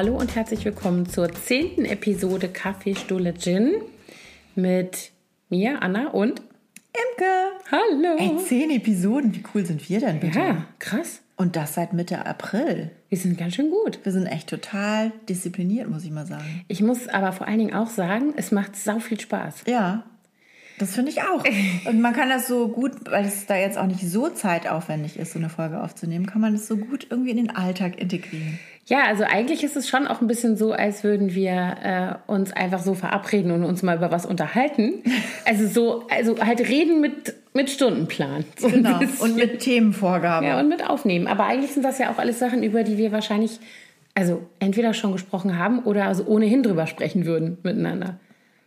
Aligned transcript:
hallo 0.00 0.16
und 0.16 0.34
herzlich 0.34 0.64
willkommen 0.64 1.06
zur 1.06 1.30
zehnten 1.30 1.84
Episode 1.84 2.48
Kaffeestuhle 2.48 3.34
Gin 3.34 3.82
mit 4.54 5.10
mir, 5.50 5.82
Anna 5.82 6.08
und 6.08 6.40
Imke. 6.40 7.50
Hallo. 7.70 8.16
Ey, 8.18 8.38
zehn 8.42 8.70
Episoden, 8.70 9.34
wie 9.34 9.42
cool 9.54 9.66
sind 9.66 9.86
wir 9.90 10.00
denn 10.00 10.18
bitte? 10.18 10.38
Ja, 10.38 10.64
krass. 10.78 11.20
Und 11.36 11.54
das 11.54 11.74
seit 11.74 11.92
Mitte 11.92 12.24
April. 12.24 12.92
Wir 13.10 13.18
sind 13.18 13.36
ganz 13.36 13.56
schön 13.56 13.68
gut. 13.68 14.00
Wir 14.02 14.12
sind 14.12 14.24
echt 14.24 14.48
total 14.48 15.12
diszipliniert, 15.28 15.90
muss 15.90 16.06
ich 16.06 16.12
mal 16.12 16.26
sagen. 16.26 16.64
Ich 16.68 16.80
muss 16.80 17.06
aber 17.06 17.32
vor 17.32 17.46
allen 17.46 17.58
Dingen 17.58 17.74
auch 17.74 17.90
sagen, 17.90 18.32
es 18.36 18.52
macht 18.52 18.76
sau 18.76 19.00
viel 19.00 19.20
Spaß. 19.20 19.64
Ja, 19.66 20.06
das 20.78 20.94
finde 20.94 21.10
ich 21.10 21.20
auch. 21.20 21.44
Und 21.84 22.00
man 22.00 22.14
kann 22.14 22.30
das 22.30 22.48
so 22.48 22.68
gut, 22.68 22.92
weil 23.10 23.26
es 23.26 23.44
da 23.44 23.54
jetzt 23.54 23.76
auch 23.76 23.86
nicht 23.86 24.00
so 24.00 24.30
zeitaufwendig 24.30 25.18
ist, 25.18 25.34
so 25.34 25.38
eine 25.38 25.50
Folge 25.50 25.82
aufzunehmen, 25.82 26.24
kann 26.24 26.40
man 26.40 26.54
das 26.54 26.66
so 26.66 26.78
gut 26.78 27.06
irgendwie 27.10 27.32
in 27.32 27.36
den 27.36 27.50
Alltag 27.50 28.00
integrieren. 28.00 28.58
Ja, 28.90 29.04
also 29.06 29.22
eigentlich 29.22 29.62
ist 29.62 29.76
es 29.76 29.88
schon 29.88 30.08
auch 30.08 30.20
ein 30.20 30.26
bisschen 30.26 30.56
so, 30.56 30.72
als 30.72 31.04
würden 31.04 31.32
wir 31.32 31.76
äh, 32.28 32.30
uns 32.30 32.52
einfach 32.52 32.80
so 32.80 32.94
verabreden 32.94 33.52
und 33.52 33.62
uns 33.62 33.84
mal 33.84 33.96
über 33.96 34.10
was 34.10 34.26
unterhalten. 34.26 34.94
Also 35.46 35.66
so, 35.66 36.04
also 36.08 36.38
halt 36.38 36.60
reden 36.60 37.00
mit, 37.00 37.34
mit 37.54 37.70
Stundenplan. 37.70 38.44
So 38.56 38.68
Genau. 38.68 39.00
Und 39.20 39.36
mit 39.36 39.60
Themenvorgabe. 39.60 40.46
Ja, 40.46 40.60
und 40.60 40.68
mit 40.68 40.88
aufnehmen. 40.88 41.26
Aber 41.26 41.46
eigentlich 41.46 41.72
sind 41.72 41.82
das 41.84 41.98
ja 41.98 42.12
auch 42.12 42.18
alles 42.18 42.38
Sachen, 42.38 42.62
über 42.62 42.84
die 42.84 42.98
wir 42.98 43.10
wahrscheinlich, 43.10 43.58
also 44.14 44.42
entweder 44.60 44.94
schon 44.94 45.12
gesprochen 45.12 45.58
haben 45.58 45.80
oder 45.80 46.04
also 46.04 46.24
ohnehin 46.24 46.62
drüber 46.62 46.86
sprechen 46.86 47.26
würden 47.26 47.58
miteinander. 47.62 48.18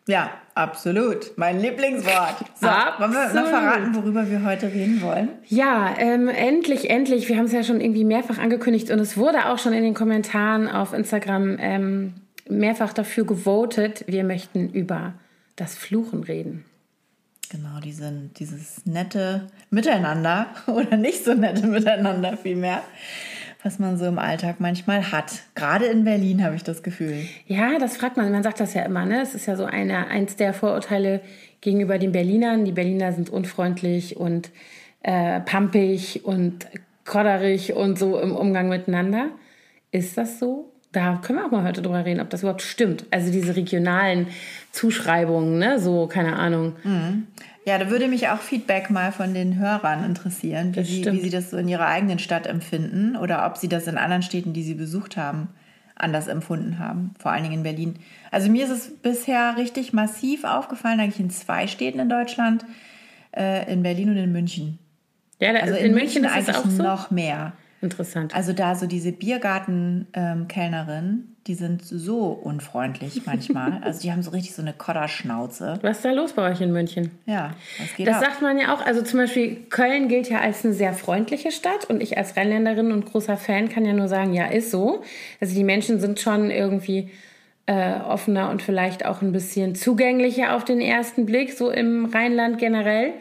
Ja, 0.08 0.32
absolut. 0.54 1.32
Mein 1.38 1.62
Lieblingswort. 1.62 2.36
So, 2.60 2.68
wollen 2.68 3.14
wir 3.14 3.22
Absolut. 3.22 3.36
noch 3.36 3.50
verraten, 3.50 3.96
worüber 3.96 4.30
wir 4.30 4.44
heute 4.44 4.68
reden 4.68 5.02
wollen? 5.02 5.30
Ja, 5.48 5.96
ähm, 5.98 6.28
endlich, 6.28 6.90
endlich. 6.90 7.30
Wir 7.30 7.38
haben 7.38 7.46
es 7.46 7.54
ja 7.54 7.64
schon 7.64 7.80
irgendwie 7.80 8.04
mehrfach 8.04 8.38
angekündigt 8.38 8.92
und 8.92 9.00
es 9.00 9.16
wurde 9.16 9.46
auch 9.48 9.60
schon 9.60 9.72
in 9.72 9.84
den 9.84 9.94
Kommentaren 9.94 10.68
auf 10.68 10.94
Instagram 10.94 11.58
ähm, 11.60 12.16
mehrfach 12.50 12.92
dafür 12.92 13.26
gewotet. 13.26 14.04
Wir 14.08 14.26
möchten 14.26 14.70
über 14.70 15.14
das 15.56 15.76
Fluchen 15.76 16.24
reden. 16.24 16.66
Genau, 17.50 17.80
diese, 17.82 18.12
dieses 18.38 18.86
nette 18.86 19.48
Miteinander 19.70 20.48
oder 20.68 20.98
nicht 20.98 21.24
so 21.24 21.34
nette 21.34 21.68
Miteinander 21.68 22.36
vielmehr, 22.36 22.82
was 23.64 23.80
man 23.80 23.98
so 23.98 24.06
im 24.06 24.20
Alltag 24.20 24.58
manchmal 24.60 25.12
hat. 25.12 25.42
Gerade 25.56 25.86
in 25.86 26.04
Berlin 26.04 26.44
habe 26.44 26.56
ich 26.56 26.64
das 26.64 26.84
Gefühl. 26.84 27.26
Ja, 27.48 27.80
das 27.80 27.98
fragt 27.98 28.18
man. 28.18 28.32
Man 28.32 28.44
sagt 28.44 28.60
das 28.60 28.74
ja 28.74 28.84
immer, 28.84 29.06
ne? 29.06 29.22
Es 29.22 29.34
ist 29.36 29.46
ja 29.46 29.56
so 29.56 29.66
eine, 29.66 30.08
eins 30.08 30.36
der 30.36 30.54
Vorurteile 30.54 31.22
gegenüber 31.62 31.98
den 31.98 32.12
Berlinern. 32.12 32.66
Die 32.66 32.74
Berliner 32.74 33.14
sind 33.14 33.30
unfreundlich 33.30 34.18
und 34.18 34.52
äh, 35.02 35.40
pampig 35.40 36.26
und 36.26 36.68
kodderig 37.06 37.74
und 37.74 37.98
so 37.98 38.20
im 38.20 38.36
Umgang 38.36 38.68
miteinander. 38.68 39.30
Ist 39.92 40.18
das 40.18 40.40
so? 40.40 40.70
Da 40.92 41.20
können 41.24 41.40
wir 41.40 41.46
auch 41.46 41.52
mal 41.52 41.64
heute 41.64 41.82
drüber 41.82 42.06
reden, 42.06 42.20
ob 42.20 42.30
das 42.30 42.42
überhaupt 42.42 42.62
stimmt. 42.62 43.06
Also 43.12 43.32
diese 43.32 43.56
regionalen 43.56 44.28
Zuschreibungen, 44.72 45.58
ne? 45.58 45.80
So, 45.80 46.08
keine 46.08 46.36
Ahnung. 46.36 46.74
Ja, 47.66 47.78
da 47.78 47.90
würde 47.90 48.08
mich 48.08 48.28
auch 48.28 48.40
Feedback 48.40 48.90
mal 48.90 49.12
von 49.12 49.34
den 49.34 49.58
Hörern 49.58 50.04
interessieren, 50.04 50.76
wie, 50.76 50.84
sie, 50.84 51.12
wie 51.12 51.22
sie 51.22 51.30
das 51.30 51.50
so 51.50 51.58
in 51.58 51.70
ihrer 51.70 51.88
eigenen 51.88 52.20
Stadt 52.20 52.46
empfinden 52.46 53.16
oder 53.16 53.46
ob 53.46 53.58
sie 53.58 53.70
das 53.70 53.88
in 53.88 53.98
anderen 53.98 54.22
Städten, 54.22 54.52
die 54.54 54.64
sie 54.64 54.74
besucht 54.74 55.16
haben, 55.16 55.48
anders 55.96 56.28
empfunden 56.28 56.80
haben. 56.80 57.14
Vor 57.20 57.32
allen 57.32 57.44
Dingen 57.44 57.56
in 57.56 57.64
Berlin. 57.64 57.96
Also 58.32 58.50
mir 58.50 58.66
ist 58.66 58.72
es 58.72 58.92
bisher 59.02 59.56
richtig 59.56 59.94
massiv 59.94 60.44
aufgefallen, 60.44 61.00
eigentlich 61.00 61.22
in 61.22 61.30
zwei 61.30 61.68
Städten 61.68 62.00
in 62.00 62.10
Deutschland, 62.10 62.66
äh, 63.32 63.72
in 63.72 63.82
Berlin 63.82 64.10
und 64.10 64.18
in 64.18 64.32
München. 64.34 64.80
Ja, 65.40 65.54
da, 65.54 65.60
Also 65.60 65.76
in, 65.76 65.94
München 65.94 66.26
ist 66.26 66.32
es 66.32 66.36
eigentlich 66.36 66.56
auch 66.58 66.70
so. 66.70 66.84
noch 66.84 67.12
mehr. 67.12 67.54
Interessant. 67.84 68.34
Also 68.34 68.54
da 68.54 68.76
so 68.76 68.88
diese 68.88 69.12
Biergarten-Kellnerin, 69.12 71.28
die 71.48 71.56
sind 71.56 71.84
so 71.84 72.28
unfreundlich 72.28 73.26
manchmal. 73.26 73.78
also 73.84 74.00
die 74.02 74.10
haben 74.12 74.24
so 74.24 74.32
richtig 74.32 74.56
so 74.56 74.62
eine 74.62 74.72
Kodderschnauze. 74.72 75.80
Was 75.82 75.98
ist 75.98 76.06
da 76.06 76.12
los 76.12 76.32
bei 76.34 76.50
euch 76.50 76.62
in 76.62 76.72
München? 76.72 77.12
Ja, 77.26 77.54
das 77.78 77.94
geht 77.96 78.08
Das 78.08 78.16
ab. 78.18 78.24
sagt 78.24 78.42
man 78.42 78.58
ja 78.58 78.74
auch. 78.74 78.86
Also 78.86 79.02
zum 79.02 79.20
Beispiel 79.20 79.58
Köln 79.70 80.08
gilt 80.08 80.30
ja 80.30 80.40
als 80.40 80.64
eine 80.64 80.74
sehr 80.74 80.94
freundliche 80.94 81.52
Stadt 81.52 81.84
und 81.90 82.02
ich 82.02 82.18
als 82.18 82.38
Rheinländerin 82.38 82.94
und 82.94 83.06
großer 83.06 83.36
Fan 83.36 83.68
kann 83.68 83.84
ja 83.86 83.92
nur 83.92 84.08
sagen, 84.08 84.34
ja, 84.34 84.46
ist 84.46 84.72
so. 84.72 85.04
Also 85.42 85.54
die 85.54 85.66
Menschen 85.66 86.00
sind 86.00 86.22
schon 86.22 86.50
irgendwie 86.50 87.10
äh, 87.66 87.96
offener 88.00 88.50
und 88.50 88.62
vielleicht 88.62 89.06
auch 89.06 89.22
ein 89.22 89.34
bisschen 89.34 89.76
zugänglicher 89.76 90.56
auf 90.56 90.64
den 90.64 90.80
ersten 90.80 91.26
Blick, 91.26 91.52
so 91.52 91.70
im 91.70 92.06
Rheinland 92.06 92.60
generell. 92.60 93.12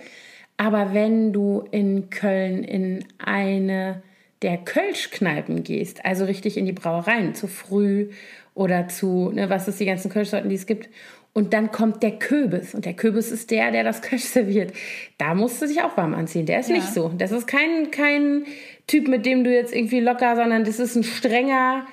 Aber 0.57 0.95
wenn 0.95 1.33
du 1.33 1.65
in 1.73 2.11
Köln 2.11 2.63
in 2.63 3.05
eine 3.19 4.03
der 4.43 4.59
Kölschkneipen 4.59 5.63
gehst, 5.63 6.05
also 6.05 6.25
richtig 6.25 6.57
in 6.57 6.67
die 6.67 6.73
Brauereien, 6.73 7.35
zu 7.35 7.47
früh 7.47 8.11
oder 8.55 8.89
zu, 8.89 9.31
ne, 9.33 9.49
was 9.49 9.69
ist 9.69 9.81
die 9.81 9.87
ganzen 9.87 10.11
Kölschsorten, 10.11 10.49
die 10.51 10.57
es 10.57 10.67
gibt, 10.67 10.89
und 11.35 11.55
dann 11.55 11.71
kommt 11.73 12.03
der 12.03 12.19
Köbis. 12.19 12.75
Und 12.75 12.85
der 12.85 12.93
Köbis 12.93 13.31
ist 13.31 13.51
der, 13.51 13.71
der 13.71 13.85
das 13.85 14.03
Kölsch 14.03 14.25
serviert. 14.37 14.73
Da 15.17 15.35
musst 15.35 15.63
du 15.63 15.67
dich 15.67 15.81
auch 15.83 15.97
warm 15.97 16.13
anziehen. 16.13 16.45
Der 16.45 16.61
ist 16.61 16.69
Ja. 16.69 16.77
nicht 16.77 16.93
so. 16.93 17.09
Das 17.17 17.33
ist 17.33 17.47
kein, 17.47 17.91
kein 17.91 18.45
Typ, 18.87 19.09
mit 19.09 19.25
dem 19.25 19.43
du 19.45 19.51
jetzt 19.55 19.75
irgendwie 19.75 20.01
locker, 20.01 20.37
sondern 20.37 20.65
das 20.65 20.79
ist 20.79 20.95
ein 20.95 21.05
strenger 21.05 21.87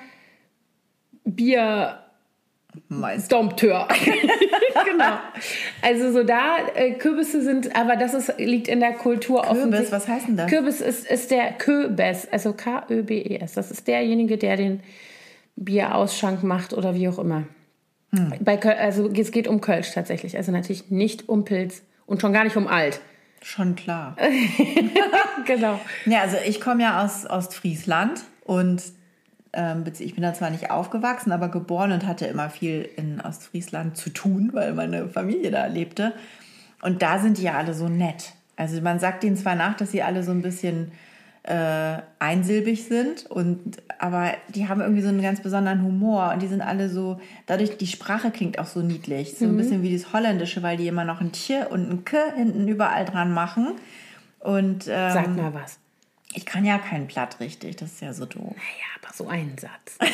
Bier. 1.24 1.98
Meist. 2.88 3.32
Dompteur. 3.32 3.88
genau. 4.84 5.18
Also 5.82 6.12
so 6.12 6.24
da, 6.24 6.56
äh, 6.74 6.92
Kürbisse 6.92 7.42
sind, 7.42 7.74
aber 7.76 7.96
das 7.96 8.14
ist, 8.14 8.34
liegt 8.38 8.68
in 8.68 8.80
der 8.80 8.92
Kultur 8.92 9.40
offensichtlich. 9.48 9.92
was 9.92 10.08
heißt 10.08 10.28
denn 10.28 10.36
das? 10.36 10.50
Kürbis 10.50 10.80
ist, 10.80 11.06
ist 11.06 11.30
der 11.30 11.52
Köbes, 11.52 12.28
also 12.30 12.52
K-Ö-B-E-S. 12.52 13.54
Das 13.54 13.70
ist 13.70 13.88
derjenige, 13.88 14.38
der 14.38 14.56
den 14.56 14.80
Bierausschank 15.56 16.42
macht 16.42 16.72
oder 16.72 16.94
wie 16.94 17.08
auch 17.08 17.18
immer. 17.18 17.44
Hm. 18.12 18.34
Bei 18.40 18.56
Köl 18.56 18.72
also 18.72 19.08
es 19.08 19.30
geht 19.30 19.46
um 19.46 19.60
Kölsch 19.60 19.92
tatsächlich. 19.92 20.36
Also 20.36 20.52
natürlich 20.52 20.90
nicht 20.90 21.28
um 21.28 21.44
Pilz 21.44 21.82
und 22.06 22.20
schon 22.20 22.32
gar 22.32 22.44
nicht 22.44 22.56
um 22.56 22.66
Alt. 22.66 23.00
Schon 23.42 23.74
klar. 23.74 24.16
Genau. 25.46 25.80
Ja, 26.04 26.20
also 26.20 26.36
ich 26.46 26.60
komme 26.60 26.82
ja 26.82 27.02
aus 27.02 27.28
Ostfriesland 27.28 28.20
und 28.44 28.82
ich 29.52 30.14
bin 30.14 30.22
da 30.22 30.32
zwar 30.32 30.50
nicht 30.50 30.70
aufgewachsen, 30.70 31.32
aber 31.32 31.48
geboren 31.48 31.92
und 31.92 32.06
hatte 32.06 32.26
immer 32.26 32.50
viel 32.50 32.88
in 32.96 33.20
Ostfriesland 33.20 33.96
zu 33.96 34.10
tun, 34.10 34.50
weil 34.54 34.74
meine 34.74 35.08
Familie 35.08 35.50
da 35.50 35.66
lebte. 35.66 36.12
Und 36.82 37.02
da 37.02 37.18
sind 37.18 37.38
die 37.38 37.42
ja 37.42 37.54
alle 37.54 37.74
so 37.74 37.88
nett. 37.88 38.32
Also 38.56 38.80
man 38.80 39.00
sagt 39.00 39.24
ihnen 39.24 39.36
zwar 39.36 39.54
nach, 39.54 39.76
dass 39.76 39.90
sie 39.90 40.02
alle 40.02 40.22
so 40.22 40.30
ein 40.30 40.42
bisschen 40.42 40.92
äh, 41.42 41.98
einsilbig 42.18 42.84
sind, 42.84 43.26
und, 43.30 43.78
aber 43.98 44.32
die 44.48 44.68
haben 44.68 44.80
irgendwie 44.80 45.02
so 45.02 45.08
einen 45.08 45.22
ganz 45.22 45.40
besonderen 45.40 45.82
Humor 45.82 46.32
und 46.34 46.42
die 46.42 46.46
sind 46.46 46.60
alle 46.60 46.90
so, 46.90 47.18
dadurch, 47.46 47.78
die 47.78 47.86
Sprache 47.86 48.30
klingt 48.30 48.58
auch 48.58 48.66
so 48.66 48.82
niedlich, 48.82 49.36
so 49.38 49.46
ein 49.46 49.56
bisschen 49.56 49.82
wie 49.82 49.92
das 49.96 50.12
Holländische, 50.12 50.62
weil 50.62 50.76
die 50.76 50.86
immer 50.86 51.04
noch 51.04 51.22
ein 51.22 51.32
Tier 51.32 51.68
und 51.70 51.90
ein 51.90 52.04
K 52.04 52.18
hinten 52.36 52.68
überall 52.68 53.06
dran 53.06 53.32
machen. 53.32 53.72
Und 54.38 54.86
ähm, 54.88 55.12
Sag 55.12 55.36
mal 55.36 55.54
was. 55.54 55.79
Ich 56.34 56.46
kann 56.46 56.64
ja 56.64 56.78
kein 56.78 57.06
Platt 57.08 57.40
richtig, 57.40 57.76
das 57.76 57.92
ist 57.92 58.02
ja 58.02 58.12
so 58.12 58.24
doof. 58.26 58.54
Naja, 58.54 58.88
aber 59.02 59.12
so 59.14 59.28
einen 59.28 59.56
Satz. 59.58 59.98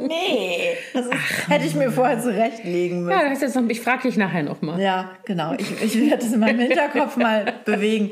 Nee, 0.00 0.72
das 0.92 1.06
ist, 1.06 1.48
hätte 1.48 1.66
ich 1.66 1.74
mir 1.74 1.92
vorher 1.92 2.20
zurechtlegen 2.20 3.08
Ja, 3.08 3.16
müssen. 3.16 3.28
das 3.28 3.32
ist 3.34 3.42
jetzt 3.42 3.54
noch, 3.56 3.68
ich 3.68 3.80
frage 3.80 4.02
dich 4.08 4.16
nachher 4.16 4.42
nochmal. 4.42 4.80
Ja, 4.80 5.10
genau. 5.24 5.54
Ich, 5.58 5.70
ich 5.82 6.00
werde 6.00 6.24
das 6.24 6.32
in 6.32 6.40
meinem 6.40 6.58
Hinterkopf 6.58 7.16
mal 7.16 7.54
bewegen. 7.64 8.10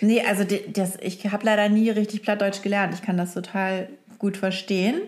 Nee, 0.00 0.22
also 0.22 0.44
das, 0.44 0.98
ich 1.00 1.26
habe 1.32 1.44
leider 1.44 1.68
nie 1.68 1.90
richtig 1.90 2.22
Plattdeutsch 2.22 2.62
gelernt. 2.62 2.94
Ich 2.94 3.02
kann 3.02 3.16
das 3.16 3.34
total 3.34 3.88
gut 4.18 4.36
verstehen, 4.36 5.00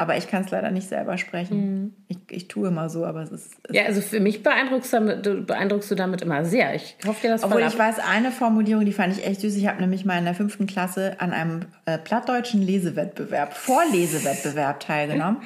aber 0.00 0.16
ich 0.16 0.28
kann 0.28 0.44
es 0.44 0.50
leider 0.50 0.70
nicht 0.70 0.88
selber 0.88 1.18
sprechen. 1.18 1.94
Ich, 2.08 2.16
ich 2.30 2.48
tue 2.48 2.68
immer 2.68 2.88
so, 2.88 3.04
aber 3.04 3.20
es 3.20 3.30
ist... 3.30 3.52
Es 3.68 3.76
Ja, 3.76 3.84
also 3.84 4.00
für 4.00 4.18
mich 4.18 4.42
beeindruckst, 4.42 4.90
damit, 4.94 5.26
du, 5.26 5.42
beeindruckst 5.42 5.90
du 5.90 5.94
damit 5.94 6.22
immer 6.22 6.46
sehr. 6.46 6.74
Ich 6.74 6.96
hoffe 7.06 7.20
dir 7.20 7.32
das 7.32 7.44
Obwohl 7.44 7.60
ich 7.60 7.78
weiß, 7.78 7.98
eine 7.98 8.30
Formulierung, 8.30 8.86
die 8.86 8.94
fand 8.94 9.14
ich 9.14 9.26
echt 9.26 9.42
süß. 9.42 9.54
Ich 9.56 9.66
habe 9.66 9.78
nämlich 9.78 10.06
mal 10.06 10.16
in 10.16 10.24
der 10.24 10.32
fünften 10.32 10.66
Klasse 10.66 11.16
an 11.20 11.34
einem 11.34 11.66
äh, 11.84 11.98
plattdeutschen 11.98 12.62
Lesewettbewerb, 12.62 13.52
Vorlesewettbewerb 13.52 14.80
teilgenommen. 14.86 15.42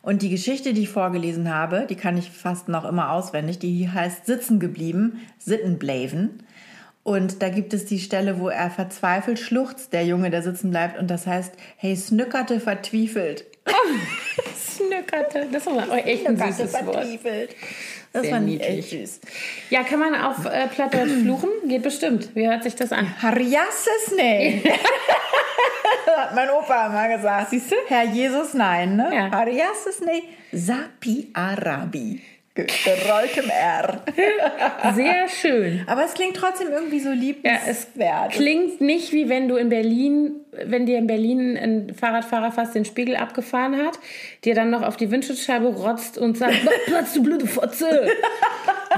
Und 0.00 0.22
die 0.22 0.30
Geschichte, 0.30 0.72
die 0.72 0.84
ich 0.84 0.88
vorgelesen 0.88 1.52
habe, 1.54 1.86
die 1.90 1.96
kann 1.96 2.16
ich 2.16 2.30
fast 2.30 2.70
noch 2.70 2.86
immer 2.86 3.12
auswendig. 3.12 3.58
Die 3.58 3.90
heißt 3.90 4.24
Sitzen 4.24 4.58
geblieben, 4.58 5.20
Sittenbleiven. 5.38 6.42
Und 7.02 7.42
da 7.42 7.48
gibt 7.48 7.74
es 7.74 7.84
die 7.86 8.00
Stelle, 8.00 8.38
wo 8.38 8.48
er 8.48 8.70
verzweifelt 8.70 9.38
schluchzt, 9.38 9.92
der 9.92 10.04
Junge, 10.04 10.30
der 10.30 10.42
sitzen 10.42 10.70
bleibt. 10.70 10.98
Und 10.98 11.10
das 11.10 11.26
heißt, 11.26 11.54
hey, 11.76 11.96
snückerte 11.96 12.60
vertwiefelt. 12.60 13.44
Snückerte. 14.56 15.48
Das 15.52 15.66
ist 15.66 15.68
aber 15.68 16.06
echt 16.06 16.26
ein 16.26 16.36
süßes 16.36 16.72
Wort. 16.86 17.06
Das 18.12 18.22
Sehr 18.22 18.36
ich 18.36 18.42
niedlich. 18.42 18.78
echt 18.78 18.90
süß. 18.90 19.20
Ja, 19.70 19.82
kann 19.82 20.00
man 20.00 20.14
auf 20.14 20.44
äh, 20.46 20.66
Plattdeutsch 20.68 21.10
fluchen? 21.22 21.50
Geht 21.66 21.82
bestimmt. 21.82 22.34
Wie 22.34 22.48
hört 22.48 22.62
sich 22.62 22.74
das 22.74 22.92
an? 22.92 23.22
Harjasses 23.22 24.14
nee. 24.16 24.62
Hat 26.16 26.34
mein 26.34 26.48
Opa 26.50 26.86
immer 26.86 27.16
gesagt. 27.16 27.50
Siehst 27.50 27.70
du? 27.70 27.76
Herr 27.86 28.04
Jesus, 28.04 28.54
nein, 28.54 28.96
ne? 28.96 29.10
Ja. 29.14 29.30
Harjasses 29.30 30.00
nee. 30.00 30.22
Sapi 30.52 31.30
Arabi. 31.34 32.22
Gerolltem 32.66 33.50
R. 33.50 34.02
Sehr 34.94 35.28
schön. 35.28 35.82
Aber 35.86 36.04
es 36.04 36.14
klingt 36.14 36.36
trotzdem 36.36 36.68
irgendwie 36.68 37.00
so 37.00 37.10
liebenswert. 37.10 37.94
Ja, 37.96 38.26
es 38.28 38.34
klingt 38.34 38.80
nicht 38.80 39.12
wie 39.12 39.28
wenn 39.28 39.48
du 39.48 39.56
in 39.56 39.68
Berlin, 39.68 40.32
wenn 40.64 40.86
dir 40.86 40.98
in 40.98 41.06
Berlin 41.06 41.56
ein 41.56 41.94
Fahrradfahrer 41.94 42.52
fast 42.52 42.74
den 42.74 42.84
Spiegel 42.84 43.16
abgefahren 43.16 43.76
hat, 43.76 43.98
dir 44.44 44.54
dann 44.54 44.70
noch 44.70 44.82
auf 44.82 44.96
die 44.96 45.10
Windschutzscheibe 45.10 45.66
rotzt 45.66 46.18
und 46.18 46.36
sagt, 46.36 46.56
Platz, 46.86 47.14
du 47.14 47.22
blöde 47.22 47.46
Fotze. 47.46 48.08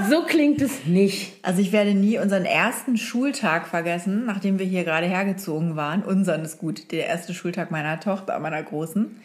so 0.08 0.22
klingt 0.22 0.62
es 0.62 0.86
nicht. 0.86 1.32
Also 1.42 1.60
ich 1.60 1.72
werde 1.72 1.94
nie 1.94 2.18
unseren 2.18 2.44
ersten 2.44 2.96
Schultag 2.96 3.66
vergessen, 3.66 4.24
nachdem 4.26 4.58
wir 4.58 4.66
hier 4.66 4.84
gerade 4.84 5.06
hergezogen 5.06 5.76
waren. 5.76 6.02
Unseren 6.02 6.42
ist 6.44 6.58
gut, 6.58 6.92
der 6.92 7.06
erste 7.06 7.34
Schultag 7.34 7.70
meiner 7.70 8.00
Tochter, 8.00 8.38
meiner 8.38 8.62
Großen. 8.62 9.20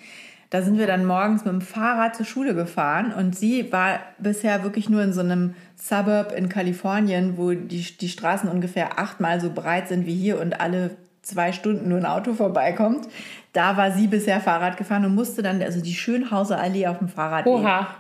Da 0.50 0.62
sind 0.62 0.78
wir 0.78 0.88
dann 0.88 1.06
morgens 1.06 1.44
mit 1.44 1.54
dem 1.54 1.62
Fahrrad 1.62 2.16
zur 2.16 2.26
Schule 2.26 2.54
gefahren 2.54 3.12
und 3.14 3.36
sie 3.36 3.72
war 3.72 4.00
bisher 4.20 4.64
wirklich 4.64 4.90
nur 4.90 5.02
in 5.04 5.14
so 5.14 5.22
einem 5.22 5.56
Suburb 5.76 6.32
in 6.32 6.50
Kalifornien, 6.50 7.38
wo 7.38 7.52
die, 7.52 7.98
die 7.98 8.10
Straßen 8.10 8.50
ungefähr 8.50 9.00
achtmal 9.00 9.42
so 9.42 9.52
breit 9.52 9.88
sind 9.88 10.06
wie 10.06 10.16
hier 10.16 10.40
und 10.40 10.60
alle 10.62 10.92
zwei 11.22 11.52
Stunden 11.52 11.90
nur 11.90 11.98
ein 11.98 12.06
Auto 12.06 12.34
vorbeikommt. 12.34 13.08
Da 13.54 13.78
war 13.78 13.92
sie 13.92 14.08
bisher 14.08 14.40
Fahrrad 14.40 14.78
gefahren 14.78 15.06
und 15.06 15.16
musste 15.16 15.42
dann 15.42 15.62
also 15.62 15.82
die 15.82 15.94
Schönhauser 15.94 16.60
Allee 16.60 16.88
auf 16.88 17.00
dem 17.00 17.10
Fahrrad 17.10 17.46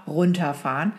runterfahren. 0.07 0.93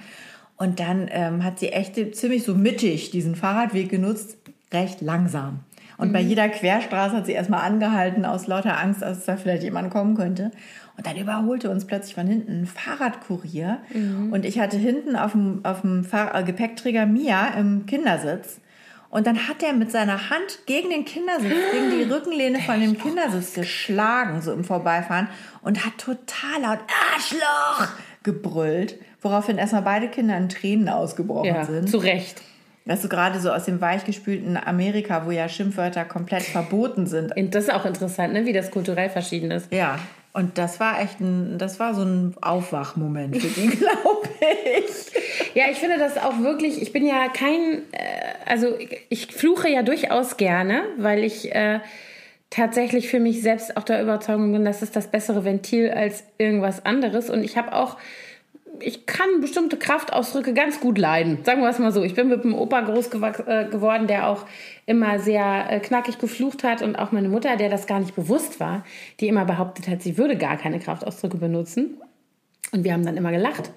Und 0.56 0.80
dann 0.80 1.08
ähm, 1.10 1.44
hat 1.44 1.58
sie 1.58 1.68
echt 1.68 2.16
ziemlich 2.16 2.42
so 2.44 2.54
mittig 2.54 3.10
diesen 3.10 3.36
Fahrradweg 3.36 3.90
genutzt, 3.90 4.38
recht 4.72 5.02
langsam. 5.02 5.60
Und 5.98 6.08
mhm. 6.08 6.12
bei 6.12 6.20
jeder 6.20 6.48
Querstraße 6.48 7.16
hat 7.16 7.26
sie 7.26 7.32
erstmal 7.32 7.64
angehalten 7.64 8.24
aus 8.24 8.46
lauter 8.46 8.78
Angst, 8.78 9.02
dass 9.02 9.24
da 9.24 9.36
vielleicht 9.36 9.62
jemand 9.62 9.90
kommen 9.90 10.16
könnte. 10.16 10.50
Und 10.96 11.06
dann 11.06 11.16
überholte 11.16 11.70
uns 11.70 11.86
plötzlich 11.86 12.14
von 12.14 12.26
hinten 12.26 12.62
ein 12.62 12.66
Fahrradkurier. 12.66 13.78
Mhm. 13.92 14.32
Und 14.32 14.44
ich 14.46 14.58
hatte 14.58 14.76
hinten 14.76 15.16
auf 15.16 15.32
dem, 15.32 15.60
auf 15.64 15.82
dem 15.82 16.04
Fahr 16.04 16.34
äh, 16.34 16.42
Gepäckträger 16.42 17.04
Mia 17.06 17.48
im 17.58 17.86
Kindersitz. 17.86 18.60
Und 19.10 19.26
dann 19.26 19.48
hat 19.48 19.62
er 19.62 19.72
mit 19.72 19.92
seiner 19.92 20.30
Hand 20.30 20.60
gegen 20.66 20.90
den 20.90 21.04
Kindersitz, 21.04 21.52
gegen 21.72 21.90
die 21.90 22.02
Rückenlehne 22.12 22.60
von 22.60 22.80
dem 22.80 22.98
Kindersitz 22.98 23.54
geschlagen, 23.54 24.40
so 24.40 24.52
im 24.52 24.64
Vorbeifahren. 24.64 25.28
Und 25.62 25.84
hat 25.84 25.98
total 25.98 26.62
laut 26.62 26.80
Arschloch 27.14 27.88
gebrüllt. 28.22 28.98
Woraufhin 29.20 29.58
erstmal 29.58 29.82
beide 29.82 30.08
Kinder 30.08 30.36
in 30.36 30.48
Tränen 30.48 30.88
ausgebrochen 30.88 31.46
ja, 31.46 31.64
sind. 31.64 31.90
Zu 31.90 31.98
Recht. 31.98 32.42
Weißt 32.86 33.02
du, 33.02 33.08
gerade 33.08 33.40
so 33.40 33.50
aus 33.50 33.64
dem 33.64 33.80
weichgespülten 33.80 34.56
Amerika, 34.56 35.26
wo 35.26 35.32
ja 35.32 35.48
Schimpfwörter 35.48 36.04
komplett 36.04 36.44
verboten 36.44 37.06
sind. 37.06 37.32
Das 37.52 37.64
ist 37.64 37.74
auch 37.74 37.84
interessant, 37.84 38.32
ne? 38.32 38.46
wie 38.46 38.52
das 38.52 38.70
kulturell 38.70 39.10
verschieden 39.10 39.50
ist. 39.50 39.72
Ja, 39.72 39.98
und 40.36 40.58
das 40.58 40.80
war 40.80 41.00
echt 41.00 41.18
ein, 41.18 41.56
das 41.56 41.80
war 41.80 41.94
so 41.94 42.02
ein 42.02 42.34
Aufwachmoment 42.42 43.40
für 43.40 43.48
die, 43.48 43.68
glaube 43.76 44.28
ich. 44.78 45.54
Ja, 45.54 45.64
ich 45.70 45.78
finde 45.78 45.96
das 45.96 46.18
auch 46.18 46.40
wirklich, 46.40 46.82
ich 46.82 46.92
bin 46.92 47.06
ja 47.06 47.28
kein, 47.28 47.84
äh, 47.92 48.34
also 48.44 48.76
ich 49.08 49.28
fluche 49.28 49.70
ja 49.70 49.82
durchaus 49.82 50.36
gerne, 50.36 50.82
weil 50.98 51.24
ich 51.24 51.54
äh, 51.54 51.80
tatsächlich 52.50 53.08
für 53.08 53.18
mich 53.18 53.40
selbst 53.40 53.78
auch 53.78 53.82
der 53.82 54.02
Überzeugung 54.02 54.52
bin, 54.52 54.66
dass 54.66 54.82
es 54.82 54.90
das 54.90 55.10
bessere 55.10 55.46
Ventil 55.46 55.90
als 55.90 56.22
irgendwas 56.36 56.84
anderes. 56.84 57.30
Und 57.30 57.42
ich 57.42 57.56
habe 57.56 57.72
auch 57.72 57.96
ich 58.80 59.06
kann 59.06 59.40
bestimmte 59.40 59.76
Kraftausdrücke 59.76 60.54
ganz 60.54 60.80
gut 60.80 60.98
leiden. 60.98 61.44
Sagen 61.44 61.62
wir 61.62 61.68
es 61.68 61.78
mal 61.78 61.92
so. 61.92 62.02
Ich 62.02 62.14
bin 62.14 62.28
mit 62.28 62.44
einem 62.44 62.54
Opa 62.54 62.80
groß 62.80 63.08
äh, 63.08 63.64
geworden, 63.70 64.06
der 64.06 64.28
auch 64.28 64.46
immer 64.86 65.18
sehr 65.18 65.66
äh, 65.70 65.80
knackig 65.80 66.18
geflucht 66.18 66.64
hat 66.64 66.82
und 66.82 66.96
auch 66.96 67.12
meine 67.12 67.28
Mutter, 67.28 67.56
der 67.56 67.68
das 67.68 67.86
gar 67.86 68.00
nicht 68.00 68.14
bewusst 68.14 68.60
war, 68.60 68.84
die 69.20 69.28
immer 69.28 69.44
behauptet 69.44 69.88
hat, 69.88 70.02
sie 70.02 70.18
würde 70.18 70.36
gar 70.36 70.56
keine 70.56 70.78
Kraftausdrücke 70.78 71.36
benutzen. 71.36 72.00
Und 72.72 72.84
wir 72.84 72.92
haben 72.92 73.04
dann 73.04 73.16
immer 73.16 73.30
gelacht, 73.30 73.70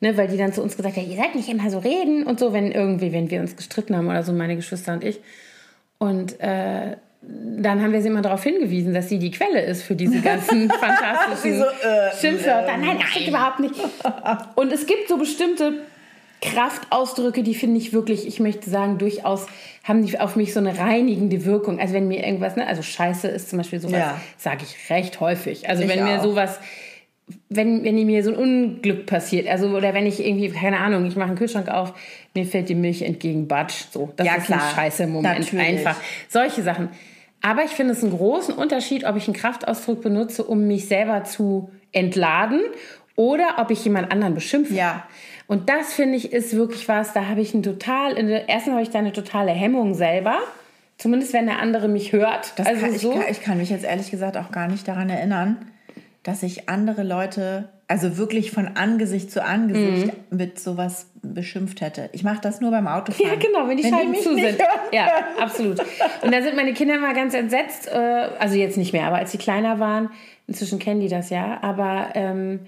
ne, 0.00 0.16
weil 0.16 0.28
die 0.28 0.38
dann 0.38 0.52
zu 0.52 0.62
uns 0.62 0.76
gesagt 0.76 0.96
hat, 0.96 1.06
ihr 1.06 1.16
seid 1.16 1.34
nicht 1.34 1.48
immer 1.48 1.70
so 1.70 1.78
reden 1.78 2.24
und 2.24 2.40
so, 2.40 2.52
wenn 2.52 2.72
irgendwie, 2.72 3.12
wenn 3.12 3.30
wir 3.30 3.40
uns 3.40 3.56
gestritten 3.56 3.94
haben 3.94 4.08
oder 4.08 4.22
so, 4.22 4.32
meine 4.32 4.56
Geschwister 4.56 4.94
und 4.94 5.04
ich. 5.04 5.20
Und 5.98 6.40
äh, 6.40 6.96
dann 7.22 7.82
haben 7.82 7.92
wir 7.92 8.00
sie 8.00 8.08
immer 8.08 8.22
darauf 8.22 8.42
hingewiesen, 8.42 8.94
dass 8.94 9.08
sie 9.08 9.18
die 9.18 9.30
Quelle 9.30 9.60
ist 9.60 9.82
für 9.82 9.94
diese 9.94 10.20
ganzen 10.20 10.70
fantastischen 10.80 11.58
so, 11.58 11.64
äh, 11.64 12.16
Schimpfwörter. 12.18 12.72
Äh, 12.72 12.78
nein, 12.78 12.98
nein, 12.98 13.28
überhaupt 13.28 13.60
nicht. 13.60 13.74
Und 14.54 14.72
es 14.72 14.86
gibt 14.86 15.08
so 15.08 15.18
bestimmte 15.18 15.74
Kraftausdrücke, 16.40 17.42
die 17.42 17.54
finde 17.54 17.76
ich 17.76 17.92
wirklich, 17.92 18.26
ich 18.26 18.40
möchte 18.40 18.70
sagen, 18.70 18.96
durchaus 18.96 19.46
haben 19.84 20.06
die 20.06 20.18
auf 20.18 20.36
mich 20.36 20.54
so 20.54 20.60
eine 20.60 20.78
reinigende 20.78 21.44
Wirkung. 21.44 21.78
Also 21.78 21.92
wenn 21.92 22.08
mir 22.08 22.24
irgendwas, 22.24 22.56
ne, 22.56 22.66
also 22.66 22.80
Scheiße 22.80 23.28
ist 23.28 23.50
zum 23.50 23.58
Beispiel 23.58 23.80
sowas, 23.80 23.98
ja. 23.98 24.20
sage 24.38 24.64
ich 24.64 24.90
recht 24.90 25.20
häufig. 25.20 25.68
Also 25.68 25.82
ich 25.82 25.90
wenn 25.90 26.00
auch. 26.00 26.06
mir 26.06 26.20
sowas 26.20 26.58
wenn, 27.48 27.84
wenn 27.84 27.94
mir 28.06 28.24
so 28.24 28.30
ein 28.30 28.36
Unglück 28.36 29.06
passiert, 29.06 29.48
also 29.48 29.68
oder 29.68 29.94
wenn 29.94 30.06
ich 30.06 30.24
irgendwie, 30.24 30.50
keine 30.50 30.78
Ahnung, 30.78 31.06
ich 31.06 31.16
mache 31.16 31.28
einen 31.28 31.38
Kühlschrank 31.38 31.68
auf, 31.68 31.92
mir 32.34 32.46
fällt 32.46 32.68
die 32.68 32.74
Milch 32.74 33.02
entgegen, 33.02 33.48
batsch, 33.48 33.84
so. 33.90 34.12
Das 34.16 34.26
ja, 34.26 34.34
ist 34.34 34.46
klar. 34.46 34.60
ein 34.62 34.74
scheiße 34.74 35.06
Moment. 35.06 35.38
Natürlich. 35.38 35.66
Einfach. 35.66 35.96
Solche 36.28 36.62
Sachen. 36.62 36.88
Aber 37.42 37.64
ich 37.64 37.70
finde 37.70 37.94
es 37.94 38.02
einen 38.02 38.16
großen 38.16 38.54
Unterschied, 38.54 39.04
ob 39.04 39.16
ich 39.16 39.26
einen 39.26 39.36
Kraftausdruck 39.36 40.02
benutze, 40.02 40.44
um 40.44 40.66
mich 40.66 40.88
selber 40.88 41.24
zu 41.24 41.70
entladen 41.92 42.60
oder 43.16 43.56
ob 43.58 43.70
ich 43.70 43.84
jemand 43.84 44.12
anderen 44.12 44.34
beschimpfe. 44.34 44.74
Ja. 44.74 45.06
Und 45.46 45.68
das 45.68 45.92
finde 45.92 46.16
ich 46.16 46.32
ist 46.32 46.54
wirklich 46.54 46.86
was, 46.88 47.12
da 47.12 47.26
habe 47.26 47.40
ich 47.40 47.54
ein 47.54 47.62
total, 47.62 48.16
erstens 48.46 48.72
habe 48.72 48.82
ich 48.82 48.90
da 48.90 48.98
eine 48.98 49.12
totale 49.12 49.52
Hemmung 49.52 49.94
selber. 49.94 50.38
Zumindest 50.98 51.32
wenn 51.32 51.46
der 51.46 51.60
andere 51.60 51.88
mich 51.88 52.12
hört. 52.12 52.52
Das 52.56 52.66
also 52.66 52.82
kann, 52.82 52.98
so. 52.98 53.10
ich, 53.12 53.18
kann, 53.18 53.30
ich 53.30 53.40
kann 53.42 53.58
mich 53.58 53.70
jetzt 53.70 53.84
ehrlich 53.84 54.10
gesagt 54.10 54.36
auch 54.36 54.52
gar 54.52 54.68
nicht 54.68 54.86
daran 54.86 55.08
erinnern 55.08 55.56
dass 56.22 56.42
ich 56.42 56.68
andere 56.68 57.02
Leute, 57.02 57.68
also 57.88 58.16
wirklich 58.18 58.50
von 58.50 58.68
Angesicht 58.76 59.30
zu 59.30 59.42
Angesicht 59.42 60.12
mhm. 60.30 60.36
mit 60.36 60.60
sowas 60.60 61.06
beschimpft 61.22 61.80
hätte. 61.80 62.08
Ich 62.12 62.22
mache 62.22 62.40
das 62.40 62.60
nur 62.60 62.70
beim 62.70 62.86
Autofahren. 62.86 63.30
Ja, 63.30 63.36
genau, 63.36 63.68
wenn 63.68 63.76
die 63.76 63.84
wenn 63.84 63.94
Scheiben 63.94 64.12
die 64.12 64.20
zu 64.20 64.34
sind. 64.34 64.58
Ja, 64.92 65.08
absolut. 65.38 65.78
Und 66.22 66.32
da 66.32 66.42
sind 66.42 66.56
meine 66.56 66.72
Kinder 66.72 66.96
immer 66.96 67.14
ganz 67.14 67.34
entsetzt, 67.34 67.88
äh, 67.88 68.28
also 68.38 68.56
jetzt 68.56 68.76
nicht 68.76 68.92
mehr, 68.92 69.06
aber 69.06 69.16
als 69.16 69.32
sie 69.32 69.38
kleiner 69.38 69.78
waren, 69.78 70.10
inzwischen 70.46 70.78
kennen 70.78 71.00
die 71.00 71.08
das 71.08 71.30
ja, 71.30 71.58
aber 71.62 72.08
ähm, 72.14 72.60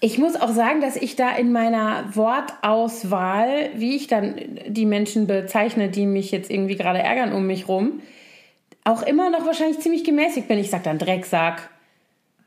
ich 0.00 0.18
muss 0.18 0.36
auch 0.36 0.50
sagen, 0.50 0.82
dass 0.82 0.96
ich 0.96 1.16
da 1.16 1.34
in 1.34 1.50
meiner 1.50 2.04
Wortauswahl, 2.14 3.70
wie 3.74 3.96
ich 3.96 4.06
dann 4.06 4.34
die 4.66 4.84
Menschen 4.84 5.26
bezeichne, 5.26 5.88
die 5.88 6.04
mich 6.04 6.30
jetzt 6.30 6.50
irgendwie 6.50 6.76
gerade 6.76 6.98
ärgern 6.98 7.32
um 7.32 7.46
mich 7.46 7.68
rum, 7.68 8.02
auch 8.84 9.02
immer 9.02 9.30
noch 9.30 9.46
wahrscheinlich 9.46 9.80
ziemlich 9.80 10.04
gemäßigt 10.04 10.46
bin. 10.46 10.58
Ich 10.58 10.68
sage 10.70 10.84
dann 10.84 10.98
Drecksack, 10.98 11.70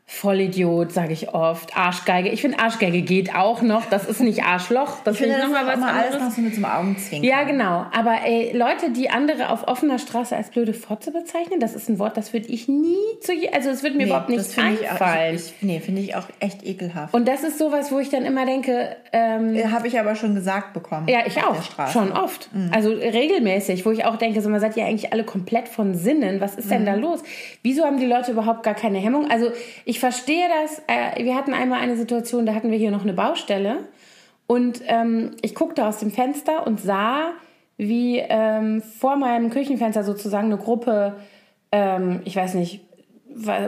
Vollidiot, 0.10 0.94
sage 0.94 1.12
ich 1.12 1.34
oft. 1.34 1.76
Arschgeige. 1.76 2.30
Ich 2.30 2.42
finde, 2.42 2.60
Arschgeige 2.60 3.02
geht 3.02 3.36
auch 3.36 3.62
noch. 3.62 3.86
Das 3.88 4.06
ist 4.06 4.22
nicht 4.22 4.42
Arschloch. 4.42 5.04
Das 5.04 5.18
finde 5.18 5.36
ich 5.36 5.44
nochmal 5.44 5.68
was 5.68 5.76
anderes. 5.76 6.14
alles 6.14 6.24
noch 6.24 6.32
so 6.32 6.42
mit 6.42 6.56
so 6.56 6.64
einem 6.64 6.74
Augenzwinkern. 6.74 7.30
Ja, 7.30 7.44
genau. 7.44 7.86
Aber 7.92 8.16
ey, 8.24 8.58
Leute, 8.58 8.92
die 8.92 9.10
andere 9.10 9.50
auf 9.50 9.68
offener 9.68 10.00
Straße 10.00 10.34
als 10.34 10.50
blöde 10.50 10.74
Fotze 10.74 11.12
bezeichnen, 11.12 11.60
das 11.60 11.76
ist 11.76 11.90
ein 11.90 12.00
Wort, 12.00 12.16
das 12.16 12.32
würde 12.32 12.48
ich 12.48 12.70
nie 12.70 12.96
zu... 13.20 13.34
Also 13.52 13.70
es 13.70 13.84
würde 13.84 13.98
mir 13.98 14.04
nee, 14.04 14.10
überhaupt 14.10 14.30
nicht 14.30 14.58
einfallen. 14.58 15.36
Ich, 15.36 15.48
ich, 15.48 15.54
nee, 15.62 15.82
finde 15.82 16.02
ich 16.02 16.16
auch 16.16 16.28
echt 16.40 16.66
ekelhaft. 16.66 17.14
Und 17.14 17.28
das 17.28 17.44
ist 17.44 17.60
sowas, 17.60 17.92
wo 17.92 18.00
ich 18.00 18.10
dann 18.10 18.24
immer 18.24 18.46
denke... 18.46 18.96
Ähm, 19.12 19.60
Habe 19.74 19.90
ich 19.90 20.00
aber 20.00 20.16
schon 20.16 20.36
gesagt 20.36 20.74
bekommen. 20.74 21.10
Ja, 21.10 21.20
ich 21.28 21.38
auch. 21.44 21.62
Schon 21.92 22.14
oft. 22.14 22.50
Mhm. 22.54 22.72
Also 22.74 22.92
regelmäßig, 22.92 23.86
wo 23.86 23.92
ich 23.92 24.06
auch 24.06 24.16
denke, 24.16 24.42
so, 24.42 24.48
man 24.48 24.62
seid 24.62 24.78
ja 24.78 24.86
eigentlich 24.86 25.12
alle 25.12 25.26
komplett 25.26 25.68
von 25.68 25.96
Sinnen. 25.96 26.40
Was 26.40 26.56
ist 26.56 26.72
denn 26.72 26.84
mhm. 26.84 26.86
da 26.86 26.96
los? 26.96 27.24
Wieso 27.62 27.84
haben 27.84 28.00
die 28.00 28.06
Leute 28.06 28.32
überhaupt 28.32 28.64
gar 28.64 28.74
keine 28.74 29.00
Hemmung? 29.00 29.30
Also 29.30 29.52
ich 29.84 29.97
ich 29.98 30.00
verstehe 30.00 30.48
das. 30.62 30.84
Äh, 30.86 31.24
wir 31.24 31.34
hatten 31.34 31.56
einmal 31.56 31.80
eine 31.80 31.98
Situation, 31.98 32.46
da 32.46 32.54
hatten 32.54 32.70
wir 32.70 32.78
hier 32.78 32.92
noch 32.92 33.02
eine 33.02 33.14
Baustelle. 33.14 33.80
Und 34.46 34.84
ähm, 34.86 35.32
ich 35.42 35.56
guckte 35.56 35.88
aus 35.88 35.98
dem 35.98 36.12
Fenster 36.12 36.68
und 36.68 36.80
sah, 36.80 37.32
wie 37.78 38.20
ähm, 38.20 38.84
vor 38.84 39.16
meinem 39.16 39.50
Küchenfenster 39.50 40.04
sozusagen 40.04 40.46
eine 40.48 40.58
Gruppe, 40.58 41.16
ähm, 41.72 42.22
ich 42.26 42.36
weiß 42.36 42.54
nicht, 42.54 42.82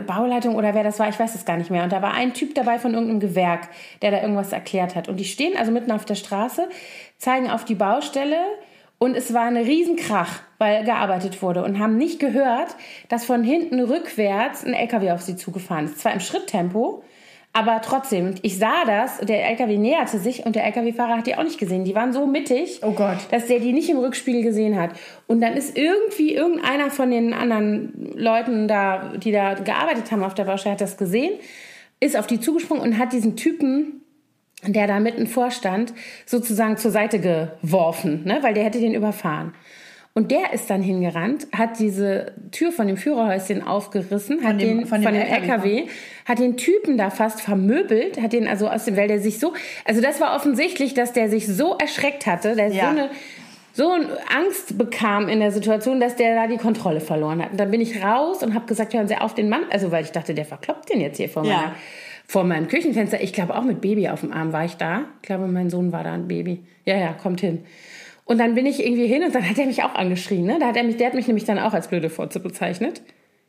Bauleitung 0.06 0.54
oder 0.54 0.72
wer 0.74 0.84
das 0.84 1.00
war, 1.00 1.08
ich 1.08 1.18
weiß 1.18 1.34
es 1.34 1.44
gar 1.44 1.56
nicht 1.56 1.70
mehr. 1.70 1.82
Und 1.82 1.92
da 1.92 2.00
war 2.00 2.14
ein 2.14 2.32
Typ 2.32 2.54
dabei 2.54 2.78
von 2.78 2.94
irgendeinem 2.94 3.20
Gewerk, 3.20 3.68
der 4.00 4.12
da 4.12 4.22
irgendwas 4.22 4.52
erklärt 4.52 4.94
hat. 4.94 5.08
Und 5.08 5.18
die 5.18 5.24
stehen 5.24 5.56
also 5.56 5.72
mitten 5.72 5.90
auf 5.90 6.04
der 6.04 6.14
Straße, 6.14 6.68
zeigen 7.18 7.50
auf 7.50 7.64
die 7.64 7.74
Baustelle 7.74 8.38
und 9.00 9.16
es 9.16 9.32
war 9.32 9.46
ein 9.46 9.56
Riesenkrach, 9.56 10.40
weil 10.58 10.84
gearbeitet 10.84 11.40
wurde 11.40 11.64
und 11.64 11.78
haben 11.78 11.96
nicht 11.96 12.20
gehört, 12.20 12.76
dass 13.08 13.24
von 13.24 13.42
hinten 13.42 13.80
rückwärts 13.80 14.62
ein 14.62 14.74
LKW 14.74 15.12
auf 15.12 15.22
sie 15.22 15.36
zugefahren 15.36 15.86
ist. 15.86 15.98
Zwar 15.98 16.12
im 16.12 16.20
Schritttempo, 16.20 17.02
aber 17.54 17.80
trotzdem, 17.80 18.34
ich 18.42 18.58
sah 18.58 18.84
das, 18.84 19.18
der 19.20 19.48
LKW 19.48 19.78
näherte 19.78 20.18
sich 20.18 20.44
und 20.44 20.54
der 20.54 20.64
LKW-Fahrer 20.66 21.16
hat 21.16 21.26
die 21.26 21.34
auch 21.34 21.42
nicht 21.42 21.58
gesehen. 21.58 21.84
Die 21.84 21.94
waren 21.94 22.12
so 22.12 22.26
mittig, 22.26 22.80
oh 22.82 22.94
dass 23.30 23.46
der 23.46 23.58
die 23.58 23.72
nicht 23.72 23.88
im 23.88 23.98
Rückspiegel 23.98 24.42
gesehen 24.42 24.78
hat. 24.78 24.90
Und 25.26 25.40
dann 25.40 25.54
ist 25.54 25.78
irgendwie 25.78 26.34
irgendeiner 26.34 26.90
von 26.90 27.10
den 27.10 27.32
anderen 27.32 28.12
Leuten 28.14 28.68
da, 28.68 29.14
die 29.16 29.32
da 29.32 29.54
gearbeitet 29.54 30.12
haben 30.12 30.22
auf 30.22 30.34
der 30.34 30.44
Baustelle, 30.44 30.74
hat 30.74 30.80
das 30.82 30.98
gesehen, 30.98 31.32
ist 32.00 32.18
auf 32.18 32.26
die 32.26 32.38
zugesprungen 32.38 32.82
und 32.82 32.98
hat 32.98 33.14
diesen 33.14 33.34
Typen 33.34 34.02
der 34.66 34.86
da 34.86 35.00
mitten 35.00 35.26
vorstand, 35.26 35.92
sozusagen 36.26 36.76
zur 36.76 36.90
Seite 36.90 37.18
geworfen, 37.18 38.24
ne? 38.24 38.38
weil 38.42 38.54
der 38.54 38.64
hätte 38.64 38.78
den 38.80 38.94
überfahren. 38.94 39.54
Und 40.12 40.32
der 40.32 40.52
ist 40.52 40.68
dann 40.68 40.82
hingerannt, 40.82 41.46
hat 41.56 41.78
diese 41.78 42.32
Tür 42.50 42.72
von 42.72 42.88
dem 42.88 42.96
Führerhäuschen 42.96 43.64
aufgerissen, 43.64 44.42
hat 44.44 44.60
dem- 44.60 44.78
den 44.78 44.86
von 44.86 45.02
von 45.02 45.12
dem 45.14 45.22
LKW, 45.22 45.78
LKW, 45.78 45.90
hat 46.26 46.40
den 46.40 46.56
Typen 46.56 46.98
da 46.98 47.10
fast 47.10 47.40
vermöbelt, 47.40 48.20
hat 48.20 48.32
den 48.32 48.48
also 48.48 48.68
aus 48.68 48.84
dem, 48.84 48.96
weil 48.96 49.06
der 49.08 49.20
sich 49.20 49.38
so, 49.38 49.52
also 49.84 50.00
das 50.00 50.20
war 50.20 50.34
offensichtlich, 50.34 50.94
dass 50.94 51.12
der 51.12 51.30
sich 51.30 51.46
so 51.46 51.76
erschreckt 51.78 52.26
hatte, 52.26 52.56
der 52.56 52.68
Ja. 52.68 52.84
so 52.84 52.86
eine 52.90 53.10
so 53.72 53.92
Angst 54.36 54.76
bekam 54.76 55.28
in 55.28 55.38
der 55.38 55.52
Situation, 55.52 56.00
dass 56.00 56.16
der 56.16 56.34
da 56.34 56.48
die 56.48 56.56
Kontrolle 56.56 57.00
verloren 57.00 57.40
hat. 57.40 57.52
Und 57.52 57.60
dann 57.60 57.70
bin 57.70 57.80
ich 57.80 58.02
raus 58.02 58.42
und 58.42 58.52
habe 58.54 58.66
gesagt, 58.66 58.92
hören 58.92 59.06
Sie 59.06 59.16
auf 59.16 59.32
den 59.34 59.48
Mann, 59.48 59.62
also 59.70 59.92
weil 59.92 60.02
ich 60.02 60.10
dachte, 60.10 60.34
der 60.34 60.44
verkloppt 60.44 60.92
den 60.92 61.00
jetzt 61.00 61.18
hier 61.18 61.28
vor, 61.28 61.44
Ja. 61.44 61.72
Vor 62.30 62.44
meinem 62.44 62.68
Küchenfenster. 62.68 63.20
Ich 63.20 63.32
glaube 63.32 63.56
auch 63.56 63.64
mit 63.64 63.80
Baby 63.80 64.08
auf 64.08 64.20
dem 64.20 64.32
Arm 64.32 64.52
war 64.52 64.64
ich 64.64 64.76
da. 64.76 65.06
Ich 65.20 65.26
glaube, 65.26 65.48
mein 65.48 65.68
Sohn 65.68 65.90
war 65.90 66.04
da 66.04 66.12
ein 66.12 66.28
Baby. 66.28 66.62
Ja, 66.84 66.96
ja, 66.96 67.12
kommt 67.12 67.40
hin. 67.40 67.64
Und 68.24 68.38
dann 68.38 68.54
bin 68.54 68.66
ich 68.66 68.86
irgendwie 68.86 69.08
hin 69.08 69.24
und 69.24 69.34
dann 69.34 69.48
hat 69.50 69.58
er 69.58 69.66
mich 69.66 69.82
auch 69.82 69.96
angeschrien. 69.96 70.44
Ne? 70.46 70.58
Da 70.60 70.68
hat 70.68 70.76
er 70.76 70.84
mich, 70.84 70.96
der 70.96 71.08
hat 71.08 71.14
mich 71.14 71.26
nämlich 71.26 71.44
dann 71.44 71.58
auch 71.58 71.72
als 71.74 71.88
blöde 71.88 72.08
Fotze 72.08 72.38
bezeichnet. 72.38 73.02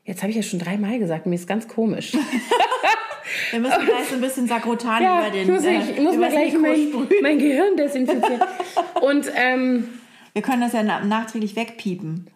Jetzt 0.04 0.24
habe 0.24 0.32
ich 0.32 0.36
ja 0.36 0.42
schon 0.42 0.58
dreimal 0.58 0.98
gesagt, 0.98 1.28
mir 1.28 1.36
ist 1.36 1.48
ganz 1.48 1.68
komisch. 1.68 2.14
Wir 3.52 3.60
müssen 3.60 3.86
gleich 3.86 4.06
so 4.10 4.16
ein 4.16 4.22
bisschen 4.22 4.48
Sakrotan 4.48 5.04
Ja, 5.04 5.20
über 5.22 5.30
den 5.30 5.52
muss, 5.52 5.64
äh, 5.64 5.76
ich, 5.76 5.92
ich 5.98 6.02
muss 6.02 6.18
mal 6.18 6.30
gleich 6.32 6.54
mein, 6.58 6.80
mein 7.22 7.38
Gehirn 7.38 7.78
desinfizieren. 7.78 8.42
Und 9.02 9.32
ähm, 9.36 9.90
Wir 10.34 10.42
können 10.42 10.62
das 10.62 10.74
ja 10.74 10.82
na 10.84 11.06
nachträglich 11.06 11.56
wegpiepen. 11.56 12.28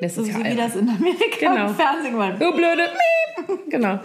das 0.00 0.14
So 0.14 0.22
ist 0.22 0.28
ja 0.28 0.44
wie 0.44 0.54
das 0.54 0.76
in 0.76 0.88
Amerika 0.88 1.36
Genau. 1.40 1.66
im 1.68 1.74
Fernsehen 1.74 2.12
gemacht 2.12 2.34
Du 2.40 2.52
blöde. 2.52 2.88
Miep. 3.48 3.70
Genau. 3.70 3.98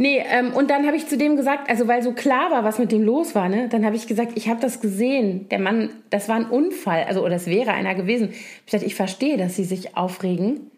Nee, 0.00 0.24
ähm, 0.30 0.54
und 0.54 0.70
dann 0.70 0.86
habe 0.86 0.96
ich 0.96 1.08
zu 1.08 1.18
dem 1.18 1.36
gesagt, 1.36 1.68
also 1.68 1.86
weil 1.86 2.02
so 2.02 2.12
klar 2.12 2.50
war, 2.50 2.64
was 2.64 2.78
mit 2.78 2.90
dem 2.90 3.02
los 3.02 3.34
war, 3.34 3.50
ne, 3.50 3.68
dann 3.68 3.84
habe 3.84 3.96
ich 3.96 4.06
gesagt, 4.06 4.32
ich 4.34 4.48
habe 4.48 4.58
das 4.58 4.80
gesehen. 4.80 5.46
Der 5.50 5.58
Mann, 5.58 5.90
das 6.08 6.26
war 6.26 6.36
ein 6.36 6.46
Unfall, 6.46 7.04
also 7.04 7.22
oder 7.22 7.34
es 7.34 7.46
wäre 7.46 7.72
einer 7.72 7.94
gewesen. 7.94 8.30
Ich 8.64 8.72
dachte, 8.72 8.86
ich 8.86 8.94
verstehe, 8.94 9.36
dass 9.36 9.56
sie 9.56 9.64
sich 9.64 9.98
aufregen, 9.98 10.70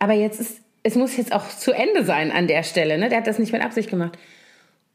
aber 0.00 0.14
jetzt 0.14 0.40
ist, 0.40 0.62
es 0.82 0.96
muss 0.96 1.16
jetzt 1.16 1.32
auch 1.32 1.46
zu 1.46 1.70
Ende 1.70 2.02
sein 2.02 2.32
an 2.32 2.48
der 2.48 2.64
Stelle. 2.64 2.98
Ne? 2.98 3.08
Der 3.08 3.18
hat 3.18 3.28
das 3.28 3.38
nicht 3.38 3.52
mit 3.52 3.62
Absicht 3.62 3.88
gemacht. 3.88 4.18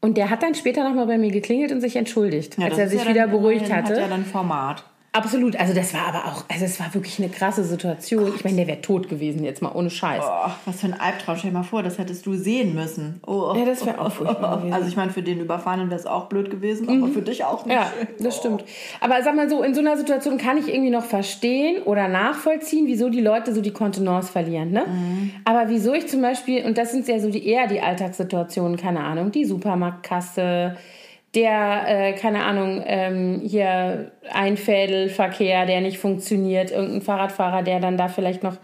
Und 0.02 0.18
der 0.18 0.28
hat 0.28 0.42
dann 0.42 0.54
später 0.54 0.86
nochmal 0.86 1.06
bei 1.06 1.16
mir 1.16 1.30
geklingelt 1.30 1.72
und 1.72 1.80
sich 1.80 1.96
entschuldigt, 1.96 2.58
als 2.58 2.72
das 2.72 2.78
er 2.78 2.88
sich 2.88 3.04
ja 3.04 3.08
wieder 3.08 3.22
dann 3.22 3.30
beruhigt 3.30 3.72
hatte. 3.72 3.94
Hat 3.94 4.00
ja 4.00 4.08
dann 4.08 4.26
Format. 4.26 4.84
Absolut, 5.16 5.56
also 5.56 5.72
das 5.72 5.94
war 5.94 6.08
aber 6.08 6.26
auch, 6.26 6.44
also 6.52 6.66
es 6.66 6.78
war 6.78 6.92
wirklich 6.92 7.18
eine 7.18 7.30
krasse 7.30 7.64
Situation. 7.64 8.32
Ich 8.36 8.44
meine, 8.44 8.56
der 8.56 8.66
wäre 8.66 8.82
tot 8.82 9.08
gewesen, 9.08 9.44
jetzt 9.44 9.62
mal 9.62 9.72
ohne 9.72 9.88
Scheiß. 9.88 10.22
Oh, 10.22 10.50
was 10.66 10.80
für 10.80 10.88
ein 10.88 11.00
Albtraum. 11.00 11.38
Stell 11.38 11.52
dir 11.52 11.56
mal 11.56 11.62
vor, 11.62 11.82
das 11.82 11.96
hättest 11.96 12.26
du 12.26 12.34
sehen 12.34 12.74
müssen. 12.74 13.20
Oh. 13.26 13.54
Ja, 13.56 13.64
das 13.64 13.86
wäre 13.86 13.98
auch 13.98 14.12
furchtbar 14.12 14.56
gewesen. 14.56 14.68
Mhm. 14.68 14.74
Also 14.74 14.88
ich 14.88 14.96
meine, 14.96 15.10
für 15.10 15.22
den 15.22 15.40
Überfahrenen 15.40 15.88
wäre 15.88 15.98
es 15.98 16.04
auch 16.04 16.26
blöd 16.26 16.50
gewesen, 16.50 16.86
aber 16.88 17.08
für 17.08 17.22
dich 17.22 17.44
auch 17.44 17.64
nicht. 17.64 17.74
Ja, 17.74 17.90
das 18.18 18.36
stimmt. 18.36 18.64
Aber 19.00 19.22
sag 19.22 19.34
mal 19.34 19.48
so, 19.48 19.62
in 19.62 19.74
so 19.74 19.80
einer 19.80 19.96
Situation 19.96 20.36
kann 20.36 20.58
ich 20.58 20.68
irgendwie 20.68 20.90
noch 20.90 21.04
verstehen 21.04 21.82
oder 21.84 22.08
nachvollziehen, 22.08 22.86
wieso 22.86 23.08
die 23.08 23.22
Leute 23.22 23.54
so 23.54 23.62
die 23.62 23.72
Kontenance 23.72 24.30
verlieren. 24.30 24.70
Ne? 24.70 24.84
Aber 25.44 25.68
wieso 25.68 25.94
ich 25.94 26.08
zum 26.08 26.20
Beispiel, 26.20 26.64
und 26.66 26.76
das 26.76 26.92
sind 26.92 27.08
ja 27.08 27.18
so 27.18 27.30
die 27.30 27.46
eher 27.46 27.66
die 27.68 27.80
Alltagssituationen, 27.80 28.76
keine 28.76 29.00
Ahnung, 29.00 29.32
die 29.32 29.46
Supermarktkasse, 29.46 30.76
der, 31.36 31.84
äh, 31.86 32.12
keine 32.14 32.44
Ahnung, 32.44 32.82
ähm, 32.84 33.42
hier 33.44 34.10
Einfädelverkehr, 34.32 35.66
der 35.66 35.82
nicht 35.82 35.98
funktioniert, 35.98 36.72
irgendein 36.72 37.02
Fahrradfahrer, 37.02 37.62
der 37.62 37.78
dann 37.78 37.96
da 37.96 38.08
vielleicht 38.08 38.42
noch 38.42 38.56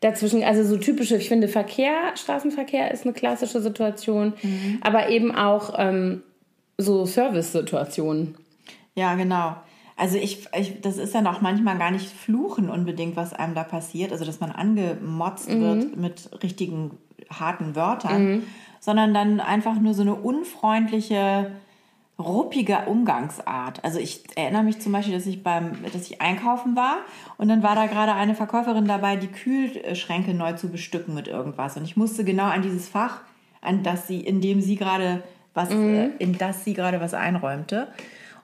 dazwischen, 0.00 0.42
also 0.42 0.64
so 0.64 0.76
typische, 0.76 1.16
ich 1.16 1.28
finde 1.28 1.48
Verkehr, 1.48 1.94
Straßenverkehr 2.16 2.90
ist 2.90 3.04
eine 3.04 3.12
klassische 3.12 3.60
Situation, 3.60 4.32
aber 4.80 5.08
eben 5.10 5.34
auch 5.34 5.74
ähm, 5.78 6.22
so 6.78 7.06
Service-Situationen. 7.06 8.36
Ja, 8.94 9.14
genau. 9.14 9.56
Also 9.96 10.18
ich, 10.18 10.48
ich, 10.58 10.80
das 10.80 10.96
ist 10.98 11.14
dann 11.14 11.26
auch 11.26 11.40
manchmal 11.40 11.78
gar 11.78 11.90
nicht 11.90 12.06
Fluchen 12.08 12.68
unbedingt, 12.68 13.16
was 13.16 13.32
einem 13.32 13.54
da 13.54 13.62
passiert, 13.64 14.12
also 14.12 14.24
dass 14.24 14.40
man 14.40 14.50
angemotzt 14.50 15.48
Mhm. 15.50 15.60
wird 15.60 15.96
mit 15.96 16.42
richtigen 16.42 16.92
harten 17.30 17.76
Wörtern, 17.76 18.42
sondern 18.80 19.14
dann 19.14 19.40
einfach 19.40 19.78
nur 19.80 19.94
so 19.94 20.02
eine 20.02 20.14
unfreundliche, 20.14 21.52
ruppige 22.18 22.86
Umgangsart. 22.86 23.82
Also 23.82 23.98
ich 23.98 24.22
erinnere 24.36 24.62
mich 24.62 24.80
zum 24.80 24.92
Beispiel, 24.92 25.14
dass 25.14 25.26
ich 25.26 25.42
beim, 25.42 25.72
dass 25.92 26.08
ich 26.08 26.20
einkaufen 26.20 26.76
war 26.76 26.98
und 27.38 27.48
dann 27.48 27.62
war 27.62 27.74
da 27.74 27.86
gerade 27.86 28.14
eine 28.14 28.34
Verkäuferin 28.34 28.86
dabei, 28.86 29.16
die 29.16 29.28
Kühlschränke 29.28 30.32
neu 30.32 30.52
zu 30.52 30.68
bestücken 30.68 31.14
mit 31.14 31.26
irgendwas 31.26 31.76
und 31.76 31.84
ich 31.84 31.96
musste 31.96 32.24
genau 32.24 32.44
an 32.44 32.62
dieses 32.62 32.88
Fach, 32.88 33.22
an 33.60 33.82
das 33.82 34.06
sie, 34.06 34.20
in 34.20 34.40
dem 34.40 34.60
sie 34.60 34.76
gerade 34.76 35.22
was, 35.54 35.70
äh, 35.70 36.10
in 36.18 36.38
das 36.38 36.64
sie 36.64 36.74
gerade 36.74 37.00
was 37.00 37.14
einräumte. 37.14 37.88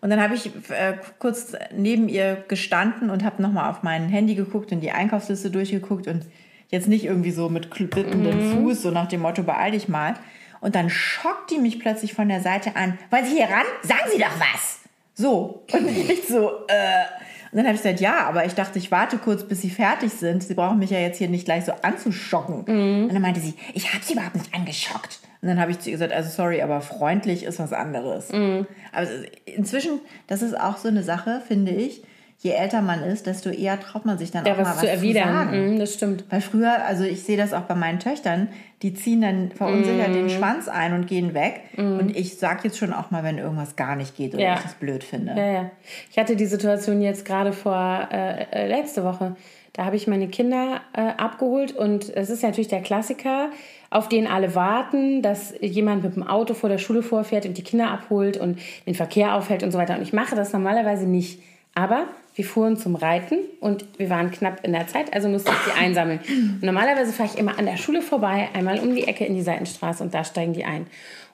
Und 0.00 0.11
dann 0.11 0.21
habe 0.21 0.35
ich 0.35 0.47
äh, 0.71 0.95
kurz 1.19 1.55
neben 1.77 2.09
ihr 2.09 2.43
gestanden 2.49 3.11
und 3.11 3.23
habe 3.23 3.43
nochmal 3.43 3.71
auf 3.71 3.83
mein 3.83 4.09
Handy 4.09 4.35
geguckt 4.35 4.73
und 4.73 4.81
die 4.81 4.93
Einkaufsliste 4.93 5.50
durchgeguckt 5.50 6.07
und 6.07 6.25
jetzt 6.71 6.89
nicht 6.89 7.05
irgendwie 7.05 7.33
so 7.33 7.49
mit 7.49 7.71
klippendem 7.71 8.53
Fuß, 8.53 8.83
so 8.83 8.91
nach 8.91 9.09
dem 9.09 9.21
Motto, 9.21 9.43
beeil 9.43 9.73
dich 9.73 9.89
mal. 9.89 10.15
Und 10.61 10.75
dann 10.75 10.90
schockt 10.90 11.50
die 11.50 11.59
mich 11.59 11.79
plötzlich 11.81 12.12
von 12.14 12.29
der 12.29 12.40
Seite 12.40 12.76
an. 12.76 12.99
Wollen 13.11 13.25
Sie 13.25 13.37
hier 13.37 13.47
ran? 13.49 13.64
Sagen 13.83 14.11
Sie 14.12 14.19
doch 14.21 14.38
was. 14.38 14.81
So. 15.14 15.64
Und 15.73 15.88
ich 16.11 16.26
so, 16.29 16.49
äh. 16.69 17.05
Und 17.52 17.57
dann 17.57 17.67
habe 17.67 17.75
ich 17.75 17.83
gesagt, 17.83 17.99
ja, 18.00 18.26
aber 18.29 18.45
ich 18.45 18.55
dachte, 18.55 18.79
ich 18.79 18.93
warte 18.93 19.19
kurz, 19.19 19.43
bis 19.43 19.61
Sie 19.61 19.71
fertig 19.71 20.12
sind. 20.12 20.45
Sie 20.45 20.55
brauchen 20.55 20.79
mich 20.79 20.90
ja 20.90 20.99
jetzt 21.00 21.19
hier 21.19 21.29
nicht 21.29 21.47
gleich 21.47 21.64
so 21.64 21.73
anzuschocken. 21.83 22.61
Und 23.09 23.12
dann 23.12 23.23
meinte 23.23 23.40
sie, 23.40 23.55
ich 23.75 23.93
habe 23.93 24.05
Sie 24.05 24.12
überhaupt 24.12 24.37
nicht 24.37 24.55
angeschockt. 24.55 25.19
Und 25.43 25.49
dann 25.49 25.59
habe 25.59 25.73
ich 25.73 25.81
zu 25.81 25.88
ihr 25.90 25.95
gesagt, 25.97 26.12
also 26.12 26.31
sorry, 26.31 26.62
aber 26.62 26.81
freundlich 26.81 27.43
ist 27.43 27.59
was 27.59 27.73
anderes. 27.73 28.31
Aber 28.31 28.67
es 29.02 29.11
ist- 29.11 29.26
inzwischen, 29.47 29.99
das 30.29 30.43
ist 30.43 30.59
auch 30.61 30.76
so 30.76 30.87
eine 30.88 31.02
Sache, 31.02 31.43
finde 31.49 31.73
ich. 31.73 32.02
Je 32.42 32.52
älter 32.52 32.80
man 32.80 33.02
ist, 33.02 33.26
desto 33.26 33.50
eher 33.50 33.78
traut 33.78 34.06
man 34.06 34.16
sich 34.16 34.30
dann 34.30 34.47
Ja, 34.47 34.52
auch 34.54 34.56
mal 34.56 34.64
was 34.64 34.76
was 34.76 34.80
zu 34.80 34.88
erwidern. 34.88 35.28
sagen. 35.28 35.75
Mhm, 35.75 35.78
das 35.78 35.92
stimmt. 35.92 36.25
Weil 36.30 36.40
früher, 36.40 36.85
also 36.87 37.04
ich 37.04 37.23
sehe 37.23 37.37
das 37.37 37.52
auch 37.52 37.62
bei 37.64 37.75
meinen 37.75 37.99
Töchtern, 37.99 38.49
die 38.80 38.94
ziehen 38.94 39.20
dann 39.20 39.50
verunsichert 39.50 40.09
Mhm. 40.09 40.12
den 40.14 40.30
Schwanz 40.30 40.66
ein 40.66 40.94
und 40.94 41.06
gehen 41.06 41.35
weg. 41.35 41.61
Und 41.76 42.16
ich 42.16 42.38
sage 42.38 42.61
jetzt 42.64 42.78
schon 42.78 42.94
auch 42.94 43.11
mal, 43.11 43.23
wenn 43.25 43.37
irgendwas 43.37 43.76
gar 43.76 43.94
nicht 43.94 44.16
geht 44.16 44.32
oder 44.35 44.42
Ja. 44.42 44.54
ich 44.54 44.61
das 44.62 44.73
blöd 44.73 45.04
finde. 45.04 45.35
Ja, 45.37 45.47
ja. 45.52 45.70
Ich 46.11 46.18
hatte 46.18 46.35
die 46.35 46.47
Situation 46.47 47.02
jetzt 47.02 47.26
gerade 47.26 47.52
vor 47.52 48.09
äh, 48.11 48.44
äh, 48.52 48.66
letzte 48.68 49.04
Woche. 49.04 49.37
Da 49.75 49.85
habe 49.85 49.97
ich 49.97 50.06
meine 50.06 50.28
Kinder 50.28 50.80
äh, 50.94 51.00
abgeholt 51.18 51.73
und 51.73 52.09
es 52.16 52.30
ist 52.30 52.42
natürlich 52.42 52.68
der 52.68 52.80
Klassiker, 52.80 53.50
auf 53.90 54.09
den 54.09 54.26
alle 54.26 54.54
warten, 54.54 55.20
dass 55.20 55.52
jemand 55.61 56.02
mit 56.04 56.16
dem 56.16 56.26
Auto 56.26 56.54
vor 56.54 56.70
der 56.70 56.78
Schule 56.78 57.02
vorfährt 57.02 57.44
und 57.44 57.59
die 57.59 57.62
Kinder 57.62 57.90
abholt 57.90 58.38
und 58.38 58.59
den 58.87 58.94
Verkehr 58.94 59.35
aufhält 59.35 59.62
und 59.62 59.73
so 59.73 59.78
weiter. 59.78 59.94
Und 59.97 60.02
ich 60.02 60.12
mache 60.14 60.35
das 60.35 60.52
normalerweise 60.54 61.06
nicht. 61.06 61.40
Aber 61.75 62.06
wir 62.40 62.47
fuhren 62.47 62.78
zum 62.78 62.94
Reiten 62.94 63.37
und 63.61 63.85
wir 63.99 64.09
waren 64.09 64.30
knapp 64.30 64.64
in 64.64 64.73
der 64.73 64.87
Zeit, 64.87 65.12
also 65.12 65.28
musste 65.28 65.50
ich 65.50 65.73
die 65.73 65.78
einsammeln. 65.78 66.20
Und 66.26 66.62
normalerweise 66.62 67.12
fahre 67.12 67.28
ich 67.30 67.38
immer 67.38 67.59
an 67.59 67.66
der 67.66 67.76
Schule 67.76 68.00
vorbei, 68.00 68.49
einmal 68.54 68.78
um 68.78 68.94
die 68.94 69.06
Ecke 69.06 69.26
in 69.26 69.35
die 69.35 69.42
Seitenstraße 69.42 70.02
und 70.02 70.14
da 70.14 70.25
steigen 70.25 70.54
die 70.54 70.64
ein. 70.64 70.87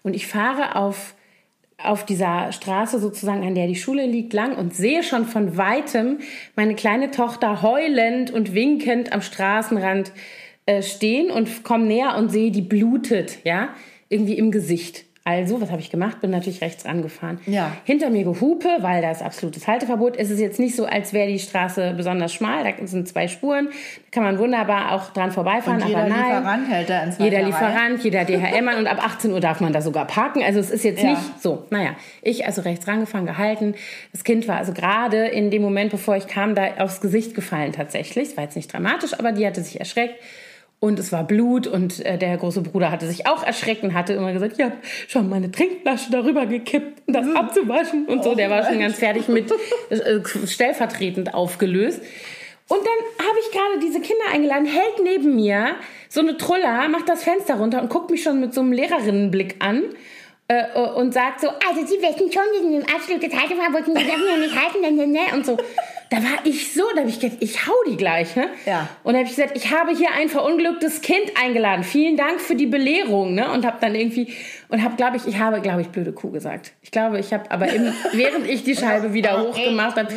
Und 0.02 0.14
ich 0.14 0.26
fahre 0.26 0.74
auf 0.74 1.14
auf 1.78 2.06
dieser 2.06 2.50
Straße 2.52 2.98
sozusagen, 2.98 3.46
an 3.46 3.54
der 3.54 3.66
die 3.66 3.76
Schule 3.76 4.06
liegt, 4.06 4.32
lang 4.32 4.56
und 4.56 4.74
sehe 4.74 5.02
schon 5.02 5.26
von 5.26 5.58
weitem 5.58 6.20
meine 6.56 6.74
kleine 6.74 7.10
Tochter 7.10 7.60
heulend 7.60 8.32
und 8.32 8.54
winkend 8.54 9.12
am 9.12 9.20
Straßenrand 9.20 10.10
äh, 10.64 10.82
stehen 10.82 11.30
und 11.30 11.64
komme 11.64 11.84
näher 11.84 12.16
und 12.16 12.30
sehe, 12.30 12.50
die 12.50 12.62
blutet, 12.62 13.38
ja, 13.44 13.68
irgendwie 14.08 14.38
im 14.38 14.50
Gesicht. 14.50 15.04
Also, 15.28 15.60
was 15.60 15.72
habe 15.72 15.80
ich 15.80 15.90
gemacht? 15.90 16.20
Bin 16.20 16.30
natürlich 16.30 16.60
rechts 16.60 16.84
rangefahren. 16.84 17.40
Ja. 17.46 17.72
Hinter 17.82 18.10
mir 18.10 18.22
gehupe, 18.22 18.68
weil 18.78 19.02
da 19.02 19.10
ist 19.10 19.22
absolutes 19.22 19.66
Halteverbot. 19.66 20.14
Es 20.16 20.30
ist 20.30 20.38
jetzt 20.38 20.60
nicht 20.60 20.76
so, 20.76 20.86
als 20.86 21.12
wäre 21.12 21.26
die 21.26 21.40
Straße 21.40 21.94
besonders 21.96 22.32
schmal. 22.32 22.62
Da 22.62 22.86
sind 22.86 23.08
zwei 23.08 23.26
Spuren. 23.26 23.66
Da 23.66 23.72
kann 24.12 24.22
man 24.22 24.38
wunderbar 24.38 24.92
auch 24.92 25.12
dran 25.12 25.32
vorbeifahren. 25.32 25.82
Und 25.82 25.88
jeder 25.88 26.02
aber 26.02 26.08
nein. 26.10 26.24
Lieferant 26.36 26.70
hält 26.70 26.90
da 26.90 27.02
in 27.02 27.10
zweiter 27.12 27.24
Jeder. 27.24 27.42
Lieferant, 27.42 28.04
jeder 28.04 28.24
DHL-Mann 28.24 28.78
und 28.78 28.86
ab 28.86 29.04
18 29.04 29.32
Uhr 29.32 29.40
darf 29.40 29.60
man 29.60 29.72
da 29.72 29.80
sogar 29.82 30.06
parken. 30.06 30.44
Also 30.44 30.60
es 30.60 30.70
ist 30.70 30.84
jetzt 30.84 31.02
Ja. 31.02 31.10
nicht 31.10 31.42
so. 31.42 31.64
Naja, 31.70 31.96
ich 32.22 32.46
also 32.46 32.62
rechts 32.62 32.86
rangefahren, 32.86 33.26
gehalten. 33.26 33.74
Das 34.12 34.22
Kind 34.22 34.46
war 34.46 34.58
also 34.58 34.72
gerade 34.74 35.26
in 35.26 35.50
dem 35.50 35.60
Moment, 35.62 35.90
bevor 35.90 36.14
ich 36.16 36.28
kam, 36.28 36.54
da 36.54 36.68
aufs 36.78 37.00
Gesicht 37.00 37.34
gefallen 37.34 37.72
tatsächlich. 37.72 38.28
Es 38.28 38.36
war 38.36 38.44
jetzt 38.44 38.54
nicht 38.54 38.72
dramatisch, 38.72 39.12
aber 39.18 39.32
die 39.32 39.44
hatte 39.44 39.60
sich 39.60 39.80
erschreckt. 39.80 40.14
Und 40.86 41.00
es 41.00 41.10
war 41.10 41.24
Blut 41.24 41.66
und 41.66 42.04
äh, 42.06 42.16
der 42.16 42.36
große 42.36 42.62
Bruder 42.62 42.92
hatte 42.92 43.08
sich 43.08 43.26
auch 43.26 43.42
erschreckt 43.42 43.82
und 43.82 43.92
hatte 43.92 44.12
immer 44.12 44.32
gesagt, 44.32 44.54
ich 44.56 44.64
habe 44.64 44.76
schon 45.08 45.28
meine 45.28 45.50
Trinkflasche 45.50 46.12
darüber 46.12 46.46
gekippt, 46.46 47.02
um 47.08 47.12
das 47.12 47.26
abzuwaschen 47.34 48.06
und 48.06 48.22
so. 48.22 48.36
Der 48.36 48.50
war 48.50 48.64
schon 48.64 48.78
ganz 48.78 48.96
fertig 48.96 49.26
mit 49.26 49.50
äh, 49.90 50.20
stellvertretend 50.46 51.34
aufgelöst. 51.34 52.00
Und 52.68 52.78
dann 52.78 53.26
habe 53.26 53.36
ich 53.40 53.50
gerade 53.50 53.80
diese 53.80 54.00
Kinder 54.00 54.24
eingeladen, 54.32 54.66
hält 54.66 55.02
neben 55.02 55.34
mir 55.34 55.74
so 56.08 56.20
eine 56.20 56.36
Trulla, 56.36 56.86
macht 56.86 57.08
das 57.08 57.24
Fenster 57.24 57.56
runter 57.56 57.82
und 57.82 57.90
guckt 57.90 58.10
mich 58.10 58.22
schon 58.22 58.38
mit 58.38 58.54
so 58.54 58.60
einem 58.60 58.72
Lehrerinnenblick 58.72 59.56
an 59.58 59.82
äh, 60.46 60.66
und 60.94 61.12
sagt 61.12 61.40
so, 61.40 61.48
also 61.48 61.84
Sie 61.84 62.00
wissen 62.00 62.30
schon, 62.32 62.42
Sie 62.54 62.62
sind 62.62 62.74
im 62.74 62.94
absoluten 62.94 63.32
Halteverbot, 63.32 63.86
Sie 63.86 63.92
dürfen 63.92 64.24
ja 64.30 64.36
nicht 64.36 64.54
halten, 64.54 64.80
ne, 64.82 64.92
ne, 64.92 65.06
ne, 65.08 65.34
und 65.34 65.44
so. 65.44 65.56
Da 66.10 66.18
war 66.18 66.44
ich 66.44 66.72
so, 66.72 66.82
da 66.94 67.00
habe 67.00 67.10
ich 67.10 67.18
gedacht, 67.18 67.38
ich 67.40 67.66
hau 67.66 67.72
die 67.88 67.96
gleich, 67.96 68.36
ne? 68.36 68.48
Ja. 68.64 68.88
Und 69.02 69.14
da 69.14 69.18
habe 69.18 69.28
ich 69.28 69.34
gesagt, 69.34 69.56
ich 69.56 69.72
habe 69.72 69.90
hier 69.96 70.12
ein 70.12 70.28
verunglücktes 70.28 71.00
Kind 71.00 71.32
eingeladen. 71.42 71.82
Vielen 71.82 72.16
Dank 72.16 72.40
für 72.40 72.54
die 72.54 72.66
Belehrung, 72.66 73.34
ne? 73.34 73.50
Und 73.50 73.66
habe 73.66 73.78
dann 73.80 73.94
irgendwie 73.94 74.32
und 74.68 74.82
habe, 74.82 74.96
glaube 74.96 75.16
ich, 75.16 75.26
ich 75.26 75.38
habe, 75.38 75.60
glaube 75.60 75.80
ich, 75.80 75.88
blöde 75.88 76.12
Kuh 76.12 76.30
gesagt. 76.30 76.72
Ich 76.82 76.90
glaube, 76.90 77.18
ich 77.18 77.32
habe, 77.32 77.50
aber 77.50 77.68
im, 77.68 77.92
während 78.12 78.48
ich 78.48 78.62
die 78.62 78.76
Scheibe 78.76 79.12
wieder 79.12 79.40
hochgemacht 79.42 79.96
habe, 79.96 80.08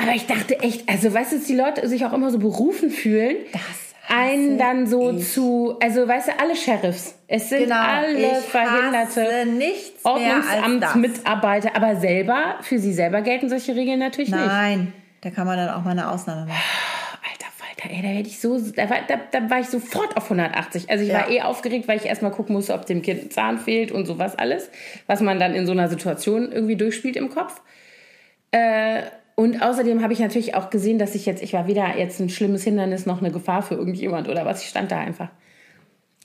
aber 0.00 0.14
ich 0.14 0.26
dachte 0.26 0.58
echt, 0.60 0.88
also 0.88 1.12
weißt 1.12 1.32
du, 1.32 1.36
dass 1.36 1.46
die 1.46 1.56
Leute 1.56 1.88
sich 1.88 2.04
auch 2.04 2.12
immer 2.12 2.30
so 2.30 2.38
berufen 2.38 2.90
fühlen. 2.90 3.36
Das 3.52 3.62
einen 4.08 4.58
dann 4.58 4.86
so 4.86 5.12
ich. 5.12 5.32
zu, 5.32 5.76
also 5.80 6.06
weißt 6.06 6.28
du, 6.28 6.32
alle 6.38 6.56
Sheriffs. 6.56 7.14
Es 7.28 7.48
sind 7.48 7.64
Genau, 7.64 7.80
alle 7.80 8.34
verhinderte. 8.42 9.46
Ordnungsamtsmitarbeiter, 10.02 11.74
aber 11.74 11.96
selber, 11.96 12.56
für 12.60 12.78
sie 12.78 12.92
selber 12.92 13.22
gelten 13.22 13.48
solche 13.48 13.74
Regeln 13.74 14.00
natürlich 14.00 14.30
nicht. 14.30 14.44
Nein, 14.44 14.92
da 15.22 15.30
kann 15.30 15.46
man 15.46 15.56
dann 15.56 15.70
auch 15.70 15.82
mal 15.82 15.92
eine 15.92 16.10
Ausnahme 16.10 16.42
machen. 16.46 16.52
Alter 17.32 17.50
Falter, 17.56 17.94
ey, 17.94 18.02
da 18.02 18.08
hätte 18.08 18.28
ich 18.28 18.40
so, 18.40 18.58
da 18.58 18.90
war, 18.90 18.98
da, 19.08 19.16
da 19.30 19.48
war 19.50 19.60
ich 19.60 19.66
sofort 19.68 20.16
auf 20.16 20.24
180. 20.24 20.90
Also 20.90 21.02
ich 21.04 21.10
Ja. 21.10 21.20
war 21.20 21.30
eh 21.30 21.40
aufgeregt, 21.42 21.88
weil 21.88 21.96
ich 21.96 22.04
erstmal 22.06 22.30
gucken 22.32 22.54
musste, 22.54 22.74
ob 22.74 22.84
dem 22.86 23.00
Kind 23.02 23.22
ein 23.24 23.30
Zahn 23.30 23.58
fehlt 23.58 23.90
und 23.92 24.06
sowas 24.06 24.36
alles, 24.36 24.68
was 25.06 25.20
man 25.20 25.38
dann 25.40 25.54
in 25.54 25.64
so 25.66 25.72
einer 25.72 25.88
Situation 25.88 26.52
irgendwie 26.52 26.76
durchspielt 26.76 27.16
im 27.16 27.30
Kopf. 27.30 27.60
Äh, 28.50 29.02
und 29.34 29.62
außerdem 29.62 30.02
habe 30.02 30.12
ich 30.12 30.18
natürlich 30.18 30.54
auch 30.54 30.68
gesehen, 30.70 30.98
dass 30.98 31.14
ich 31.14 31.24
jetzt, 31.24 31.42
ich 31.42 31.52
war 31.54 31.66
weder 31.66 31.96
jetzt 31.96 32.20
ein 32.20 32.28
schlimmes 32.28 32.64
Hindernis 32.64 33.06
noch 33.06 33.20
eine 33.20 33.30
Gefahr 33.30 33.62
für 33.62 33.74
irgendjemand 33.74 34.28
oder 34.28 34.44
was, 34.44 34.62
ich 34.62 34.68
stand 34.68 34.92
da 34.92 34.98
einfach. 34.98 35.28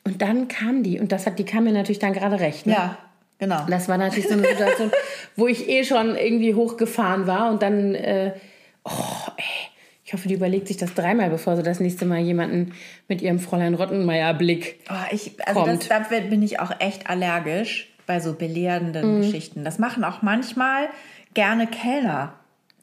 Und 0.03 0.21
dann 0.21 0.47
kam 0.47 0.83
die 0.83 0.99
und 0.99 1.11
das 1.11 1.25
hat, 1.25 1.39
die 1.39 1.45
kam 1.45 1.63
mir 1.65 1.71
natürlich 1.73 1.99
dann 1.99 2.13
gerade 2.13 2.39
recht. 2.39 2.65
Ne? 2.65 2.73
Ja, 2.73 2.97
genau. 3.39 3.65
Das 3.69 3.87
war 3.87 3.97
natürlich 3.97 4.27
so 4.27 4.33
eine 4.33 4.47
Situation, 4.47 4.91
wo 5.37 5.47
ich 5.47 5.69
eh 5.69 5.83
schon 5.83 6.15
irgendwie 6.17 6.53
hochgefahren 6.53 7.27
war 7.27 7.49
und 7.49 7.61
dann, 7.61 7.95
äh, 7.95 8.33
oh, 8.87 9.31
ey, 9.37 9.43
ich 10.05 10.13
hoffe, 10.13 10.27
die 10.27 10.35
überlegt 10.35 10.67
sich 10.67 10.77
das 10.77 10.93
dreimal, 10.93 11.29
bevor 11.29 11.55
sie 11.57 11.63
das 11.63 11.79
nächste 11.79 12.05
Mal 12.05 12.19
jemanden 12.19 12.73
mit 13.07 13.21
ihrem 13.21 13.39
Fräulein 13.39 13.73
Rottenmeier-Blick. 13.73 14.79
Oh, 14.89 14.93
ich, 15.11 15.33
also 15.45 15.65
das, 15.65 15.87
kommt. 15.89 15.91
da 15.91 15.99
bin 16.19 16.41
ich 16.41 16.59
auch 16.59 16.71
echt 16.79 17.09
allergisch 17.09 17.93
bei 18.05 18.19
so 18.21 18.33
belehrenden 18.33 19.17
Mhm. 19.17 19.21
Geschichten. 19.21 19.63
Das 19.65 19.79
machen 19.79 20.03
auch 20.05 20.21
manchmal 20.21 20.87
gerne 21.33 21.67
Kellner. 21.67 22.33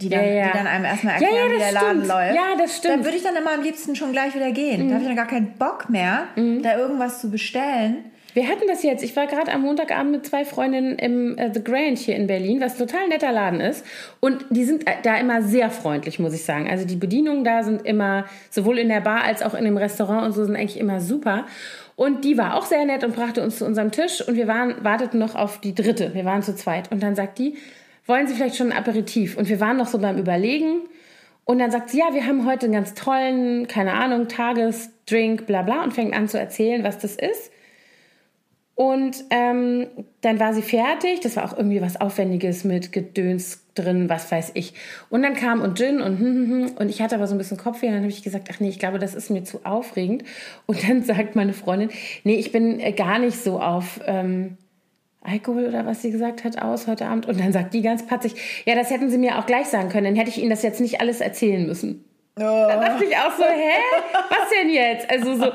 Die 0.00 0.08
dann, 0.08 0.20
Ja, 0.24 0.26
ja. 0.32 0.46
die 0.48 0.58
dann 0.58 0.66
einem 0.66 0.84
erstmal 0.84 1.14
erklären, 1.14 1.34
ja, 1.34 1.54
wie 1.54 1.58
der 1.58 1.72
das 1.72 1.72
Laden 1.82 1.88
stimmt. 2.04 2.08
läuft. 2.08 2.34
Ja, 2.34 2.42
das 2.58 2.76
stimmt. 2.76 2.96
Mhm. 2.96 2.98
Da 3.00 3.04
würde 3.06 3.16
ich 3.16 3.22
dann 3.22 3.36
immer 3.36 3.54
am 3.54 3.62
liebsten 3.62 3.96
schon 3.96 4.12
gleich 4.12 4.34
wieder 4.34 4.50
gehen. 4.50 4.88
Da 4.88 4.94
habe 4.94 5.02
ich 5.02 5.08
dann 5.08 5.16
gar 5.16 5.26
keinen 5.28 5.52
Bock 5.54 5.88
mehr, 5.88 6.24
da 6.36 6.76
irgendwas 6.76 7.20
zu 7.20 7.30
bestellen. 7.30 8.04
Wir 8.34 8.48
hatten 8.48 8.66
das 8.66 8.82
jetzt. 8.82 9.04
Ich 9.04 9.14
war 9.14 9.28
gerade 9.28 9.52
am 9.52 9.62
Montagabend 9.62 10.10
mit 10.10 10.26
zwei 10.26 10.44
Freundinnen 10.44 10.98
im 10.98 11.38
äh, 11.38 11.54
The 11.54 11.62
Grand 11.62 11.98
hier 11.98 12.16
in 12.16 12.26
Berlin, 12.26 12.60
was 12.60 12.76
total 12.76 13.06
netter 13.06 13.30
Laden 13.30 13.60
ist. 13.60 13.86
Und 14.18 14.44
die 14.50 14.64
sind 14.64 14.88
äh, 14.88 14.94
da 15.04 15.16
immer 15.18 15.40
sehr 15.42 15.70
freundlich, 15.70 16.18
muss 16.18 16.34
ich 16.34 16.44
sagen. 16.44 16.68
Also 16.68 16.84
die 16.84 16.96
Bedienungen 16.96 17.44
da 17.44 17.62
sind 17.62 17.86
immer, 17.86 18.24
sowohl 18.50 18.78
in 18.78 18.88
der 18.88 19.00
Bar 19.00 19.22
als 19.22 19.40
auch 19.40 19.54
in 19.54 19.64
dem 19.64 19.76
Restaurant 19.76 20.26
und 20.26 20.32
so, 20.32 20.44
sind 20.44 20.56
eigentlich 20.56 20.80
immer 20.80 21.00
super. 21.00 21.46
Und 21.94 22.24
die 22.24 22.36
war 22.36 22.56
auch 22.56 22.66
sehr 22.66 22.84
nett 22.84 23.04
und 23.04 23.14
brachte 23.14 23.40
uns 23.40 23.58
zu 23.58 23.64
unserem 23.64 23.92
Tisch 23.92 24.20
und 24.26 24.34
wir 24.34 24.48
waren, 24.48 24.82
warteten 24.82 25.20
noch 25.20 25.36
auf 25.36 25.60
die 25.60 25.76
dritte. 25.76 26.12
Wir 26.12 26.24
waren 26.24 26.42
zu 26.42 26.56
zweit. 26.56 26.90
Und 26.90 27.04
dann 27.04 27.14
sagt 27.14 27.38
die, 27.38 27.56
wollen 28.04 28.26
Sie 28.26 28.34
vielleicht 28.34 28.56
schon 28.56 28.72
ein 28.72 28.76
Aperitif? 28.76 29.38
Und 29.38 29.48
wir 29.48 29.60
waren 29.60 29.76
noch 29.76 29.86
so 29.86 29.98
beim 29.98 30.18
Überlegen. 30.18 30.80
Und 31.44 31.60
dann 31.60 31.70
sagt 31.70 31.90
sie, 31.90 31.98
ja, 31.98 32.12
wir 32.12 32.26
haben 32.26 32.46
heute 32.46 32.66
einen 32.66 32.74
ganz 32.74 32.94
tollen, 32.94 33.68
keine 33.68 33.92
Ahnung, 33.92 34.26
Tagesdrink, 34.26 35.46
bla 35.46 35.62
bla, 35.62 35.84
und 35.84 35.92
fängt 35.92 36.14
an 36.14 36.26
zu 36.26 36.38
erzählen, 36.38 36.82
was 36.82 36.98
das 36.98 37.14
ist. 37.14 37.52
Und 38.76 39.24
ähm, 39.30 39.86
dann 40.20 40.40
war 40.40 40.52
sie 40.52 40.62
fertig. 40.62 41.20
Das 41.20 41.36
war 41.36 41.44
auch 41.44 41.56
irgendwie 41.56 41.80
was 41.80 42.00
Aufwendiges 42.00 42.64
mit 42.64 42.90
Gedöns 42.90 43.64
drin, 43.74 44.08
was 44.08 44.30
weiß 44.30 44.52
ich. 44.54 44.74
Und 45.10 45.22
dann 45.22 45.34
kam 45.34 45.60
und 45.60 45.78
Gin 45.78 46.00
und 46.00 46.18
hm, 46.18 46.26
hm, 46.26 46.50
hm. 46.50 46.70
und 46.78 46.88
ich 46.88 47.00
hatte 47.00 47.14
aber 47.14 47.26
so 47.28 47.34
ein 47.34 47.38
bisschen 47.38 47.56
Kopfweh. 47.56 47.86
Und 47.86 47.92
dann 47.92 48.02
habe 48.02 48.12
ich 48.12 48.22
gesagt, 48.22 48.48
ach 48.52 48.58
nee, 48.58 48.68
ich 48.68 48.80
glaube, 48.80 48.98
das 48.98 49.14
ist 49.14 49.30
mir 49.30 49.44
zu 49.44 49.64
aufregend. 49.64 50.24
Und 50.66 50.88
dann 50.88 51.02
sagt 51.04 51.36
meine 51.36 51.52
Freundin, 51.52 51.90
nee, 52.24 52.34
ich 52.34 52.50
bin 52.50 52.80
äh, 52.80 52.92
gar 52.92 53.20
nicht 53.20 53.38
so 53.38 53.60
auf 53.60 54.00
ähm, 54.06 54.56
Alkohol 55.22 55.66
oder 55.66 55.86
was 55.86 56.02
sie 56.02 56.10
gesagt 56.10 56.42
hat 56.42 56.60
aus 56.60 56.88
heute 56.88 57.06
Abend. 57.06 57.26
Und 57.26 57.38
dann 57.38 57.52
sagt 57.52 57.74
die 57.74 57.82
ganz 57.82 58.04
patzig, 58.06 58.34
ja, 58.66 58.74
das 58.74 58.90
hätten 58.90 59.08
sie 59.08 59.18
mir 59.18 59.38
auch 59.38 59.46
gleich 59.46 59.66
sagen 59.66 59.88
können. 59.88 60.04
Dann 60.04 60.16
hätte 60.16 60.30
ich 60.30 60.38
ihnen 60.38 60.50
das 60.50 60.62
jetzt 60.62 60.80
nicht 60.80 61.00
alles 61.00 61.20
erzählen 61.20 61.64
müssen. 61.64 62.04
Da 62.36 62.76
dachte 62.80 63.04
ich 63.04 63.16
auch 63.16 63.32
so, 63.36 63.44
hä? 63.44 63.78
Was 64.28 64.50
denn 64.50 64.68
jetzt? 64.68 65.08
Also 65.08 65.36
so, 65.36 65.52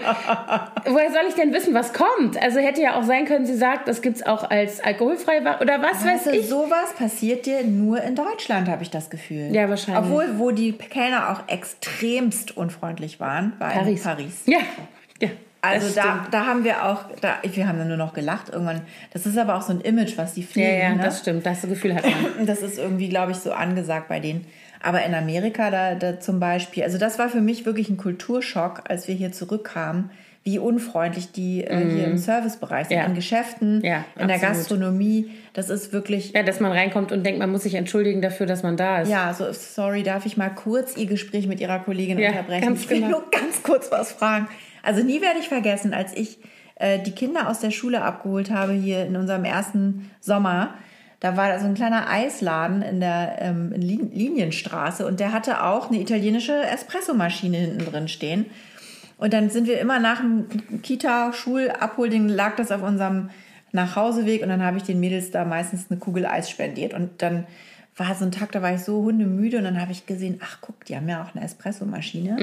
woher 0.85 1.11
soll 1.11 1.23
ich 1.27 1.35
denn 1.35 1.51
wissen, 1.53 1.73
was 1.73 1.91
kommt? 1.91 2.41
Also 2.41 2.59
hätte 2.59 2.81
ja 2.81 2.95
auch 2.97 3.03
sein 3.03 3.25
können, 3.25 3.45
sie 3.45 3.57
sagt, 3.57 3.89
das 3.89 4.01
gibt's 4.01 4.25
auch 4.25 4.49
als 4.49 4.79
alkoholfrei 4.81 5.39
oder 5.59 5.81
was 5.81 6.05
weiß 6.05 6.23
du, 6.25 6.31
ich. 6.31 6.47
sowas 6.47 6.93
passiert 6.97 7.45
dir 7.45 7.63
nur 7.63 8.01
in 8.01 8.15
Deutschland, 8.15 8.69
habe 8.69 8.83
ich 8.83 8.89
das 8.89 9.09
Gefühl. 9.09 9.53
Ja, 9.53 9.69
wahrscheinlich. 9.69 10.05
Obwohl, 10.05 10.39
wo 10.39 10.51
die 10.51 10.71
Kellner 10.71 11.31
auch 11.31 11.51
extremst 11.53 12.55
unfreundlich 12.55 13.19
waren, 13.19 13.53
war 13.59 13.71
Paris. 13.71 13.99
in 13.99 14.03
Paris. 14.03 14.33
Ja, 14.45 14.59
ja. 15.21 15.29
Also 15.61 15.93
da, 15.93 16.25
da 16.31 16.45
haben 16.45 16.63
wir 16.63 16.85
auch, 16.85 17.03
da, 17.19 17.39
wir 17.43 17.67
haben 17.67 17.77
dann 17.77 17.89
nur 17.89 17.97
noch 17.97 18.13
gelacht 18.13 18.47
irgendwann. 18.47 18.83
Das 19.11 19.25
ist 19.25 19.37
aber 19.37 19.55
auch 19.57 19.61
so 19.61 19.73
ein 19.73 19.81
Image, 19.81 20.17
was 20.17 20.35
die 20.35 20.41
Ja, 20.41 20.47
pflegen. 20.47 20.79
ja, 20.79 20.89
ne? 20.95 21.03
das 21.03 21.19
stimmt. 21.19 21.45
Das 21.45 21.61
Gefühl 21.63 21.93
hat 21.95 22.05
man. 22.05 22.45
Das 22.45 22.61
ist 22.61 22.77
irgendwie, 22.77 23.09
glaube 23.09 23.33
ich, 23.33 23.39
so 23.39 23.51
angesagt 23.51 24.07
bei 24.07 24.21
denen. 24.21 24.45
Aber 24.81 25.03
in 25.03 25.13
Amerika, 25.13 25.69
da, 25.71 25.95
da 25.95 26.19
zum 26.19 26.39
Beispiel, 26.39 26.83
also 26.83 26.97
das 26.97 27.19
war 27.19 27.29
für 27.29 27.41
mich 27.41 27.65
wirklich 27.65 27.89
ein 27.89 27.97
Kulturschock, 27.97 28.83
als 28.87 29.07
wir 29.07 29.15
hier 29.15 29.31
zurückkamen, 29.31 30.09
wie 30.43 30.57
unfreundlich 30.57 31.33
die 31.33 31.65
äh, 31.65 31.77
hier 31.93 32.05
im 32.05 32.17
Servicebereich 32.17 32.87
sind, 32.87 32.95
Mhm. 32.97 33.01
Ja. 33.03 33.07
in 33.09 33.13
Geschäften, 33.15 33.81
Ja, 33.83 34.05
in 34.17 34.27
der. 34.29 34.39
Gastronomie. 34.39 35.29
Das 35.53 35.69
ist 35.69 35.91
wirklich, 35.91 36.31
Ja, 36.31 36.43
dass 36.43 36.59
man 36.61 36.71
reinkommt 36.71 37.11
und 37.11 37.25
denkt, 37.25 37.39
man 37.39 37.51
muss 37.51 37.63
sich 37.63 37.75
entschuldigen 37.75 38.21
dafür, 38.21 38.45
dass 38.45 38.63
man 38.63 38.77
da 38.77 39.01
ist. 39.01 39.09
ja, 39.09 39.33
so, 39.33 39.51
sorry, 39.51 40.01
darf 40.03 40.25
ich 40.25 40.37
mal 40.37 40.49
kurz 40.49 40.95
Ihr 40.95 41.07
Gespräch 41.07 41.45
mit 41.47 41.59
Ihrer 41.59 41.79
Kollegin 41.79 42.17
Ja, 42.17 42.29
unterbrechen? 42.29 42.65
ganz 42.67 42.81
ich 42.83 42.89
will 42.89 43.01
genau. 43.01 43.19
nur 43.19 43.29
ganz 43.31 43.61
kurz 43.63 43.91
was 43.91 44.13
fragen. 44.13 44.47
Also 44.81 45.03
nie 45.03 45.21
werde 45.21 45.39
ich 45.39 45.49
vergessen, 45.49 45.93
als 45.93 46.13
ich 46.15 46.37
äh, 46.75 46.99
die 46.99 47.11
Kinder 47.11 47.49
aus 47.49 47.59
der 47.59 47.71
Schule 47.71 48.01
abgeholt 48.01 48.49
habe 48.49 48.71
hier 48.71 49.05
in 49.05 49.17
unserem 49.17 49.43
ersten 49.43 50.09
Sommer. 50.21 50.73
Da 51.19 51.35
war 51.35 51.59
so 51.59 51.65
ein 51.65 51.73
kleiner 51.73 52.09
Eisladen 52.09 52.81
in 52.81 52.99
der 53.01 53.37
ähm, 53.39 53.73
in 53.73 53.81
Lin- 53.81 54.11
Linienstraße 54.13 55.05
und 55.05 55.19
der 55.19 55.33
hatte 55.33 55.63
auch 55.63 55.89
eine 55.89 55.99
italienische 55.99 56.55
Espressomaschine 56.55 57.57
hinten 57.57 57.85
drin 57.85 58.07
stehen. 58.07 58.45
Und 59.17 59.33
dann 59.33 59.49
sind 59.49 59.67
wir 59.67 59.81
immer 59.81 59.99
nach 59.99 60.21
dem 60.21 60.45
Kita-Schul-Abholding, 60.81 62.29
lag 62.29 62.55
das 62.55 62.71
auf 62.71 62.81
unserem 62.83 63.29
Nachhauseweg 63.73 64.41
und 64.41 64.49
dann 64.49 64.63
habe 64.63 64.77
ich 64.77 64.83
den 64.83 64.99
Mädels 64.99 65.31
da 65.31 65.43
meistens 65.45 65.87
eine 65.89 65.99
Kugel 65.99 66.25
Eis 66.25 66.49
spendiert. 66.49 66.93
Und 66.93 67.21
dann 67.21 67.45
war 67.97 68.15
so 68.15 68.23
ein 68.23 68.31
Tag, 68.31 68.53
da 68.53 68.61
war 68.61 68.73
ich 68.73 68.81
so 68.81 69.03
hundemüde 69.03 69.57
und 69.57 69.65
dann 69.65 69.81
habe 69.81 69.91
ich 69.91 70.05
gesehen, 70.05 70.39
ach 70.41 70.59
guck, 70.61 70.85
die 70.85 70.95
haben 70.95 71.09
ja 71.09 71.21
auch 71.21 71.35
eine 71.35 71.43
Espressomaschine. 71.43 72.37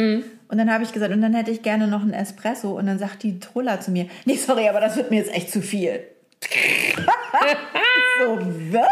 Und 0.48 0.58
dann 0.58 0.70
habe 0.70 0.84
ich 0.84 0.92
gesagt, 0.92 1.14
und 1.14 1.22
dann 1.22 1.32
hätte 1.32 1.50
ich 1.50 1.62
gerne 1.62 1.88
noch 1.88 2.02
einen 2.02 2.12
Espresso. 2.12 2.76
Und 2.78 2.86
dann 2.86 2.98
sagt 2.98 3.22
die 3.22 3.40
Troller 3.40 3.80
zu 3.80 3.90
mir, 3.90 4.06
nee, 4.26 4.36
sorry, 4.36 4.68
aber 4.68 4.80
das 4.80 4.96
wird 4.96 5.10
mir 5.10 5.16
jetzt 5.16 5.34
echt 5.34 5.50
zu 5.50 5.62
viel. 5.62 6.00
so, 8.18 8.38
was? 8.72 8.86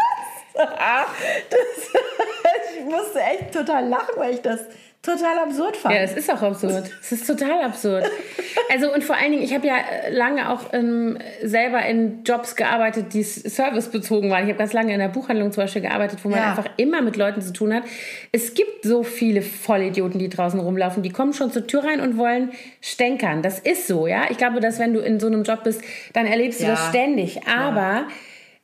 das, 0.55 1.91
ich 2.77 2.85
musste 2.85 3.19
echt 3.19 3.53
total 3.53 3.87
lachen, 3.87 4.15
weil 4.17 4.35
ich 4.35 4.41
das 4.41 4.61
total 5.05 5.37
absurd 5.39 5.77
fand. 5.77 5.95
Ja, 5.95 6.01
es 6.01 6.13
ist 6.13 6.31
auch 6.31 6.41
absurd. 6.41 6.91
Es 7.01 7.11
ist 7.11 7.27
total 7.27 7.61
absurd. 7.63 8.05
Also 8.71 8.91
und 8.91 9.03
vor 9.03 9.15
allen 9.15 9.31
Dingen, 9.31 9.43
ich 9.43 9.53
habe 9.53 9.67
ja 9.67 9.75
äh, 9.77 10.09
lange 10.11 10.49
auch 10.49 10.73
ähm, 10.73 11.17
selber 11.43 11.85
in 11.85 12.23
Jobs 12.23 12.55
gearbeitet, 12.55 13.13
die 13.13 13.21
servicebezogen 13.21 14.29
waren. 14.31 14.43
Ich 14.43 14.49
habe 14.49 14.57
ganz 14.57 14.73
lange 14.73 14.91
in 14.93 14.99
der 14.99 15.09
Buchhandlung 15.09 15.51
zum 15.51 15.63
Beispiel 15.63 15.81
gearbeitet, 15.83 16.19
wo 16.23 16.29
man 16.29 16.39
Ja. 16.39 16.49
einfach 16.49 16.65
immer 16.77 17.01
mit 17.01 17.15
Leuten 17.15 17.41
zu 17.41 17.53
tun 17.53 17.73
hat. 17.73 17.83
Es 18.31 18.53
gibt 18.53 18.83
so 18.83 19.03
viele 19.03 19.41
Vollidioten, 19.41 20.19
die 20.19 20.29
draußen 20.29 20.59
rumlaufen. 20.59 21.03
Die 21.03 21.11
kommen 21.11 21.33
schon 21.33 21.51
zur 21.51 21.67
Tür 21.67 21.83
rein 21.83 21.99
und 22.01 22.17
wollen 22.17 22.51
stänkern. 22.81 23.41
Das 23.43 23.59
ist 23.59 23.87
so, 23.87 24.07
ja. 24.07 24.23
Ich 24.29 24.37
glaube, 24.37 24.59
dass 24.61 24.79
wenn 24.79 24.93
du 24.93 24.99
in 25.01 25.19
so 25.19 25.27
einem 25.27 25.43
Job 25.43 25.63
bist, 25.63 25.81
dann 26.13 26.25
erlebst 26.25 26.59
du 26.61 26.65
Ja. 26.65 26.71
das 26.71 26.87
ständig. 26.89 27.41
Aber 27.47 28.05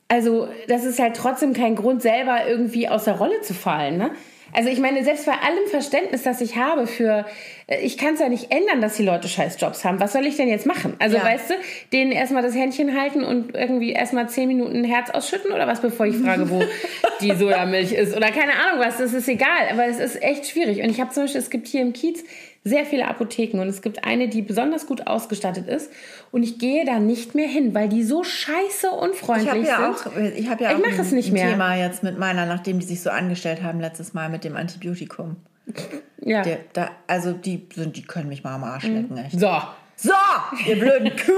also 0.08 0.48
das 0.68 0.84
ist 0.84 0.98
halt 0.98 1.16
trotzdem 1.16 1.52
kein 1.54 1.76
Grund, 1.76 2.02
selber 2.02 2.38
irgendwie 2.48 2.88
aus 2.88 3.04
der 3.04 3.14
Rolle 3.14 3.40
zu 3.42 3.54
fallen. 3.54 3.98
Ne? 3.98 4.10
Also 4.52 4.68
ich 4.68 4.78
meine, 4.78 5.02
selbst 5.04 5.26
bei 5.26 5.32
allem 5.32 5.66
Verständnis, 5.70 6.22
das 6.22 6.40
ich 6.40 6.56
habe 6.56 6.86
für, 6.86 7.24
äh, 7.66 7.80
ich 7.80 7.96
kann 7.98 8.14
es 8.14 8.20
ja 8.20 8.28
nicht 8.28 8.52
ändern, 8.52 8.80
dass 8.80 8.96
die 8.96 9.02
Leute 9.04 9.28
scheiß 9.28 9.60
Jobs 9.60 9.84
haben. 9.84 9.98
Was 10.00 10.12
soll 10.12 10.26
ich 10.26 10.36
denn 10.36 10.48
jetzt 10.48 10.66
machen? 10.66 10.94
Also 10.98 11.16
Ja. 11.16 11.24
weißt 11.24 11.50
du, 11.50 11.54
denen 11.92 12.12
erstmal 12.12 12.42
das 12.42 12.54
Händchen 12.54 13.00
halten 13.00 13.24
und 13.24 13.54
irgendwie 13.54 13.92
erstmal 13.92 14.28
zehn 14.28 14.48
Minuten 14.48 14.84
Herz 14.84 15.10
ausschütten 15.10 15.52
oder 15.52 15.66
was, 15.66 15.80
bevor 15.80 16.06
ich 16.06 16.16
frage, 16.16 16.50
wo 16.50 16.62
die 17.20 17.34
Sojamilch 17.34 17.92
ist 17.92 18.16
oder 18.16 18.30
keine 18.30 18.52
Ahnung 18.52 18.78
was, 18.84 18.98
das 18.98 19.12
ist 19.14 19.28
egal. 19.28 19.68
Aber 19.70 19.86
es 19.86 19.98
ist 19.98 20.22
echt 20.22 20.46
schwierig. 20.48 20.82
Und 20.82 20.90
ich 20.90 21.00
habe 21.00 21.10
zum 21.10 21.24
Beispiel, 21.24 21.40
es 21.40 21.50
gibt 21.50 21.66
hier 21.68 21.80
im 21.80 21.92
Kiez 21.92 22.22
sehr 22.64 22.86
viele 22.86 23.08
Apotheken 23.08 23.58
und 23.60 23.68
es 23.68 23.82
gibt 23.82 24.04
eine, 24.04 24.28
die 24.28 24.40
besonders 24.42 24.86
gut 24.86 25.06
ausgestattet 25.08 25.66
ist. 25.66 25.90
Und 26.30 26.42
ich 26.44 26.58
gehe 26.58 26.84
da 26.84 27.00
nicht 27.00 27.34
mehr 27.34 27.48
hin, 27.48 27.74
weil 27.74 27.88
die 27.88 28.04
so 28.04 28.22
scheiße 28.22 28.86
Ich 28.86 28.92
unfreundlich 28.92 29.48
habe 29.50 29.58
ja 29.60 29.94
sind. 29.94 30.12
auch, 30.14 30.16
ich 30.36 30.48
habe 30.48 30.64
ja 30.64 30.70
Ich 30.70 30.76
auch 30.76 30.80
ein, 30.94 31.00
es 31.00 31.10
nicht 31.12 31.32
ein. 31.32 31.50
Thema 31.50 31.74
jetzt 31.74 32.02
mit 32.04 32.18
meiner, 32.18 32.46
nachdem 32.46 32.78
die 32.78 32.86
sich 32.86 33.00
so 33.02 33.10
angestellt 33.10 33.62
haben 33.62 33.80
letztes 33.80 34.14
Mal 34.14 34.28
mit 34.28 34.44
dem 34.44 34.56
Antibiotikum. 34.56 35.36
ja. 36.20 36.42
Der, 36.42 36.58
da, 36.72 36.90
also 37.08 37.32
die, 37.32 37.66
sind- 37.74 37.96
die 37.96 38.02
können 38.02 38.28
mich 38.28 38.44
mal 38.44 38.54
am 38.54 38.64
Arsch 38.64 38.84
lecken, 38.84 39.16
echt. 39.16 39.38
So, 39.38 39.50
So, 40.02 40.10
ihr 40.66 40.80
blöden 40.80 41.14
Kühe. 41.14 41.36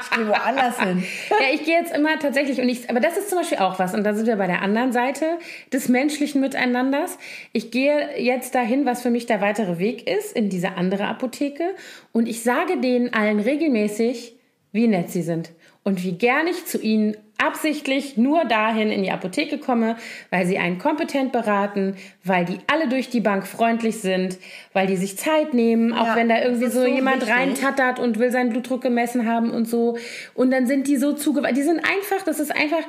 Ich 0.00 0.10
gehe 0.10 0.26
woanders 0.26 0.80
hin. 0.80 1.04
Ja, 1.30 1.54
ich 1.54 1.64
gehe 1.64 1.78
jetzt 1.78 1.94
immer 1.94 2.18
tatsächlich, 2.18 2.60
und 2.60 2.68
ich, 2.68 2.90
aber 2.90 2.98
das 2.98 3.16
ist 3.16 3.30
zum 3.30 3.38
Beispiel 3.38 3.58
auch 3.58 3.78
was, 3.78 3.94
und 3.94 4.02
da 4.02 4.12
sind 4.12 4.26
wir 4.26 4.34
bei 4.34 4.48
der 4.48 4.60
anderen 4.60 4.92
Seite 4.92 5.38
des 5.72 5.88
menschlichen 5.88 6.40
Miteinanders. 6.40 7.16
Ich 7.52 7.70
gehe 7.70 8.20
jetzt 8.20 8.56
dahin, 8.56 8.86
was 8.86 9.02
für 9.02 9.10
mich 9.10 9.26
der 9.26 9.40
weitere 9.40 9.78
Weg 9.78 10.08
ist, 10.08 10.36
in 10.36 10.48
diese 10.48 10.72
andere 10.72 11.04
Apotheke, 11.06 11.76
und 12.10 12.28
ich 12.28 12.42
sage 12.42 12.80
denen 12.80 13.14
allen 13.14 13.38
regelmäßig, 13.38 14.34
wie 14.72 14.88
nett 14.88 15.10
sie 15.10 15.22
sind 15.22 15.52
und 15.84 16.04
wie 16.04 16.12
gern 16.12 16.46
ich 16.46 16.64
zu 16.66 16.80
ihnen 16.80 17.16
absichtlich 17.38 18.16
nur 18.16 18.44
dahin 18.44 18.90
in 18.90 19.02
die 19.02 19.10
Apotheke 19.10 19.58
komme, 19.58 19.96
weil 20.30 20.46
sie 20.46 20.58
einen 20.58 20.78
kompetent 20.78 21.32
beraten, 21.32 21.96
weil 22.22 22.44
die 22.44 22.58
alle 22.72 22.88
durch 22.88 23.10
die 23.10 23.20
Bank 23.20 23.46
freundlich 23.46 24.00
sind, 24.00 24.38
weil 24.72 24.86
die 24.86 24.96
sich 24.96 25.18
Zeit 25.18 25.52
nehmen, 25.52 25.92
auch 25.92 26.06
ja, 26.06 26.16
wenn 26.16 26.28
da 26.28 26.40
irgendwie 26.40 26.68
so, 26.68 26.82
so, 26.82 26.86
jemand 26.86 27.28
reintattert 27.28 27.98
und 27.98 28.18
will 28.18 28.30
seinen 28.30 28.50
Blutdruck 28.50 28.82
gemessen 28.82 29.26
haben 29.26 29.50
und 29.50 29.68
so. 29.68 29.96
Und 30.34 30.52
dann 30.52 30.66
sind 30.66 30.86
die 30.86 30.96
so 30.96 31.14
zugewandt. 31.14 31.56
Die 31.56 31.62
sind 31.62 31.78
einfach, 31.78 32.24
das 32.24 32.38
ist 32.38 32.54
einfach, 32.54 32.84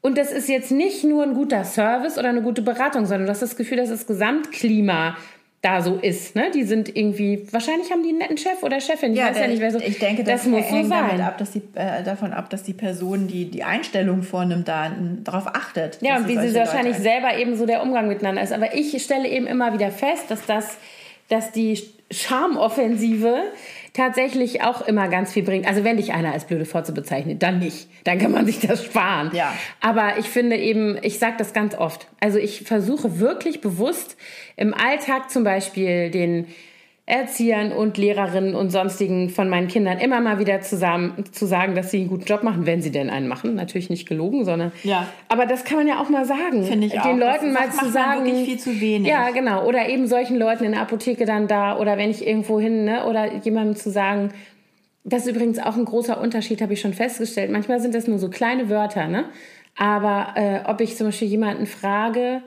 und 0.00 0.18
das 0.18 0.32
ist 0.32 0.48
jetzt 0.48 0.72
nicht 0.72 1.04
nur 1.04 1.22
ein 1.22 1.34
guter 1.34 1.62
Service 1.62 2.18
oder 2.18 2.30
eine 2.30 2.42
gute 2.42 2.62
Beratung, 2.62 3.06
sondern 3.06 3.26
du 3.26 3.30
hast 3.30 3.42
das 3.42 3.56
Gefühl, 3.56 3.76
dass 3.76 3.88
das 3.88 4.06
Gesamtklima 4.08 5.16
da 5.62 5.80
so 5.80 5.94
ist. 5.94 6.34
Ne? 6.34 6.50
Die 6.52 6.64
sind 6.64 6.94
irgendwie, 6.96 7.46
wahrscheinlich 7.52 7.92
haben 7.92 8.02
die 8.02 8.08
einen 8.08 8.18
netten 8.18 8.36
Chef 8.36 8.64
oder 8.64 8.80
Chefin. 8.80 9.12
Ich 9.12 9.18
ja, 9.18 9.28
weiß 9.28 9.38
ja 9.38 9.46
nicht, 9.46 9.60
wer 9.60 9.70
so. 9.70 9.78
Ich 9.78 9.98
denke, 10.00 10.24
das, 10.24 10.42
das 10.42 10.50
muss 10.50 10.68
so 10.68 10.82
sein. 10.82 11.20
Ab, 11.20 11.38
dass 11.38 11.52
die, 11.52 11.62
äh, 11.74 12.02
davon 12.02 12.32
ab, 12.32 12.50
dass 12.50 12.64
die 12.64 12.72
Person, 12.72 13.28
die 13.28 13.44
die 13.44 13.62
Einstellung 13.62 14.24
vornimmt, 14.24 14.66
da 14.66 14.90
darauf 15.22 15.46
achtet. 15.46 15.98
Ja, 16.02 16.16
und 16.16 16.26
wie 16.26 16.36
sie 16.36 16.52
wahrscheinlich 16.56 16.94
Leute 16.94 17.02
selber 17.02 17.38
eben 17.38 17.56
so 17.56 17.64
der 17.64 17.82
Umgang 17.82 18.08
miteinander 18.08 18.42
ist. 18.42 18.52
Aber 18.52 18.74
ich 18.74 19.00
stelle 19.00 19.28
eben 19.28 19.46
immer 19.46 19.72
wieder 19.72 19.92
fest, 19.92 20.24
dass 20.30 20.44
das, 20.46 20.78
dass 21.28 21.52
die 21.52 21.80
Charmoffensive 22.10 23.44
tatsächlich 23.92 24.62
auch 24.62 24.80
immer 24.86 25.08
ganz 25.08 25.32
viel 25.32 25.42
bringt. 25.42 25.66
Also 25.66 25.84
wenn 25.84 25.98
dich 25.98 26.12
einer 26.12 26.32
als 26.32 26.46
blöde 26.46 26.64
Fotze 26.64 26.92
bezeichnet, 26.92 27.42
dann 27.42 27.58
nicht. 27.58 27.88
Dann 28.04 28.18
kann 28.18 28.32
man 28.32 28.46
sich 28.46 28.60
das 28.60 28.84
sparen. 28.84 29.30
Ja. 29.34 29.54
Aber 29.80 30.18
ich 30.18 30.26
finde 30.26 30.56
eben, 30.56 30.98
ich 31.02 31.18
sage 31.18 31.34
das 31.38 31.52
ganz 31.52 31.74
oft. 31.74 32.06
Also 32.20 32.38
ich 32.38 32.62
versuche 32.62 33.20
wirklich 33.20 33.60
bewusst 33.60 34.16
im 34.56 34.72
Alltag 34.72 35.30
zum 35.30 35.44
Beispiel 35.44 36.10
den 36.10 36.46
Erziehern 37.12 37.72
und 37.72 37.98
Lehrerinnen 37.98 38.54
und 38.54 38.70
sonstigen 38.70 39.28
von 39.28 39.50
meinen 39.50 39.68
Kindern 39.68 39.98
immer 39.98 40.22
mal 40.22 40.38
wieder 40.38 40.62
zusammen 40.62 41.24
zu 41.30 41.44
sagen, 41.44 41.74
dass 41.74 41.90
sie 41.90 41.98
einen 41.98 42.08
guten 42.08 42.24
Job 42.24 42.42
machen, 42.42 42.64
wenn 42.64 42.80
sie 42.80 42.90
denn 42.90 43.10
einen 43.10 43.28
machen. 43.28 43.54
Natürlich 43.54 43.90
nicht 43.90 44.08
gelogen, 44.08 44.46
sondern. 44.46 44.72
Ja. 44.82 45.06
Aber 45.28 45.44
das 45.44 45.64
kann 45.64 45.76
man 45.76 45.86
ja 45.86 46.00
auch 46.00 46.08
mal 46.08 46.24
sagen. 46.24 46.64
Finde 46.64 46.86
ich 46.86 46.94
Den 46.94 47.02
auch. 47.02 47.18
Leuten 47.18 47.52
das, 47.52 47.60
mal 47.60 47.70
zu 47.70 47.90
sagen. 47.90 48.24
wirklich 48.24 48.46
viel 48.46 48.58
zu 48.58 48.80
wenig. 48.80 49.08
Ja, 49.08 49.28
genau. 49.28 49.66
Oder 49.66 49.90
eben 49.90 50.06
solchen 50.06 50.38
Leuten 50.38 50.64
in 50.64 50.72
der 50.72 50.80
Apotheke 50.80 51.26
dann 51.26 51.48
da 51.48 51.78
oder 51.78 51.98
wenn 51.98 52.10
ich 52.10 52.26
irgendwo 52.26 52.58
hin, 52.58 52.86
ne, 52.86 53.04
oder 53.04 53.30
jemandem 53.34 53.76
zu 53.76 53.90
sagen, 53.90 54.30
das 55.04 55.26
ist 55.26 55.36
übrigens 55.36 55.58
auch 55.58 55.76
ein 55.76 55.84
großer 55.84 56.18
Unterschied, 56.18 56.62
habe 56.62 56.72
ich 56.72 56.80
schon 56.80 56.94
festgestellt. 56.94 57.50
Manchmal 57.50 57.80
sind 57.80 57.94
das 57.94 58.08
nur 58.08 58.18
so 58.18 58.30
kleine 58.30 58.70
Wörter, 58.70 59.06
ne? 59.06 59.26
Aber 59.76 60.28
äh, 60.36 60.60
ob 60.64 60.80
ich 60.80 60.96
zum 60.96 61.08
Beispiel 61.08 61.28
jemanden 61.28 61.66
frage 61.66 62.40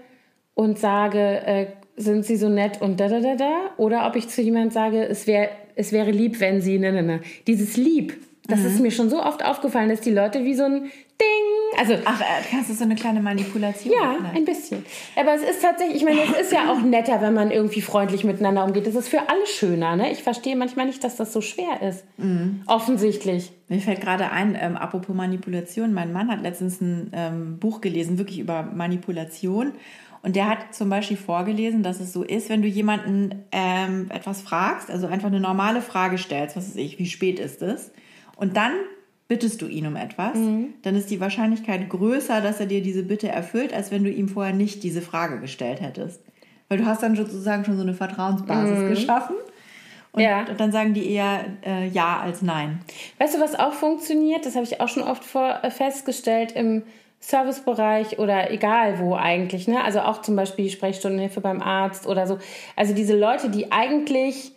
und 0.56 0.80
sage, 0.80 1.19
äh, 1.19 1.67
sind 1.97 2.25
sie 2.25 2.36
so 2.36 2.49
nett 2.49 2.81
und 2.81 2.99
da 2.99 3.08
da 3.08 3.19
da 3.19 3.36
da 3.36 3.69
oder 3.77 4.08
ob 4.08 4.15
ich 4.15 4.29
zu 4.29 4.41
jemand 4.41 4.73
sage, 4.73 5.03
es 5.08 5.27
wäre 5.27 5.49
es 5.75 5.91
wäre 5.91 6.12
lieb, 6.12 6.39
wenn 6.39 6.62
sie 6.62 6.77
ne 6.79 6.91
ne 6.91 7.03
ne. 7.03 7.21
Dieses 7.47 7.77
lieb, 7.77 8.17
das 8.47 8.60
mhm. 8.60 8.65
ist 8.67 8.79
mir 8.79 8.91
schon 8.91 9.10
so 9.10 9.21
oft 9.21 9.43
aufgefallen, 9.43 9.89
dass 9.89 10.01
die 10.01 10.12
Leute 10.12 10.43
wie 10.43 10.55
so 10.55 10.63
ein 10.63 10.91
Ding, 11.21 11.79
also 11.79 11.93
ach, 12.03 12.19
äh, 12.19 12.25
kannst 12.51 12.69
du 12.69 12.73
so 12.73 12.84
eine 12.84 12.95
kleine 12.95 13.21
Manipulation? 13.21 13.93
Ja, 13.93 14.19
ne? 14.19 14.31
ein 14.36 14.43
bisschen. 14.43 14.86
Aber 15.15 15.34
es 15.34 15.43
ist 15.43 15.62
tatsächlich, 15.62 15.97
ich 15.97 16.03
meine, 16.03 16.19
es 16.21 16.47
ist 16.47 16.51
ja 16.51 16.69
auch 16.69 16.81
netter, 16.81 17.21
wenn 17.21 17.34
man 17.34 17.51
irgendwie 17.51 17.79
freundlich 17.79 18.25
miteinander 18.25 18.65
umgeht. 18.65 18.86
Das 18.86 18.95
ist 18.95 19.08
für 19.08 19.29
alle 19.29 19.45
schöner, 19.47 19.95
ne? 19.95 20.12
Ich 20.12 20.23
verstehe 20.23 20.58
manchmal 20.58 20.88
nicht, 20.88 21.01
dass 21.05 21.15
das 21.15 21.31
so 21.31 21.39
schwer 21.39 21.81
ist. 21.88 22.03
Mhm. 22.17 22.63
Offensichtlich. 22.67 23.53
Mir 23.69 23.79
fällt 23.79 24.01
gerade 24.01 24.29
ein, 24.31 24.58
ähm, 24.60 24.75
apropos 24.75 25.15
Manipulation. 25.15 25.93
Mein 25.93 26.12
Mann 26.12 26.29
hat 26.29 26.41
letztens 26.41 26.81
ein 26.81 27.12
ähm, 27.13 27.60
Buch 27.60 27.79
gelesen, 27.79 28.17
wirklich 28.17 28.39
über 28.39 28.63
Manipulation. 28.63 29.71
Und 30.26 30.36
der 30.36 30.50
hat 30.50 30.74
zum 30.74 30.90
Beispiel 30.90 31.18
vorgelesen, 31.18 31.84
dass 31.84 32.00
es 32.00 32.12
so 32.12 32.24
ist, 32.24 32.50
wenn 32.50 32.64
du 32.64 32.68
jemanden 32.68 33.46
ähm, 33.52 34.10
etwas 34.10 34.42
fragst, 34.42 34.90
also 34.90 35.06
einfach 35.06 35.28
eine 35.28 35.40
normale 35.40 35.84
Frage 35.84 36.18
stellst, 36.18 36.58
was 36.58 36.70
weiß 36.70 36.78
ich, 36.78 36.98
wie 36.98 37.06
spät 37.06 37.40
ist 37.40 37.62
es? 37.62 37.92
Und 38.36 38.58
dann 38.58 38.72
bittest 39.28 39.62
du 39.62 39.68
ihn 39.68 39.86
um 39.86 39.96
etwas, 39.96 40.36
mhm. 40.36 40.74
dann 40.82 40.96
ist 40.96 41.12
die 41.12 41.20
Wahrscheinlichkeit 41.20 41.88
größer, 41.90 42.42
dass 42.42 42.60
er 42.60 42.66
dir 42.66 42.82
diese 42.82 43.04
Bitte 43.04 43.28
erfüllt, 43.28 43.72
als 43.72 43.92
wenn 43.92 44.04
du 44.04 44.10
ihm 44.10 44.28
vorher 44.28 44.56
nicht 44.56 44.82
diese 44.82 45.04
Frage 45.04 45.40
gestellt 45.40 45.80
hättest. 45.80 46.22
Weil 46.70 46.80
du 46.80 46.88
hast 46.88 47.04
dann 47.04 47.16
sozusagen 47.16 47.64
schon 47.64 47.78
so 47.78 47.84
eine 47.84 47.94
Vertrauensbasis 47.94 48.80
mhm. 48.80 48.90
geschaffen. 48.90 49.36
Und, 50.12 50.24
ja. 50.24 50.48
und, 50.50 50.60
dann 50.60 50.72
sagen 50.72 50.96
die 50.96 51.08
eher 51.08 51.46
äh, 51.64 51.88
ja 51.88 52.20
als 52.20 52.42
nein. 52.42 52.80
Weißt 53.20 53.36
du, 53.36 53.40
was 53.40 53.54
auch 53.54 53.74
funktioniert? 53.74 54.44
Das 54.48 54.56
habe 54.56 54.66
ich 54.66 54.82
auch 54.82 54.90
schon 54.90 55.04
oft 55.04 55.24
vor, 55.24 55.60
äh, 55.62 55.70
festgestellt 55.70 56.54
im 56.54 56.82
Servicebereich 57.19 58.19
oder 58.19 58.51
egal 58.51 58.99
wo 58.99 59.15
eigentlich, 59.15 59.67
ne? 59.67 59.84
Also 59.84 60.01
auch 60.01 60.21
zum 60.21 60.36
Beispiel 60.36 60.69
Sprechstundenhilfe 60.69 61.41
beim 61.41 61.62
Arzt 61.62 62.06
oder 62.08 62.28
so. 62.28 62.38
Also 62.75 62.93
diese 62.93 63.17
Leute, 63.17 63.49
die 63.49 63.71
eigentlich 63.71 64.51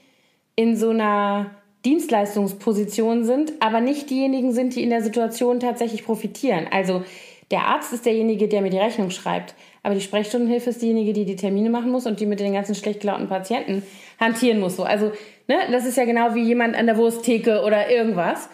in 0.55 0.77
so 0.77 0.91
einer 0.91 1.51
Dienstleistungsposition 1.85 3.25
sind, 3.25 3.53
aber 3.61 3.81
nicht 3.81 4.11
diejenigen 4.11 4.53
sind, 4.53 4.75
die 4.75 4.83
in 4.83 4.91
der 4.91 5.03
Situation 5.03 5.61
tatsächlich 5.61 6.05
profitieren. 6.05 6.67
Also 6.71 7.05
der 7.51 7.67
Arzt 7.67 7.93
ist 7.93 8.05
derjenige, 8.05 8.49
der 8.49 8.61
mir 8.61 8.71
die 8.71 8.79
Rechnung 8.79 9.11
schreibt, 9.11 9.55
aber 9.83 9.95
die 9.95 10.01
Sprechstundenhilfe 10.01 10.71
ist 10.71 10.83
diejenige, 10.83 11.13
die 11.15 11.25
die 11.25 11.37
Termine 11.37 11.71
machen 11.71 11.91
muss 11.91 12.07
und 12.07 12.21
die 12.21 12.27
mit 12.27 12.41
den 12.41 12.53
ganzen 12.53 12.75
schlecht 12.75 13.01
gelaunten 13.01 13.29
Patienten 13.29 13.83
hantieren 14.21 14.61
muss. 14.61 14.77
So. 14.77 14.83
Also 14.83 15.13
ne, 15.47 15.57
das 15.71 15.87
ist 15.87 15.97
ja 15.97 16.05
genau 16.05 16.35
wie 16.35 16.43
jemand 16.43 16.77
an 16.77 16.87
der 16.87 16.99
Wursttheke 16.99 17.63
oder 17.63 17.91
irgendwas. 17.91 18.51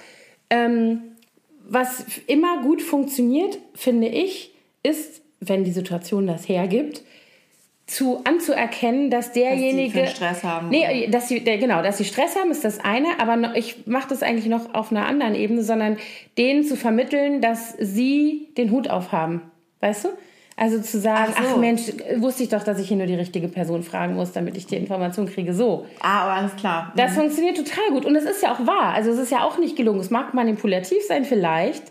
Ähm, 0.50 1.13
was 1.68 2.04
immer 2.26 2.62
gut 2.62 2.82
funktioniert, 2.82 3.58
finde 3.74 4.08
ich, 4.08 4.52
ist, 4.82 5.22
wenn 5.40 5.64
die 5.64 5.72
Situation 5.72 6.26
das 6.26 6.48
hergibt, 6.48 7.02
zu 7.86 8.22
anzuerkennen, 8.24 9.10
dass 9.10 9.32
derjenige 9.32 10.00
dass 10.00 10.10
sie 10.10 10.16
Stress 10.16 10.44
haben. 10.44 10.68
Nee, 10.70 11.08
dass 11.08 11.28
sie 11.28 11.40
genau, 11.40 11.82
dass 11.82 11.98
sie 11.98 12.04
Stress 12.04 12.34
haben 12.34 12.50
ist 12.50 12.64
das 12.64 12.80
eine, 12.80 13.20
aber 13.20 13.56
ich 13.56 13.86
mache 13.86 14.08
das 14.08 14.22
eigentlich 14.22 14.46
noch 14.46 14.74
auf 14.74 14.90
einer 14.90 15.06
anderen 15.06 15.34
Ebene, 15.34 15.62
sondern 15.62 15.98
denen 16.38 16.64
zu 16.64 16.76
vermitteln, 16.76 17.42
dass 17.42 17.74
sie 17.78 18.48
den 18.56 18.70
Hut 18.70 18.88
aufhaben. 18.88 19.42
Weißt 19.80 20.06
du? 20.06 20.08
Also 20.56 20.80
zu 20.80 21.00
sagen, 21.00 21.32
ach, 21.36 21.42
so. 21.42 21.54
ach, 21.54 21.56
Mensch, 21.56 21.82
wusste 22.18 22.44
ich 22.44 22.48
doch, 22.48 22.62
dass 22.62 22.78
ich 22.78 22.86
hier 22.86 22.96
nur 22.96 23.06
die 23.06 23.14
richtige 23.14 23.48
Person 23.48 23.82
fragen 23.82 24.14
muss, 24.14 24.32
damit 24.32 24.56
ich 24.56 24.66
die 24.66 24.76
Information 24.76 25.26
kriege. 25.26 25.52
So. 25.52 25.86
Ah, 26.00 26.22
aber 26.22 26.32
alles 26.32 26.56
klar. 26.56 26.92
Mhm. 26.92 26.98
Das 26.98 27.14
funktioniert 27.14 27.56
total 27.56 27.90
gut. 27.90 28.04
Und 28.04 28.14
es 28.14 28.24
ist 28.24 28.42
ja 28.42 28.52
auch 28.54 28.64
wahr. 28.64 28.94
Also 28.94 29.10
es 29.10 29.18
ist 29.18 29.32
ja 29.32 29.42
auch 29.42 29.58
nicht 29.58 29.76
gelungen. 29.76 30.00
Es 30.00 30.10
mag 30.10 30.32
manipulativ 30.32 31.04
sein 31.08 31.24
vielleicht, 31.24 31.82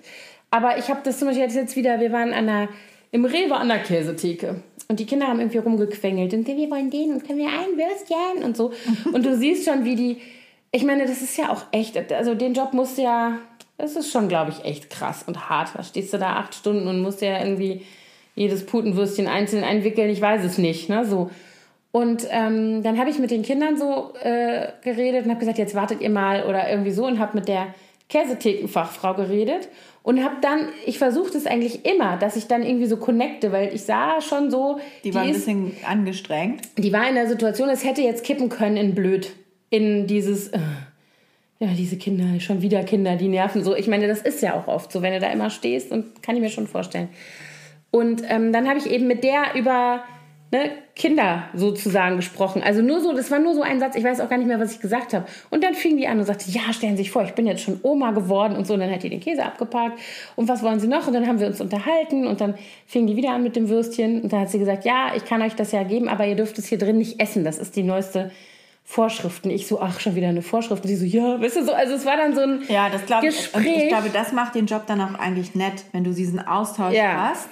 aber 0.49 0.77
ich 0.77 0.89
habe 0.89 1.01
das 1.03 1.19
zum 1.19 1.27
Beispiel 1.27 1.49
jetzt 1.49 1.75
wieder, 1.75 1.99
wir 1.99 2.11
waren 2.11 2.31
an 2.31 2.45
der, 2.45 2.69
im 3.11 3.25
Rewe 3.25 3.55
an 3.55 3.67
der 3.67 3.79
Käsetheke. 3.79 4.61
Und 4.87 4.99
die 4.99 5.05
Kinder 5.05 5.27
haben 5.27 5.39
irgendwie 5.39 5.57
rumgequengelt 5.57 6.33
und 6.33 6.45
wir 6.45 6.69
wollen 6.69 6.89
den 6.89 7.13
und 7.13 7.25
können 7.25 7.39
wir 7.39 7.47
ein 7.47 7.77
Würstchen 7.77 8.43
und 8.43 8.55
so. 8.55 8.73
Und 9.11 9.25
du 9.25 9.35
siehst 9.35 9.67
schon, 9.67 9.85
wie 9.85 9.95
die, 9.95 10.17
ich 10.71 10.83
meine, 10.83 11.05
das 11.07 11.21
ist 11.21 11.37
ja 11.37 11.51
auch 11.51 11.63
echt, 11.71 12.11
also 12.11 12.35
den 12.35 12.53
Job 12.53 12.73
musst 12.73 12.97
du 12.97 13.03
ja, 13.03 13.39
das 13.77 13.95
ist 13.95 14.11
schon, 14.11 14.27
glaube 14.27 14.51
ich, 14.51 14.65
echt 14.65 14.89
krass 14.89 15.23
und 15.25 15.49
hart. 15.49 15.69
Da 15.75 15.83
stehst 15.83 16.13
du 16.13 16.17
da 16.17 16.35
acht 16.35 16.53
Stunden 16.53 16.87
und 16.87 17.01
musst 17.01 17.21
ja 17.21 17.39
irgendwie 17.39 17.83
jedes 18.35 18.65
Putenwürstchen 18.65 19.27
einzeln 19.27 19.63
einwickeln, 19.63 20.09
ich 20.09 20.21
weiß 20.21 20.43
es 20.43 20.57
nicht. 20.57 20.89
Ne? 20.89 21.05
So. 21.05 21.29
Und 21.91 22.27
ähm, 22.31 22.81
dann 22.81 22.97
habe 22.97 23.09
ich 23.09 23.19
mit 23.19 23.31
den 23.31 23.43
Kindern 23.43 23.77
so 23.77 24.13
äh, 24.23 24.69
geredet 24.83 25.25
und 25.25 25.29
habe 25.29 25.39
gesagt, 25.39 25.59
jetzt 25.59 25.75
wartet 25.75 26.01
ihr 26.01 26.09
mal 26.09 26.43
oder 26.45 26.69
irgendwie 26.69 26.91
so 26.91 27.05
und 27.05 27.19
habe 27.19 27.37
mit 27.37 27.47
der 27.47 27.67
Käsethekenfachfrau 28.09 29.13
geredet 29.13 29.69
und 30.03 30.23
habe 30.23 30.35
dann, 30.41 30.67
ich 30.85 30.97
versuche 30.97 31.35
es 31.37 31.45
eigentlich 31.45 31.85
immer, 31.85 32.17
dass 32.17 32.35
ich 32.35 32.47
dann 32.47 32.61
irgendwie 32.63 32.87
so 32.87 32.97
connecte, 32.97 33.51
weil 33.51 33.73
ich 33.73 33.83
sah 33.83 34.19
schon 34.21 34.51
so. 34.51 34.79
Die, 35.03 35.09
die 35.09 35.15
war 35.15 35.21
ein 35.21 35.29
ist, 35.29 35.45
bisschen 35.45 35.71
angestrengt. 35.87 36.61
Die 36.77 36.91
war 36.91 37.07
in 37.07 37.15
der 37.15 37.27
Situation, 37.27 37.69
es 37.69 37.85
hätte 37.85 38.01
jetzt 38.01 38.23
kippen 38.23 38.49
können 38.49 38.75
in 38.77 38.95
blöd. 38.95 39.31
In 39.69 40.05
dieses, 40.05 40.49
äh, 40.49 40.59
ja, 41.59 41.69
diese 41.77 41.97
Kinder, 41.97 42.39
schon 42.39 42.61
wieder 42.61 42.83
Kinder, 42.83 43.15
die 43.15 43.29
nerven 43.29 43.63
so. 43.63 43.75
Ich 43.75 43.87
meine, 43.87 44.07
das 44.07 44.21
ist 44.21 44.41
ja 44.41 44.55
auch 44.55 44.67
oft 44.67 44.91
so, 44.91 45.01
wenn 45.01 45.13
du 45.13 45.19
da 45.19 45.31
immer 45.31 45.49
stehst 45.49 45.91
und 45.91 46.21
kann 46.21 46.35
ich 46.35 46.41
mir 46.41 46.49
schon 46.49 46.67
vorstellen. 46.67 47.09
Und 47.93 48.23
ähm, 48.27 48.51
dann 48.51 48.67
habe 48.67 48.79
ich 48.79 48.89
eben 48.89 49.05
mit 49.05 49.23
der 49.23 49.53
über 49.53 50.03
ne, 50.51 50.71
Kinder 50.95 51.43
sozusagen 51.53 52.15
gesprochen. 52.15 52.63
Also 52.63 52.81
nur 52.81 53.01
so, 53.01 53.13
das 53.13 53.29
war 53.29 53.37
nur 53.37 53.53
so 53.53 53.61
ein 53.61 53.79
Satz, 53.79 53.95
ich 53.95 54.03
weiß 54.03 54.19
auch 54.19 54.29
gar 54.29 54.39
nicht 54.39 54.47
mehr, 54.47 54.59
was 54.59 54.73
ich 54.73 54.79
gesagt 54.79 55.13
habe. 55.13 55.27
Und 55.51 55.63
dann 55.63 55.75
fing 55.75 55.97
die 55.97 56.07
an 56.07 56.17
und 56.17 56.25
sagte, 56.25 56.49
ja, 56.49 56.73
stellen 56.73 56.97
Sie 56.97 57.03
sich 57.03 57.11
vor, 57.11 57.21
ich 57.21 57.33
bin 57.33 57.45
jetzt 57.45 57.61
schon 57.61 57.79
Oma 57.83 58.09
geworden 58.09 58.55
und 58.55 58.65
so. 58.65 58.73
Und 58.73 58.79
dann 58.79 58.89
hat 58.89 59.03
die 59.03 59.11
den 59.11 59.19
Käse 59.19 59.45
abgepackt. 59.45 59.99
Und 60.35 60.49
was 60.49 60.63
wollen 60.63 60.79
Sie 60.79 60.87
noch? 60.87 61.05
Und 61.05 61.13
dann 61.13 61.27
haben 61.27 61.39
wir 61.39 61.45
uns 61.45 61.61
unterhalten 61.61 62.25
und 62.25 62.41
dann 62.41 62.55
fing 62.87 63.05
die 63.05 63.15
wieder 63.15 63.29
an 63.29 63.43
mit 63.43 63.55
dem 63.55 63.69
Würstchen. 63.69 64.23
Und 64.23 64.33
dann 64.33 64.39
hat 64.39 64.49
sie 64.49 64.57
gesagt, 64.57 64.85
ja, 64.85 65.11
ich 65.15 65.23
kann 65.25 65.43
euch 65.43 65.53
das 65.53 65.71
ja 65.71 65.83
geben, 65.83 66.09
aber 66.09 66.25
ihr 66.25 66.35
dürft 66.35 66.57
es 66.57 66.65
hier 66.65 66.79
drin 66.79 66.97
nicht 66.97 67.19
essen. 67.19 67.43
Das 67.43 67.59
ist 67.59 67.75
die 67.75 67.83
neueste 67.83 68.31
Vorschriften. 68.83 69.51
Ich 69.51 69.67
so, 69.67 69.79
ach, 69.79 69.99
schon 69.99 70.15
wieder 70.15 70.29
eine 70.29 70.41
Vorschrift. 70.41 70.83
Und 70.83 70.87
sie 70.89 70.95
so, 70.95 71.05
ja, 71.05 71.39
weißt 71.39 71.57
du, 71.57 71.63
so, 71.63 71.73
also 71.73 71.93
es 71.93 72.07
war 72.07 72.17
dann 72.17 72.33
so 72.33 72.41
ein 72.41 72.63
ja, 72.69 72.89
das 72.89 73.05
glaub 73.05 73.21
Gespräch. 73.21 73.65
Ich, 73.65 73.75
und 73.75 73.81
ich 73.83 73.87
glaube, 73.87 74.09
das 74.11 74.31
macht 74.31 74.55
den 74.55 74.65
Job 74.65 74.87
dann 74.87 74.99
auch 74.99 75.13
eigentlich 75.19 75.53
nett, 75.53 75.83
wenn 75.91 76.03
du 76.03 76.11
diesen 76.11 76.39
Austausch 76.39 76.95
ja. 76.95 77.29
hast 77.29 77.49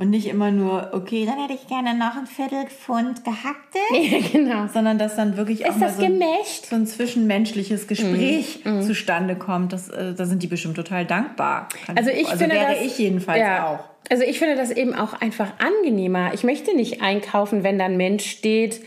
Und 0.00 0.08
nicht 0.08 0.28
immer 0.28 0.50
nur, 0.50 0.94
okay, 0.94 1.26
dann 1.26 1.38
hätte 1.38 1.52
ich 1.52 1.68
gerne 1.68 1.92
noch 1.92 2.16
ein 2.16 2.26
Viertelpfund 2.26 3.22
gehackte. 3.22 3.78
Ja, 3.92 4.18
genau. 4.32 4.66
Sondern 4.72 4.96
dass 4.96 5.14
dann 5.14 5.36
wirklich 5.36 5.66
auch 5.66 5.70
Ist 5.70 5.78
mal 5.78 5.90
so 5.90 6.02
ein, 6.02 6.22
so 6.62 6.74
ein 6.74 6.86
zwischenmenschliches 6.86 7.86
Gespräch 7.86 8.60
zustande 8.80 9.36
kommt. 9.36 9.74
Das, 9.74 9.90
äh, 9.90 10.14
da 10.14 10.24
sind 10.24 10.42
die 10.42 10.46
bestimmt 10.46 10.76
total 10.76 11.04
dankbar. 11.04 11.68
Kann 11.84 11.98
Also 11.98 12.08
ich 12.08 12.26
finde 12.28 12.54
wäre 12.54 12.76
das, 12.76 12.82
ich 12.82 12.98
jedenfalls 12.98 13.40
ja, 13.40 13.66
auch. 13.68 13.80
Also 14.10 14.24
ich 14.24 14.38
finde 14.38 14.56
das 14.56 14.70
eben 14.70 14.94
auch 14.94 15.20
einfach 15.20 15.52
angenehmer. 15.58 16.32
Ich 16.32 16.44
möchte 16.44 16.74
nicht 16.74 17.02
einkaufen, 17.02 17.62
wenn 17.62 17.78
da 17.78 17.84
ein 17.84 17.98
Mensch 17.98 18.24
steht 18.24 18.80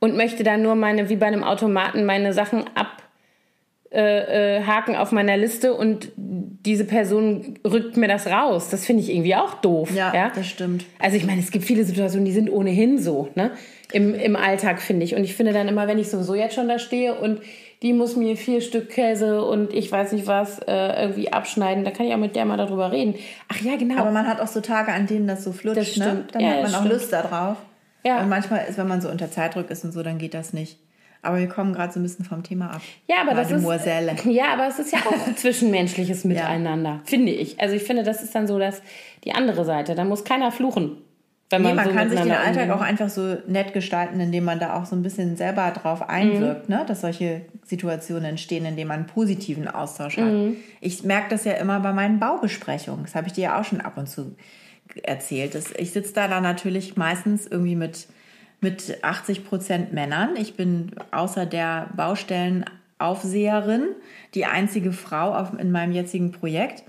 und 0.00 0.18
möchte 0.18 0.44
dann 0.44 0.60
nur 0.60 0.74
meine, 0.74 1.08
wie 1.08 1.16
bei 1.16 1.26
einem 1.26 1.44
Automaten, 1.44 2.04
meine 2.04 2.34
Sachen 2.34 2.64
ab 2.74 3.07
äh, 3.90 4.58
äh, 4.58 4.62
haken 4.64 4.96
auf 4.96 5.12
meiner 5.12 5.36
Liste 5.36 5.72
und 5.72 6.12
diese 6.16 6.84
Person 6.84 7.58
rückt 7.66 7.96
mir 7.96 8.08
das 8.08 8.26
raus. 8.26 8.68
Das 8.70 8.84
finde 8.84 9.02
ich 9.02 9.10
irgendwie 9.10 9.34
auch 9.34 9.54
doof. 9.54 9.90
Ja, 9.94 10.12
Ja, 10.14 10.30
das 10.34 10.46
stimmt. 10.46 10.84
Also 10.98 11.16
ich 11.16 11.24
meine, 11.24 11.40
es 11.40 11.50
gibt 11.50 11.64
viele 11.64 11.84
Situationen, 11.84 12.26
die 12.26 12.32
sind 12.32 12.50
ohnehin 12.50 12.98
so, 12.98 13.28
ne? 13.34 13.52
Im, 13.90 14.14
im 14.14 14.36
Alltag, 14.36 14.82
finde 14.82 15.04
ich. 15.04 15.14
Und 15.14 15.24
ich 15.24 15.34
finde 15.34 15.54
dann 15.54 15.66
immer, 15.68 15.86
wenn 15.88 15.98
ich 15.98 16.10
sowieso 16.10 16.34
jetzt 16.34 16.54
schon 16.54 16.68
da 16.68 16.78
stehe 16.78 17.14
und 17.14 17.40
die 17.80 17.94
muss 17.94 18.16
mir 18.16 18.36
vier 18.36 18.60
Stück 18.60 18.90
Käse 18.90 19.42
und 19.42 19.72
ich 19.72 19.90
weiß 19.90 20.12
nicht 20.12 20.26
was 20.26 20.58
äh, 20.58 21.02
irgendwie 21.04 21.32
abschneiden, 21.32 21.84
da 21.84 21.90
kann 21.90 22.04
ich 22.04 22.12
auch 22.12 22.18
mit 22.18 22.36
der 22.36 22.44
mal 22.44 22.58
darüber 22.58 22.92
reden. 22.92 23.14
Ach 23.48 23.58
ja, 23.62 23.76
genau. 23.76 23.96
Aber 24.00 24.10
man 24.10 24.26
hat 24.26 24.40
auch 24.42 24.48
so 24.48 24.60
Tage, 24.60 24.92
an 24.92 25.06
denen 25.06 25.26
das 25.26 25.44
so 25.44 25.52
flutscht. 25.52 25.78
Das 25.78 25.96
ne? 25.96 26.04
stimmt. 26.04 26.34
Dann 26.34 26.42
Ja, 26.42 26.48
hat 26.48 26.62
man 26.64 26.74
auch 26.74 26.78
stimmt. 26.80 26.92
Lust 26.92 27.12
darauf. 27.12 27.56
Ja. 28.04 28.20
Und 28.20 28.28
manchmal 28.28 28.66
ist, 28.68 28.76
wenn 28.76 28.88
man 28.88 29.00
so 29.00 29.08
unter 29.08 29.30
Zeitdruck 29.30 29.70
ist 29.70 29.84
und 29.84 29.92
so, 29.92 30.02
dann 30.02 30.18
geht 30.18 30.34
das 30.34 30.52
nicht. 30.52 30.76
Aber 31.22 31.38
wir 31.38 31.48
kommen 31.48 31.72
gerade 31.72 31.92
so 31.92 31.98
ein 31.98 32.02
bisschen 32.04 32.24
vom 32.24 32.42
Thema 32.42 32.70
ab. 32.70 32.80
Ja, 33.06 33.16
aber 33.22 33.34
das 33.34 33.50
ist 33.50 33.64
ja, 34.24 34.52
aber 34.52 34.68
es 34.68 34.78
ist 34.78 34.92
ja 34.92 35.00
auch 35.00 35.34
zwischenmenschliches 35.36 36.24
Miteinander, 36.24 37.00
finde 37.04 37.32
ich. 37.32 37.60
Also 37.60 37.74
ich 37.74 37.82
finde, 37.82 38.02
das 38.04 38.22
ist 38.22 38.34
dann 38.34 38.46
so, 38.46 38.58
dass 38.58 38.82
die 39.24 39.32
andere 39.32 39.64
Seite. 39.64 39.94
Da 39.94 40.04
muss 40.04 40.24
keiner 40.24 40.52
fluchen, 40.52 40.98
wenn 41.50 41.62
Nee, 41.62 41.68
man, 41.68 41.76
man 41.76 41.86
so 41.86 41.92
kann 41.92 42.10
sich 42.10 42.20
den 42.20 42.30
Alltag 42.30 42.64
umgeht. 42.64 42.70
auch 42.70 42.80
einfach 42.82 43.08
so 43.08 43.36
nett 43.46 43.72
gestalten, 43.72 44.20
indem 44.20 44.44
man 44.44 44.60
da 44.60 44.74
auch 44.74 44.86
so 44.86 44.94
ein 44.94 45.02
bisschen 45.02 45.36
selber 45.36 45.70
drauf 45.72 46.08
einwirkt, 46.08 46.68
ne? 46.68 46.84
dass 46.86 47.00
solche 47.00 47.42
Situationen 47.64 48.24
entstehen, 48.24 48.64
indem 48.64 48.88
man 48.88 48.98
einen 48.98 49.06
positiven 49.06 49.66
Austausch 49.66 50.18
hat. 50.18 50.32
Ich 50.80 51.02
merke 51.04 51.30
das 51.30 51.44
ja 51.44 51.54
immer 51.54 51.80
bei 51.80 51.92
meinen 51.92 52.20
Baubesprechungen. 52.20 53.04
Das 53.04 53.14
habe 53.14 53.26
ich 53.26 53.32
dir 53.32 53.42
ja 53.44 53.60
auch 53.60 53.64
schon 53.64 53.80
ab 53.80 53.96
und 53.96 54.08
zu 54.08 54.36
erzählt. 55.02 55.54
Das, 55.54 55.72
ich 55.76 55.92
sitze 55.92 56.12
da 56.14 56.28
dann 56.28 56.42
natürlich 56.42 56.96
meistens 56.96 57.46
irgendwie 57.46 57.76
mit, 57.76 58.08
mit 58.60 59.02
80 59.02 59.44
Prozent 59.46 59.92
Männern. 59.92 60.36
Ich 60.36 60.56
bin 60.56 60.92
außer 61.10 61.46
der 61.46 61.88
Baustellenaufseherin 61.96 63.88
die 64.34 64.46
einzige 64.46 64.92
Frau 64.92 65.34
auf, 65.34 65.58
in 65.58 65.70
meinem 65.70 65.92
jetzigen 65.92 66.32
Projekt. 66.32 66.82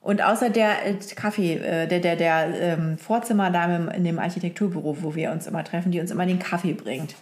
Und 0.00 0.22
außer 0.22 0.50
der 0.50 0.86
äh, 0.86 0.94
Kaffee, 1.16 1.54
äh, 1.54 1.88
der, 1.88 2.00
der, 2.00 2.16
der 2.16 2.60
ähm, 2.60 2.98
Vorzimmerdame 2.98 3.92
in 3.96 4.04
dem 4.04 4.18
Architekturbüro, 4.18 4.98
wo 5.00 5.14
wir 5.14 5.32
uns 5.32 5.46
immer 5.46 5.64
treffen, 5.64 5.90
die 5.90 6.00
uns 6.00 6.10
immer 6.10 6.26
den 6.26 6.38
Kaffee 6.38 6.74
bringt. 6.74 7.16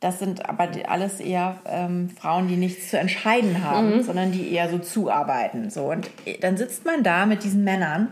Das 0.00 0.20
sind 0.20 0.48
aber 0.48 0.68
alles 0.86 1.18
eher 1.18 1.58
ähm, 1.66 2.08
Frauen, 2.08 2.46
die 2.46 2.56
nichts 2.56 2.90
zu 2.90 2.98
entscheiden 2.98 3.64
haben, 3.64 4.02
sondern 4.04 4.30
die 4.30 4.52
eher 4.52 4.70
so 4.70 4.78
zuarbeiten. 4.78 5.70
So. 5.70 5.90
Und 5.90 6.08
äh, 6.24 6.38
dann 6.38 6.56
sitzt 6.56 6.84
man 6.84 7.02
da 7.02 7.26
mit 7.26 7.42
diesen 7.42 7.64
Männern 7.64 8.08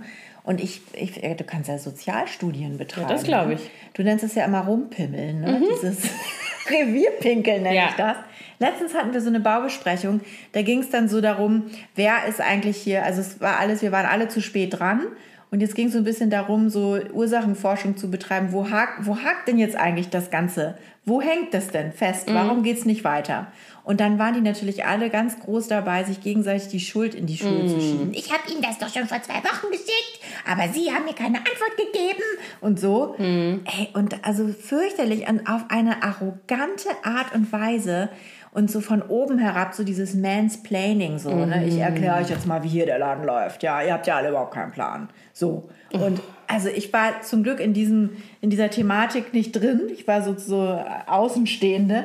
und 0.46 0.60
ich, 0.60 0.80
ich 0.94 1.12
du 1.36 1.44
kannst 1.44 1.68
ja 1.68 1.76
Sozialstudien 1.78 2.78
betreiben. 2.78 3.08
das 3.08 3.24
glaub 3.24 3.50
ich. 3.50 3.60
ne? 3.60 3.70
Du 3.94 4.02
nennst 4.02 4.24
es 4.24 4.34
ja 4.34 4.44
immer 4.46 4.60
rumpimmeln, 4.60 5.40
ne? 5.42 5.62
dieses 5.70 6.08
Revierpinkeln 6.70 7.62
nenne 7.62 7.76
Ja. 7.76 7.88
ich 7.90 7.94
das. 7.96 8.16
Letztens 8.58 8.94
hatten 8.94 9.12
wir 9.12 9.20
so 9.20 9.28
eine 9.28 9.40
Baubesprechung, 9.40 10.20
da 10.52 10.62
ging 10.62 10.80
es 10.80 10.88
dann 10.88 11.08
so 11.08 11.20
darum, 11.20 11.64
wer 11.94 12.24
ist 12.26 12.40
eigentlich 12.40 12.78
hier, 12.78 13.04
also 13.04 13.20
es 13.20 13.38
war 13.40 13.58
alles, 13.58 13.82
wir 13.82 13.92
waren 13.92 14.06
alle 14.06 14.28
zu 14.28 14.40
spät 14.40 14.78
dran 14.78 15.02
und 15.50 15.60
jetzt 15.60 15.74
ging 15.74 15.86
es 15.86 15.92
so 15.92 15.98
ein 15.98 16.04
bisschen 16.04 16.30
darum, 16.30 16.68
so 16.70 16.98
Ursachenforschung 17.12 17.96
zu 17.96 18.10
betreiben, 18.10 18.48
wo 18.50 18.70
hakt, 18.70 19.06
wo 19.06 19.16
hakt 19.16 19.48
denn 19.48 19.58
jetzt 19.58 19.76
eigentlich 19.76 20.08
das 20.08 20.30
Ganze? 20.30 20.76
Wo 21.04 21.22
hängt 21.22 21.54
das 21.54 21.68
denn 21.68 21.92
fest? 21.92 22.26
Warum 22.32 22.64
geht 22.64 22.78
es 22.78 22.84
nicht 22.84 23.04
weiter? 23.04 23.46
Und 23.84 24.00
dann 24.00 24.18
waren 24.18 24.34
die 24.34 24.40
natürlich 24.40 24.84
alle 24.84 25.08
ganz 25.08 25.38
groß 25.38 25.68
dabei, 25.68 26.02
sich 26.02 26.20
gegenseitig 26.20 26.66
die 26.66 26.80
Schuld 26.80 27.14
in 27.14 27.26
die 27.26 27.36
Schuhe 27.36 27.64
zu 27.68 27.80
schieben. 27.80 28.12
Ich 28.12 28.32
habe 28.32 28.42
Ihnen 28.50 28.60
das 28.60 28.78
doch 28.78 28.92
schon 28.92 29.06
vor 29.06 29.22
zwei 29.22 29.34
Wochen 29.34 29.70
geschickt, 29.70 30.20
aber 30.44 30.68
Sie 30.72 30.92
haben 30.92 31.04
mir 31.04 31.14
keine 31.14 31.38
Antwort 31.38 31.76
gegeben. 31.76 32.24
Und 32.60 32.80
so. 32.80 33.14
Ey, 33.18 33.88
und 33.94 34.26
also 34.26 34.48
fürchterlich 34.48 35.28
an, 35.28 35.46
auf 35.46 35.66
eine 35.68 36.02
arrogante 36.02 36.88
Art 37.04 37.32
und 37.36 37.52
Weise. 37.52 38.08
Und 38.56 38.70
so 38.70 38.80
von 38.80 39.02
oben 39.02 39.38
herab 39.38 39.74
so 39.74 39.84
dieses 39.84 40.14
Mansplaining 40.14 41.18
so, 41.18 41.44
ne? 41.44 41.66
Ich 41.66 41.76
erkläre 41.76 42.16
euch 42.16 42.30
jetzt 42.30 42.46
mal, 42.46 42.62
wie 42.62 42.68
hier 42.68 42.86
der 42.86 42.98
Laden 42.98 43.22
läuft. 43.22 43.62
Ja, 43.62 43.82
ihr 43.82 43.92
habt 43.92 44.06
ja 44.06 44.16
alle 44.16 44.30
überhaupt 44.30 44.54
keinen 44.54 44.72
Plan. 44.72 45.10
So. 45.34 45.68
Und 45.92 46.22
also 46.46 46.70
ich 46.70 46.90
war 46.90 47.20
zum 47.20 47.42
Glück 47.42 47.60
in 47.60 47.74
diesem, 47.74 48.12
in 48.40 48.48
dieser 48.48 48.70
Thematik 48.70 49.34
nicht 49.34 49.52
drin. 49.52 49.82
Ich 49.92 50.08
war 50.08 50.22
so, 50.22 50.38
so 50.38 50.82
Außenstehende. 51.06 52.04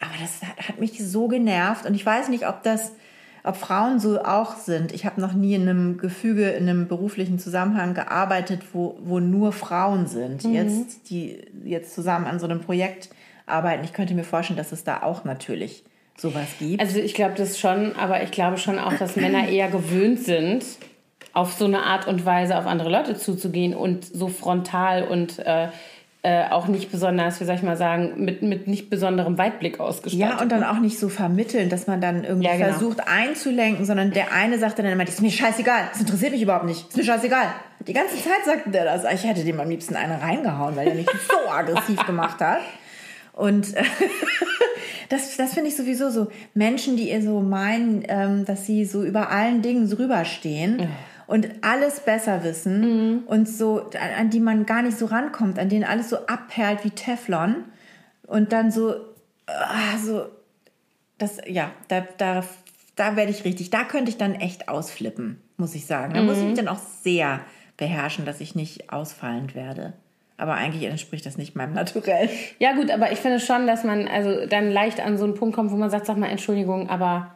Aber 0.00 0.10
das 0.20 0.42
hat, 0.42 0.70
hat 0.70 0.80
mich 0.80 0.98
so 0.98 1.28
genervt. 1.28 1.86
Und 1.86 1.94
ich 1.94 2.04
weiß 2.04 2.30
nicht, 2.30 2.48
ob 2.48 2.64
das, 2.64 2.90
ob 3.44 3.54
Frauen 3.56 4.00
so 4.00 4.24
auch 4.24 4.56
sind. 4.56 4.90
Ich 4.90 5.06
habe 5.06 5.20
noch 5.20 5.34
nie 5.34 5.54
in 5.54 5.68
einem 5.68 5.98
Gefüge, 5.98 6.48
in 6.48 6.68
einem 6.68 6.88
beruflichen 6.88 7.38
Zusammenhang 7.38 7.94
gearbeitet, 7.94 8.62
wo, 8.72 8.98
wo 9.04 9.20
nur 9.20 9.52
Frauen 9.52 10.08
sind. 10.08 10.42
Jetzt, 10.42 11.10
die 11.10 11.44
jetzt 11.62 11.94
zusammen 11.94 12.26
an 12.26 12.40
so 12.40 12.46
einem 12.46 12.60
Projekt 12.60 13.08
arbeiten. 13.46 13.84
Ich 13.84 13.92
könnte 13.92 14.14
mir 14.14 14.24
vorstellen, 14.24 14.56
dass 14.56 14.72
es 14.72 14.82
da 14.82 15.04
auch 15.04 15.22
natürlich 15.24 15.84
sowas 16.16 16.48
gibt. 16.58 16.80
Also 16.80 16.98
ich 16.98 17.14
glaube 17.14 17.34
das 17.36 17.58
schon, 17.58 17.96
aber 17.96 18.22
ich 18.22 18.30
glaube 18.30 18.58
schon 18.58 18.78
auch, 18.78 18.94
dass 18.94 19.16
Männer 19.16 19.48
eher 19.48 19.68
gewöhnt 19.68 20.20
sind, 20.20 20.64
auf 21.32 21.52
so 21.54 21.64
eine 21.64 21.82
Art 21.82 22.06
und 22.06 22.26
Weise 22.26 22.58
auf 22.58 22.66
andere 22.66 22.90
Leute 22.90 23.16
zuzugehen 23.16 23.74
und 23.74 24.04
so 24.04 24.28
frontal 24.28 25.04
und 25.04 25.38
äh, 25.38 25.68
äh, 26.24 26.48
auch 26.50 26.68
nicht 26.68 26.92
besonders, 26.92 27.40
wie 27.40 27.44
soll 27.44 27.56
ich 27.56 27.62
mal 27.62 27.76
sagen, 27.76 28.12
mit, 28.24 28.42
mit 28.42 28.68
nicht 28.68 28.90
besonderem 28.90 29.38
Weitblick 29.38 29.80
ausgestattet. 29.80 30.36
Ja, 30.36 30.40
und 30.40 30.52
dann 30.52 30.62
auch 30.62 30.78
nicht 30.78 30.96
so 30.96 31.08
vermitteln, 31.08 31.68
dass 31.68 31.88
man 31.88 32.00
dann 32.00 32.22
irgendwie 32.22 32.46
Ja, 32.46 32.56
genau. 32.56 32.68
versucht 32.68 33.08
einzulenken, 33.08 33.84
sondern 33.84 34.12
der 34.12 34.30
eine 34.32 34.56
sagte 34.58 34.82
dann 34.82 34.92
immer, 34.92 35.04
das 35.04 35.14
ist 35.14 35.20
mir 35.20 35.32
scheißegal, 35.32 35.88
das 35.90 36.00
interessiert 36.00 36.30
mich 36.32 36.42
überhaupt 36.42 36.66
nicht, 36.66 36.82
das 36.84 36.90
ist 36.90 36.96
mir 36.98 37.04
scheißegal. 37.04 37.46
Die 37.88 37.92
ganze 37.92 38.14
Zeit 38.22 38.44
sagte 38.44 38.70
der 38.70 38.84
das. 38.84 39.02
Ich 39.12 39.24
hätte 39.24 39.42
dem 39.42 39.58
am 39.58 39.68
liebsten 39.68 39.96
eine 39.96 40.20
reingehauen, 40.22 40.76
weil 40.76 40.86
er 40.88 40.94
mich 40.94 41.06
so 41.28 41.50
aggressiv 41.50 42.06
gemacht 42.06 42.38
hat. 42.38 42.60
Und 43.32 43.74
äh, 43.76 43.82
das, 45.12 45.36
das 45.36 45.52
finde 45.52 45.68
ich 45.68 45.76
sowieso 45.76 46.08
so. 46.08 46.28
Menschen, 46.54 46.96
die 46.96 47.10
ihr 47.10 47.22
so 47.22 47.40
meinen, 47.40 48.02
ähm, 48.08 48.46
dass 48.46 48.64
sie 48.64 48.86
so 48.86 49.04
über 49.04 49.30
allen 49.30 49.60
Dingen 49.60 49.86
so 49.86 49.96
rüberstehen 49.96 50.88
und 51.26 51.48
alles 51.60 52.00
besser 52.00 52.42
wissen 52.44 53.24
und 53.26 53.46
so, 53.46 53.90
an, 54.18 54.30
die 54.30 54.40
man 54.40 54.64
gar 54.64 54.80
nicht 54.80 54.96
so 54.96 55.04
rankommt, 55.06 55.58
an 55.58 55.68
denen 55.68 55.84
alles 55.84 56.08
so 56.08 56.26
abperlt 56.26 56.82
wie 56.84 56.90
Teflon 56.90 57.64
und 58.26 58.52
dann 58.52 58.70
so, 58.70 58.94
ah, 59.46 59.98
so, 60.02 60.26
das, 61.18 61.38
ja, 61.46 61.72
da, 61.88 62.06
da, 62.16 62.42
da 62.96 63.14
werde 63.14 63.32
ich 63.32 63.44
richtig, 63.44 63.68
da 63.68 63.84
könnte 63.84 64.10
ich 64.10 64.16
dann 64.16 64.34
echt 64.34 64.68
ausflippen, 64.68 65.42
muss 65.58 65.74
ich 65.74 65.84
sagen. 65.84 66.14
Da 66.14 66.22
muss 66.22 66.38
ich 66.38 66.44
mich 66.44 66.56
dann 66.56 66.68
auch 66.68 66.80
sehr 67.02 67.40
beherrschen, 67.76 68.24
dass 68.24 68.40
ich 68.40 68.54
nicht 68.54 68.90
ausfallend 68.90 69.54
werde. 69.54 69.92
Aber 70.36 70.54
eigentlich 70.54 70.84
entspricht 70.84 71.24
das 71.26 71.36
nicht 71.38 71.54
meinem 71.54 71.74
Naturell. 71.74 72.28
Ja 72.58 72.72
gut, 72.74 72.90
aber 72.90 73.12
ich 73.12 73.18
finde 73.18 73.38
schon, 73.38 73.66
dass 73.66 73.84
man 73.84 74.08
also 74.08 74.46
dann 74.46 74.70
leicht 74.70 75.00
an 75.00 75.18
so 75.18 75.24
einen 75.24 75.34
Punkt 75.34 75.54
kommt, 75.54 75.70
wo 75.70 75.76
man 75.76 75.90
sagt, 75.90 76.06
sag 76.06 76.16
mal 76.16 76.28
Entschuldigung, 76.28 76.88
aber 76.88 77.32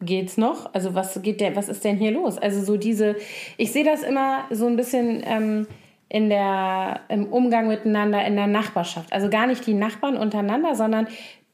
geht's 0.00 0.36
noch? 0.36 0.72
Also 0.74 0.94
was 0.94 1.20
geht 1.22 1.40
der, 1.40 1.56
was 1.56 1.68
ist 1.68 1.84
denn 1.84 1.96
hier 1.96 2.10
los? 2.10 2.38
Also 2.38 2.62
so 2.62 2.76
diese, 2.76 3.16
ich 3.56 3.72
sehe 3.72 3.84
das 3.84 4.02
immer 4.02 4.44
so 4.50 4.66
ein 4.66 4.76
bisschen 4.76 5.22
ähm, 5.24 5.66
in 6.08 6.28
der 6.28 7.00
im 7.08 7.26
Umgang 7.26 7.68
miteinander 7.68 8.24
in 8.24 8.36
der 8.36 8.46
Nachbarschaft. 8.46 9.12
Also 9.12 9.30
gar 9.30 9.46
nicht 9.46 9.66
die 9.66 9.74
Nachbarn 9.74 10.16
untereinander, 10.16 10.74
sondern 10.74 11.08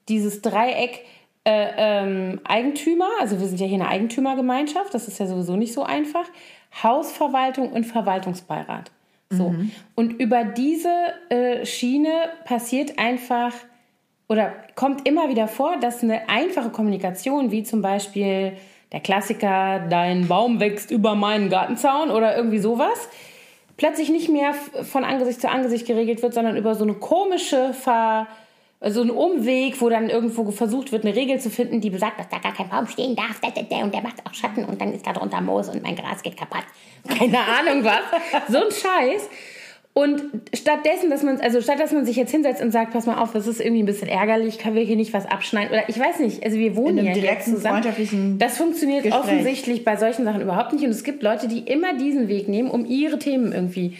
dieses 0.08 0.42
Dreieck 0.42 1.04
äh, 1.44 1.68
ähm, 1.76 2.40
Eigentümer. 2.44 3.08
Also 3.20 3.38
wir 3.38 3.46
sind 3.46 3.60
ja 3.60 3.66
hier 3.66 3.76
eine 3.76 3.88
Eigentümergemeinschaft. 3.88 4.92
Das 4.92 5.06
ist 5.06 5.20
ja 5.20 5.26
sowieso 5.26 5.56
nicht 5.56 5.72
so 5.72 5.84
einfach. 5.84 6.24
Hausverwaltung 6.82 7.70
und 7.70 7.84
Verwaltungsbeirat. 7.84 8.90
So. 9.30 9.54
Und 9.94 10.12
über 10.20 10.44
diese 10.44 10.92
äh, 11.28 11.66
Schiene 11.66 12.30
passiert 12.44 12.98
einfach 12.98 13.52
oder 14.28 14.52
kommt 14.74 15.06
immer 15.06 15.28
wieder 15.28 15.48
vor, 15.48 15.76
dass 15.78 16.02
eine 16.02 16.28
einfache 16.28 16.70
Kommunikation, 16.70 17.50
wie 17.50 17.62
zum 17.62 17.82
Beispiel 17.82 18.54
der 18.92 19.00
Klassiker, 19.00 19.86
dein 19.88 20.28
Baum 20.28 20.60
wächst 20.60 20.90
über 20.90 21.14
meinen 21.14 21.50
Gartenzaun 21.50 22.10
oder 22.10 22.36
irgendwie 22.36 22.58
sowas, 22.58 23.08
plötzlich 23.76 24.10
nicht 24.10 24.30
mehr 24.30 24.54
von 24.54 25.04
Angesicht 25.04 25.40
zu 25.40 25.50
Angesicht 25.50 25.86
geregelt 25.86 26.22
wird, 26.22 26.34
sondern 26.34 26.56
über 26.56 26.74
so 26.74 26.84
eine 26.84 26.94
komische 26.94 27.74
Ver 27.74 28.26
so 28.80 29.00
einen 29.00 29.10
Umweg, 29.10 29.80
wo 29.80 29.88
dann 29.88 30.08
irgendwo 30.08 30.50
versucht 30.52 30.92
wird, 30.92 31.04
eine 31.04 31.16
Regel 31.16 31.40
zu 31.40 31.50
finden, 31.50 31.80
die 31.80 31.90
besagt, 31.90 32.18
dass 32.20 32.28
da 32.28 32.38
gar 32.38 32.54
kein 32.54 32.68
Baum 32.68 32.86
stehen 32.86 33.16
darf, 33.16 33.40
da, 33.40 33.48
da, 33.50 33.62
da, 33.62 33.82
und 33.82 33.92
der 33.92 34.02
macht 34.02 34.24
auch 34.24 34.32
Schatten 34.34 34.64
und 34.64 34.80
dann 34.80 34.92
ist 34.92 35.06
da 35.06 35.12
drunter 35.12 35.40
Moos 35.40 35.68
und 35.68 35.82
mein 35.82 35.96
Gras 35.96 36.22
geht 36.22 36.36
kaputt. 36.36 36.62
Keine 37.08 37.38
Ahnung 37.38 37.82
was. 37.84 38.02
So 38.48 38.58
ein 38.58 38.70
Scheiß. 38.70 39.28
Und 39.94 40.22
stattdessen, 40.54 41.10
dass 41.10 41.24
man, 41.24 41.40
also 41.40 41.60
statt 41.60 41.80
dass 41.80 41.90
man 41.90 42.06
sich 42.06 42.14
jetzt 42.14 42.30
hinsetzt 42.30 42.62
und 42.62 42.70
sagt, 42.70 42.92
pass 42.92 43.06
mal 43.06 43.20
auf, 43.20 43.32
das 43.32 43.48
ist 43.48 43.60
irgendwie 43.60 43.82
ein 43.82 43.86
bisschen 43.86 44.06
ärgerlich, 44.06 44.58
können 44.58 44.76
wir 44.76 44.84
hier 44.84 44.94
nicht 44.94 45.12
was 45.12 45.26
abschneiden 45.26 45.70
oder 45.72 45.88
ich 45.88 45.98
weiß 45.98 46.20
nicht, 46.20 46.44
also 46.44 46.56
wir 46.56 46.76
wohnen 46.76 46.98
In 46.98 47.06
einem 47.06 47.14
hier 47.14 47.22
direkten, 47.22 47.54
zusammen. 47.56 47.82
freundschaftlichen 47.82 48.38
Das 48.38 48.58
funktioniert 48.58 49.02
Gespräch. 49.02 49.20
offensichtlich 49.20 49.82
bei 49.84 49.96
solchen 49.96 50.24
Sachen 50.24 50.40
überhaupt 50.40 50.72
nicht 50.72 50.84
und 50.84 50.90
es 50.90 51.02
gibt 51.02 51.24
Leute, 51.24 51.48
die 51.48 51.60
immer 51.60 51.94
diesen 51.94 52.28
Weg 52.28 52.46
nehmen, 52.46 52.70
um 52.70 52.86
ihre 52.86 53.18
Themen 53.18 53.50
irgendwie 53.50 53.96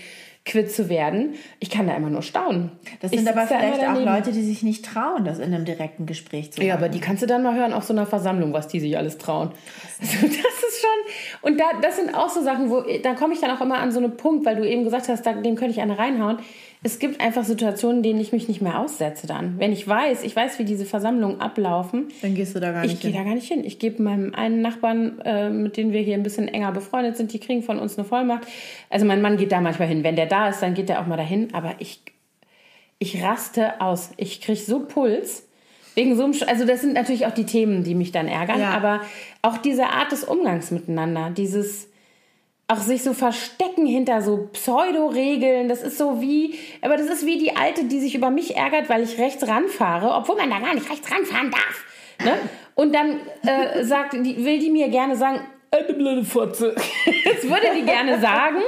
quitt 0.49 0.73
zu 0.73 0.89
werden. 0.89 1.35
Ich 1.61 1.71
kann 1.71 1.87
da 1.87 1.95
immer 1.95 2.11
nur 2.11 2.23
staunen. 2.23 2.73
Das 3.01 3.13
sind 3.13 3.29
aber 3.29 3.47
vielleicht 3.47 3.87
auch. 3.87 4.01
Leute, 4.01 4.33
die 4.33 4.43
sich 4.43 4.63
nicht 4.63 4.85
trauen, 4.85 5.25
das 5.25 5.39
in 5.39 5.55
einem 5.55 5.65
direkten 5.65 6.07
Gespräch 6.07 6.53
zu 6.53 6.63
Ja, 6.63 6.75
machen. 6.75 6.85
aber 6.85 6.89
die 6.89 7.01
kannst 7.01 7.23
du 7.23 7.27
dann 7.27 7.43
mal 7.43 7.55
hören 7.55 7.73
auf 7.73 7.85
so 7.85 7.93
einer 7.93 8.07
Versammlung, 8.07 8.53
was 8.53 8.67
die 8.67 8.81
sich 8.81 8.97
alles 8.97 9.19
trauen. 9.19 9.51
Also 10.01 10.17
das 10.27 10.33
ist 10.33 10.81
schon. 10.81 11.51
Und 11.51 11.61
da, 11.61 11.67
das 11.83 11.97
sind 11.97 12.15
auch 12.15 12.31
so 12.31 12.43
Sachen, 12.43 12.71
wo 12.71 12.83
da 13.03 13.15
komme 13.15 13.35
ich 13.35 13.41
dann 13.41 13.51
auch 13.51 13.61
immer 13.61 13.79
an 13.79 13.93
so 13.93 13.99
einen 14.01 14.17
Punkt, 14.17 14.47
weil 14.47 14.57
du 14.57 14.69
eben 14.69 14.85
gesagt 14.85 15.09
hast, 15.09 15.25
da, 15.27 15.35
dem 15.35 15.55
könnte 15.55 15.73
ich 15.73 15.81
eine 15.81 15.99
reinhauen. 15.99 16.39
Es 16.85 17.01
gibt 17.01 17.21
einfach 17.21 17.43
Situationen, 17.45 18.05
denen 18.05 18.21
ich 18.21 18.31
mich 18.33 18.47
nicht 18.47 18.63
mehr 18.63 18.79
aussetze 18.79 19.27
dann. 19.27 19.59
Wenn 19.59 19.73
ich 19.73 19.87
weiß, 19.89 20.23
ich 20.23 20.37
weiß, 20.37 20.61
wie 20.61 20.65
diese 20.65 20.85
Versammlungen 20.85 21.41
ablaufen, 21.41 22.07
Dann 22.23 22.35
gehst 22.37 22.55
du 22.55 22.61
da 22.61 22.71
gar 22.71 22.85
ich 22.85 22.93
nicht 22.93 23.03
gehe 23.03 23.11
hin. 23.11 23.19
da 23.21 23.25
gar 23.27 23.35
nicht 23.35 23.49
hin. 23.49 23.65
Ich 23.65 23.81
gebe 23.81 24.01
meinem 24.03 24.33
einen 24.35 24.63
Nachbarn, 24.63 25.21
äh, 25.25 25.51
mit 25.51 25.77
denen 25.77 25.93
wir 25.93 26.01
hier 26.03 26.15
ein 26.15 26.23
bisschen 26.23 26.47
enger 26.47 26.71
befreundet 26.71 27.17
sind, 27.17 27.33
die 27.33 27.41
kriegen 27.41 27.63
von 27.65 27.81
uns 27.81 27.99
eine 27.99 28.07
Vollmacht. 28.07 28.47
Also 28.91 29.07
mein 29.07 29.21
Mann 29.21 29.37
geht 29.37 29.51
da 29.51 29.61
manchmal 29.61 29.89
hin. 29.89 30.05
Wenn 30.05 30.15
der 30.17 30.27
da 30.27 30.49
ist, 30.51 30.63
dann 30.63 30.75
geht 30.75 30.89
der 30.89 31.01
auch 31.01 31.07
mal 31.07 31.17
dahin. 31.17 31.53
Aber 31.53 31.75
ich, 31.81 32.01
ich 33.01 33.23
raste 33.25 33.81
aus. 33.81 34.11
Ich 34.17 34.41
kriege 34.41 34.61
so 34.61 34.81
Puls. 34.81 35.49
Wegen 35.97 36.15
so 36.17 36.23
einem, 36.23 36.33
Sch- 36.33 36.45
also 36.47 36.65
das 36.65 36.81
sind 36.83 36.93
natürlich 36.95 37.27
auch 37.27 37.35
die 37.35 37.47
Themen, 37.47 37.83
die 37.83 37.97
mich 37.97 38.13
dann 38.13 38.29
ärgern. 38.29 38.61
Ja. 38.61 38.71
Aber 38.71 39.01
auch 39.43 39.59
diese 39.59 39.87
Art 39.87 40.13
des 40.13 40.23
Umgangs 40.23 40.71
miteinander, 40.71 41.31
dieses 41.37 41.88
auch 42.69 42.79
sich 42.79 43.03
so 43.03 43.15
verstecken 43.15 43.87
hinter 43.87 44.21
so 44.21 44.49
Pseudo-Regeln. 44.53 45.69
Das 45.69 45.83
ist 45.83 45.97
so 45.97 46.21
wie, 46.21 46.59
aber 46.83 46.99
das 46.99 47.07
ist 47.07 47.25
wie 47.25 47.39
die 47.39 47.57
Alte, 47.57 47.85
die 47.85 47.99
sich 47.99 48.15
über 48.15 48.31
mich 48.31 48.57
ärgert, 48.57 48.91
weil 48.91 49.03
ich 49.03 49.19
rechts 49.19 49.49
ranfahre, 49.49 50.13
obwohl 50.13 50.37
man 50.37 50.51
da 50.51 50.59
gar 50.61 50.75
nicht 50.75 50.89
rechts 50.91 51.11
ranfahren 51.11 51.51
darf. 51.51 51.85
Ne? 52.25 52.39
Und 52.75 52.95
dann 52.95 53.21
äh, 53.43 53.85
sagt, 53.85 54.13
die, 54.13 54.45
will 54.45 54.59
die 54.59 54.71
mir 54.71 54.89
gerne 54.91 55.17
sagen, 55.17 55.41
"Äh, 55.71 55.85
du 55.85 55.95
blöde 55.95 56.25
Fotze. 56.25 56.75
Das 57.25 57.45
würde 57.45 57.69
die 57.75 57.85
gerne 57.85 58.21
sagen, 58.21 58.63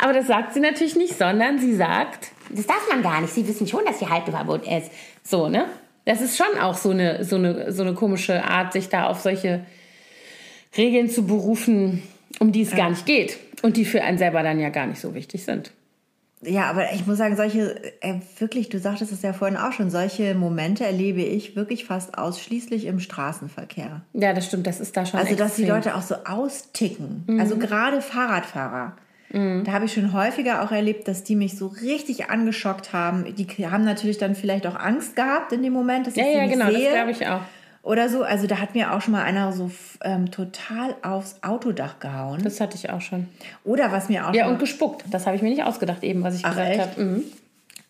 aber 0.00 0.12
das 0.12 0.26
sagt 0.26 0.54
sie 0.54 0.60
natürlich 0.60 0.96
nicht, 0.96 1.16
sondern 1.16 1.58
sie 1.58 1.74
sagt, 1.74 2.30
das 2.50 2.66
darf 2.66 2.88
man 2.90 3.02
gar 3.02 3.20
nicht. 3.20 3.34
Sie 3.34 3.46
wissen 3.46 3.66
schon, 3.66 3.84
dass 3.84 3.98
hier 3.98 4.10
Halteverbot 4.10 4.66
ist. 4.66 4.90
So, 5.22 5.48
ne? 5.48 5.66
Das 6.04 6.20
ist 6.20 6.36
schon 6.36 6.58
auch 6.60 6.76
so 6.76 6.90
eine, 6.90 7.24
so 7.24 7.36
eine, 7.36 7.72
so 7.72 7.82
eine 7.82 7.94
komische 7.94 8.44
Art, 8.44 8.72
sich 8.72 8.88
da 8.88 9.08
auf 9.08 9.20
solche 9.20 9.66
Regeln 10.76 11.10
zu 11.10 11.26
berufen, 11.26 12.02
um 12.40 12.52
die 12.52 12.62
es 12.62 12.70
gar 12.74 12.90
nicht 12.90 13.06
geht 13.06 13.38
und 13.62 13.76
die 13.76 13.84
für 13.84 14.02
einen 14.02 14.18
selber 14.18 14.42
dann 14.42 14.60
ja 14.60 14.68
gar 14.70 14.86
nicht 14.86 15.00
so 15.00 15.14
wichtig 15.14 15.44
sind. 15.44 15.72
Ja, 16.42 16.64
aber 16.64 16.92
ich 16.92 17.06
muss 17.06 17.16
sagen, 17.16 17.34
solche, 17.34 17.80
äh, 18.02 18.20
wirklich, 18.38 18.68
du 18.68 18.78
sagtest 18.78 19.10
es 19.10 19.22
ja 19.22 19.32
vorhin 19.32 19.56
auch 19.56 19.72
schon, 19.72 19.90
solche 19.90 20.34
Momente 20.34 20.84
erlebe 20.84 21.22
ich 21.22 21.56
wirklich 21.56 21.86
fast 21.86 22.18
ausschließlich 22.18 22.84
im 22.84 23.00
Straßenverkehr. 23.00 24.02
Ja, 24.12 24.32
das 24.34 24.46
stimmt, 24.46 24.66
das 24.66 24.78
ist 24.78 24.96
da 24.96 25.06
schon 25.06 25.18
Also, 25.18 25.34
dass 25.34 25.56
die 25.56 25.62
extrem. 25.62 25.76
Leute 25.76 25.96
auch 25.96 26.02
so 26.02 26.14
austicken. 26.26 27.24
Mhm. 27.26 27.40
Also, 27.40 27.56
gerade 27.56 28.00
Fahrradfahrer. 28.02 28.96
Da 29.32 29.72
habe 29.72 29.84
ich 29.84 29.92
schon 29.92 30.12
häufiger 30.14 30.62
auch 30.62 30.70
erlebt, 30.70 31.08
dass 31.08 31.22
die 31.24 31.34
mich 31.36 31.58
so 31.58 31.66
richtig 31.66 32.30
angeschockt 32.30 32.92
haben. 32.94 33.34
Die 33.34 33.46
haben 33.68 33.84
natürlich 33.84 34.16
dann 34.18 34.34
vielleicht 34.34 34.66
auch 34.66 34.76
Angst 34.76 35.14
gehabt 35.16 35.52
in 35.52 35.62
dem 35.62 35.72
Moment, 35.74 36.06
dass 36.06 36.16
ich 36.16 36.22
Ja, 36.22 36.28
sie 36.30 36.36
ja, 36.36 36.42
nicht 36.44 36.52
genau, 36.52 36.70
sehe. 36.70 36.84
das 36.84 36.92
glaube 36.94 37.10
ich 37.10 37.26
auch. 37.26 37.40
Oder 37.86 38.08
so. 38.08 38.24
Also, 38.24 38.48
da 38.48 38.58
hat 38.58 38.74
mir 38.74 38.92
auch 38.92 39.00
schon 39.00 39.12
mal 39.12 39.22
einer 39.22 39.52
so 39.52 39.70
ähm, 40.02 40.32
total 40.32 40.96
aufs 41.02 41.36
Autodach 41.42 42.00
gehauen. 42.00 42.42
Das 42.42 42.60
hatte 42.60 42.76
ich 42.76 42.90
auch 42.90 43.00
schon. 43.00 43.28
Oder 43.62 43.92
was 43.92 44.08
mir 44.08 44.26
auch 44.26 44.34
Ja, 44.34 44.48
und 44.48 44.58
gespuckt. 44.58 45.04
Das 45.08 45.24
habe 45.24 45.36
ich 45.36 45.42
mir 45.42 45.50
nicht 45.50 45.62
ausgedacht, 45.62 46.02
eben, 46.02 46.24
was 46.24 46.34
ich 46.34 46.44
Ach, 46.44 46.56
gesagt 46.56 46.80
habe. 46.80 47.00
Mhm. 47.00 47.22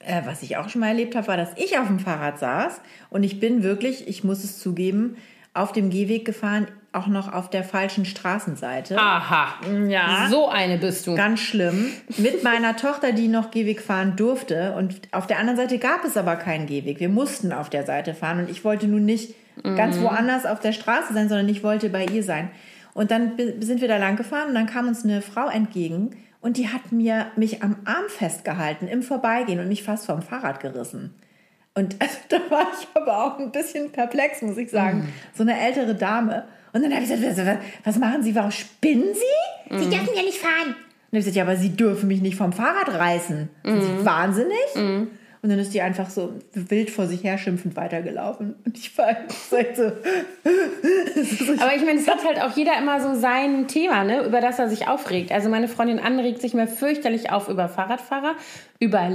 Äh, 0.00 0.20
was 0.26 0.42
ich 0.42 0.58
auch 0.58 0.68
schon 0.68 0.82
mal 0.82 0.88
erlebt 0.88 1.16
habe, 1.16 1.26
war, 1.28 1.38
dass 1.38 1.48
ich 1.56 1.78
auf 1.78 1.86
dem 1.86 1.98
Fahrrad 1.98 2.38
saß 2.38 2.78
und 3.08 3.22
ich 3.22 3.40
bin 3.40 3.62
wirklich, 3.62 4.06
ich 4.06 4.22
muss 4.22 4.44
es 4.44 4.60
zugeben, 4.60 5.16
auf 5.54 5.72
dem 5.72 5.88
Gehweg 5.88 6.26
gefahren, 6.26 6.68
auch 6.92 7.06
noch 7.06 7.32
auf 7.32 7.48
der 7.48 7.64
falschen 7.64 8.04
Straßenseite. 8.04 8.98
Aha. 8.98 9.54
Ja. 9.88 10.28
So 10.30 10.48
eine 10.48 10.76
bist 10.76 11.06
du. 11.06 11.14
Ganz 11.14 11.40
schlimm. 11.40 11.90
Mit 12.18 12.44
meiner 12.44 12.76
Tochter, 12.76 13.12
die 13.12 13.28
noch 13.28 13.50
Gehweg 13.50 13.80
fahren 13.80 14.14
durfte. 14.16 14.74
Und 14.76 15.00
auf 15.12 15.26
der 15.26 15.38
anderen 15.38 15.56
Seite 15.56 15.78
gab 15.78 16.04
es 16.04 16.18
aber 16.18 16.36
keinen 16.36 16.66
Gehweg. 16.66 17.00
Wir 17.00 17.08
mussten 17.08 17.52
auf 17.52 17.70
der 17.70 17.86
Seite 17.86 18.14
fahren. 18.14 18.40
Und 18.40 18.50
ich 18.50 18.64
wollte 18.64 18.86
nun 18.86 19.06
nicht 19.06 19.34
ganz 19.62 20.00
woanders 20.00 20.46
auf 20.46 20.60
der 20.60 20.72
Straße 20.72 21.14
sein, 21.14 21.28
sondern 21.28 21.48
ich 21.48 21.62
wollte 21.62 21.88
bei 21.88 22.04
ihr 22.04 22.22
sein. 22.22 22.50
Und 22.94 23.10
dann 23.10 23.32
sind 23.60 23.80
wir 23.80 23.88
da 23.88 23.98
lang 23.98 24.16
gefahren 24.16 24.48
und 24.48 24.54
dann 24.54 24.66
kam 24.66 24.88
uns 24.88 25.04
eine 25.04 25.20
Frau 25.20 25.48
entgegen 25.48 26.16
und 26.40 26.56
die 26.56 26.68
hat 26.68 26.92
mir 26.92 27.26
mich 27.36 27.62
am 27.62 27.76
Arm 27.84 28.04
festgehalten 28.08 28.88
im 28.88 29.02
Vorbeigehen 29.02 29.60
und 29.60 29.68
mich 29.68 29.82
fast 29.82 30.06
vom 30.06 30.22
Fahrrad 30.22 30.60
gerissen. 30.60 31.14
Und 31.74 31.96
also, 32.00 32.16
da 32.28 32.38
war 32.48 32.66
ich 32.72 32.88
aber 32.94 33.24
auch 33.24 33.38
ein 33.38 33.52
bisschen 33.52 33.92
perplex, 33.92 34.42
muss 34.42 34.56
ich 34.56 34.70
sagen. 34.70 35.12
So 35.34 35.42
eine 35.42 35.58
ältere 35.60 35.94
Dame. 35.94 36.44
Und 36.72 36.82
dann 36.82 36.92
habe 36.92 37.04
ich 37.04 37.10
gesagt, 37.10 37.38
was, 37.38 37.56
was 37.84 37.98
machen 37.98 38.22
Sie? 38.22 38.34
Warum 38.34 38.50
spinnen 38.50 39.14
Sie? 39.14 39.76
Sie 39.78 39.90
dürfen 39.90 40.14
ja 40.14 40.22
nicht 40.22 40.38
fahren. 40.38 40.68
Und 40.68 40.74
dann 41.12 41.18
habe 41.18 41.18
ich 41.18 41.24
gesagt, 41.24 41.36
ja, 41.36 41.42
aber 41.42 41.56
Sie 41.56 41.70
dürfen 41.76 42.08
mich 42.08 42.20
nicht 42.22 42.36
vom 42.36 42.52
Fahrrad 42.52 42.88
reißen. 42.88 43.48
Sind 43.64 43.82
Sie 43.82 44.04
wahnsinnig? 44.04 45.08
Und 45.46 45.50
dann 45.50 45.60
ist 45.60 45.74
die 45.74 45.80
einfach 45.80 46.10
so 46.10 46.32
wild 46.54 46.90
vor 46.90 47.06
sich 47.06 47.22
her 47.22 47.38
schimpfend 47.38 47.76
weitergelaufen. 47.76 48.56
Und 48.64 48.76
ich 48.76 48.98
war 48.98 49.14
so, 49.28 49.56
so 49.76 51.52
Aber 51.62 51.76
ich 51.76 51.84
meine, 51.84 52.00
es 52.00 52.08
hat 52.08 52.24
halt 52.24 52.42
auch 52.42 52.56
jeder 52.56 52.76
immer 52.76 53.00
so 53.00 53.14
sein 53.14 53.68
Thema, 53.68 54.02
ne, 54.02 54.24
über 54.24 54.40
das 54.40 54.58
er 54.58 54.68
sich 54.68 54.88
aufregt. 54.88 55.30
Also 55.30 55.48
meine 55.48 55.68
Freundin 55.68 56.00
Anne 56.00 56.24
regt 56.24 56.40
sich 56.40 56.52
mir 56.52 56.66
fürchterlich 56.66 57.30
auf 57.30 57.48
über 57.48 57.68
Fahrradfahrer, 57.68 58.34
über 58.80 59.08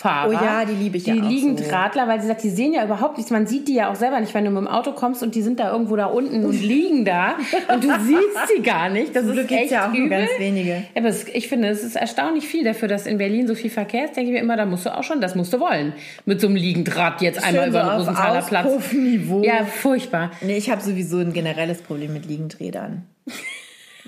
Liegendfahrer. 0.00 0.28
Oh 0.28 0.32
ja, 0.32 0.64
die 0.64 0.72
liebe 0.72 0.96
ich 0.96 1.04
die 1.04 1.10
ja 1.10 1.22
auch 1.22 1.28
Liegendradler, 1.28 2.08
weil 2.08 2.20
sie 2.20 2.26
sagt, 2.26 2.42
die 2.42 2.50
sehen 2.50 2.72
ja 2.72 2.84
überhaupt 2.84 3.16
nichts. 3.16 3.30
Man 3.30 3.46
sieht 3.46 3.68
die 3.68 3.74
ja 3.74 3.90
auch 3.90 3.94
selber 3.94 4.20
nicht, 4.20 4.34
wenn 4.34 4.44
du 4.44 4.50
mit 4.50 4.62
dem 4.62 4.68
Auto 4.68 4.92
kommst 4.92 5.22
und 5.22 5.34
die 5.34 5.42
sind 5.42 5.60
da 5.60 5.72
irgendwo 5.72 5.96
da 5.96 6.06
unten 6.06 6.44
und 6.44 6.60
liegen 6.60 7.04
da 7.04 7.36
und 7.72 7.84
du 7.84 7.88
siehst 8.00 8.48
sie 8.54 8.62
gar 8.62 8.88
nicht. 8.88 9.14
Das 9.14 9.24
Glück 9.24 9.50
ist 9.50 9.50
echt 9.50 9.72
ja 9.72 9.88
auch 9.88 9.92
nur 9.92 10.06
übel. 10.06 10.18
ganz 10.18 10.30
wenige. 10.38 10.70
Ja, 10.70 10.82
aber 10.96 11.08
es, 11.08 11.26
ich 11.28 11.48
finde, 11.48 11.68
es 11.68 11.82
ist 11.82 11.96
erstaunlich 11.96 12.46
viel 12.46 12.64
dafür, 12.64 12.88
dass 12.88 13.06
in 13.06 13.18
Berlin 13.18 13.46
so 13.46 13.54
viel 13.54 13.70
Verkehr 13.70 14.06
ist. 14.06 14.16
Denke 14.16 14.30
ich 14.30 14.34
mir 14.34 14.40
immer, 14.42 14.56
da 14.56 14.66
musst 14.66 14.86
du 14.86 14.96
auch 14.96 15.04
schon, 15.04 15.20
das 15.20 15.34
musst 15.34 15.52
du 15.52 15.60
wollen. 15.60 15.92
Mit 16.24 16.40
so 16.40 16.46
einem 16.46 16.56
Liegendraht 16.56 17.20
jetzt 17.22 17.42
einmal 17.42 17.64
Schön 17.64 17.70
über 17.70 17.80
so 17.82 17.86
den 17.86 17.92
auf 17.92 18.00
Rosenthaler 18.00 18.42
Platz. 18.42 18.66
Auspuffniveau. 18.66 19.42
Ja, 19.42 19.64
furchtbar. 19.64 20.30
Nee, 20.40 20.56
ich 20.56 20.70
habe 20.70 20.80
sowieso 20.80 21.18
ein 21.18 21.32
generelles 21.32 21.82
Problem 21.82 22.12
mit 22.12 22.26
Liegendrädern. 22.26 23.04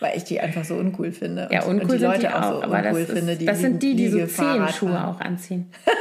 Weil 0.03 0.17
ich 0.17 0.25
die 0.25 0.41
einfach 0.41 0.65
so 0.65 0.75
uncool 0.75 1.13
finde. 1.13 1.49
Ja, 1.51 1.63
uncool 1.63 1.91
und 1.93 2.01
die 2.01 2.05
Leute 2.05 2.19
die 2.21 2.29
auch, 2.29 2.51
so 2.57 2.63
aber 2.63 2.83
das, 2.83 2.87
uncool 2.87 3.01
ist, 3.01 3.13
finde. 3.13 3.37
Die 3.37 3.47
das 3.47 3.61
sind 3.61 3.83
die, 3.83 3.95
die 3.95 4.09
so 4.09 4.27
Zehenschuhe 4.27 5.07
auch 5.07 5.21
anziehen. 5.21 5.71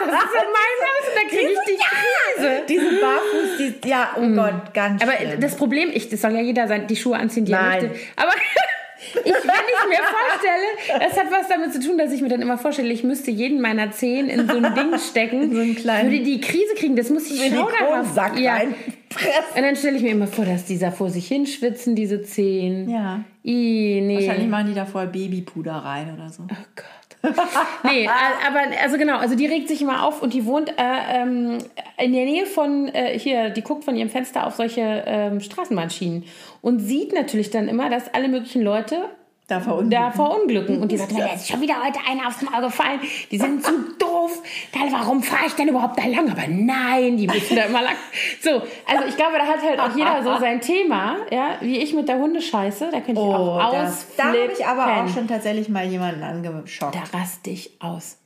Das 0.00 0.08
ist 0.08 0.32
in 0.32 0.48
meinem 0.48 0.80
Haus 0.86 1.04
und 1.08 1.14
da 1.14 1.28
kriege 1.28 1.52
ich 1.52 1.58
die 1.66 1.76
Krise. 1.76 2.62
Diese 2.68 3.00
Barfuß, 3.00 3.80
die, 3.82 3.88
ja, 3.88 4.16
oh 4.16 4.28
Gott, 4.34 4.72
ganz 4.72 5.02
Mm. 5.02 5.08
Aber 5.08 5.16
schlimm. 5.16 5.40
das 5.40 5.56
Problem, 5.56 5.90
ich, 5.92 6.08
das 6.08 6.22
soll 6.22 6.32
ja 6.32 6.40
jeder 6.40 6.68
sein, 6.68 6.86
die 6.86 6.96
Schuhe 6.96 7.16
anziehen, 7.16 7.44
die 7.44 7.52
er 7.52 7.60
Nein. 7.60 7.82
möchte. 7.82 7.98
Aber 8.16 8.32
ich, 9.24 9.24
wenn 9.24 9.32
ich 9.34 9.88
mir 9.88 10.00
vorstelle, 10.02 11.06
das 11.06 11.18
hat 11.18 11.30
was 11.30 11.48
damit 11.48 11.74
zu 11.74 11.80
tun, 11.80 11.98
dass 11.98 12.12
ich 12.12 12.22
mir 12.22 12.28
dann 12.28 12.40
immer 12.40 12.56
vorstelle, 12.56 12.88
ich 12.92 13.04
müsste 13.04 13.30
jeden 13.30 13.60
meiner 13.60 13.90
Zehen 13.90 14.30
in 14.30 14.48
so 14.48 14.56
ein 14.56 14.74
Ding 14.74 14.98
stecken. 14.98 15.52
so 15.54 15.60
einen 15.60 15.74
kleinen 15.74 16.10
würde 16.10 16.24
die 16.24 16.40
Krise 16.40 16.74
kriegen, 16.76 16.96
das 16.96 17.10
muss 17.10 17.30
ich 17.30 17.38
Silikonsack 17.38 18.38
ja. 18.38 18.60
Und 18.62 19.62
dann 19.62 19.76
stelle 19.76 19.96
ich 19.96 20.02
mir 20.02 20.12
immer 20.12 20.28
vor, 20.28 20.44
dass 20.44 20.64
dieser 20.64 20.92
vor 20.92 21.10
sich 21.10 21.26
hinschwitzen, 21.28 21.94
diese 21.94 22.22
Zehen. 22.22 22.88
Ja. 22.88 23.24
I, 23.42 24.00
nee. 24.02 24.16
Wahrscheinlich 24.16 24.48
machen 24.48 24.66
die 24.68 24.74
da 24.74 24.84
voll 24.84 25.06
Babypuder 25.06 25.72
rein 25.72 26.12
oder 26.14 26.28
so. 26.28 26.42
Oh 26.44 26.54
Gott. 26.76 26.86
nee, 27.84 28.08
aber 28.08 28.60
also 28.82 28.96
genau, 28.96 29.18
also 29.18 29.34
die 29.34 29.46
regt 29.46 29.68
sich 29.68 29.82
immer 29.82 30.06
auf 30.06 30.22
und 30.22 30.32
die 30.32 30.46
wohnt 30.46 30.70
äh, 30.70 31.20
ähm, 31.20 31.58
in 31.98 32.12
der 32.12 32.24
Nähe 32.24 32.46
von 32.46 32.88
äh, 32.88 33.18
hier, 33.18 33.50
die 33.50 33.60
guckt 33.60 33.84
von 33.84 33.94
ihrem 33.94 34.08
Fenster 34.08 34.46
auf 34.46 34.54
solche 34.54 35.04
ähm, 35.06 35.40
Straßenbahnschienen 35.40 36.24
und 36.62 36.78
sieht 36.78 37.12
natürlich 37.12 37.50
dann 37.50 37.68
immer, 37.68 37.90
dass 37.90 38.12
alle 38.14 38.28
möglichen 38.28 38.62
Leute 38.62 39.04
Da 39.50 39.60
verunglücken. 39.60 39.90
da 39.90 40.10
verunglücken. 40.12 40.80
Und 40.80 40.92
die 40.92 40.96
sagt, 40.96 41.12
mir 41.14 41.32
ist 41.34 41.48
schon 41.48 41.60
wieder 41.60 41.74
heute 41.84 41.98
einer 42.08 42.28
aufs 42.28 42.40
Maul 42.42 42.62
gefallen. 42.62 43.00
Die 43.30 43.38
sind 43.38 43.64
zu 43.64 43.72
doof. 43.98 44.42
Dann, 44.72 44.92
warum 44.92 45.22
fahre 45.22 45.46
ich 45.46 45.52
denn 45.54 45.68
überhaupt 45.68 45.98
da 45.98 46.06
lang? 46.06 46.30
Aber 46.30 46.46
nein, 46.48 47.16
die 47.16 47.26
müssen 47.26 47.56
da 47.56 47.64
immer 47.64 47.82
lang. 47.82 47.94
So, 48.40 48.50
also 48.50 49.04
ich 49.08 49.16
glaube, 49.16 49.38
da 49.38 49.46
hat 49.46 49.62
halt 49.62 49.80
auch 49.80 49.96
jeder 49.96 50.22
so 50.22 50.38
sein 50.38 50.60
Thema, 50.60 51.16
ja, 51.30 51.56
wie 51.60 51.78
ich 51.78 51.94
mit 51.94 52.08
der 52.08 52.18
Hundescheiße. 52.18 52.86
Da 52.92 53.00
könnte 53.00 53.12
ich 53.12 53.18
Oh, 53.18 53.58
auch 53.60 53.72
das, 53.72 54.06
da 54.16 54.24
habe 54.24 54.38
ich 54.56 54.64
aber 54.66 54.84
auch 54.84 54.88
ausflippen. 54.88 55.14
schon 55.14 55.28
tatsächlich 55.28 55.68
mal 55.68 55.84
jemanden 55.86 56.22
angeschockt. 56.22 56.94
Da 56.94 57.18
raste 57.18 57.50
ich 57.50 57.72
aus. 57.80 58.16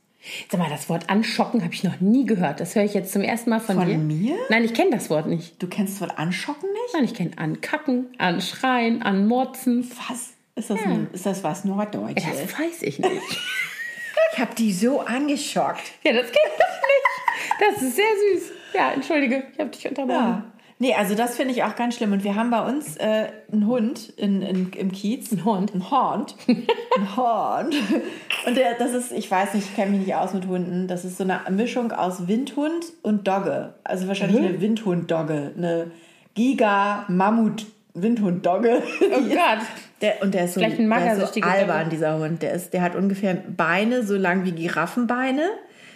Sag 0.49 0.59
mal, 0.59 0.69
das 0.71 0.89
Wort 0.89 1.09
anschocken 1.11 1.63
habe 1.63 1.73
ich 1.73 1.83
noch 1.83 1.99
nie 2.01 2.25
gehört. 2.25 2.59
Das 2.59 2.73
höre 2.75 2.83
ich 2.83 2.95
jetzt 2.95 3.13
zum 3.13 3.21
ersten 3.21 3.51
Mal 3.51 3.59
von, 3.59 3.75
Von 3.75 3.87
dir. 3.87 3.97
mir? 3.97 4.35
Nein, 4.49 4.63
ich 4.65 4.73
kenne 4.73 4.89
das 4.91 5.11
Wort 5.11 5.27
nicht. 5.27 5.61
Du 5.61 5.67
kennst 5.67 5.93
das 5.95 6.01
Wort 6.01 6.17
anschocken 6.17 6.67
nicht? 6.71 6.93
Nein, 6.95 7.03
ich 7.03 7.13
kenne 7.13 7.31
ankacken, 7.37 8.07
anschreien, 8.17 9.03
anmotzen. 9.03 9.87
Was? 10.09 10.33
Ist 10.55 10.69
das, 10.69 10.79
ein, 10.81 11.07
ist 11.11 11.25
das 11.25 11.43
was 11.43 11.65
Norddeutsches? 11.65 12.41
Das 12.41 12.59
weiß 12.59 12.81
ich 12.83 12.99
nicht. 12.99 13.11
Ich 14.33 14.41
habe 14.41 14.53
die 14.53 14.73
so 14.73 14.99
angeschockt. 14.99 15.83
Ja, 16.03 16.11
das 16.11 16.25
kenne 16.25 16.49
ich 16.51 16.59
nicht. 16.59 17.73
Das 17.73 17.81
ist 17.81 17.95
sehr 17.95 18.05
süß. 18.33 18.51
Ja, 18.73 18.91
entschuldige, 18.91 19.43
ich 19.53 19.59
habe 19.59 19.69
dich 19.69 19.87
unterbrochen. 19.87 20.13
Ja. 20.19 20.43
Nee, 20.79 20.93
also 20.93 21.15
das 21.15 21.37
finde 21.37 21.53
ich 21.53 21.63
auch 21.63 21.75
ganz 21.77 21.95
schlimm. 21.95 22.11
Und 22.11 22.25
wir 22.25 22.35
haben 22.35 22.49
bei 22.49 22.59
uns 22.67 22.97
äh, 22.97 23.27
einen 23.49 23.65
Hund 23.65 24.09
in, 24.17 24.41
in, 24.41 24.71
im 24.73 24.91
Kiez. 24.91 25.31
Ein 25.31 25.45
Hund. 25.45 25.73
Ein 25.73 25.89
Hund. 25.89 26.35
Ein 26.47 27.15
Hund. 27.15 27.75
Und 28.45 28.57
der, 28.57 28.73
das 28.73 28.93
ist, 28.93 29.13
ich 29.13 29.31
weiß 29.31 29.53
nicht, 29.53 29.69
ich 29.69 29.75
kenne 29.75 29.91
mich 29.91 30.01
nicht 30.01 30.15
aus 30.15 30.33
mit 30.33 30.47
Hunden. 30.47 30.89
Das 30.89 31.05
ist 31.05 31.17
so 31.17 31.23
eine 31.23 31.39
Mischung 31.49 31.93
aus 31.93 32.27
Windhund 32.27 32.85
und 33.03 33.25
Dogge. 33.25 33.75
Also 33.85 34.09
wahrscheinlich 34.09 34.41
Mhm. 34.41 34.47
eine 34.47 34.59
Windhund-Dogge. 34.61 35.53
Eine 35.55 35.91
Giga-Mammut. 36.35 37.67
Windhund-Dogge. 37.95 38.81
Oh 39.01 39.07
Gott. 39.29 39.65
Der, 40.01 40.21
und 40.21 40.33
der 40.33 40.45
ist 40.45 40.53
so, 40.53 40.59
Vielleicht 40.59 40.79
ein 40.79 40.89
der 40.89 41.13
ist 41.23 41.33
so 41.33 41.41
albern, 41.41 41.89
dieser 41.89 42.17
Hund. 42.19 42.41
Der, 42.43 42.53
ist, 42.53 42.73
der 42.73 42.81
hat 42.81 42.95
ungefähr 42.95 43.33
Beine 43.33 44.03
so 44.03 44.15
lang 44.15 44.43
wie 44.45 44.51
Giraffenbeine. 44.51 45.49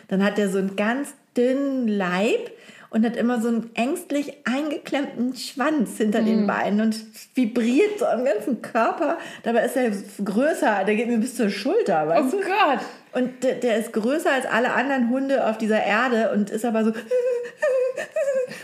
Dann 0.07 0.23
hat 0.23 0.39
er 0.39 0.49
so 0.49 0.57
einen 0.57 0.75
ganz 0.75 1.13
dünnen 1.37 1.87
Leib 1.87 2.49
und 2.89 3.05
hat 3.05 3.15
immer 3.15 3.39
so 3.39 3.49
einen 3.49 3.69
ängstlich 3.75 4.33
eingeklemmten 4.45 5.35
Schwanz 5.35 5.97
hinter 5.97 6.21
Mhm. 6.21 6.25
den 6.25 6.47
Beinen 6.47 6.81
und 6.81 6.95
vibriert 7.35 7.99
so 7.99 8.05
am 8.07 8.25
ganzen 8.25 8.63
Körper. 8.63 9.19
Dabei 9.43 9.65
ist 9.65 9.75
er 9.77 9.91
größer, 10.23 10.83
der 10.85 10.95
geht 10.95 11.07
mir 11.07 11.19
bis 11.19 11.35
zur 11.35 11.49
Schulter, 11.51 12.05
Oh 12.05 12.09
weißt 12.09 12.33
du? 12.33 12.37
Gott. 12.37 12.79
Und 13.11 13.43
der, 13.43 13.55
der 13.55 13.77
ist 13.77 13.93
größer 13.93 14.31
als 14.31 14.45
alle 14.47 14.71
anderen 14.73 15.09
Hunde 15.11 15.45
auf 15.47 15.57
dieser 15.59 15.83
Erde 15.83 16.31
und 16.33 16.49
ist 16.49 16.65
aber 16.65 16.83
so. 16.83 16.91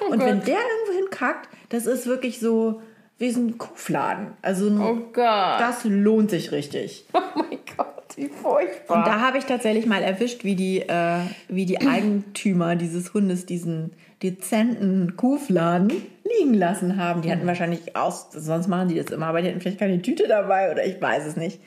und 0.10 0.20
wenn 0.24 0.40
Gott. 0.40 0.48
der 0.48 0.56
irgendwo 0.58 0.94
hinkackt, 0.98 1.50
das 1.70 1.86
ist 1.86 2.08
wirklich 2.08 2.40
so 2.40 2.82
wie 3.18 3.32
so 3.32 3.40
ein 3.42 3.58
Kuhfladen. 3.58 4.28
Also 4.42 4.68
Oh 4.68 4.96
Gott. 5.14 5.60
das 5.60 5.84
lohnt 5.86 6.30
sich 6.32 6.52
richtig. 6.52 7.06
Oh 7.14 7.40
mein 7.40 7.60
Gott, 7.78 8.16
wie 8.16 8.28
furchtbar. 8.30 8.98
Und 8.98 9.08
da 9.08 9.20
habe 9.20 9.38
ich 9.38 9.46
tatsächlich 9.46 9.86
mal 9.86 10.02
erwischt, 10.02 10.44
wie 10.44 10.56
die, 10.56 10.82
äh, 10.82 11.20
wie 11.50 11.66
die 11.66 11.82
Eigentümer 11.82 12.76
dieses 12.76 13.14
Hundes 13.14 13.46
diesen 13.46 13.92
dezenten 14.24 15.16
Kuhfladen 15.18 15.92
liegen 16.40 16.54
lassen 16.54 16.98
haben. 16.98 17.22
Die 17.22 17.32
hatten 17.32 17.46
wahrscheinlich 17.46 17.96
aus, 17.96 18.28
sonst 18.32 18.68
machen 18.68 18.88
die 18.88 18.96
das 18.96 19.08
immer, 19.12 19.28
aber 19.28 19.42
die 19.42 19.50
hatten 19.50 19.60
vielleicht 19.62 19.80
keine 19.80 20.02
Tüte 20.02 20.28
dabei 20.28 20.72
oder 20.72 20.86
ich 20.86 21.02
weiß 21.02 21.26
es 21.26 21.36
nicht. 21.36 21.60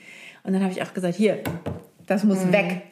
Und 0.44 0.52
dann 0.54 0.62
habe 0.62 0.72
ich 0.72 0.82
auch 0.82 0.94
gesagt, 0.94 1.14
hier, 1.16 1.38
das 2.08 2.24
muss 2.24 2.50
weg. 2.50 2.82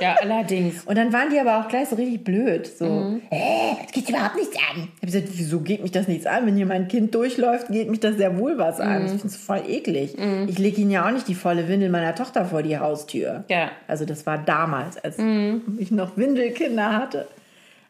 ja, 0.00 0.16
allerdings. 0.20 0.84
Und 0.86 0.96
dann 0.96 1.12
waren 1.12 1.30
die 1.30 1.40
aber 1.40 1.60
auch 1.60 1.68
gleich 1.68 1.88
so 1.88 1.96
richtig 1.96 2.22
blöd. 2.22 2.66
So, 2.66 3.20
äh, 3.30 3.74
das 3.82 3.92
geht 3.92 4.08
überhaupt 4.08 4.36
nichts 4.36 4.54
an. 4.56 4.88
Ich 4.96 5.02
habe 5.02 5.06
gesagt, 5.06 5.28
wieso 5.32 5.60
geht 5.60 5.82
mich 5.82 5.90
das 5.90 6.06
nichts 6.06 6.26
an? 6.26 6.46
Wenn 6.46 6.54
hier 6.56 6.66
mein 6.66 6.86
Kind 6.86 7.14
durchläuft, 7.14 7.68
geht 7.68 7.90
mich 7.90 8.00
das 8.00 8.16
sehr 8.16 8.38
wohl 8.38 8.58
was 8.58 8.78
an. 8.78 9.06
Ich 9.06 9.10
finde 9.10 9.26
es 9.26 9.36
voll 9.36 9.62
eklig. 9.66 10.16
Ich 10.46 10.58
lege 10.58 10.80
ihnen 10.80 10.90
ja 10.90 11.06
auch 11.06 11.10
nicht 11.10 11.26
die 11.28 11.34
volle 11.34 11.68
Windel 11.68 11.88
meiner 11.88 12.14
Tochter 12.14 12.44
vor 12.44 12.62
die 12.62 12.78
Haustür. 12.78 13.44
Ja. 13.48 13.70
Also 13.88 14.04
das 14.04 14.26
war 14.26 14.38
damals, 14.38 15.02
als 15.02 15.18
ich 15.78 15.90
noch 15.90 16.16
Windelkinder 16.16 16.96
hatte. 16.96 17.26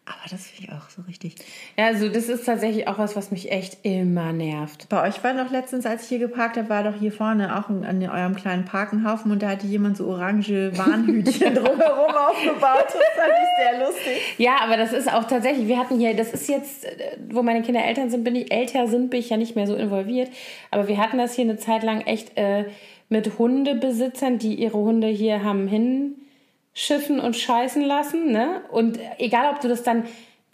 Aber 0.05 0.29
das 0.29 0.49
finde 0.49 0.65
ich 0.65 0.73
auch 0.73 0.91
so 0.91 1.03
richtig. 1.03 1.37
Ja, 1.79 1.87
also 1.87 2.09
das 2.09 2.29
ist 2.29 2.45
tatsächlich 2.45 2.89
auch 2.89 2.99
was, 2.99 3.15
was 3.15 3.31
mich 3.31 3.53
echt 3.53 3.79
immer 3.85 4.33
nervt. 4.33 4.89
Bei 4.89 5.07
euch 5.07 5.23
war 5.23 5.33
doch 5.33 5.53
letztens, 5.53 5.87
als 5.87 6.03
ich 6.03 6.09
hier 6.09 6.19
geparkt 6.19 6.57
habe, 6.57 6.69
war 6.69 6.83
doch 6.83 6.99
hier 6.99 7.13
vorne 7.13 7.57
auch 7.57 7.69
an 7.69 8.03
eurem 8.03 8.35
kleinen 8.35 8.65
Parkenhaufen 8.65 9.31
und 9.31 9.43
da 9.43 9.51
hatte 9.51 9.69
jemand 9.69 9.97
so 9.97 10.09
orange 10.09 10.77
Warnhütchen 10.77 11.55
drumherum 11.55 12.17
aufgebaut. 12.17 12.87
Das 12.87 12.95
fand 13.15 13.33
ich 13.43 13.65
sehr 13.65 13.87
lustig. 13.87 14.35
Ja, 14.39 14.57
aber 14.63 14.77
das 14.77 14.93
ist 14.93 15.13
auch 15.13 15.25
tatsächlich, 15.25 15.69
wir 15.69 15.79
hatten 15.79 16.01
hier, 16.01 16.17
das 16.17 16.33
ist 16.33 16.49
jetzt, 16.49 16.85
wo 17.31 17.45
meine 17.45 17.63
Kinder 17.63 17.85
Eltern 17.85 18.11
sind, 18.11 18.25
bin 18.25 18.35
ich, 18.35 18.53
älter 18.53 18.89
sind, 18.89 19.11
bin 19.11 19.21
ich 19.21 19.31
ja 19.31 19.37
nicht 19.37 19.55
mehr 19.55 19.69
so 19.69 19.77
involviert. 19.77 20.31
Aber 20.73 20.89
wir 20.89 20.99
hatten 20.99 21.19
das 21.19 21.35
hier 21.35 21.45
eine 21.45 21.59
Zeit 21.59 21.85
lang 21.85 22.01
echt 22.01 22.37
äh, 22.37 22.65
mit 23.09 23.39
Hundebesitzern, 23.39 24.39
die 24.39 24.57
ihre 24.57 24.79
Hunde 24.79 25.07
hier 25.07 25.45
haben 25.45 25.69
hinschiffen 26.73 27.21
und 27.21 27.37
scheißen 27.37 27.83
lassen. 27.83 28.33
Ne? 28.33 28.63
Und 28.71 28.99
egal, 29.19 29.53
ob 29.55 29.61
du 29.61 29.69
das 29.69 29.83
dann 29.83 30.05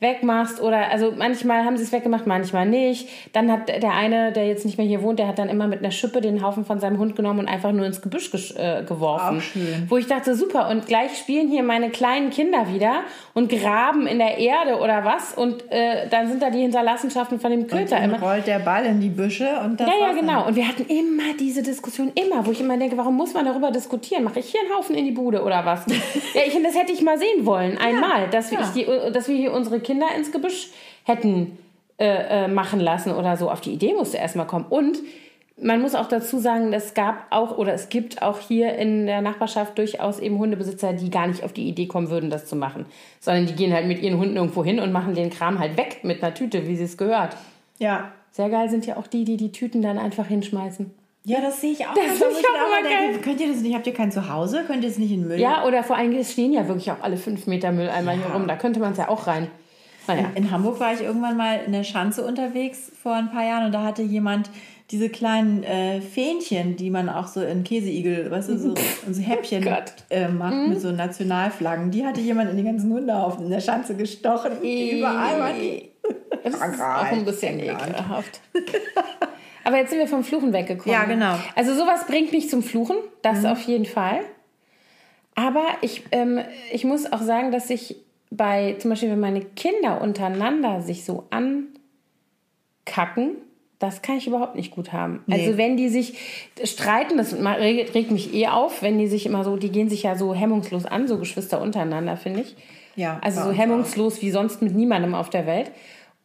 wegmachst 0.00 0.60
oder, 0.60 0.90
also 0.92 1.12
manchmal 1.16 1.64
haben 1.64 1.76
sie 1.76 1.82
es 1.82 1.90
weggemacht, 1.90 2.24
manchmal 2.26 2.66
nicht. 2.66 3.08
Dann 3.32 3.50
hat 3.50 3.68
der 3.68 3.92
eine, 3.94 4.30
der 4.32 4.46
jetzt 4.46 4.64
nicht 4.64 4.78
mehr 4.78 4.86
hier 4.86 5.02
wohnt, 5.02 5.18
der 5.18 5.26
hat 5.26 5.40
dann 5.40 5.48
immer 5.48 5.66
mit 5.66 5.80
einer 5.80 5.90
Schippe 5.90 6.20
den 6.20 6.40
Haufen 6.44 6.64
von 6.64 6.78
seinem 6.78 6.98
Hund 6.98 7.16
genommen 7.16 7.40
und 7.40 7.48
einfach 7.48 7.72
nur 7.72 7.84
ins 7.84 8.00
Gebüsch 8.00 8.30
äh, 8.56 8.84
geworfen. 8.84 9.38
Auch 9.38 9.42
schön. 9.42 9.86
Wo 9.88 9.96
ich 9.96 10.06
dachte, 10.06 10.36
super, 10.36 10.68
und 10.68 10.86
gleich 10.86 11.18
spielen 11.18 11.48
hier 11.48 11.64
meine 11.64 11.90
kleinen 11.90 12.30
Kinder 12.30 12.72
wieder 12.72 13.00
und 13.34 13.50
graben 13.50 14.06
in 14.06 14.18
der 14.18 14.38
Erde 14.38 14.78
oder 14.78 15.04
was 15.04 15.34
und 15.34 15.70
äh, 15.72 16.08
dann 16.08 16.28
sind 16.28 16.42
da 16.42 16.50
die 16.50 16.60
Hinterlassenschaften 16.60 17.40
von 17.40 17.50
dem 17.50 17.66
Köter 17.66 17.96
Dann 17.96 18.04
immer. 18.14 18.20
rollt 18.20 18.46
der 18.46 18.60
Ball 18.60 18.84
in 18.86 19.00
die 19.00 19.08
Büsche 19.08 19.48
und 19.64 19.80
das 19.80 19.88
Ja, 19.88 19.94
ja, 20.00 20.06
dann. 20.08 20.20
genau. 20.20 20.46
Und 20.46 20.54
wir 20.54 20.68
hatten 20.68 20.86
immer 20.86 21.34
diese 21.40 21.62
Diskussion, 21.64 22.12
immer, 22.14 22.46
wo 22.46 22.52
ich 22.52 22.60
immer 22.60 22.76
denke, 22.76 22.96
warum 22.96 23.16
muss 23.16 23.34
man 23.34 23.44
darüber 23.44 23.72
diskutieren? 23.72 24.22
Mache 24.22 24.38
ich 24.38 24.46
hier 24.50 24.60
einen 24.60 24.78
Haufen 24.78 24.94
in 24.94 25.04
die 25.06 25.10
Bude 25.10 25.42
oder 25.42 25.64
was? 25.66 25.84
ja, 26.34 26.42
ich 26.46 26.52
finde, 26.52 26.68
das 26.68 26.78
hätte 26.78 26.92
ich 26.92 27.02
mal 27.02 27.18
sehen 27.18 27.44
wollen, 27.44 27.78
einmal, 27.78 28.28
dass 28.30 28.52
wir, 28.52 28.60
ja. 28.60 28.64
ich 28.64 28.84
die, 28.84 29.12
dass 29.12 29.26
wir 29.26 29.36
hier 29.36 29.52
unsere 29.52 29.80
Kinder 29.88 30.06
ins 30.16 30.30
Gebüsch 30.30 30.68
hätten 31.04 31.56
äh, 31.98 32.44
äh, 32.44 32.48
machen 32.48 32.78
lassen 32.80 33.12
oder 33.12 33.36
so. 33.36 33.50
Auf 33.50 33.60
die 33.62 33.72
Idee 33.72 33.94
musste 33.94 34.18
erst 34.18 34.36
mal 34.36 34.44
kommen. 34.44 34.66
Und 34.68 34.98
man 35.60 35.80
muss 35.80 35.94
auch 35.96 36.06
dazu 36.06 36.38
sagen, 36.38 36.72
es 36.72 36.94
gab 36.94 37.26
auch 37.30 37.58
oder 37.58 37.72
es 37.74 37.88
gibt 37.88 38.22
auch 38.22 38.38
hier 38.38 38.74
in 38.76 39.06
der 39.06 39.22
Nachbarschaft 39.22 39.76
durchaus 39.78 40.20
eben 40.20 40.38
Hundebesitzer, 40.38 40.92
die 40.92 41.10
gar 41.10 41.26
nicht 41.26 41.42
auf 41.42 41.52
die 41.52 41.66
Idee 41.68 41.86
kommen 41.86 42.10
würden, 42.10 42.30
das 42.30 42.46
zu 42.46 42.54
machen. 42.54 42.86
Sondern 43.18 43.46
die 43.46 43.54
gehen 43.54 43.72
halt 43.72 43.86
mit 43.86 44.00
ihren 44.00 44.18
Hunden 44.18 44.36
irgendwo 44.36 44.62
hin 44.64 44.78
und 44.78 44.92
machen 44.92 45.14
den 45.14 45.30
Kram 45.30 45.58
halt 45.58 45.76
weg 45.76 46.00
mit 46.04 46.22
einer 46.22 46.34
Tüte, 46.34 46.68
wie 46.68 46.76
sie 46.76 46.84
es 46.84 46.96
gehört. 46.96 47.36
Ja. 47.78 48.12
Sehr 48.30 48.50
geil 48.50 48.68
sind 48.70 48.86
ja 48.86 48.96
auch 48.98 49.06
die, 49.08 49.24
die 49.24 49.36
die 49.36 49.50
Tüten 49.50 49.82
dann 49.82 49.98
einfach 49.98 50.26
hinschmeißen. 50.26 50.92
Ja, 51.24 51.40
das 51.40 51.60
sehe 51.60 51.72
ich 51.72 51.84
auch. 51.84 51.94
Das 51.94 52.20
mir 52.20 52.26
auch 52.26 52.80
immer 52.80 52.88
denke, 52.88 53.12
geil. 53.14 53.20
Könnt 53.22 53.40
ihr 53.40 53.48
das 53.48 53.60
nicht? 53.60 53.74
Habt 53.74 53.86
ihr 53.86 53.94
kein 53.94 54.12
Zuhause? 54.12 54.62
Könnt 54.66 54.84
ihr 54.84 54.90
es 54.90 54.98
nicht 54.98 55.10
in 55.10 55.26
Müll? 55.26 55.40
Ja, 55.40 55.66
oder 55.66 55.82
vor 55.82 55.96
allem, 55.96 56.22
stehen 56.22 56.52
ja 56.52 56.68
wirklich 56.68 56.90
auch 56.92 57.02
alle 57.02 57.16
fünf 57.16 57.46
Meter 57.46 57.72
Mülleimer 57.72 58.12
hier 58.12 58.26
Ja. 58.28 58.32
rum. 58.32 58.46
Da 58.46 58.54
könnte 58.56 58.78
man 58.80 58.92
es 58.92 58.98
ja 58.98 59.08
auch 59.08 59.26
rein. 59.26 59.48
Naja. 60.08 60.30
In 60.34 60.50
Hamburg 60.50 60.80
war 60.80 60.92
ich 60.92 61.02
irgendwann 61.02 61.36
mal 61.36 61.60
in 61.64 61.72
der 61.72 61.84
Schanze 61.84 62.24
unterwegs 62.24 62.90
vor 63.02 63.14
ein 63.14 63.30
paar 63.30 63.44
Jahren 63.44 63.66
und 63.66 63.72
da 63.72 63.84
hatte 63.84 64.02
jemand 64.02 64.50
diese 64.90 65.10
kleinen 65.10 65.62
äh, 65.64 66.00
Fähnchen, 66.00 66.76
die 66.76 66.88
man 66.88 67.10
auch 67.10 67.26
so 67.26 67.42
in 67.42 67.62
Käseigel, 67.62 68.30
weißt 68.30 68.48
du, 68.48 68.58
so, 68.58 68.74
in 69.06 69.14
so 69.14 69.20
Häppchen 69.20 69.62
Gott. 69.62 69.92
äh, 70.08 70.28
macht 70.28 70.68
mit 70.68 70.80
so 70.80 70.90
Nationalflaggen. 70.90 71.90
Die 71.90 72.06
hatte 72.06 72.20
jemand 72.20 72.50
in 72.50 72.56
die 72.56 72.64
ganzen 72.64 72.90
Hundehaufen 72.92 73.44
in 73.44 73.50
der 73.50 73.60
Schanze 73.60 73.94
gestochen. 73.96 74.62
Überall 74.62 75.38
waren 75.38 75.60
die. 75.60 75.90
Das 76.42 76.54
ist 76.54 76.62
auch 76.62 77.02
ein 77.04 77.24
bisschen 77.24 77.60
ekelhaft. 77.60 78.40
Aber 79.64 79.76
jetzt 79.76 79.90
sind 79.90 79.98
wir 79.98 80.08
vom 80.08 80.24
Fluchen 80.24 80.54
weggekommen. 80.54 80.98
Ja, 80.98 81.04
genau. 81.04 81.34
Also 81.54 81.74
sowas 81.74 82.06
bringt 82.06 82.32
mich 82.32 82.48
zum 82.48 82.62
Fluchen, 82.62 82.96
das 83.20 83.44
auf 83.44 83.60
jeden 83.62 83.84
Fall. 83.84 84.20
Aber 85.34 85.64
ich, 85.82 86.04
ähm, 86.10 86.40
ich 86.72 86.84
muss 86.84 87.12
auch 87.12 87.20
sagen, 87.20 87.52
dass 87.52 87.68
ich 87.68 87.96
bei, 88.30 88.76
zum 88.78 88.90
Beispiel, 88.90 89.10
wenn 89.10 89.20
meine 89.20 89.42
Kinder 89.42 90.00
untereinander 90.00 90.80
sich 90.80 91.04
so 91.04 91.24
ankacken, 91.30 93.36
das 93.78 94.02
kann 94.02 94.16
ich 94.16 94.26
überhaupt 94.26 94.56
nicht 94.56 94.72
gut 94.72 94.92
haben. 94.92 95.22
Also 95.30 95.56
wenn 95.56 95.76
die 95.76 95.88
sich 95.88 96.18
streiten, 96.64 97.16
das 97.16 97.32
regt 97.32 98.10
mich 98.10 98.34
eh 98.34 98.48
auf, 98.48 98.82
wenn 98.82 98.98
die 98.98 99.06
sich 99.06 99.24
immer 99.24 99.44
so, 99.44 99.56
die 99.56 99.70
gehen 99.70 99.88
sich 99.88 100.02
ja 100.02 100.16
so 100.16 100.34
hemmungslos 100.34 100.84
an, 100.84 101.06
so 101.06 101.18
Geschwister 101.18 101.60
untereinander, 101.60 102.16
finde 102.16 102.40
ich. 102.40 102.56
Ja, 102.96 103.20
Also 103.22 103.42
so 103.42 103.52
hemmungslos 103.52 104.20
wie 104.20 104.32
sonst 104.32 104.62
mit 104.62 104.74
niemandem 104.74 105.14
auf 105.14 105.30
der 105.30 105.46
Welt. 105.46 105.70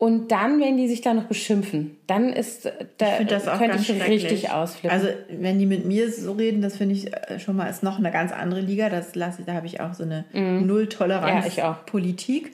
Und 0.04 0.32
dann, 0.34 0.60
wenn 0.60 0.76
die 0.76 0.90
sich 0.90 1.00
da 1.00 1.14
noch 1.14 1.24
beschimpfen, 1.26 1.96
dann 2.08 2.34
ist 2.34 2.70
da 2.98 3.20
Ich 3.22 3.28
das 3.28 3.48
auch 3.48 3.58
könnte 3.58 3.78
ich 3.78 3.90
richtig 4.06 4.52
ausflippen. 4.52 4.90
Also 4.92 5.08
wenn 5.30 5.60
die 5.60 5.66
mit 5.66 5.86
mir 5.86 6.12
so 6.12 6.34
reden, 6.34 6.62
das 6.62 6.76
finde 6.76 6.96
ich 6.96 7.14
äh, 7.14 7.40
schon 7.40 7.56
mal 7.56 7.68
ist 7.68 7.84
noch 7.84 8.00
eine 8.00 8.12
ganz 8.12 8.34
andere 8.34 8.60
Liga. 8.60 8.90
Das 8.90 9.16
lasse 9.16 9.44
da 9.46 9.54
habe 9.54 9.66
ich 9.66 9.80
auch 9.80 9.94
so 9.94 10.04
eine 10.04 10.26
Null-Toleranz 10.34 11.32
Mhm. 11.36 11.42
Ja, 11.42 11.48
ich 11.48 11.64
auch. 11.64 11.86
Politik. 11.86 12.52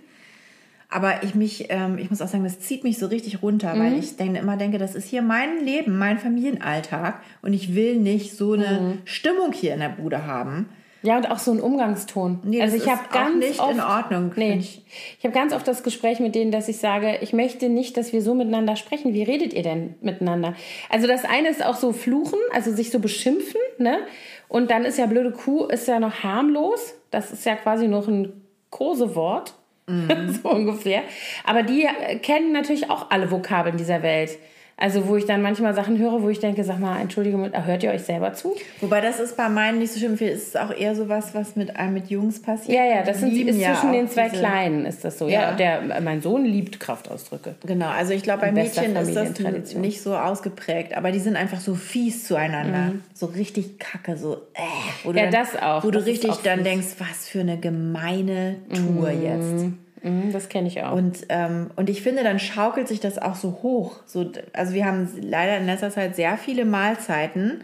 Aber 0.91 1.23
ich 1.23 1.33
mich, 1.33 1.65
ähm, 1.69 1.97
ich 1.97 2.11
muss 2.11 2.21
auch 2.21 2.27
sagen, 2.27 2.43
das 2.43 2.59
zieht 2.59 2.83
mich 2.83 2.99
so 2.99 3.07
richtig 3.07 3.41
runter, 3.41 3.73
Mhm. 3.73 3.79
weil 3.79 3.93
ich 3.99 4.15
denk, 4.15 4.37
immer 4.37 4.57
denke, 4.57 4.77
das 4.77 4.93
ist 4.93 5.07
hier 5.07 5.21
mein 5.23 5.63
Leben, 5.65 5.97
mein 5.97 6.19
Familienalltag 6.19 7.19
und 7.41 7.53
ich 7.53 7.73
will 7.75 7.95
nicht 7.97 8.35
so 8.37 8.53
eine 8.53 8.79
Mhm. 8.79 8.97
Stimmung 9.05 9.53
hier 9.53 9.73
in 9.73 9.79
der 9.79 9.89
Bude 9.89 10.27
haben. 10.27 10.69
Ja, 11.01 11.17
und 11.17 11.31
auch 11.31 11.39
so 11.39 11.51
ein 11.51 11.61
Umgangston. 11.61 12.39
Nee, 12.43 12.61
also 12.61 12.75
das 12.75 12.85
ich 12.85 12.91
habe 12.91 13.01
ganz 13.11 13.37
nicht 13.37 13.59
oft, 13.59 13.71
in 13.71 13.79
Ordnung, 13.79 14.31
Nee, 14.35 14.57
ich, 14.59 14.83
ich. 15.17 15.23
habe 15.23 15.33
ganz 15.33 15.53
oft 15.53 15.67
das 15.67 15.83
Gespräch 15.83 16.19
mit 16.19 16.35
denen, 16.35 16.51
dass 16.51 16.67
ich 16.67 16.77
sage, 16.77 17.19
ich 17.21 17.31
möchte 17.33 17.69
nicht, 17.69 17.95
dass 17.97 18.11
wir 18.11 18.21
so 18.21 18.33
miteinander 18.33 18.75
sprechen. 18.75 19.13
Wie 19.13 19.23
redet 19.23 19.53
ihr 19.53 19.63
denn 19.63 19.95
miteinander? 20.01 20.55
Also 20.89 21.07
das 21.07 21.23
eine 21.25 21.49
ist 21.49 21.65
auch 21.65 21.75
so 21.75 21.93
fluchen, 21.93 22.39
also 22.53 22.71
sich 22.71 22.91
so 22.91 22.99
beschimpfen, 22.99 23.61
ne? 23.77 23.99
Und 24.47 24.71
dann 24.71 24.83
ist 24.83 24.97
ja 24.97 25.05
blöde 25.05 25.31
Kuh 25.31 25.65
ist 25.65 25.87
ja 25.87 25.99
noch 25.99 26.23
harmlos. 26.23 26.95
Das 27.11 27.31
ist 27.31 27.45
ja 27.45 27.55
quasi 27.55 27.87
noch 27.87 28.07
ein 28.07 28.41
Kosewort. 28.69 29.53
so 30.43 30.49
ungefähr. 30.49 31.01
Aber 31.45 31.63
die 31.63 31.87
kennen 32.21 32.51
natürlich 32.51 32.89
auch 32.89 33.09
alle 33.09 33.31
Vokabeln 33.31 33.77
dieser 33.77 34.03
Welt. 34.03 34.37
Also 34.81 35.07
wo 35.09 35.17
ich 35.17 35.25
dann 35.25 35.41
manchmal 35.41 35.73
Sachen 35.75 35.97
höre, 35.97 36.21
wo 36.21 36.29
ich 36.29 36.39
denke, 36.39 36.63
sag 36.63 36.79
mal, 36.79 37.01
Entschuldigung, 37.01 37.51
hört 37.51 37.83
ihr 37.83 37.91
euch 37.91 38.03
selber 38.03 38.33
zu? 38.33 38.55
Wobei 38.79 39.01
das 39.01 39.19
ist 39.19 39.35
bei 39.35 39.49
meinen 39.49 39.79
nicht 39.79 39.91
so 39.91 39.99
schlimm. 39.99 40.13
Es 40.13 40.21
ist 40.21 40.57
auch 40.57 40.71
eher 40.71 40.95
so 40.95 41.09
was, 41.09 41.35
was 41.35 41.57
mit 41.57 41.75
einem 41.75 41.93
mit 41.93 42.09
Jungs 42.09 42.41
passiert. 42.41 42.77
Ja, 42.77 42.85
ja, 42.85 43.03
das 43.03 43.19
sind, 43.19 43.33
ist 43.35 43.57
ja 43.59 43.73
zwischen 43.73 43.91
den 43.91 44.07
zwei 44.07 44.29
Kleinen 44.29 44.85
ist 44.85 45.03
das 45.03 45.19
so. 45.19 45.27
Ja, 45.27 45.41
Ja. 45.41 45.51
der, 45.53 46.01
mein 46.01 46.21
Sohn 46.21 46.45
liebt 46.45 46.79
Kraftausdrücke. 46.79 47.55
Genau, 47.65 47.87
also 47.89 48.13
ich 48.13 48.23
glaube, 48.23 48.39
bei 48.41 48.51
Mädchen 48.53 48.95
ist 48.95 49.13
das 49.15 49.75
nicht 49.75 50.01
so 50.01 50.15
ausgeprägt, 50.15 50.95
aber 50.95 51.11
die 51.11 51.19
sind 51.19 51.35
einfach 51.35 51.59
so 51.59 51.75
fies 51.75 52.23
zueinander. 52.25 52.93
So 53.13 53.25
richtig 53.25 53.79
kacke, 53.79 54.15
so 54.17 54.35
äh. 54.53 54.61
Wo 55.03 55.11
du 55.11 55.19
Mhm. 55.19 55.25
Ja, 55.25 55.29
dann, 55.31 55.43
das 55.43 55.61
auch. 55.61 55.83
Wo 55.83 55.91
du 55.91 55.99
Das 55.99 56.07
ist 56.07 56.23
richtig 56.23 56.35
dann 56.43 56.59
fies. 56.59 56.63
denkst, 56.69 56.87
was 56.99 57.27
für 57.27 57.41
eine 57.41 57.57
gemeine 57.57 58.55
Tour 58.73 59.09
jetzt. 59.11 59.65
Mhm, 60.01 60.31
das 60.31 60.49
kenne 60.49 60.67
ich 60.67 60.83
auch. 60.83 60.93
Und, 60.93 61.25
ähm, 61.29 61.71
und 61.75 61.89
ich 61.89 62.01
finde, 62.01 62.23
dann 62.23 62.39
schaukelt 62.39 62.87
sich 62.87 62.99
das 62.99 63.17
auch 63.17 63.35
so 63.35 63.59
hoch. 63.63 64.01
So, 64.05 64.31
also 64.53 64.73
wir 64.73 64.85
haben 64.85 65.09
leider 65.21 65.57
in 65.57 65.65
letzter 65.65 65.91
Zeit 65.91 66.15
sehr 66.15 66.37
viele 66.37 66.65
Mahlzeiten, 66.65 67.63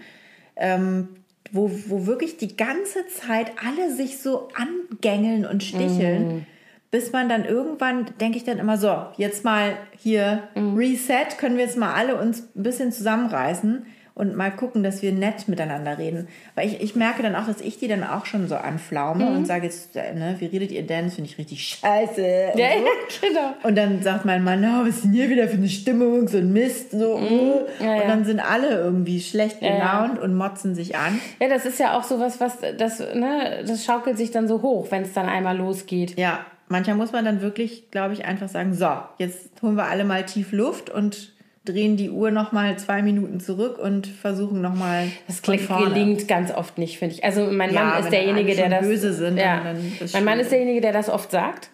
ähm, 0.56 1.10
wo, 1.52 1.72
wo 1.88 2.06
wirklich 2.06 2.38
die 2.38 2.58
ganze 2.58 3.08
Zeit 3.08 3.52
alle 3.66 3.94
sich 3.94 4.20
so 4.20 4.50
angängeln 4.56 5.46
und 5.46 5.64
sticheln. 5.64 6.46
bis 6.92 7.12
man 7.12 7.28
dann 7.28 7.44
irgendwann, 7.44 8.06
denke 8.22 8.38
ich 8.38 8.46
dann 8.46 8.58
immer 8.58 8.78
so, 8.78 8.96
jetzt 9.18 9.44
mal 9.44 9.76
hier 9.98 10.44
mhm. 10.56 10.78
Reset, 10.78 11.38
können 11.38 11.58
wir 11.58 11.66
jetzt 11.66 11.78
mal 11.78 11.94
alle 11.94 12.16
uns 12.16 12.48
ein 12.56 12.64
bisschen 12.64 12.94
zusammenreißen 12.94 13.86
und 14.16 14.34
mal 14.34 14.49
gucken, 14.49 14.82
dass 14.82 15.01
wir 15.01 15.11
nett 15.11 15.49
miteinander 15.49 15.97
reden. 15.97 16.30
Weil 16.55 16.70
ich, 16.70 16.82
ich 16.82 16.95
merke 16.95 17.22
dann 17.22 17.36
auch, 17.36 17.47
dass 17.47 17.59
ich 17.59 17.78
die 17.78 17.89
dann 17.89 18.03
auch 18.03 18.26
schon 18.26 18.47
so 18.47 18.55
anflaume 18.55 19.26
mhm. 19.26 19.36
und 19.36 19.45
sage 19.45 19.66
jetzt, 19.66 19.93
ne, 19.93 20.38
wie 20.39 20.45
redet 20.45 20.72
ihr 20.72 20.88
denn? 20.88 21.05
Das 21.05 21.16
finde 21.16 21.30
ich 21.30 21.38
richtig 21.38 21.68
scheiße. 21.68 22.51
Und, 22.53 22.59
ja, 22.59 22.70
so. 22.70 22.86
ja, 22.86 22.91
genau. 23.22 23.53
und 23.63 23.78
dann 23.78 24.01
sagt 24.01 24.24
mein 24.24 24.41
Mann, 24.43 24.63
oh, 24.63 24.88
was 24.88 24.95
ist 24.95 25.03
denn 25.03 25.11
hier 25.11 25.30
wieder 25.30 25.49
für 25.49 25.57
eine 25.57 25.68
Stimmung, 25.68 26.30
so 26.30 26.38
ein 26.38 26.53
Mist, 26.53 26.91
so. 26.91 27.18
Mhm. 27.18 27.86
Ja, 27.86 28.01
und 28.01 28.07
dann 28.07 28.24
sind 28.24 28.39
alle 28.39 28.70
irgendwie 28.70 29.20
schlecht 29.20 29.59
gelaunt 29.59 30.18
und 30.18 30.34
motzen 30.34 30.76
sich 30.76 30.95
an. 30.95 31.20
Ja, 31.41 31.49
das 31.49 31.66
ist 31.66 31.78
ja 31.78 31.97
auch 31.97 32.03
so 32.03 32.18
was, 32.18 32.39
was, 32.39 32.57
das, 32.78 32.99
ne, 32.99 33.66
das 33.68 33.84
schaukelt 33.84 34.18
sich 34.18 34.32
dann 34.32 34.47
so 34.47 34.61
hoch, 34.61 34.91
wenn 34.91 35.01
es 35.01 35.11
dann 35.11 35.28
einmal 35.28 35.57
losgeht. 35.57 36.18
Ja, 36.18 36.45
manchmal 36.70 36.95
muss 36.95 37.11
man 37.11 37.26
dann 37.26 37.41
wirklich, 37.41 37.91
glaube 37.91 38.13
ich, 38.13 38.24
einfach 38.24 38.47
sagen, 38.47 38.74
so, 38.74 38.89
jetzt 39.18 39.61
holen 39.61 39.76
wir 39.76 39.88
alle 39.88 40.05
mal 40.05 40.26
tief 40.26 40.53
Luft 40.53 40.89
und 40.89 41.35
drehen 41.66 41.97
die 41.97 42.09
Uhr 42.09 42.32
noch 42.32 42.51
mal 42.51 42.78
zwei 42.78 43.01
Minuten 43.01 43.39
zurück 43.39 43.78
und 43.78 44.07
versuchen 44.07 44.61
noch 44.61 44.76
mal 44.76 45.07
Das 45.28 45.41
gelingt 45.41 46.28
ganz 46.28 46.51
oft 46.51 46.78
nicht, 46.78 46.99
finde 46.99 47.16
ich. 47.16 47.24
Also 47.24 47.45
mein 47.51 47.74
ja, 47.74 47.84
Mann 47.84 48.03
ist 48.03 48.11
derjenige, 48.11 48.55
der 48.55 48.70
das 48.70 48.82
böse 48.82 49.13
sind. 49.13 49.38
Ja, 49.38 49.74
mein 50.13 50.24
Mann 50.24 50.39
ist 50.39 50.51
derjenige, 50.51 50.82
der 50.82 50.93
das 50.93 51.09
oft 51.09 51.32
sagt. 51.32 51.70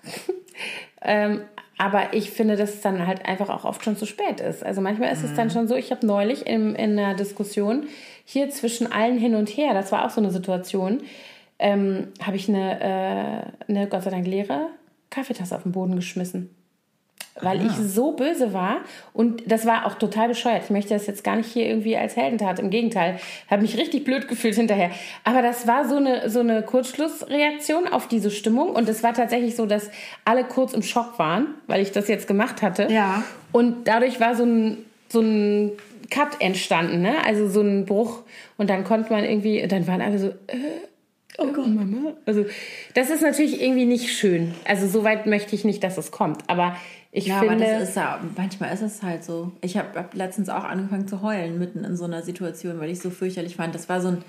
ähm, 1.01 1.41
aber 1.77 2.13
ich 2.13 2.29
finde, 2.29 2.55
dass 2.55 2.75
es 2.75 2.81
dann 2.81 3.07
halt 3.07 3.25
einfach 3.25 3.49
auch 3.49 3.65
oft 3.65 3.83
schon 3.83 3.97
zu 3.97 4.05
spät 4.05 4.39
ist. 4.39 4.63
Also 4.63 4.81
manchmal 4.81 5.11
ist 5.11 5.23
mhm. 5.23 5.29
es 5.29 5.35
dann 5.35 5.47
mhm. 5.47 5.51
schon 5.51 5.67
so, 5.67 5.75
ich 5.75 5.91
habe 5.91 6.05
neulich 6.05 6.47
in, 6.47 6.75
in 6.75 6.97
einer 6.97 7.15
Diskussion 7.15 7.87
hier 8.23 8.49
zwischen 8.49 8.91
allen 8.91 9.17
hin 9.17 9.35
und 9.35 9.49
her, 9.49 9.73
das 9.73 9.91
war 9.91 10.05
auch 10.05 10.11
so 10.11 10.21
eine 10.21 10.31
Situation, 10.31 11.01
ähm, 11.59 12.09
habe 12.21 12.37
ich 12.37 12.47
eine, 12.47 12.79
äh, 12.79 13.71
eine 13.71 13.87
Gott 13.87 14.03
sei 14.03 14.11
Dank 14.11 14.27
leere 14.27 14.67
Kaffeetasse 15.09 15.55
auf 15.55 15.63
den 15.63 15.73
Boden 15.73 15.95
geschmissen 15.95 16.49
weil 17.41 17.59
ah. 17.59 17.65
ich 17.65 17.73
so 17.73 18.11
böse 18.11 18.53
war 18.53 18.77
und 19.13 19.49
das 19.49 19.65
war 19.65 19.85
auch 19.85 19.95
total 19.95 20.27
bescheuert. 20.27 20.63
Ich 20.65 20.69
möchte 20.69 20.93
das 20.93 21.07
jetzt 21.07 21.23
gar 21.23 21.35
nicht 21.35 21.51
hier 21.51 21.65
irgendwie 21.65 21.97
als 21.97 22.15
Heldentat, 22.15 22.59
im 22.59 22.69
Gegenteil. 22.69 23.19
Habe 23.49 23.61
mich 23.61 23.77
richtig 23.77 24.03
blöd 24.03 24.27
gefühlt 24.27 24.55
hinterher. 24.55 24.91
Aber 25.23 25.41
das 25.41 25.67
war 25.67 25.87
so 25.87 25.95
eine, 25.95 26.29
so 26.29 26.39
eine 26.41 26.61
Kurzschlussreaktion 26.61 27.87
auf 27.87 28.07
diese 28.07 28.31
Stimmung 28.31 28.69
und 28.69 28.87
es 28.89 29.03
war 29.03 29.13
tatsächlich 29.13 29.55
so, 29.55 29.65
dass 29.65 29.89
alle 30.25 30.43
kurz 30.43 30.73
im 30.73 30.83
Schock 30.83 31.17
waren, 31.19 31.47
weil 31.67 31.81
ich 31.81 31.91
das 31.91 32.07
jetzt 32.07 32.27
gemacht 32.27 32.61
hatte. 32.61 32.87
Ja. 32.91 33.23
Und 33.51 33.87
dadurch 33.87 34.19
war 34.19 34.35
so 34.35 34.43
ein, 34.43 34.77
so 35.09 35.21
ein 35.21 35.71
Cut 36.09 36.41
entstanden, 36.41 37.01
ne? 37.01 37.15
also 37.25 37.47
so 37.47 37.61
ein 37.61 37.85
Bruch 37.85 38.23
und 38.57 38.69
dann 38.69 38.83
konnte 38.83 39.11
man 39.11 39.23
irgendwie, 39.23 39.65
dann 39.67 39.87
waren 39.87 40.01
alle 40.01 40.19
so... 40.19 40.27
Äh, 40.47 40.57
Oh 41.37 41.47
Gott, 41.47 41.67
Mama. 41.67 42.13
Also, 42.25 42.45
das 42.93 43.09
ist 43.09 43.21
natürlich 43.21 43.61
irgendwie 43.61 43.85
nicht 43.85 44.11
schön. 44.11 44.53
Also, 44.65 44.85
so 44.85 45.05
weit 45.05 45.27
möchte 45.27 45.55
ich 45.55 45.63
nicht, 45.63 45.81
dass 45.81 45.97
es 45.97 46.11
kommt. 46.11 46.43
Aber 46.47 46.75
ich 47.11 47.27
ja, 47.27 47.39
finde, 47.39 47.65
aber 47.65 47.79
das 47.79 47.89
ist 47.89 47.95
ja, 47.95 48.19
manchmal 48.37 48.73
ist 48.73 48.81
es 48.81 49.03
halt 49.03 49.23
so. 49.23 49.51
Ich 49.61 49.75
habe 49.77 49.99
hab 49.99 50.13
letztens 50.13 50.47
auch 50.47 50.63
angefangen 50.63 51.07
zu 51.07 51.21
heulen 51.21 51.59
mitten 51.59 51.83
in 51.83 51.97
so 51.97 52.05
einer 52.05 52.21
Situation, 52.21 52.79
weil 52.79 52.89
ich 52.89 52.99
so 52.99 53.09
fürchterlich 53.09 53.57
fand. 53.57 53.75
Das 53.75 53.89
war 53.89 53.99
so 53.99 54.09
ein 54.09 54.23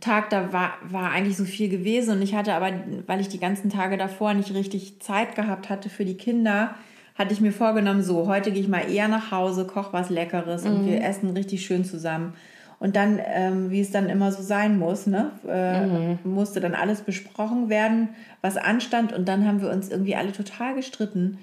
Tag, 0.00 0.30
da 0.30 0.52
war, 0.52 0.74
war 0.82 1.10
eigentlich 1.10 1.36
so 1.36 1.44
viel 1.44 1.68
gewesen 1.68 2.16
und 2.16 2.22
ich 2.22 2.34
hatte 2.34 2.54
aber, 2.54 2.72
weil 3.06 3.20
ich 3.20 3.28
die 3.28 3.40
ganzen 3.40 3.70
Tage 3.70 3.96
davor 3.96 4.34
nicht 4.34 4.52
richtig 4.54 5.00
Zeit 5.00 5.34
gehabt 5.34 5.70
hatte 5.70 5.90
für 5.90 6.04
die 6.04 6.16
Kinder, 6.16 6.74
hatte 7.16 7.32
ich 7.32 7.40
mir 7.40 7.52
vorgenommen, 7.52 8.02
so, 8.02 8.28
heute 8.28 8.52
gehe 8.52 8.62
ich 8.62 8.68
mal 8.68 8.88
eher 8.90 9.08
nach 9.08 9.32
Hause, 9.32 9.66
koche 9.66 9.92
was 9.92 10.08
Leckeres 10.08 10.64
mhm. 10.64 10.70
und 10.70 10.86
wir 10.86 11.02
essen 11.02 11.30
richtig 11.30 11.66
schön 11.66 11.84
zusammen. 11.84 12.34
Und 12.80 12.94
dann, 12.94 13.18
ähm, 13.24 13.72
wie 13.72 13.80
es 13.80 13.90
dann 13.90 14.08
immer 14.08 14.30
so 14.30 14.40
sein 14.40 14.78
muss, 14.78 15.08
ne, 15.08 15.32
äh, 15.48 15.86
mhm. 15.86 16.18
musste 16.22 16.60
dann 16.60 16.74
alles 16.74 17.00
besprochen 17.00 17.68
werden, 17.68 18.10
was 18.40 18.56
anstand 18.56 19.12
und 19.12 19.26
dann 19.26 19.46
haben 19.46 19.60
wir 19.60 19.70
uns 19.70 19.88
irgendwie 19.88 20.14
alle 20.14 20.30
total 20.30 20.76
gestritten. 20.76 21.38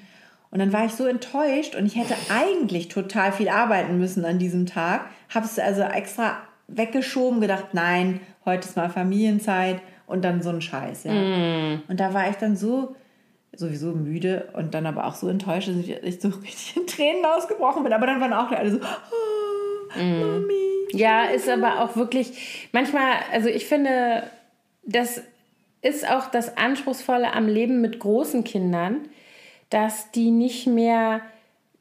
Und 0.56 0.60
dann 0.60 0.72
war 0.72 0.86
ich 0.86 0.94
so 0.94 1.06
enttäuscht 1.06 1.76
und 1.76 1.86
ich 1.86 1.98
hätte 1.98 2.16
eigentlich 2.30 2.88
total 2.88 3.34
viel 3.34 3.50
arbeiten 3.50 3.98
müssen 3.98 4.24
an 4.24 4.40
diesem 4.40 4.66
Tag. 4.66 5.10
Habe 5.28 5.46
es 5.46 5.60
also 5.60 5.82
extra 5.82 6.38
weggeschoben, 6.70 7.42
gedacht, 7.42 7.74
nein, 7.74 8.22
heute 8.46 8.66
ist 8.66 8.78
mal 8.78 8.90
Familienzeit 8.90 9.82
und 10.08 10.24
dann 10.24 10.42
so 10.42 10.52
ein 10.52 10.62
Scheiß. 10.62 11.04
Ja. 11.04 11.12
Mm. 11.12 11.82
Und 11.90 12.00
da 12.00 12.14
war 12.14 12.30
ich 12.30 12.38
dann 12.38 12.56
so 12.56 12.96
sowieso 13.54 13.92
müde 13.92 14.48
und 14.54 14.74
dann 14.74 14.86
aber 14.86 15.08
auch 15.08 15.16
so 15.16 15.28
enttäuscht, 15.28 15.68
dass 15.68 15.76
ich 15.76 16.22
so 16.22 16.30
richtig 16.30 16.78
in 16.78 16.88
Tränen 16.88 17.26
ausgebrochen 17.26 17.84
bin. 17.84 17.92
Aber 17.92 18.08
dann 18.08 18.22
waren 18.22 18.32
auch 18.32 18.50
alle 18.52 18.72
so, 18.72 18.78
oh, 18.78 20.00
mm. 20.02 20.20
Mami. 20.22 20.88
Ja, 20.94 21.26
ist 21.26 21.50
aber 21.50 21.82
auch 21.82 21.98
wirklich, 21.98 22.70
manchmal, 22.72 23.12
also 23.34 23.50
ich 23.50 23.66
finde, 23.66 24.24
das 24.86 25.22
ist 25.82 26.10
auch 26.10 26.32
das 26.32 26.56
Anspruchsvolle 26.56 27.34
am 27.34 27.50
Leben 27.50 27.82
mit 27.82 28.00
großen 28.00 28.46
Kindern 28.46 29.10
dass 29.76 30.10
die 30.12 30.32
nicht 30.32 30.68
mehr, 30.68 31.20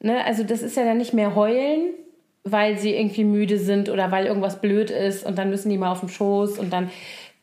ne, 0.00 0.24
also 0.24 0.42
das 0.42 0.62
ist 0.62 0.76
ja 0.76 0.84
dann 0.84 0.98
nicht 0.98 1.14
mehr 1.14 1.36
heulen, 1.36 1.94
weil 2.42 2.76
sie 2.76 2.92
irgendwie 2.92 3.22
müde 3.22 3.56
sind 3.56 3.88
oder 3.88 4.10
weil 4.10 4.26
irgendwas 4.26 4.60
blöd 4.60 4.90
ist 4.90 5.24
und 5.24 5.38
dann 5.38 5.48
müssen 5.48 5.70
die 5.70 5.78
mal 5.78 5.92
auf 5.92 6.00
den 6.00 6.08
Schoß 6.08 6.58
und 6.58 6.72
dann, 6.72 6.90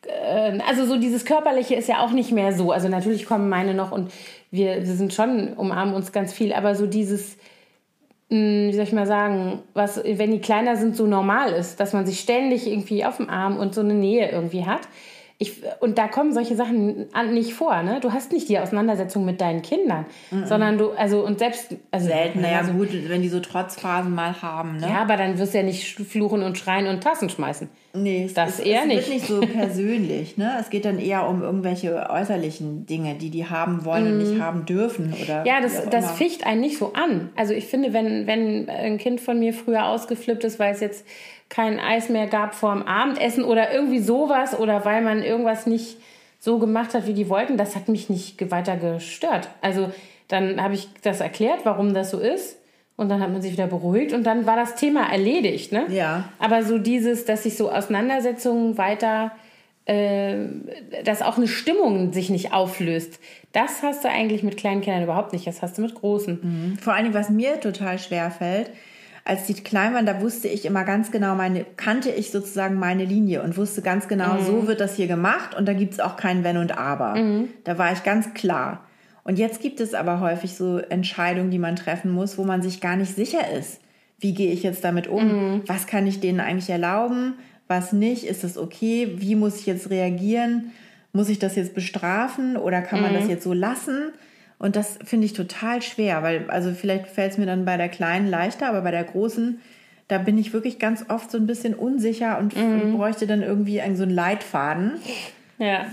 äh, 0.06 0.58
also 0.68 0.84
so 0.84 0.98
dieses 0.98 1.24
Körperliche 1.24 1.74
ist 1.74 1.88
ja 1.88 2.04
auch 2.04 2.10
nicht 2.10 2.32
mehr 2.32 2.52
so. 2.52 2.70
Also 2.70 2.88
natürlich 2.88 3.24
kommen 3.24 3.48
meine 3.48 3.72
noch 3.72 3.92
und 3.92 4.12
wir, 4.50 4.76
wir 4.76 4.94
sind 4.94 5.14
schon, 5.14 5.54
umarmen 5.54 5.94
uns 5.94 6.12
ganz 6.12 6.34
viel, 6.34 6.52
aber 6.52 6.74
so 6.74 6.86
dieses, 6.86 7.38
hm, 8.28 8.68
wie 8.68 8.74
soll 8.74 8.84
ich 8.84 8.92
mal 8.92 9.06
sagen, 9.06 9.60
was, 9.72 10.04
wenn 10.04 10.32
die 10.32 10.40
kleiner 10.42 10.76
sind, 10.76 10.96
so 10.96 11.06
normal 11.06 11.54
ist, 11.54 11.80
dass 11.80 11.94
man 11.94 12.04
sich 12.04 12.20
ständig 12.20 12.66
irgendwie 12.66 13.06
auf 13.06 13.16
dem 13.16 13.30
Arm 13.30 13.56
und 13.56 13.74
so 13.74 13.80
eine 13.80 13.94
Nähe 13.94 14.30
irgendwie 14.30 14.66
hat 14.66 14.82
ich, 15.38 15.62
und 15.80 15.98
da 15.98 16.06
kommen 16.06 16.32
solche 16.32 16.54
Sachen 16.54 17.08
nicht 17.32 17.54
vor, 17.54 17.82
ne? 17.82 17.98
Du 18.00 18.12
hast 18.12 18.32
nicht 18.32 18.48
die 18.48 18.58
Auseinandersetzung 18.58 19.24
mit 19.24 19.40
deinen 19.40 19.62
Kindern, 19.62 20.06
mm 20.30 20.36
-mm. 20.36 20.46
sondern 20.46 20.78
du, 20.78 20.90
also 20.90 21.24
und 21.24 21.38
selbst. 21.38 21.74
Also, 21.90 22.06
Selten, 22.06 22.42
naja, 22.42 22.58
also, 22.58 22.72
gut, 22.72 22.88
wenn 23.08 23.22
die 23.22 23.28
so 23.28 23.40
Trotzphasen 23.40 24.14
mal 24.14 24.40
haben, 24.40 24.76
ne? 24.76 24.88
Ja, 24.88 25.02
aber 25.02 25.16
dann 25.16 25.38
wirst 25.38 25.54
du 25.54 25.58
ja 25.58 25.64
nicht 25.64 25.96
fluchen 25.96 26.42
und 26.42 26.58
schreien 26.58 26.86
und 26.86 27.02
Tassen 27.02 27.28
schmeißen. 27.28 27.68
Nee, 27.94 28.30
das 28.34 28.58
es, 28.58 28.60
eher 28.60 28.82
es 28.82 28.86
nicht. 28.86 28.98
Es 29.00 29.08
wird 29.08 29.14
nicht 29.14 29.26
so 29.26 29.40
persönlich, 29.58 30.36
ne? 30.36 30.52
Es 30.60 30.70
geht 30.70 30.84
dann 30.84 30.98
eher 30.98 31.28
um 31.28 31.42
irgendwelche 31.42 32.08
äußerlichen 32.08 32.86
Dinge, 32.86 33.16
die 33.16 33.30
die 33.30 33.46
haben 33.46 33.84
wollen 33.84 34.04
mm. 34.04 34.12
und 34.12 34.18
nicht 34.18 34.34
mhm. 34.34 34.42
haben 34.42 34.64
dürfen 34.64 35.12
oder. 35.20 35.44
Ja, 35.46 35.60
das, 35.60 35.88
das 35.90 36.12
ficht 36.12 36.46
einen 36.46 36.60
nicht 36.60 36.78
so 36.78 36.92
an. 36.92 37.30
Also 37.36 37.52
ich 37.52 37.66
finde, 37.66 37.92
wenn, 37.92 38.26
wenn 38.26 38.68
ein 38.68 38.98
Kind 38.98 39.20
von 39.20 39.38
mir 39.38 39.52
früher 39.52 39.86
ausgeflippt 39.86 40.44
ist, 40.44 40.58
weil 40.58 40.72
es 40.72 40.80
jetzt 40.80 41.04
kein 41.52 41.78
Eis 41.78 42.08
mehr 42.08 42.28
gab 42.28 42.54
vor 42.54 42.72
dem 42.72 42.84
Abendessen 42.84 43.44
oder 43.44 43.74
irgendwie 43.74 43.98
sowas 43.98 44.58
oder 44.58 44.86
weil 44.86 45.02
man 45.02 45.22
irgendwas 45.22 45.66
nicht 45.66 45.98
so 46.40 46.58
gemacht 46.58 46.94
hat, 46.94 47.06
wie 47.06 47.12
die 47.12 47.28
wollten, 47.28 47.58
das 47.58 47.76
hat 47.76 47.88
mich 47.88 48.08
nicht 48.08 48.50
weiter 48.50 48.76
gestört. 48.76 49.50
Also 49.60 49.92
dann 50.28 50.62
habe 50.62 50.72
ich 50.72 50.88
das 51.02 51.20
erklärt, 51.20 51.60
warum 51.64 51.92
das 51.92 52.10
so 52.10 52.18
ist. 52.18 52.56
Und 52.96 53.10
dann 53.10 53.20
hat 53.20 53.30
man 53.30 53.42
sich 53.42 53.52
wieder 53.52 53.66
beruhigt 53.66 54.12
und 54.12 54.24
dann 54.24 54.46
war 54.46 54.56
das 54.56 54.76
Thema 54.76 55.10
erledigt. 55.10 55.72
Ne? 55.72 55.86
Ja. 55.90 56.28
Aber 56.38 56.62
so 56.62 56.78
dieses, 56.78 57.26
dass 57.26 57.42
sich 57.42 57.56
so 57.56 57.70
Auseinandersetzungen 57.70 58.78
weiter, 58.78 59.32
äh, 59.84 60.46
dass 61.04 61.20
auch 61.20 61.36
eine 61.36 61.48
Stimmung 61.48 62.12
sich 62.12 62.30
nicht 62.30 62.52
auflöst, 62.52 63.18
das 63.52 63.82
hast 63.82 64.04
du 64.04 64.08
eigentlich 64.08 64.42
mit 64.42 64.56
kleinen 64.56 64.80
Kindern 64.80 65.02
überhaupt 65.02 65.32
nicht. 65.32 65.46
Das 65.46 65.60
hast 65.60 65.78
du 65.78 65.82
mit 65.82 65.94
großen. 65.94 66.38
Mhm. 66.42 66.78
Vor 66.78 66.94
allem, 66.94 67.12
was 67.12 67.28
mir 67.28 67.60
total 67.60 67.98
schwer 67.98 68.30
fällt, 68.30 68.70
als 69.24 69.46
die 69.46 69.54
klein 69.54 69.94
waren, 69.94 70.06
da 70.06 70.20
wusste 70.20 70.48
ich 70.48 70.64
immer 70.64 70.84
ganz 70.84 71.10
genau 71.12 71.34
meine, 71.34 71.64
kannte 71.76 72.10
ich 72.10 72.30
sozusagen 72.30 72.76
meine 72.76 73.04
Linie 73.04 73.42
und 73.42 73.56
wusste 73.56 73.82
ganz 73.82 74.08
genau, 74.08 74.34
mhm. 74.34 74.44
so 74.44 74.66
wird 74.66 74.80
das 74.80 74.96
hier 74.96 75.06
gemacht 75.06 75.54
und 75.54 75.66
da 75.66 75.74
gibt 75.74 75.92
es 75.94 76.00
auch 76.00 76.16
kein 76.16 76.42
Wenn 76.42 76.56
und 76.56 76.76
Aber. 76.76 77.14
Mhm. 77.14 77.48
Da 77.64 77.78
war 77.78 77.92
ich 77.92 78.02
ganz 78.02 78.34
klar. 78.34 78.84
Und 79.24 79.38
jetzt 79.38 79.60
gibt 79.60 79.78
es 79.80 79.94
aber 79.94 80.18
häufig 80.18 80.56
so 80.56 80.78
Entscheidungen, 80.78 81.50
die 81.52 81.60
man 81.60 81.76
treffen 81.76 82.10
muss, 82.10 82.38
wo 82.38 82.44
man 82.44 82.62
sich 82.62 82.80
gar 82.80 82.96
nicht 82.96 83.14
sicher 83.14 83.50
ist. 83.56 83.80
Wie 84.18 84.34
gehe 84.34 84.52
ich 84.52 84.64
jetzt 84.64 84.82
damit 84.82 85.06
um? 85.06 85.26
Mhm. 85.54 85.62
Was 85.66 85.86
kann 85.86 86.06
ich 86.06 86.18
denen 86.18 86.40
eigentlich 86.40 86.70
erlauben? 86.70 87.34
Was 87.68 87.92
nicht? 87.92 88.24
Ist 88.24 88.42
das 88.42 88.58
okay? 88.58 89.14
Wie 89.16 89.36
muss 89.36 89.60
ich 89.60 89.66
jetzt 89.66 89.90
reagieren? 89.90 90.72
Muss 91.12 91.28
ich 91.28 91.38
das 91.38 91.54
jetzt 91.54 91.74
bestrafen 91.74 92.56
oder 92.56 92.82
kann 92.82 93.00
man 93.00 93.14
das 93.14 93.24
mhm. 93.24 93.30
jetzt 93.30 93.44
so 93.44 93.52
lassen? 93.52 94.12
Und 94.62 94.76
das 94.76 94.96
finde 95.04 95.26
ich 95.26 95.32
total 95.32 95.82
schwer, 95.82 96.22
weil, 96.22 96.48
also 96.48 96.70
vielleicht 96.70 97.08
fällt 97.08 97.32
es 97.32 97.38
mir 97.38 97.46
dann 97.46 97.64
bei 97.64 97.76
der 97.76 97.88
Kleinen 97.88 98.28
leichter, 98.28 98.68
aber 98.68 98.82
bei 98.82 98.92
der 98.92 99.02
Großen, 99.02 99.60
da 100.06 100.18
bin 100.18 100.38
ich 100.38 100.52
wirklich 100.52 100.78
ganz 100.78 101.04
oft 101.08 101.32
so 101.32 101.38
ein 101.38 101.48
bisschen 101.48 101.74
unsicher 101.74 102.38
und 102.38 102.56
mhm. 102.56 102.96
bräuchte 102.96 103.26
dann 103.26 103.42
irgendwie 103.42 103.80
einen, 103.80 103.96
so 103.96 104.04
einen 104.04 104.12
Leitfaden. 104.12 104.92
Ja. 105.58 105.86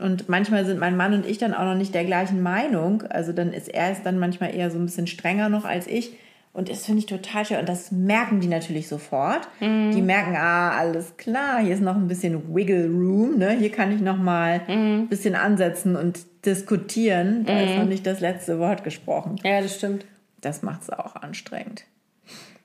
Und 0.00 0.28
manchmal 0.28 0.64
sind 0.64 0.80
mein 0.80 0.96
Mann 0.96 1.14
und 1.14 1.24
ich 1.24 1.38
dann 1.38 1.54
auch 1.54 1.64
noch 1.64 1.76
nicht 1.76 1.94
der 1.94 2.04
gleichen 2.04 2.42
Meinung. 2.42 3.02
Also 3.02 3.32
dann 3.32 3.52
ist 3.52 3.68
er 3.68 3.92
ist 3.92 4.02
dann 4.02 4.18
manchmal 4.18 4.52
eher 4.52 4.72
so 4.72 4.80
ein 4.80 4.84
bisschen 4.86 5.06
strenger 5.06 5.48
noch 5.48 5.64
als 5.64 5.86
ich. 5.86 6.10
Und 6.54 6.68
das 6.68 6.84
finde 6.84 6.98
ich 6.98 7.06
total 7.06 7.46
schön. 7.46 7.58
Und 7.58 7.68
das 7.68 7.92
merken 7.92 8.40
die 8.40 8.46
natürlich 8.46 8.86
sofort. 8.86 9.48
Mhm. 9.60 9.92
Die 9.92 10.02
merken, 10.02 10.36
ah, 10.36 10.76
alles 10.76 11.16
klar, 11.16 11.60
hier 11.60 11.72
ist 11.74 11.80
noch 11.80 11.96
ein 11.96 12.08
bisschen 12.08 12.54
Wiggle 12.54 12.88
Room. 12.88 13.38
Ne? 13.38 13.52
Hier 13.52 13.72
kann 13.72 13.90
ich 13.90 14.02
noch 14.02 14.18
mal 14.18 14.60
mhm. 14.68 15.04
ein 15.04 15.08
bisschen 15.08 15.34
ansetzen 15.34 15.96
und 15.96 16.20
diskutieren. 16.44 17.44
Da 17.46 17.54
mhm. 17.54 17.60
ist 17.60 17.76
noch 17.76 17.86
nicht 17.86 18.06
das 18.06 18.20
letzte 18.20 18.58
Wort 18.58 18.84
gesprochen. 18.84 19.36
Ja, 19.42 19.62
das 19.62 19.76
stimmt. 19.76 20.04
Das 20.42 20.62
macht 20.62 20.82
es 20.82 20.90
auch 20.90 21.16
anstrengend. 21.16 21.84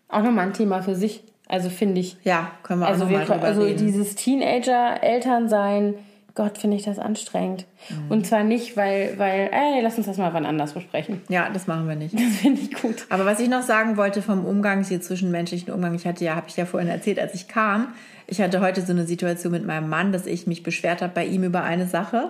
Auch 0.09 0.23
nochmal 0.23 0.47
ein 0.47 0.53
Thema 0.53 0.81
für 0.81 0.95
sich. 0.95 1.23
Also 1.47 1.69
finde 1.69 2.01
ich. 2.01 2.17
Ja, 2.23 2.51
können 2.63 2.81
wir 2.81 2.87
also 2.87 3.05
auch 3.05 3.09
nochmal 3.09 3.39
Also 3.39 3.61
reden. 3.61 3.85
dieses 3.85 4.15
Teenager-Elternsein 4.15 5.93
Gott, 6.37 6.59
finde 6.59 6.77
ich 6.77 6.83
das 6.83 6.99
anstrengend. 6.99 7.65
Mhm. 7.89 8.11
Und 8.11 8.27
zwar 8.27 8.43
nicht, 8.43 8.77
weil, 8.77 9.15
weil, 9.17 9.49
ey, 9.51 9.81
lass 9.81 9.97
uns 9.97 10.05
das 10.05 10.17
mal 10.17 10.35
wann 10.35 10.45
anders 10.45 10.73
besprechen. 10.73 11.21
Ja, 11.29 11.49
das 11.49 11.65
machen 11.65 11.87
wir 11.87 11.95
nicht. 11.95 12.13
Das 12.27 12.35
finde 12.41 12.61
ich 12.61 12.79
gut. 12.79 13.07
Aber 13.09 13.25
was 13.25 13.39
ich 13.39 13.49
noch 13.49 13.63
sagen 13.63 13.97
wollte 13.97 14.21
vom 14.21 14.45
Umgang, 14.45 14.83
hier 14.83 15.01
zwischenmenschlichen 15.01 15.73
Umgang, 15.73 15.95
ich 15.95 16.05
hatte 16.05 16.23
ja, 16.23 16.35
habe 16.35 16.45
ich 16.47 16.55
ja 16.55 16.67
vorhin 16.67 16.89
erzählt, 16.89 17.19
als 17.19 17.33
ich 17.33 17.47
kam, 17.47 17.87
ich 18.27 18.39
hatte 18.39 18.61
heute 18.61 18.83
so 18.83 18.91
eine 18.91 19.07
Situation 19.07 19.51
mit 19.51 19.65
meinem 19.65 19.89
Mann, 19.89 20.11
dass 20.11 20.27
ich 20.27 20.45
mich 20.45 20.61
beschwert 20.61 21.01
habe 21.01 21.11
bei 21.11 21.25
ihm 21.25 21.43
über 21.43 21.63
eine 21.63 21.87
Sache 21.87 22.29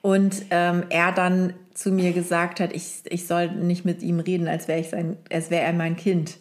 und 0.00 0.46
ähm, 0.50 0.84
er 0.88 1.12
dann 1.12 1.52
zu 1.74 1.92
mir 1.92 2.12
gesagt 2.12 2.58
hat, 2.58 2.72
ich, 2.72 3.02
ich 3.04 3.26
soll 3.26 3.50
nicht 3.50 3.84
mit 3.84 4.02
ihm 4.02 4.18
reden, 4.18 4.48
als 4.48 4.66
wäre 4.66 4.80
ich 4.80 4.88
sein, 4.88 5.18
als 5.30 5.50
wäre 5.50 5.64
er 5.64 5.74
mein 5.74 5.96
Kind. 5.96 6.38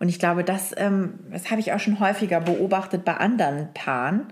Und 0.00 0.08
ich 0.08 0.18
glaube, 0.18 0.44
das, 0.44 0.72
ähm, 0.78 1.18
das 1.30 1.50
habe 1.50 1.60
ich 1.60 1.74
auch 1.74 1.80
schon 1.80 2.00
häufiger 2.00 2.40
beobachtet 2.40 3.04
bei 3.04 3.18
anderen 3.18 3.68
Paaren 3.74 4.28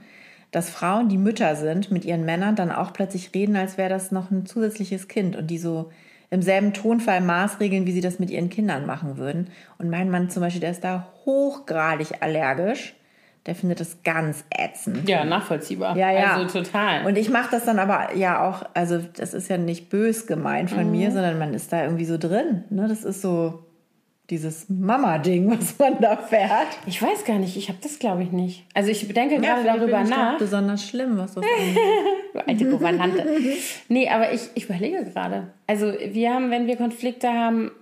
dass 0.52 0.70
Frauen, 0.70 1.08
die 1.08 1.18
Mütter 1.18 1.56
sind, 1.56 1.90
mit 1.90 2.04
ihren 2.04 2.24
Männern 2.24 2.54
dann 2.54 2.70
auch 2.70 2.92
plötzlich 2.92 3.34
reden, 3.34 3.56
als 3.56 3.78
wäre 3.78 3.88
das 3.88 4.12
noch 4.12 4.30
ein 4.30 4.46
zusätzliches 4.46 5.08
Kind 5.08 5.34
und 5.34 5.48
die 5.48 5.58
so 5.58 5.90
im 6.30 6.40
selben 6.40 6.72
Tonfall 6.72 7.20
maßregeln, 7.20 7.86
wie 7.86 7.92
sie 7.92 8.00
das 8.00 8.18
mit 8.18 8.30
ihren 8.30 8.48
Kindern 8.48 8.86
machen 8.86 9.16
würden. 9.16 9.48
Und 9.78 9.90
mein 9.90 10.10
Mann 10.10 10.30
zum 10.30 10.42
Beispiel, 10.42 10.60
der 10.60 10.70
ist 10.70 10.84
da 10.84 11.08
hochgradig 11.26 12.22
allergisch. 12.22 12.94
Der 13.44 13.54
findet 13.54 13.80
das 13.80 14.02
ganz 14.04 14.44
ätzend. 14.50 15.08
Ja, 15.08 15.24
nachvollziehbar. 15.24 15.96
Ja, 15.96 16.10
ja. 16.12 16.36
Also 16.36 16.60
total. 16.60 17.04
Und 17.06 17.18
ich 17.18 17.28
mache 17.28 17.50
das 17.50 17.64
dann 17.64 17.78
aber 17.78 18.14
ja 18.14 18.48
auch, 18.48 18.64
also 18.72 18.98
das 18.98 19.34
ist 19.34 19.48
ja 19.48 19.58
nicht 19.58 19.90
bös 19.90 20.26
gemeint 20.26 20.70
von 20.70 20.84
mhm. 20.84 20.92
mir, 20.92 21.10
sondern 21.10 21.38
man 21.38 21.52
ist 21.52 21.72
da 21.72 21.82
irgendwie 21.82 22.04
so 22.04 22.18
drin. 22.18 22.64
Ne? 22.70 22.86
Das 22.88 23.04
ist 23.04 23.20
so, 23.20 23.64
dieses 24.30 24.68
Mama-Ding, 24.68 25.50
was 25.50 25.78
man 25.78 26.00
da 26.00 26.16
fährt. 26.16 26.68
Ich 26.86 27.02
weiß 27.02 27.24
gar 27.24 27.38
nicht, 27.38 27.56
ich 27.56 27.68
habe 27.68 27.78
das 27.82 27.98
glaube 27.98 28.22
ich 28.22 28.32
nicht. 28.32 28.64
Also 28.72 28.90
ich 28.90 29.06
bedenke 29.06 29.34
ja, 29.34 29.40
gerade 29.40 29.64
darüber 29.64 30.04
nach. 30.04 30.38
besonders 30.38 30.86
schlimm, 30.86 31.18
was 31.18 31.34
das 31.34 31.44
Du 32.32 32.38
alte 32.38 32.70
Gouvernante. 32.70 33.26
nee, 33.88 34.08
aber 34.08 34.32
ich, 34.32 34.42
ich 34.54 34.64
überlege 34.64 35.04
gerade. 35.04 35.48
Also 35.66 35.92
wir 35.92 36.32
haben, 36.32 36.50
wenn 36.50 36.66
wir 36.66 36.76
Konflikte 36.76 37.28
haben 37.28 37.72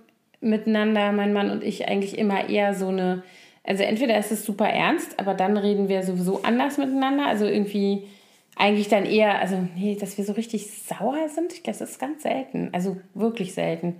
miteinander, 0.41 1.11
mein 1.11 1.31
Mann 1.31 1.51
und 1.51 1.63
ich, 1.63 1.87
eigentlich 1.87 2.17
immer 2.17 2.49
eher 2.49 2.73
so 2.73 2.87
eine, 2.87 3.23
also 3.63 3.83
entweder 3.83 4.17
ist 4.17 4.31
es 4.31 4.43
super 4.43 4.67
ernst, 4.67 5.19
aber 5.19 5.35
dann 5.35 5.55
reden 5.55 5.87
wir 5.87 6.03
sowieso 6.03 6.41
anders 6.41 6.77
miteinander. 6.77 7.27
Also 7.27 7.45
irgendwie 7.45 8.07
eigentlich 8.57 8.89
dann 8.89 9.05
eher, 9.05 9.39
also 9.39 9.55
nee, 9.77 9.95
dass 9.95 10.17
wir 10.17 10.25
so 10.25 10.33
richtig 10.33 10.71
sauer 10.71 11.29
sind, 11.29 11.65
das 11.67 11.79
ist 11.79 11.99
ganz 11.99 12.23
selten. 12.23 12.69
Also 12.73 12.97
wirklich 13.13 13.53
selten. 13.53 13.97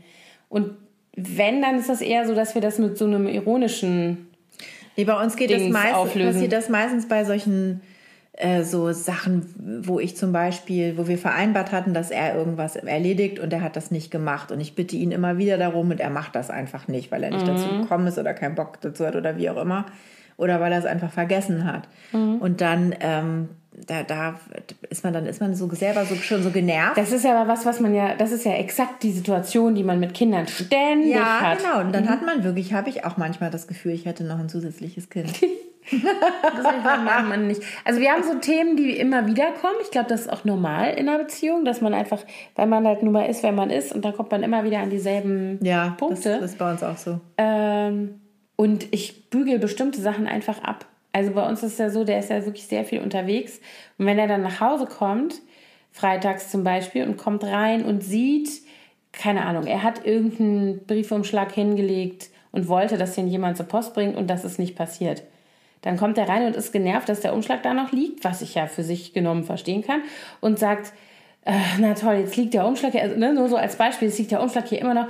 Und 0.50 0.76
wenn, 1.16 1.62
dann 1.62 1.78
ist 1.78 1.90
das 1.90 2.02
eher 2.02 2.26
so, 2.26 2.34
dass 2.36 2.56
wir 2.56 2.62
das 2.62 2.80
mit 2.80 2.98
so 2.98 3.06
einem 3.06 3.28
ironischen. 3.28 4.30
Nee, 4.96 5.06
bei 5.06 5.22
uns 5.22 5.36
geht 5.36 5.50
Dings 5.50 5.64
das 5.64 5.72
meistens, 5.72 6.24
passiert 6.24 6.52
das 6.54 6.70
meistens 6.70 7.08
bei 7.08 7.26
solchen 7.26 7.82
äh, 8.34 8.64
so 8.64 8.92
Sachen, 8.92 9.82
wo 9.86 10.00
ich 10.00 10.16
zum 10.16 10.32
Beispiel, 10.32 10.98
wo 10.98 11.08
wir 11.08 11.18
vereinbart 11.18 11.72
hatten, 11.72 11.94
dass 11.94 12.12
er 12.12 12.36
irgendwas 12.36 12.76
erledigt 12.76 13.40
und 13.40 13.52
er 13.52 13.62
hat 13.62 13.76
das 13.76 13.92
nicht 13.92 14.10
gemacht. 14.10 14.52
Und 14.52 14.60
ich 14.62 14.76
bitte 14.76 14.96
ihn 14.96 15.12
immer 15.12 15.38
wieder 15.38 15.58
darum 15.58 15.92
und 15.92 16.00
er 16.00 16.10
macht 16.10 16.36
das 16.36 16.50
einfach 16.50 16.88
nicht, 16.88 17.12
weil 17.12 17.24
er 17.24 17.32
nicht 17.32 17.46
mhm. 17.46 17.56
dazu 17.56 17.68
gekommen 17.82 18.08
ist 18.08 18.18
oder 18.18 18.34
keinen 18.34 18.56
Bock 18.56 18.80
dazu 18.82 19.06
hat 19.06 19.16
oder 19.16 19.38
wie 19.38 19.50
auch 19.50 19.62
immer. 19.62 19.86
Oder 20.38 20.60
weil 20.60 20.72
er 20.72 20.80
es 20.80 20.86
einfach 20.86 21.12
vergessen 21.12 21.66
hat. 21.66 21.88
Mhm. 22.12 22.38
Und 22.38 22.62
dann 22.62 22.96
ähm, 23.00 23.50
da, 23.88 24.04
da 24.04 24.40
ist 24.90 25.04
man 25.04 25.14
dann 25.14 25.26
ist 25.26 25.40
man 25.40 25.56
so 25.56 25.70
selber 25.70 26.06
so 26.06 26.16
schon 26.16 26.44
so 26.44 26.52
genervt. 26.52 26.98
Das 26.98 27.12
ist 27.12 27.26
aber 27.26 27.48
was, 27.48 27.66
was 27.66 27.80
man 27.80 27.96
ja, 27.96 28.16
das 28.16 28.32
ist 28.32 28.46
ja 28.46 28.54
exakt 28.54 29.04
die 29.04 29.12
Situation, 29.12 29.76
die 29.76 29.84
man 29.84 30.00
mit 30.00 30.14
Kindern 30.14 30.48
ständig 30.48 31.16
ja, 31.16 31.42
hat. 31.42 31.62
Ja, 31.62 31.72
genau. 31.72 31.86
Und 31.86 31.96
dann 31.96 32.06
mhm. 32.06 32.10
hat 32.10 32.26
man 32.26 32.44
wirklich, 32.44 32.74
habe 32.74 32.90
ich 32.90 33.06
auch 33.06 33.18
manchmal 33.18 33.50
das 33.50 33.68
Gefühl, 33.68 33.94
ich 33.94 34.06
hätte 34.06 34.24
noch 34.24 34.40
ein 34.40 34.50
zusätzliches 34.50 35.10
Kind. 35.10 35.32
das 35.92 36.64
macht 37.04 37.28
man 37.28 37.48
nicht. 37.48 37.62
Also 37.86 38.00
wir 38.00 38.12
haben 38.12 38.24
so 38.24 38.36
Themen, 38.36 38.78
die 38.78 38.98
immer 38.98 39.28
wieder 39.28 39.52
kommen. 39.52 39.76
Ich 39.82 39.92
glaube, 39.92 40.10
das 40.10 40.22
ist 40.22 40.30
auch 40.32 40.46
normal 40.46 40.94
in 40.94 41.10
einer 41.10 41.18
Beziehung, 41.18 41.66
dass 41.66 41.82
man 41.82 41.94
einfach, 41.94 42.20
weil 42.56 42.68
man 42.68 42.86
halt 42.86 43.04
nur 43.04 43.12
mal 43.12 43.26
ist, 43.26 43.44
wer 43.44 43.52
man 43.52 43.70
ist, 43.70 43.94
und 43.94 44.06
dann 44.06 44.14
kommt 44.14 44.32
man 44.32 44.44
immer 44.44 44.64
wieder 44.64 44.80
an 44.80 44.90
dieselben 44.90 45.60
ja, 45.64 45.96
Punkte. 45.98 46.30
Ja, 46.30 46.40
das 46.40 46.52
ist 46.52 46.60
bei 46.60 46.72
uns 46.72 46.84
auch 46.84 46.98
so. 46.98 47.20
Ähm, 47.38 48.21
und 48.62 48.94
ich 48.94 49.28
bügel 49.32 49.58
bestimmte 49.58 50.00
Sachen 50.02 50.28
einfach 50.28 50.62
ab. 50.62 50.86
Also 51.14 51.32
bei 51.32 51.50
uns 51.50 51.64
ist 51.64 51.80
ja 51.80 51.90
so, 51.90 52.04
der 52.04 52.20
ist 52.20 52.30
ja 52.30 52.46
wirklich 52.46 52.68
sehr 52.68 52.86
viel 52.86 53.02
unterwegs. 53.02 53.60
Und 53.98 54.06
wenn 54.06 54.20
er 54.20 54.28
dann 54.28 54.44
nach 54.44 54.62
Hause 54.62 54.86
kommt, 54.86 55.34
freitags 55.92 56.52
zum 56.52 56.64
Beispiel, 56.64 57.08
und 57.08 57.18
kommt 57.18 57.44
rein 57.44 57.84
und 57.84 58.04
sieht, 58.04 58.52
keine 59.14 59.46
Ahnung, 59.48 59.66
er 59.66 59.82
hat 59.82 60.06
irgendeinen 60.06 60.86
Briefumschlag 60.86 61.52
hingelegt 61.52 62.30
und 62.52 62.68
wollte, 62.68 63.00
dass 63.00 63.16
den 63.16 63.28
jemand 63.28 63.58
zur 63.58 63.66
Post 63.66 63.96
bringt 63.96 64.16
und 64.16 64.28
das 64.28 64.46
ist 64.46 64.60
nicht 64.60 64.76
passiert. 64.76 65.24
Dann 65.82 65.98
kommt 65.98 66.20
er 66.20 66.30
rein 66.30 66.46
und 66.46 66.56
ist 66.56 66.72
genervt, 66.72 67.10
dass 67.10 67.22
der 67.22 67.34
Umschlag 67.34 67.64
da 67.64 67.74
noch 67.74 67.92
liegt, 67.92 68.24
was 68.24 68.44
ich 68.44 68.54
ja 68.54 68.68
für 68.68 68.84
sich 68.84 69.12
genommen 69.12 69.44
verstehen 69.44 69.82
kann, 69.82 70.04
und 70.40 70.60
sagt, 70.60 70.94
äh, 71.46 71.54
na 71.80 71.96
toll, 71.96 72.18
jetzt 72.18 72.38
liegt 72.38 72.54
der 72.54 72.68
Umschlag 72.68 72.92
hier, 72.92 73.02
also, 73.02 73.18
ne, 73.18 73.34
nur 73.34 73.50
so 73.50 73.56
als 73.56 73.76
Beispiel, 73.76 74.10
jetzt 74.10 74.20
liegt 74.20 74.30
der 74.30 74.44
Umschlag 74.44 74.68
hier 74.68 74.80
immer 74.80 74.94
noch 74.94 75.08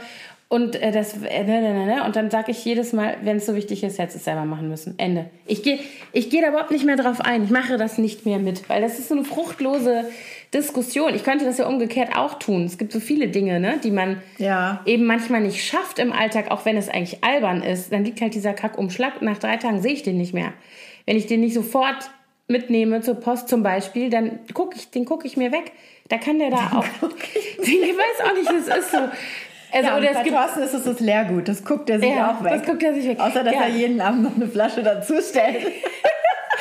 und 0.52 0.76
äh, 0.76 0.91
das, 0.91 1.14
äh, 1.14 1.45
ne, 1.45 1.62
ne, 1.62 1.74
ne, 1.74 1.86
ne. 1.86 2.04
Und 2.04 2.18
dann 2.18 2.30
sage 2.30 2.52
ich 2.52 2.66
jedes 2.66 2.91
Mal, 2.91 3.16
wenn 3.24 3.38
es 3.38 3.45
so 3.45 3.56
wichtig 3.56 3.86
ist, 3.86 3.97
du 3.99 4.04
es 4.04 4.26
selber 4.26 4.43
machen 4.43 4.68
müssen. 4.68 4.95
Ende. 4.97 5.30
Ich 5.45 5.64
gehe 5.64 5.80
ich 6.12 6.30
geh 6.30 6.41
da 6.41 6.49
überhaupt 6.49 6.72
nicht 6.72 6.84
mehr 6.84 6.97
drauf 6.97 7.22
ein. 7.22 7.45
Ich 7.45 7.52
mache 7.52 7.78
das 7.78 7.97
nicht 7.97 8.26
mehr 8.26 8.38
mit, 8.38 8.68
weil 8.68 8.82
das 8.82 8.99
ist 8.99 9.08
so 9.08 9.16
eine 9.16 9.24
fruchtlose 9.24 10.10
Diskussion. 10.54 11.16
Ich 11.16 11.24
könnte 11.24 11.45
das 11.45 11.58
ja 11.58 11.68
umgekehrt 11.68 12.18
auch 12.18 12.34
tun. 12.34 12.66
Es 12.66 12.78
gibt 12.78 12.91
so 12.91 12.99
viele 12.99 13.30
Dinge, 13.30 13.62
ne, 13.62 13.80
die 13.82 13.91
man 13.91 14.22
ja. 14.39 14.82
eben 14.86 15.06
manchmal 15.06 15.39
nicht 15.39 15.64
schafft 15.64 15.99
im 15.99 16.12
Alltag, 16.12 16.52
auch 16.52 16.66
wenn 16.66 16.76
es 16.76 16.89
eigentlich 16.89 17.24
albern 17.24 17.64
ist. 17.64 17.93
Dann 17.93 18.04
liegt 18.04 18.20
halt 18.20 18.34
dieser 18.34 18.52
Kackumschlag. 18.52 19.22
Nach 19.22 19.38
drei 19.38 19.56
Tagen 19.56 19.82
sehe 19.82 19.93
ich 19.93 20.04
den 20.04 20.18
nicht 20.18 20.34
mehr. 20.34 20.52
Wenn 21.06 21.16
ich 21.16 21.28
den 21.28 21.39
nicht 21.39 21.54
sofort 21.54 22.12
mitnehme 22.49 22.99
zur 22.99 23.16
Post 23.16 23.47
zum 23.47 23.64
Beispiel, 23.64 24.10
dann 24.10 24.39
gucke 24.54 24.76
ich, 24.76 24.91
den 24.91 25.06
gucke 25.06 25.28
ich 25.28 25.38
mir 25.38 25.54
weg. 25.54 25.72
Da 26.10 26.18
kann 26.18 26.39
der 26.39 26.49
da 26.49 26.74
auch. 26.76 26.86
ich 27.62 27.70
weiß 27.70 28.30
auch 28.30 28.34
nicht, 28.34 28.49
das 28.52 28.78
ist 28.78 28.91
so. 28.91 28.97
Also, 29.72 29.88
ja, 29.88 29.98
oder 29.98 30.12
es 30.12 30.24
gibt, 30.24 30.36
Thorsten 30.36 30.64
ist 30.64 30.74
es 30.74 30.84
das 30.84 31.00
Leergut, 31.00 31.48
das 31.48 31.64
guckt 31.64 31.90
er 31.90 32.00
sich 32.00 32.10
ja, 32.10 32.32
auch 32.32 32.44
weg. 32.44 32.54
Das 32.54 32.66
guckt 32.66 32.84
er 32.84 32.94
sich 32.94 33.08
weg. 33.08 33.20
Außer, 33.20 33.44
dass 33.44 33.54
ja. 33.54 33.62
er 33.62 33.70
jeden 33.70 34.02
Abend 34.02 34.24
noch 34.24 34.36
eine 34.36 34.48
Flasche 34.48 34.84
dazu 34.84 35.22
stellt. 35.22 35.66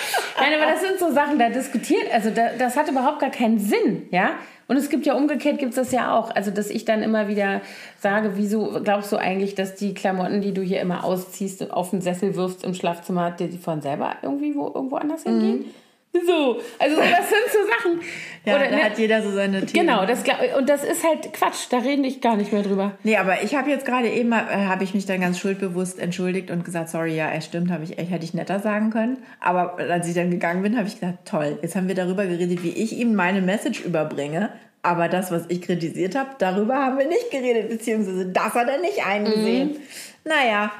Nein, 0.40 0.54
aber 0.54 0.72
das 0.72 0.80
sind 0.80 0.98
so 0.98 1.12
Sachen, 1.12 1.38
da 1.38 1.48
diskutiert, 1.48 2.12
also 2.12 2.30
da, 2.30 2.50
das 2.58 2.76
hat 2.76 2.88
überhaupt 2.88 3.20
gar 3.20 3.30
keinen 3.30 3.58
Sinn, 3.58 4.08
ja. 4.10 4.32
Und 4.68 4.76
es 4.76 4.88
gibt 4.88 5.04
ja 5.04 5.14
umgekehrt, 5.14 5.58
gibt 5.58 5.70
es 5.70 5.76
das 5.76 5.90
ja 5.90 6.16
auch. 6.16 6.32
Also, 6.32 6.52
dass 6.52 6.70
ich 6.70 6.84
dann 6.84 7.02
immer 7.02 7.26
wieder 7.26 7.60
sage, 7.98 8.32
wieso 8.36 8.80
glaubst 8.84 9.10
du 9.10 9.16
eigentlich, 9.16 9.56
dass 9.56 9.74
die 9.74 9.94
Klamotten, 9.94 10.42
die 10.42 10.54
du 10.54 10.62
hier 10.62 10.80
immer 10.80 11.02
ausziehst, 11.02 11.72
auf 11.72 11.90
den 11.90 12.00
Sessel 12.00 12.36
wirfst 12.36 12.62
im 12.62 12.74
Schlafzimmer, 12.74 13.32
die 13.32 13.58
von 13.58 13.80
selber 13.82 14.14
irgendwie 14.22 14.54
wo, 14.54 14.70
irgendwo 14.72 14.96
anders 14.96 15.24
hingehen? 15.24 15.58
Mhm. 15.58 15.74
So, 16.26 16.60
also 16.78 16.96
das 16.96 17.28
sind 17.28 17.52
so 17.52 17.58
Sachen. 17.66 18.00
Ja, 18.46 18.56
Oder, 18.56 18.70
da 18.70 18.76
ne, 18.76 18.84
hat 18.84 18.98
jeder 18.98 19.22
so 19.22 19.30
seine 19.32 19.66
Themen. 19.66 19.86
Genau, 19.86 20.06
das, 20.06 20.24
und 20.56 20.66
das 20.66 20.82
ist 20.82 21.04
halt 21.04 21.30
Quatsch, 21.34 21.66
da 21.68 21.76
rede 21.76 22.06
ich 22.06 22.22
gar 22.22 22.36
nicht 22.36 22.54
mehr 22.54 22.62
drüber. 22.62 22.92
Nee, 23.02 23.18
aber 23.18 23.42
ich 23.42 23.54
habe 23.54 23.68
jetzt 23.68 23.84
gerade 23.84 24.08
eben, 24.08 24.32
äh, 24.32 24.36
habe 24.36 24.82
ich 24.82 24.94
mich 24.94 25.04
dann 25.04 25.20
ganz 25.20 25.38
schuldbewusst 25.38 25.98
entschuldigt 25.98 26.50
und 26.50 26.64
gesagt, 26.64 26.88
sorry, 26.88 27.14
ja, 27.14 27.30
es 27.32 27.44
stimmt, 27.44 27.70
habe 27.70 27.84
ich, 27.84 27.98
hätte 27.98 28.24
ich 28.24 28.32
netter 28.32 28.58
sagen 28.58 28.88
können. 28.88 29.18
Aber 29.40 29.76
als 29.76 30.08
ich 30.08 30.14
dann 30.14 30.30
gegangen 30.30 30.62
bin, 30.62 30.78
habe 30.78 30.88
ich 30.88 30.94
gesagt, 30.94 31.28
toll, 31.28 31.58
jetzt 31.60 31.76
haben 31.76 31.86
wir 31.86 31.94
darüber 31.94 32.24
geredet, 32.24 32.62
wie 32.62 32.70
ich 32.70 32.96
ihm 32.96 33.14
meine 33.14 33.42
Message 33.42 33.80
überbringe. 33.82 34.50
Aber 34.80 35.08
das, 35.08 35.30
was 35.30 35.44
ich 35.48 35.60
kritisiert 35.60 36.14
habe, 36.16 36.30
darüber 36.38 36.76
haben 36.76 36.98
wir 36.98 37.08
nicht 37.08 37.30
geredet, 37.30 37.68
beziehungsweise 37.68 38.24
das 38.24 38.54
hat 38.54 38.68
er 38.68 38.80
nicht 38.80 39.04
eingesehen. 39.06 39.72
Mhm. 39.72 39.76
Naja. 40.24 40.72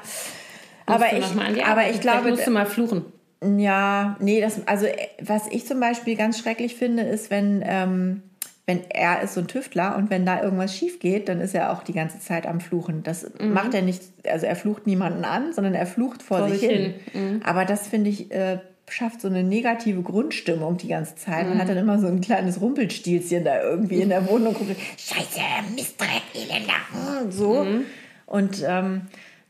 aber 0.87 1.13
ich, 1.13 1.63
aber 1.63 1.89
ich 1.91 2.01
glaube. 2.01 2.31
Musst 2.31 2.47
du 2.47 2.51
mal 2.51 2.65
fluchen. 2.65 3.05
Ja, 3.43 4.17
nee, 4.19 4.39
das, 4.39 4.67
also 4.67 4.85
äh, 4.85 5.07
was 5.21 5.47
ich 5.47 5.65
zum 5.65 5.79
Beispiel 5.79 6.15
ganz 6.15 6.37
schrecklich 6.37 6.75
finde, 6.75 7.03
ist, 7.03 7.31
wenn, 7.31 7.63
ähm, 7.65 8.21
wenn 8.67 8.81
er 8.89 9.21
ist 9.21 9.33
so 9.33 9.41
ein 9.41 9.47
Tüftler 9.47 9.97
und 9.97 10.11
wenn 10.11 10.25
da 10.25 10.43
irgendwas 10.43 10.75
schief 10.75 10.99
geht, 10.99 11.27
dann 11.27 11.41
ist 11.41 11.55
er 11.55 11.71
auch 11.71 11.81
die 11.81 11.93
ganze 11.93 12.19
Zeit 12.19 12.45
am 12.45 12.59
Fluchen. 12.59 13.01
Das 13.03 13.25
mhm. 13.39 13.53
macht 13.53 13.73
er 13.73 13.81
nicht, 13.81 14.03
also 14.27 14.45
er 14.45 14.55
flucht 14.55 14.85
niemanden 14.85 15.25
an, 15.25 15.53
sondern 15.53 15.73
er 15.73 15.87
flucht 15.87 16.21
vor, 16.21 16.39
vor 16.39 16.49
sich 16.49 16.61
hin. 16.61 16.93
hin. 17.13 17.33
Mhm. 17.37 17.41
Aber 17.43 17.65
das 17.65 17.87
finde 17.87 18.11
ich, 18.11 18.31
äh, 18.31 18.59
schafft 18.87 19.21
so 19.21 19.27
eine 19.27 19.43
negative 19.43 20.01
Grundstimmung 20.01 20.77
die 20.77 20.89
ganze 20.89 21.15
Zeit. 21.15 21.47
Man 21.47 21.55
mhm. 21.55 21.61
hat 21.61 21.69
dann 21.69 21.77
immer 21.77 21.99
so 21.99 22.07
ein 22.07 22.21
kleines 22.21 22.61
Rumpelstilzchen 22.61 23.43
da 23.43 23.61
irgendwie 23.63 24.01
in 24.01 24.09
der 24.09 24.27
Wohnung. 24.29 24.55
Scheiße, 24.97 25.39
Mistreck, 25.73 26.23
Elender, 26.35 27.21
hm, 27.21 27.31
so. 27.31 27.63
Mhm. 27.63 27.85
Und 28.25 28.63
ähm, 28.67 29.01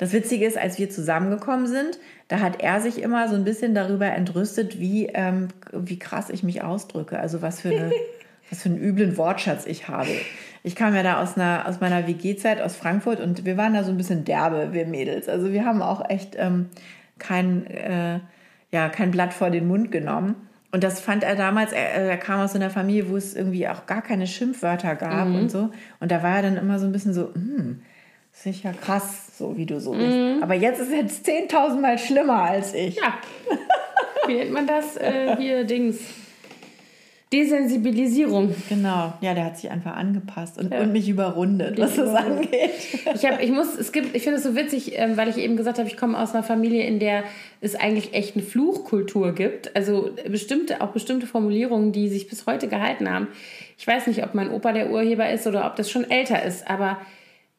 das 0.02 0.14
Witzige 0.14 0.48
ist, 0.48 0.58
als 0.58 0.80
wir 0.80 0.90
zusammengekommen 0.90 1.68
sind, 1.68 2.00
da 2.28 2.40
hat 2.40 2.60
er 2.60 2.82
sich 2.82 3.04
immer 3.04 3.30
so 3.30 3.36
ein 3.36 3.44
bisschen 3.44 3.76
darüber 3.76 4.08
entrüstet, 4.08 4.80
wie, 4.80 5.06
ähm, 5.06 5.50
wie 5.72 6.00
krass 6.00 6.32
ich 6.32 6.42
mich 6.42 6.64
ausdrücke. 6.64 7.20
Also 7.20 7.44
was 7.44 7.62
für, 7.62 7.70
eine, 7.70 7.92
was 8.50 8.64
für 8.64 8.70
einen 8.70 8.80
üblen 8.82 9.16
Wortschatz 9.16 9.68
ich 9.68 9.90
habe. 9.90 10.10
Ich 10.64 10.76
kam 10.76 10.96
ja 10.96 11.04
da 11.04 11.22
aus, 11.22 11.38
einer, 11.38 11.68
aus 11.68 11.82
meiner 11.82 12.08
WG-Zeit 12.08 12.62
aus 12.62 12.76
Frankfurt 12.76 13.20
und 13.20 13.46
wir 13.46 13.58
waren 13.58 13.76
da 13.76 13.84
so 13.84 13.92
ein 13.92 13.98
bisschen 13.98 14.26
derbe, 14.26 14.74
wir 14.74 14.88
Mädels. 14.88 15.30
Also 15.30 15.54
wir 15.54 15.66
haben 15.66 15.84
auch 15.84 16.10
echt 16.10 16.36
ähm, 16.36 16.70
kein, 17.20 17.68
äh, 17.68 18.22
ja, 18.72 18.90
kein 18.90 19.12
Blatt 19.12 19.36
vor 19.36 19.52
den 19.52 19.68
Mund 19.68 19.92
genommen. 19.92 20.34
Und 20.72 20.84
das 20.84 21.00
fand 21.00 21.24
er 21.24 21.36
damals, 21.36 21.74
er, 21.74 21.92
er, 21.92 22.18
kam 22.18 22.40
aus 22.40 22.56
einer 22.56 22.72
Familie, 22.72 23.08
wo 23.08 23.18
es 23.18 23.36
irgendwie 23.36 23.68
auch 23.68 23.86
gar 23.86 24.02
keine 24.02 24.26
Schimpfwörter 24.26 24.96
gab 24.96 25.28
mhm. 25.28 25.36
und 25.36 25.52
so. 25.52 25.70
Und 26.00 26.12
da 26.12 26.24
war 26.24 26.38
er 26.38 26.42
dann 26.42 26.58
immer 26.58 26.80
so 26.80 26.88
ein 26.88 26.92
bisschen 26.92 27.14
so, 27.14 27.32
hm, 27.36 27.84
sicher 28.32 28.74
krass, 28.74 29.38
so 29.38 29.58
wie 29.58 29.66
du 29.66 29.80
so 29.80 29.92
bist. 29.92 30.16
Mhm. 30.16 30.42
Aber 30.42 30.56
jetzt 30.56 30.80
ist 30.80 30.92
es 30.92 31.26
10.000 31.26 31.80
Mal 31.80 31.98
schlimmer 31.98 32.44
als 32.44 32.74
ich. 32.74 32.96
Ja. 32.96 33.18
Wie 34.28 34.36
nennt 34.36 34.52
man 34.52 34.68
das? 34.68 34.98
Äh, 34.98 35.36
hier, 35.38 35.64
Dings. 35.64 36.00
Desensibilisierung. 37.34 38.54
Genau, 38.68 39.14
ja, 39.22 39.34
der 39.34 39.46
hat 39.46 39.58
sich 39.58 39.72
einfach 39.72 39.96
angepasst 39.96 40.58
und, 40.58 40.74
ja. 40.74 40.82
und 40.82 40.92
mich 40.92 41.08
überrundet, 41.08 41.80
was 41.80 41.96
das 41.96 42.14
angeht. 42.14 42.72
Ich, 43.16 43.26
hab, 43.26 43.42
ich 43.42 43.52
muss, 43.52 43.74
es 43.78 43.94
gibt, 43.94 44.14
ich 44.14 44.24
finde 44.24 44.38
es 44.38 44.44
so 44.44 44.54
witzig, 44.54 45.00
ähm, 45.00 45.16
weil 45.16 45.30
ich 45.30 45.38
eben 45.38 45.56
gesagt 45.56 45.80
habe, 45.80 45.88
ich 45.88 45.96
komme 45.96 46.20
aus 46.20 46.34
einer 46.34 46.44
Familie, 46.44 46.84
in 46.84 47.00
der 47.00 47.24
es 47.62 47.76
eigentlich 47.76 48.14
echt 48.14 48.36
eine 48.36 48.44
Fluchkultur 48.44 49.34
gibt. 49.34 49.74
Also 49.78 50.10
bestimmte, 50.28 50.82
auch 50.82 50.90
bestimmte 50.90 51.26
Formulierungen, 51.26 51.94
die 51.94 52.10
sich 52.10 52.28
bis 52.28 52.46
heute 52.48 52.68
gehalten 52.68 53.10
haben. 53.10 53.30
Ich 53.78 53.88
weiß 53.88 54.08
nicht, 54.08 54.26
ob 54.26 54.34
mein 54.34 54.52
Opa 54.52 54.74
der 54.74 54.92
Urheber 54.92 55.30
ist 55.30 55.48
oder 55.48 55.66
ob 55.66 55.78
das 55.78 55.90
schon 55.90 56.12
älter 56.12 56.44
ist, 56.44 56.70
aber 56.70 56.98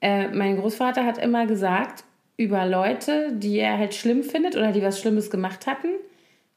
äh, 0.02 0.28
mein 0.28 0.58
Großvater 0.58 1.06
hat 1.06 1.16
immer 1.16 1.46
gesagt 1.46 2.04
über 2.36 2.66
Leute, 2.66 3.32
die 3.32 3.58
er 3.58 3.78
halt 3.78 3.94
schlimm 3.94 4.22
findet 4.22 4.56
oder 4.56 4.72
die 4.72 4.82
was 4.82 5.00
Schlimmes 5.00 5.30
gemacht 5.30 5.66
hatten 5.66 5.88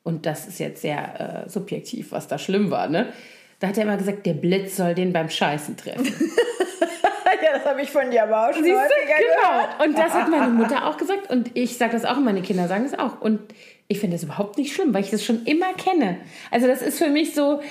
und 0.06 0.28
das 0.28 0.48
ist 0.48 0.60
jetzt 0.60 0.82
sehr 0.82 1.46
äh, 1.46 1.50
subjektiv, 1.50 2.12
was 2.12 2.28
da 2.28 2.38
schlimm 2.38 2.70
war, 2.70 2.88
ne? 2.88 3.12
Da 3.60 3.68
hat 3.68 3.78
er 3.78 3.84
immer 3.84 3.98
gesagt, 3.98 4.26
der 4.26 4.34
Blitz 4.34 4.78
soll 4.78 4.94
den 4.94 5.12
beim 5.14 5.30
Scheißen 5.30 5.78
treffen. 5.78 6.06
ja, 7.44 7.54
das 7.54 7.66
habe 7.66 7.82
ich 7.82 7.90
von 7.90 8.12
dir 8.12 8.24
aber 8.24 8.50
auch 8.50 8.54
schon 8.54 8.64
Siehst 8.64 8.76
du, 8.76 9.08
genau. 9.08 9.50
Gehört. 9.50 9.84
Und 9.84 9.98
das 9.98 10.14
hat 10.14 10.30
meine 10.30 10.52
Mutter 10.52 10.86
auch 10.86 10.98
gesagt 10.98 11.32
und 11.32 11.52
ich 11.56 11.78
sage 11.78 11.94
das 11.94 12.06
auch 12.06 12.18
und 12.18 12.26
meine 12.26 12.44
Kinder 12.44 12.68
sagen 12.68 12.86
es 12.86 12.98
auch. 12.98 13.20
Und 13.20 13.40
ich 13.88 14.00
finde 14.00 14.16
das 14.16 14.24
überhaupt 14.24 14.58
nicht 14.58 14.76
schlimm, 14.76 14.94
weil 14.94 15.04
ich 15.04 15.10
das 15.10 15.24
schon 15.24 15.44
immer 15.46 15.74
kenne. 15.74 16.18
Also 16.52 16.68
das 16.68 16.84
ist 16.84 17.00
für 17.00 17.10
mich 17.10 17.34
so 17.34 17.62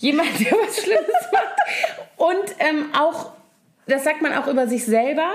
jemand, 0.00 0.28
der 0.40 0.52
was 0.52 0.82
Schlimmes 0.82 1.28
macht. 1.32 1.54
Und 2.16 2.56
ähm, 2.58 2.86
auch, 2.98 3.32
das 3.86 4.04
sagt 4.04 4.22
man 4.22 4.32
auch 4.32 4.46
über 4.46 4.66
sich 4.66 4.84
selber 4.84 5.30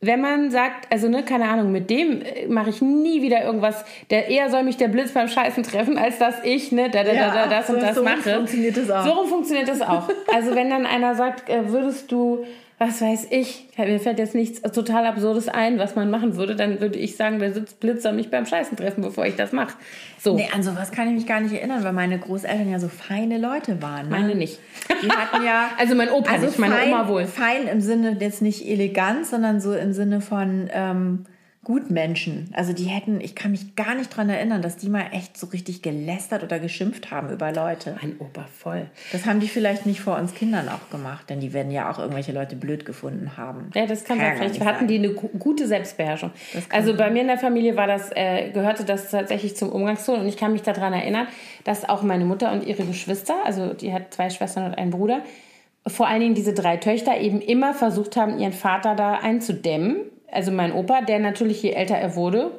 wenn 0.00 0.20
man 0.20 0.50
sagt, 0.50 0.92
also 0.92 1.08
ne, 1.08 1.22
keine 1.24 1.48
Ahnung, 1.48 1.72
mit 1.72 1.88
dem 1.88 2.20
äh, 2.20 2.46
mache 2.48 2.70
ich 2.70 2.82
nie 2.82 3.22
wieder 3.22 3.42
irgendwas, 3.44 3.84
der 4.10 4.28
eher 4.28 4.50
soll 4.50 4.62
mich 4.62 4.76
der 4.76 4.88
Blitz 4.88 5.12
beim 5.12 5.28
Scheißen 5.28 5.62
treffen, 5.62 5.96
als 5.96 6.18
dass 6.18 6.34
ich 6.44 6.70
ne, 6.70 6.90
da, 6.90 7.02
da, 7.02 7.12
ja, 7.12 7.34
da, 7.34 7.46
das 7.46 7.70
und 7.70 7.80
das 7.80 7.96
so 7.96 8.02
mache. 8.02 8.22
So 8.22 8.30
funktioniert 8.30 8.76
das 8.76 8.90
auch. 8.90 9.04
So 9.04 9.26
funktioniert 9.26 9.68
das 9.68 9.80
auch. 9.80 10.08
Also 10.32 10.54
wenn 10.54 10.68
dann 10.68 10.84
einer 10.84 11.14
sagt, 11.14 11.48
äh, 11.48 11.70
würdest 11.70 12.12
du 12.12 12.44
was 12.78 13.00
weiß 13.00 13.28
ich, 13.30 13.68
mir 13.78 13.98
fällt 13.98 14.18
jetzt 14.18 14.34
nichts 14.34 14.60
total 14.60 15.06
Absurdes 15.06 15.48
ein, 15.48 15.78
was 15.78 15.96
man 15.96 16.10
machen 16.10 16.36
würde, 16.36 16.54
dann 16.56 16.78
würde 16.78 16.98
ich 16.98 17.16
sagen, 17.16 17.38
der 17.38 17.54
sitzt 17.54 17.80
Blitzer 17.80 18.12
mich 18.12 18.30
beim 18.30 18.44
Scheißen 18.44 18.76
treffen, 18.76 19.02
bevor 19.02 19.24
ich 19.24 19.34
das 19.34 19.52
mache. 19.52 19.74
So. 20.18 20.36
Nee, 20.36 20.50
an 20.52 20.62
sowas 20.62 20.92
kann 20.92 21.08
ich 21.08 21.14
mich 21.14 21.26
gar 21.26 21.40
nicht 21.40 21.54
erinnern, 21.54 21.84
weil 21.84 21.94
meine 21.94 22.18
Großeltern 22.18 22.70
ja 22.70 22.78
so 22.78 22.88
feine 22.88 23.38
Leute 23.38 23.80
waren. 23.80 24.10
Ne? 24.10 24.18
Meine 24.18 24.34
nicht. 24.34 24.60
Die 25.02 25.10
hatten 25.10 25.42
ja. 25.42 25.70
also 25.78 25.94
mein 25.94 26.10
Opa 26.10 26.32
also 26.32 26.46
nicht, 26.46 26.58
meine 26.58 26.74
fein, 26.74 26.88
Oma 26.88 27.08
wohl. 27.08 27.24
Fein 27.24 27.66
im 27.66 27.80
Sinne 27.80 28.18
jetzt 28.20 28.42
nicht 28.42 28.66
elegant, 28.66 29.26
sondern 29.26 29.60
so 29.60 29.74
im 29.74 29.94
Sinne 29.94 30.20
von. 30.20 30.68
Ähm, 30.70 31.24
Gutmenschen. 31.66 32.48
Also 32.52 32.72
die 32.72 32.84
hätten, 32.84 33.20
ich 33.20 33.34
kann 33.34 33.50
mich 33.50 33.74
gar 33.74 33.96
nicht 33.96 34.12
daran 34.12 34.28
erinnern, 34.28 34.62
dass 34.62 34.76
die 34.76 34.88
mal 34.88 35.06
echt 35.10 35.36
so 35.36 35.48
richtig 35.48 35.82
gelästert 35.82 36.44
oder 36.44 36.60
geschimpft 36.60 37.10
haben 37.10 37.28
über 37.28 37.50
Leute. 37.50 37.96
Mein 38.00 38.20
Opa 38.20 38.46
voll. 38.56 38.86
Das 39.10 39.26
haben 39.26 39.40
die 39.40 39.48
vielleicht 39.48 39.84
nicht 39.84 40.00
vor 40.00 40.16
uns 40.16 40.32
Kindern 40.32 40.68
auch 40.68 40.90
gemacht, 40.90 41.28
denn 41.28 41.40
die 41.40 41.52
werden 41.52 41.72
ja 41.72 41.90
auch 41.90 41.98
irgendwelche 41.98 42.30
Leute 42.30 42.54
blöd 42.54 42.86
gefunden 42.86 43.36
haben. 43.36 43.72
Ja, 43.74 43.84
das 43.84 44.04
kann, 44.04 44.18
sein. 44.18 44.36
Vielleicht 44.36 44.64
hatten 44.64 44.86
die 44.86 44.94
eine 44.94 45.08
gute 45.10 45.66
Selbstbeherrschung. 45.66 46.30
Also 46.70 46.96
bei 46.96 47.10
mir 47.10 47.22
in 47.22 47.26
der 47.26 47.38
Familie 47.38 47.74
war 47.74 47.88
das, 47.88 48.12
äh, 48.14 48.52
gehörte 48.52 48.84
das 48.84 49.10
tatsächlich 49.10 49.56
zum 49.56 49.70
Umgangston 49.70 50.20
und 50.20 50.28
ich 50.28 50.36
kann 50.36 50.52
mich 50.52 50.62
daran 50.62 50.92
erinnern, 50.92 51.26
dass 51.64 51.88
auch 51.88 52.04
meine 52.04 52.24
Mutter 52.24 52.52
und 52.52 52.64
ihre 52.64 52.84
Geschwister, 52.84 53.34
also 53.44 53.74
die 53.74 53.92
hat 53.92 54.14
zwei 54.14 54.30
Schwestern 54.30 54.66
und 54.66 54.78
einen 54.78 54.92
Bruder, 54.92 55.22
vor 55.84 56.06
allen 56.06 56.20
Dingen 56.20 56.34
diese 56.36 56.54
drei 56.54 56.76
Töchter 56.76 57.18
eben 57.18 57.40
immer 57.40 57.74
versucht 57.74 58.14
haben, 58.14 58.38
ihren 58.38 58.52
Vater 58.52 58.94
da 58.94 59.14
einzudämmen 59.14 59.96
also 60.30 60.50
mein 60.52 60.72
Opa, 60.72 61.02
der 61.02 61.18
natürlich 61.18 61.62
je 61.62 61.70
älter 61.70 61.96
er 61.96 62.16
wurde, 62.16 62.50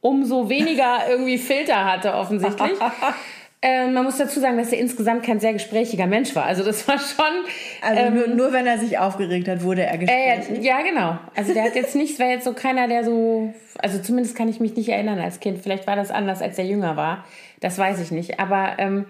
umso 0.00 0.48
weniger 0.48 1.00
irgendwie 1.08 1.38
Filter 1.38 1.84
hatte 1.84 2.14
offensichtlich. 2.14 2.72
äh, 3.62 3.88
man 3.88 4.04
muss 4.04 4.18
dazu 4.18 4.40
sagen, 4.40 4.58
dass 4.58 4.72
er 4.72 4.78
insgesamt 4.78 5.24
kein 5.24 5.40
sehr 5.40 5.52
gesprächiger 5.52 6.06
Mensch 6.06 6.34
war. 6.34 6.44
Also 6.44 6.62
das 6.62 6.86
war 6.86 6.98
schon. 6.98 7.44
Also 7.82 8.00
ähm, 8.00 8.14
nur, 8.14 8.28
nur, 8.28 8.52
wenn 8.52 8.66
er 8.66 8.78
sich 8.78 8.98
aufgeregt 8.98 9.48
hat, 9.48 9.62
wurde 9.62 9.84
er 9.84 9.98
gesprächig. 9.98 10.58
Äh, 10.58 10.62
ja, 10.62 10.82
genau. 10.82 11.18
Also 11.34 11.54
der 11.54 11.64
hat 11.64 11.74
jetzt 11.74 11.96
nicht, 11.96 12.18
war 12.18 12.28
jetzt 12.28 12.44
so 12.44 12.52
keiner, 12.52 12.88
der 12.88 13.04
so, 13.04 13.52
also 13.78 13.98
zumindest 14.00 14.36
kann 14.36 14.48
ich 14.48 14.60
mich 14.60 14.76
nicht 14.76 14.88
erinnern 14.88 15.18
als 15.18 15.40
Kind. 15.40 15.58
Vielleicht 15.62 15.86
war 15.86 15.96
das 15.96 16.10
anders, 16.10 16.42
als 16.42 16.58
er 16.58 16.64
jünger 16.64 16.96
war. 16.96 17.24
Das 17.60 17.78
weiß 17.78 18.00
ich 18.00 18.10
nicht. 18.10 18.38
Aber 18.38 18.74
ähm, 18.78 19.06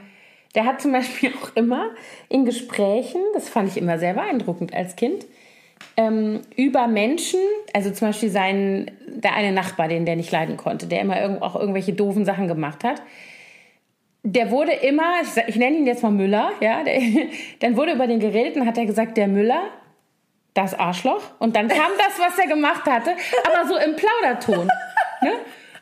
der 0.57 0.65
hat 0.65 0.81
zum 0.81 0.93
Beispiel 0.93 1.33
auch 1.43 1.55
immer 1.55 1.91
in 2.29 2.45
Gesprächen, 2.45 3.21
das 3.35 3.49
fand 3.49 3.69
ich 3.69 3.77
immer 3.77 3.99
sehr 3.99 4.15
beeindruckend 4.15 4.75
als 4.75 4.97
Kind, 4.97 5.27
ähm, 5.97 6.43
über 6.57 6.87
Menschen, 6.87 7.41
also 7.73 7.91
zum 7.91 8.09
Beispiel 8.09 8.31
sein, 8.31 8.91
der 9.07 9.35
eine 9.35 9.53
Nachbar, 9.53 9.89
den 9.89 10.05
der 10.05 10.17
nicht 10.17 10.31
leiden 10.31 10.57
konnte, 10.57 10.87
der 10.87 11.01
immer 11.01 11.43
auch 11.43 11.57
irgendwelche 11.57 11.93
doofen 11.93 12.25
Sachen 12.25 12.49
gemacht 12.49 12.85
hat. 12.85 13.03
Der 14.23 14.51
wurde 14.51 14.73
immer, 14.73 15.21
ich, 15.23 15.49
ich 15.49 15.57
nenne 15.57 15.77
ihn 15.77 15.87
jetzt 15.87 16.03
mal 16.03 16.11
Müller, 16.11 16.51
ja, 16.61 16.83
der, 16.83 17.01
dann 17.61 17.77
wurde 17.77 17.93
über 17.93 18.07
den 18.07 18.21
geredet 18.21 18.57
und 18.57 18.67
hat 18.67 18.79
er 18.79 18.87
gesagt, 18.87 19.17
der 19.17 19.29
Müller, 19.29 19.63
das 20.55 20.75
Arschloch. 20.75 21.23
Und 21.39 21.55
dann 21.55 21.69
kam 21.69 21.91
das, 21.99 22.19
was 22.19 22.39
er 22.39 22.47
gemacht 22.49 22.87
hatte, 22.87 23.13
aber 23.45 23.69
so 23.69 23.77
im 23.77 23.95
Plauderton. 23.95 24.69
Ne? 25.23 25.33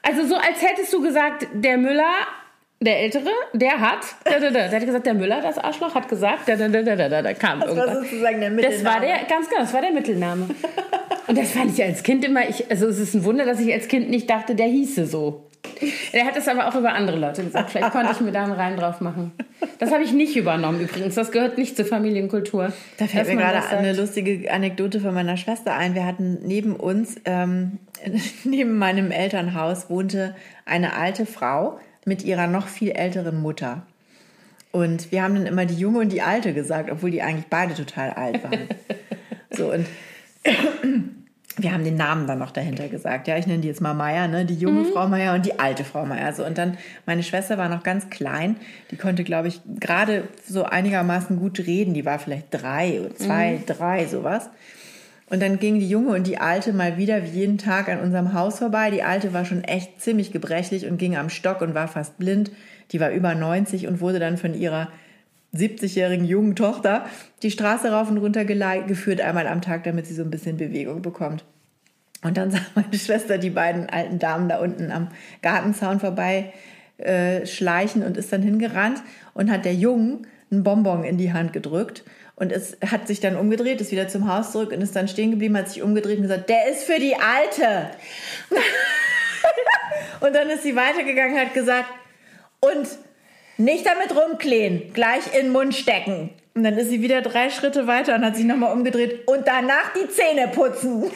Also 0.02 0.26
so, 0.26 0.36
als 0.36 0.62
hättest 0.62 0.92
du 0.92 1.00
gesagt, 1.00 1.46
der 1.52 1.78
Müller, 1.78 2.12
der 2.80 3.00
Ältere, 3.00 3.30
der 3.52 3.80
hat, 3.80 4.04
da, 4.24 4.32
da, 4.32 4.50
da, 4.50 4.68
der 4.68 4.72
hat 4.72 4.86
gesagt, 4.86 5.06
der 5.06 5.14
Müller, 5.14 5.40
das 5.40 5.58
Arschloch, 5.58 5.94
hat 5.94 6.08
gesagt, 6.08 6.48
da, 6.48 6.56
da, 6.56 6.68
da, 6.68 6.82
da, 6.82 7.08
da, 7.08 7.22
da 7.22 7.34
kam 7.34 7.60
das 7.60 7.70
irgendwas. 7.70 7.86
Das 7.86 7.96
war 7.96 8.04
sozusagen 8.04 8.40
der 8.40 8.50
Mittelname. 8.50 8.82
Das 8.82 8.92
war 8.92 9.00
der, 9.00 9.16
ganz 9.28 9.48
genau, 9.48 9.60
das 9.60 9.72
war 9.72 9.80
der 9.80 9.92
Mittelname. 9.92 10.48
Und 11.26 11.38
das 11.38 11.52
fand 11.52 11.72
ich 11.72 11.82
als 11.82 12.02
Kind 12.02 12.24
immer, 12.24 12.48
ich, 12.48 12.70
also 12.70 12.86
es 12.86 12.98
ist 12.98 13.14
ein 13.14 13.24
Wunder, 13.24 13.46
dass 13.46 13.58
ich 13.60 13.72
als 13.72 13.88
Kind 13.88 14.10
nicht 14.10 14.28
dachte, 14.28 14.54
der 14.54 14.66
hieße 14.66 15.06
so. 15.06 15.46
Er 16.12 16.26
hat 16.26 16.36
es 16.36 16.46
aber 16.46 16.68
auch 16.68 16.74
über 16.74 16.92
andere 16.92 17.18
Leute 17.18 17.42
gesagt. 17.42 17.70
Vielleicht 17.70 17.90
konnte 17.90 18.12
ich 18.12 18.20
mir 18.20 18.32
da 18.32 18.44
einen 18.44 18.52
Reim 18.52 18.76
drauf 18.76 19.00
machen. 19.00 19.32
Das 19.78 19.90
habe 19.90 20.04
ich 20.04 20.12
nicht 20.12 20.36
übernommen 20.36 20.80
übrigens. 20.80 21.14
Das 21.14 21.32
gehört 21.32 21.58
nicht 21.58 21.76
zur 21.76 21.86
Familienkultur. 21.86 22.72
Da 22.98 23.06
fällt 23.06 23.28
mir 23.28 23.36
gerade 23.36 23.66
eine 23.68 23.92
lustige 23.92 24.50
Anekdote 24.52 25.00
von 25.00 25.14
meiner 25.14 25.36
Schwester 25.36 25.74
ein. 25.74 25.94
Wir 25.94 26.06
hatten 26.06 26.38
neben 26.42 26.76
uns, 26.76 27.16
ähm, 27.24 27.78
neben 28.44 28.78
meinem 28.78 29.10
Elternhaus, 29.10 29.90
wohnte 29.90 30.36
eine 30.64 30.96
alte 30.96 31.26
Frau, 31.26 31.78
mit 32.05 32.24
ihrer 32.24 32.46
noch 32.46 32.68
viel 32.68 32.90
älteren 32.90 33.40
Mutter. 33.40 33.82
Und 34.72 35.12
wir 35.12 35.22
haben 35.22 35.34
dann 35.34 35.46
immer 35.46 35.66
die 35.66 35.76
Junge 35.76 36.00
und 36.00 36.11
die 36.11 36.22
Alte 36.22 36.52
gesagt, 36.52 36.90
obwohl 36.90 37.11
die 37.11 37.22
eigentlich 37.22 37.46
beide 37.46 37.74
total 37.74 38.11
alt 38.11 38.42
waren. 38.42 38.68
so, 39.50 39.72
und 39.72 39.86
wir 41.57 41.72
haben 41.72 41.84
den 41.84 41.94
Namen 41.94 42.26
dann 42.26 42.40
noch 42.40 42.50
dahinter 42.50 42.88
gesagt. 42.88 43.28
Ja, 43.28 43.36
ich 43.38 43.46
nenne 43.46 43.61
die 43.61 43.68
jetzt 43.68 43.80
mal 43.80 43.94
Meier, 43.94 44.26
ne? 44.26 44.44
Die 44.44 44.57
junge 44.57 44.80
mhm. 44.80 44.92
Frau 44.92 45.07
Meier 45.07 45.34
und 45.34 45.46
die 45.46 45.61
alte 45.61 45.84
Frau 45.84 46.05
Meier. 46.05 46.32
So, 46.32 46.44
und 46.44 46.59
dann, 46.59 46.76
meine 47.07 47.22
Schwester 47.22 47.57
war 47.57 47.68
noch 47.68 47.84
ganz 47.84 48.11
klein. 48.11 48.57
Die 48.90 48.96
konnte, 48.96 49.22
glaube 49.22 49.46
ich, 49.46 49.61
gerade 49.78 50.24
so 50.44 50.64
einigermaßen 50.64 51.38
gut 51.38 51.61
reden. 51.61 51.94
Die 51.94 52.05
war 52.05 52.18
vielleicht 52.18 52.46
drei 52.50 53.00
zwei, 53.16 53.52
mhm. 53.52 53.66
drei, 53.66 54.07
sowas. 54.07 54.50
Und 55.35 55.41
dann 55.41 55.59
ging 55.59 55.80
die 55.80 55.89
Junge 55.89 56.14
und 56.14 56.28
die 56.28 56.39
Alte 56.39 56.72
mal 56.72 56.97
wieder 56.97 57.24
wie 57.24 57.41
jeden 57.41 57.59
Tag 57.59 57.89
an 57.89 57.99
unserem 57.99 58.35
Haus 58.35 58.61
vorbei. 58.61 58.93
Die 58.93 59.03
Alte 59.03 59.32
war 59.32 59.45
schon 59.45 59.64
echt 59.64 60.01
ziemlich 60.01 60.30
gebrechlich 60.30 60.87
und 60.87 60.97
ging 60.97 61.16
am 61.16 61.28
Stock 61.28 61.61
und 61.61 61.74
war 61.74 61.89
fast 61.89 62.18
blind. 62.18 62.53
Die 62.93 63.01
war 63.01 63.11
über 63.11 63.35
90 63.35 63.89
und 63.89 64.01
wurde 64.01 64.20
dann 64.20 64.37
von 64.37 64.55
ihrer 64.55 64.91
70-jährigen 65.53 66.24
jungen 66.24 66.55
Tochter 66.55 67.07
die 67.43 67.51
Straße 67.51 67.91
rauf 67.91 68.09
und 68.09 68.18
runter 68.18 68.45
geführt, 68.45 69.20
einmal 69.20 69.49
am 69.49 69.61
Tag, 69.61 69.82
damit 69.82 70.07
sie 70.07 70.14
so 70.14 70.22
ein 70.22 70.30
bisschen 70.30 70.57
Bewegung 70.57 71.03
bekommt. 71.03 71.45
Und 72.22 72.37
dann 72.37 72.51
sah 72.53 72.61
meine 72.76 72.97
Schwester 72.97 73.37
die 73.37 73.51
beiden 73.51 73.91
alten 73.91 74.20
Damen 74.20 74.49
da 74.49 74.61
unten 74.61 74.93
am 74.93 75.09
Gartenzaun 75.43 75.99
vorbei 75.99 76.53
äh, 76.99 77.45
schleichen 77.45 78.05
und 78.05 78.16
ist 78.16 78.32
dann 78.32 78.43
hingerannt 78.43 79.03
und 79.32 79.51
hat 79.51 79.64
der 79.64 79.74
Jungen 79.74 80.28
einen 80.53 80.62
Bonbon 80.62 81.03
in 81.03 81.18
die 81.18 81.32
Hand 81.32 81.53
gedrückt 81.53 82.05
und 82.37 82.51
es 82.51 82.76
hat 82.85 83.07
sich 83.07 83.20
dann 83.20 83.37
umgedreht, 83.37 83.80
ist 83.80 83.93
wieder 83.93 84.09
zum 84.09 84.32
Haus 84.32 84.53
zurück 84.53 84.72
und 84.72 84.80
ist 84.80 84.97
dann 84.97 85.07
stehen 85.07 85.30
geblieben, 85.30 85.57
hat 85.57 85.68
sich 85.68 85.82
umgedreht 85.82 86.16
und 86.16 86.22
gesagt, 86.22 86.49
der 86.49 86.68
ist 86.68 86.85
für 86.85 86.99
die 86.99 87.14
Alte. 87.14 87.91
und 90.20 90.35
dann 90.35 90.51
ist 90.51 90.64
sie 90.64 90.74
weitergegangen, 90.74 91.39
hat 91.39 91.55
gesagt, 91.55 91.89
und 92.61 92.89
nicht 93.57 93.87
damit 93.87 94.16
rumklehen, 94.16 94.93
gleich 94.93 95.26
in 95.26 95.47
den 95.47 95.53
Mund 95.53 95.74
stecken. 95.74 96.30
Und 96.55 96.64
dann 96.64 96.76
ist 96.76 96.89
sie 96.89 97.03
wieder 97.03 97.22
drei 97.22 97.51
Schritte 97.51 97.87
weiter 97.87 98.14
und 98.14 98.24
hat 98.24 98.37
sich 98.37 98.45
nochmal 98.45 98.72
umgedreht 98.72 99.26
und 99.28 99.47
danach 99.47 99.93
die 99.93 100.09
Zähne 100.09 100.49
putzen. 100.49 101.11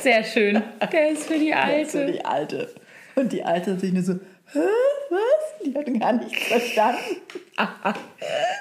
Sehr 0.00 0.24
schön. 0.24 0.62
Der 0.92 1.10
ist 1.10 1.24
für 1.24 1.38
die 1.38 1.52
Alte. 1.52 1.72
Der 1.72 1.82
ist 1.82 1.92
für 1.92 2.06
die 2.06 2.24
Alte. 2.24 2.74
Und 3.14 3.32
die 3.32 3.42
Alte 3.42 3.72
hat 3.72 3.80
sich 3.80 3.92
nur 3.92 4.02
so? 4.02 4.18
Was? 4.54 5.64
Die 5.64 5.74
hatten 5.74 5.98
gar 5.98 6.12
nichts 6.12 6.46
verstanden. 6.48 7.16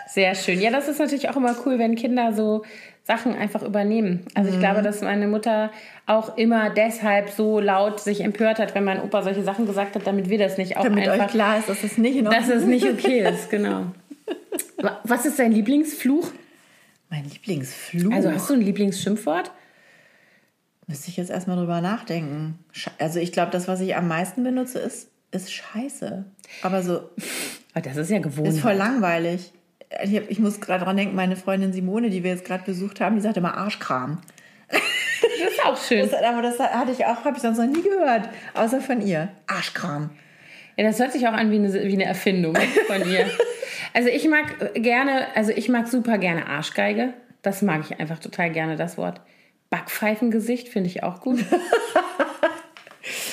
Sehr 0.08 0.36
schön. 0.36 0.60
Ja, 0.60 0.72
das 0.72 0.88
ist 0.88 1.00
natürlich 1.00 1.30
auch 1.30 1.36
immer 1.36 1.56
cool, 1.66 1.80
wenn 1.80 1.96
Kinder 1.96 2.34
so 2.34 2.64
Sachen 3.04 3.36
einfach 3.36 3.64
übernehmen. 3.64 4.26
Also 4.36 4.50
ich 4.50 4.58
mhm. 4.58 4.62
glaube, 4.62 4.82
dass 4.82 5.02
meine 5.02 5.28
Mutter 5.28 5.72
auch 6.06 6.38
immer 6.38 6.70
deshalb 6.70 7.30
so 7.30 7.60
laut 7.60 8.00
sich 8.00 8.22
empört 8.22 8.60
hat, 8.60 8.76
wenn 8.76 8.84
mein 8.84 9.02
Opa 9.02 9.24
solche 9.24 9.44
Sachen 9.44 9.66
gesagt 9.66 9.96
hat, 9.96 10.06
damit 10.06 10.30
wir 10.30 10.38
das 10.38 10.58
nicht 10.58 10.78
auch 10.78 10.84
damit 10.84 11.08
einfach... 11.08 11.26
Euch 11.26 11.32
klar 11.32 11.58
ist, 11.58 11.68
dass 11.68 11.84
es 11.84 11.98
nicht 11.98 12.16
in 12.16 12.26
Dass 12.26 12.48
es 12.48 12.66
nicht 12.66 12.86
okay 12.86 13.28
ist, 13.28 13.50
genau. 13.50 13.88
Was 15.04 15.26
ist 15.26 15.39
dein 15.39 15.52
Lieblingsfluch? 15.52 16.32
Mein 17.10 17.26
Lieblingsfluch? 17.26 18.14
Also 18.14 18.32
hast 18.32 18.50
du 18.50 18.54
ein 18.54 18.62
Lieblingsschimpfwort? 18.62 19.52
Müsste 20.88 21.10
ich 21.10 21.18
jetzt 21.18 21.30
erstmal 21.30 21.58
drüber 21.58 21.82
nachdenken. 21.82 22.60
Also 22.98 23.20
ich 23.20 23.32
glaube, 23.32 23.52
das, 23.52 23.68
was 23.68 23.82
ich 23.82 23.96
am 23.96 24.08
meisten 24.08 24.44
benutze, 24.44 24.80
ist 24.80 25.11
ist 25.32 25.52
scheiße. 25.52 26.26
Aber 26.62 26.84
so, 26.84 27.10
Aber 27.74 27.82
das 27.82 27.98
ist 27.98 28.10
ja 28.10 28.20
gewohnt. 28.20 28.48
Ist 28.48 28.60
voll 28.60 28.74
langweilig. 28.74 29.52
Ich, 30.04 30.16
hab, 30.16 30.30
ich 30.30 30.40
muss 30.40 30.62
gerade 30.62 30.86
dran 30.86 30.98
denken, 30.98 31.16
meine 31.16 31.36
Freundin 31.36 31.74
Simone, 31.74 32.10
die 32.10 32.24
wir 32.24 32.32
jetzt 32.32 32.46
gerade 32.46 32.64
besucht 32.64 33.02
haben, 33.02 33.16
die 33.16 33.22
sagt 33.22 33.38
immer 33.38 33.58
Arschkram. 33.58 34.22
Das 34.70 35.52
ist 35.52 35.66
auch 35.66 35.78
schön. 35.78 36.10
Das, 36.10 36.24
aber 36.24 36.42
das 36.42 36.60
hatte 36.60 36.92
ich 36.92 37.06
auch, 37.06 37.26
habe 37.26 37.36
ich 37.36 37.42
sonst 37.42 37.58
noch 37.58 37.66
nie 37.66 37.82
gehört, 37.82 38.30
außer 38.54 38.80
von 38.80 39.02
ihr. 39.02 39.30
Arschkram. 39.48 40.12
Ja, 40.78 40.86
das 40.86 41.00
hört 41.00 41.12
sich 41.12 41.28
auch 41.28 41.34
an 41.34 41.52
wie 41.52 41.56
eine, 41.56 41.74
wie 41.74 41.94
eine 41.94 42.06
Erfindung 42.06 42.56
von 42.88 43.10
ihr. 43.10 43.30
Also 43.94 44.10
ich 44.10 44.28
mag 44.28 44.74
gerne, 44.76 45.28
also 45.36 45.52
ich 45.52 45.68
mag 45.68 45.88
super 45.88 46.18
gerne 46.18 46.48
Arschgeige. 46.48 47.14
Das 47.42 47.62
mag 47.62 47.82
ich 47.90 48.00
einfach 48.00 48.20
total 48.20 48.52
gerne, 48.52 48.78
das 48.78 48.98
Wort. 48.98 49.20
Backpfeifengesicht 49.70 50.70
finde 50.70 50.90
ich 50.90 51.04
auch 51.04 51.20
gut. 51.22 51.40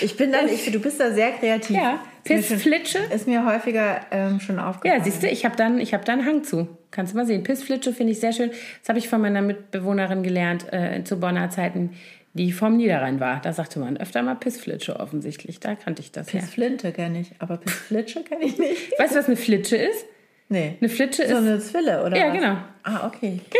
Ich 0.00 0.16
bin 0.16 0.32
dann, 0.32 0.48
ich, 0.48 0.70
du 0.70 0.78
bist 0.80 0.98
da 0.98 1.12
sehr 1.12 1.30
kreativ. 1.32 1.76
Ja, 1.76 2.00
Pissflitsche. 2.24 2.98
Ist 3.14 3.26
mir 3.26 3.44
häufiger 3.44 4.00
ähm, 4.10 4.40
schon 4.40 4.58
aufgefallen. 4.58 4.98
Ja, 5.00 5.04
siehst 5.04 5.22
du, 5.22 5.28
ich 5.28 5.44
habe 5.44 5.56
dann, 5.56 5.78
ich 5.78 5.92
hab 5.94 6.04
da 6.04 6.12
einen 6.14 6.24
Hang 6.24 6.42
zu. 6.44 6.68
Kannst 6.90 7.12
du 7.12 7.16
mal 7.18 7.26
sehen. 7.26 7.42
Pissflitsche 7.42 7.92
finde 7.92 8.12
ich 8.12 8.20
sehr 8.20 8.32
schön. 8.32 8.50
Das 8.80 8.88
habe 8.88 8.98
ich 8.98 9.08
von 9.08 9.20
meiner 9.20 9.42
Mitbewohnerin 9.42 10.22
gelernt 10.22 10.72
äh, 10.72 11.04
zu 11.04 11.20
Bonner 11.20 11.50
Zeiten, 11.50 11.94
die 12.32 12.52
vom 12.52 12.76
Niederrhein 12.78 13.20
war. 13.20 13.40
Da 13.42 13.52
sagte 13.52 13.78
man 13.78 13.96
öfter 13.98 14.22
mal 14.22 14.36
Pissflitsche 14.36 14.98
offensichtlich. 14.98 15.60
Da 15.60 15.74
kannte 15.74 16.00
ich 16.00 16.12
das. 16.12 16.28
Pissflinte 16.28 16.92
kenne 16.92 17.20
ich, 17.20 17.32
aber 17.38 17.58
Pissflitsche 17.58 18.22
kenne 18.22 18.44
ich 18.44 18.58
nicht. 18.58 18.92
Weißt 18.98 19.14
du, 19.14 19.18
was 19.18 19.26
eine 19.26 19.36
Flitsche 19.36 19.76
ist? 19.76 20.06
Nee. 20.48 20.76
Eine 20.80 20.88
Flitsche 20.88 21.26
So 21.28 21.34
ist. 21.34 21.38
eine 21.38 21.58
Zwille, 21.58 22.04
oder 22.04 22.16
Ja, 22.16 22.28
was? 22.28 22.34
genau. 22.40 22.56
Ah, 22.84 23.06
okay. 23.06 23.40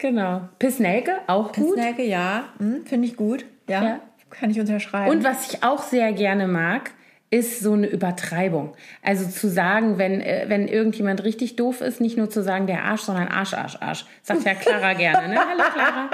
Genau. 0.00 0.48
Pissnelke, 0.60 1.10
auch 1.26 1.52
gut. 1.52 1.74
Pissnelke, 1.74 2.04
ja. 2.04 2.44
Hm, 2.58 2.86
Finde 2.86 3.08
ich 3.08 3.16
gut. 3.16 3.44
Ja, 3.68 3.82
Ja. 3.82 4.00
Kann 4.30 4.50
ich 4.50 4.60
unterschreiben. 4.60 5.10
Und 5.10 5.24
was 5.24 5.52
ich 5.52 5.62
auch 5.62 5.82
sehr 5.82 6.12
gerne 6.12 6.48
mag, 6.48 6.90
ist 7.30 7.60
so 7.60 7.74
eine 7.74 7.86
Übertreibung. 7.86 8.74
Also 9.02 9.28
zu 9.28 9.48
sagen, 9.48 9.98
wenn, 9.98 10.20
äh, 10.20 10.46
wenn 10.48 10.66
irgendjemand 10.66 11.24
richtig 11.24 11.56
doof 11.56 11.80
ist, 11.80 12.00
nicht 12.00 12.16
nur 12.16 12.30
zu 12.30 12.42
sagen 12.42 12.66
der 12.66 12.84
Arsch, 12.84 13.02
sondern 13.02 13.28
Arsch, 13.28 13.52
Arsch, 13.54 13.76
Arsch. 13.80 14.06
Sagt 14.22 14.44
ja 14.44 14.54
Clara 14.54 14.92
gerne, 14.94 15.28
ne? 15.28 15.38
Hallo 15.38 15.62
Clara. 15.74 16.10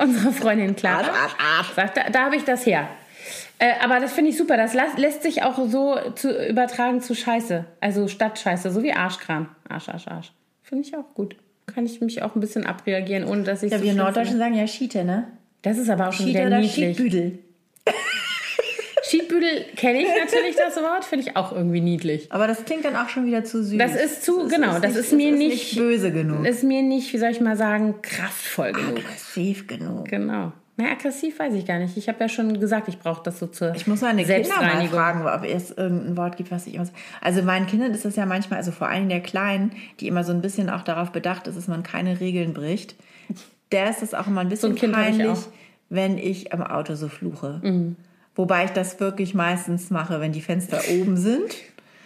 Unsere 0.00 0.32
Freundin 0.32 0.74
Clara. 0.74 0.98
Arsch, 0.98 1.08
Arsch, 1.08 1.34
Arsch. 1.58 1.74
Sagt, 1.74 1.96
da, 1.96 2.10
da 2.10 2.24
habe 2.24 2.36
ich 2.36 2.44
das 2.44 2.66
her. 2.66 2.88
Äh, 3.60 3.74
aber 3.80 4.00
das 4.00 4.12
finde 4.12 4.30
ich 4.30 4.36
super. 4.36 4.56
Das 4.56 4.74
las, 4.74 4.96
lässt 4.96 5.22
sich 5.22 5.44
auch 5.44 5.56
so 5.68 5.96
zu, 6.16 6.48
übertragen 6.48 7.00
zu 7.00 7.14
Scheiße. 7.14 7.64
Also 7.80 8.08
statt 8.08 8.40
Scheiße, 8.40 8.72
so 8.72 8.82
wie 8.82 8.92
Arschkram. 8.92 9.48
Arsch, 9.68 9.88
Arsch, 9.88 10.08
Arsch. 10.08 10.32
Finde 10.62 10.88
ich 10.88 10.96
auch 10.96 11.14
gut. 11.14 11.36
Kann 11.72 11.86
ich 11.86 12.00
mich 12.00 12.22
auch 12.22 12.34
ein 12.34 12.40
bisschen 12.40 12.66
abreagieren, 12.66 13.24
ohne 13.24 13.44
dass 13.44 13.62
ich 13.62 13.70
ja, 13.70 13.78
so 13.78 13.84
wir 13.84 13.94
Norddeutschen 13.94 14.38
sagen 14.38 14.54
ja 14.54 14.66
Schiete, 14.66 15.04
ne? 15.04 15.28
Das 15.62 15.78
ist 15.78 15.88
aber 15.90 16.08
auch 16.08 16.12
schon 16.12 16.26
Schiete 16.26 16.46
wieder 16.46 16.58
niedlich. 16.58 16.96
Schiedbüdel. 16.96 17.38
Schiedbüdel 19.04 19.64
kenne 19.76 20.00
ich 20.02 20.08
natürlich 20.08 20.56
das 20.56 20.76
Wort, 20.76 21.04
finde 21.04 21.26
ich 21.28 21.36
auch 21.36 21.52
irgendwie 21.52 21.80
niedlich. 21.80 22.30
Aber 22.32 22.46
das 22.46 22.64
klingt 22.64 22.84
dann 22.84 22.96
auch 22.96 23.08
schon 23.08 23.26
wieder 23.26 23.44
zu 23.44 23.62
süß. 23.62 23.78
Das 23.78 23.94
ist 23.94 24.24
zu, 24.24 24.48
genau, 24.48 24.78
das 24.78 24.92
nicht- 24.94 24.96
ist 24.96 25.12
mir 25.12 25.32
es 25.32 25.38
nicht, 25.38 25.76
böse 25.76 26.12
genug. 26.12 26.46
ist 26.46 26.62
mir 26.62 26.82
nicht, 26.82 27.12
wie 27.12 27.18
soll 27.18 27.30
ich 27.30 27.40
mal 27.40 27.56
sagen, 27.56 27.96
kraftvoll 28.00 28.72
genug. 28.72 28.98
Aggressiv 28.98 29.66
genug. 29.66 30.06
Genau. 30.08 30.52
Na, 30.78 30.90
aggressiv 30.92 31.38
weiß 31.38 31.52
ich 31.54 31.66
gar 31.66 31.78
nicht. 31.78 31.96
Ich 31.98 32.08
habe 32.08 32.18
ja 32.20 32.28
schon 32.28 32.58
gesagt, 32.58 32.88
ich 32.88 32.98
brauche 32.98 33.22
das 33.22 33.38
so 33.38 33.46
zur 33.46 33.74
Ich 33.74 33.86
muss 33.86 34.00
meine 34.00 34.24
Kinder 34.24 34.56
mal 34.56 34.88
fragen, 34.88 35.26
ob 35.26 35.44
es 35.44 35.70
irgendein 35.72 36.16
Wort 36.16 36.36
gibt, 36.38 36.50
was 36.50 36.66
ich 36.66 36.74
immer. 36.74 36.86
Also 37.20 37.42
meinen 37.42 37.66
Kindern 37.66 37.92
ist 37.92 38.04
das 38.06 38.16
ja 38.16 38.24
manchmal, 38.24 38.58
also 38.58 38.70
vor 38.72 38.88
allem 38.88 39.08
der 39.10 39.20
Kleinen, 39.20 39.72
die 40.00 40.06
immer 40.06 40.24
so 40.24 40.32
ein 40.32 40.40
bisschen 40.40 40.70
auch 40.70 40.82
darauf 40.82 41.10
bedacht 41.12 41.46
ist, 41.46 41.56
dass 41.58 41.68
man 41.68 41.82
keine 41.82 42.20
Regeln 42.20 42.54
bricht. 42.54 42.94
Der 43.72 43.90
ist 43.90 44.02
es 44.02 44.14
auch 44.14 44.26
immer 44.26 44.42
ein 44.42 44.48
bisschen 44.48 44.72
ein 44.72 44.76
habe 44.76 44.86
ich 44.86 44.92
peinlich. 44.92 45.28
Mhm. 45.28 45.44
wenn 45.88 46.18
ich 46.18 46.52
am 46.52 46.62
Auto 46.62 46.94
so 46.94 47.08
fluche. 47.08 47.60
Wobei 48.34 48.64
ich 48.64 48.70
das 48.70 48.98
wirklich 49.00 49.34
meistens 49.34 49.90
mache, 49.90 50.20
wenn 50.20 50.32
die 50.32 50.40
Fenster 50.40 50.80
oben 50.90 51.16
sind. 51.16 51.54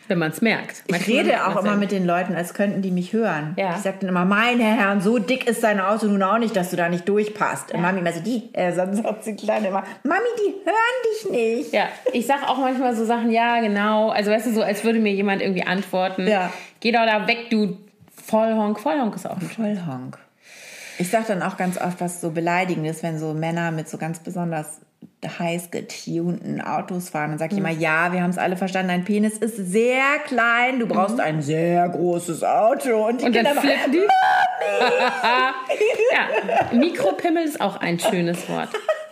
wenn 0.08 0.18
man 0.18 0.30
es 0.30 0.40
merkt. 0.40 0.82
Ich 0.86 0.92
Manchmal 0.92 1.18
rede 1.18 1.46
auch 1.46 1.60
immer 1.60 1.72
ja. 1.72 1.76
mit 1.76 1.90
den 1.90 2.06
Leuten, 2.06 2.34
als 2.34 2.54
könnten 2.54 2.82
die 2.82 2.90
mich 2.90 3.12
hören. 3.12 3.54
Ja. 3.56 3.74
Ich 3.76 3.82
sage 3.82 3.96
dann 4.00 4.10
immer, 4.10 4.24
meine 4.24 4.62
Herren, 4.62 5.00
so 5.00 5.18
dick 5.18 5.48
ist 5.48 5.62
dein 5.64 5.80
Auto 5.80 6.06
nun 6.06 6.22
auch 6.22 6.38
nicht, 6.38 6.54
dass 6.54 6.70
du 6.70 6.76
da 6.76 6.88
nicht 6.88 7.08
durchpasst. 7.08 7.72
Und 7.72 7.82
Mami 7.82 8.00
immer 8.00 8.12
so, 8.12 8.20
die, 8.20 8.50
äh, 8.52 8.72
sonst 8.72 9.02
sagt 9.02 9.26
die 9.26 9.34
Kleine 9.34 9.68
immer, 9.68 9.84
Mami, 10.04 10.26
die 10.38 10.54
hören 10.64 11.02
dich 11.04 11.30
nicht. 11.30 11.72
Ja, 11.72 11.88
ich 12.12 12.26
sage 12.26 12.48
auch 12.48 12.58
manchmal 12.58 12.94
so 12.94 13.04
Sachen, 13.04 13.30
ja, 13.30 13.60
genau. 13.60 14.10
Also 14.10 14.30
weißt 14.30 14.46
du, 14.46 14.52
so 14.52 14.62
als 14.62 14.84
würde 14.84 14.98
mir 15.00 15.12
jemand 15.12 15.42
irgendwie 15.42 15.64
antworten. 15.64 16.26
Ja. 16.26 16.52
Geh 16.80 16.92
doch 16.92 17.04
da 17.04 17.26
weg, 17.26 17.50
du 17.50 17.76
Vollhonk. 18.24 18.78
Vollhonk 18.78 19.14
ist 19.14 19.28
auch 19.28 19.36
ein 19.36 19.48
Vollhonk. 19.48 20.18
Ich 20.98 21.10
sage 21.10 21.26
dann 21.28 21.42
auch 21.42 21.56
ganz 21.56 21.78
oft 21.78 22.00
was 22.00 22.20
so 22.20 22.30
Beleidigendes, 22.30 23.02
wenn 23.02 23.18
so 23.18 23.34
Männer 23.34 23.70
mit 23.70 23.88
so 23.88 23.98
ganz 23.98 24.18
besonders 24.18 24.80
heiß 25.26 25.70
getunten 25.70 26.60
Autos 26.60 27.10
fahren. 27.10 27.30
Dann 27.30 27.38
sage 27.38 27.54
ich 27.54 27.58
immer, 27.58 27.70
ja, 27.70 28.12
wir 28.12 28.22
haben 28.22 28.30
es 28.30 28.38
alle 28.38 28.56
verstanden, 28.56 28.88
dein 28.88 29.04
Penis 29.04 29.38
ist 29.38 29.56
sehr 29.56 30.18
klein, 30.26 30.78
du 30.78 30.86
brauchst 30.86 31.20
ein 31.20 31.42
sehr 31.42 31.88
großes 31.88 32.44
Auto. 32.44 33.06
Und, 33.08 33.20
die 33.20 33.26
Und 33.26 33.36
dann 33.36 33.44
Kinder 33.44 33.60
flippen 33.60 33.92
die. 33.92 33.98
ja, 36.12 36.76
Mikropimmel 36.76 37.44
ist 37.44 37.60
auch 37.60 37.76
ein 37.76 37.98
schönes 37.98 38.48
Wort. 38.48 38.70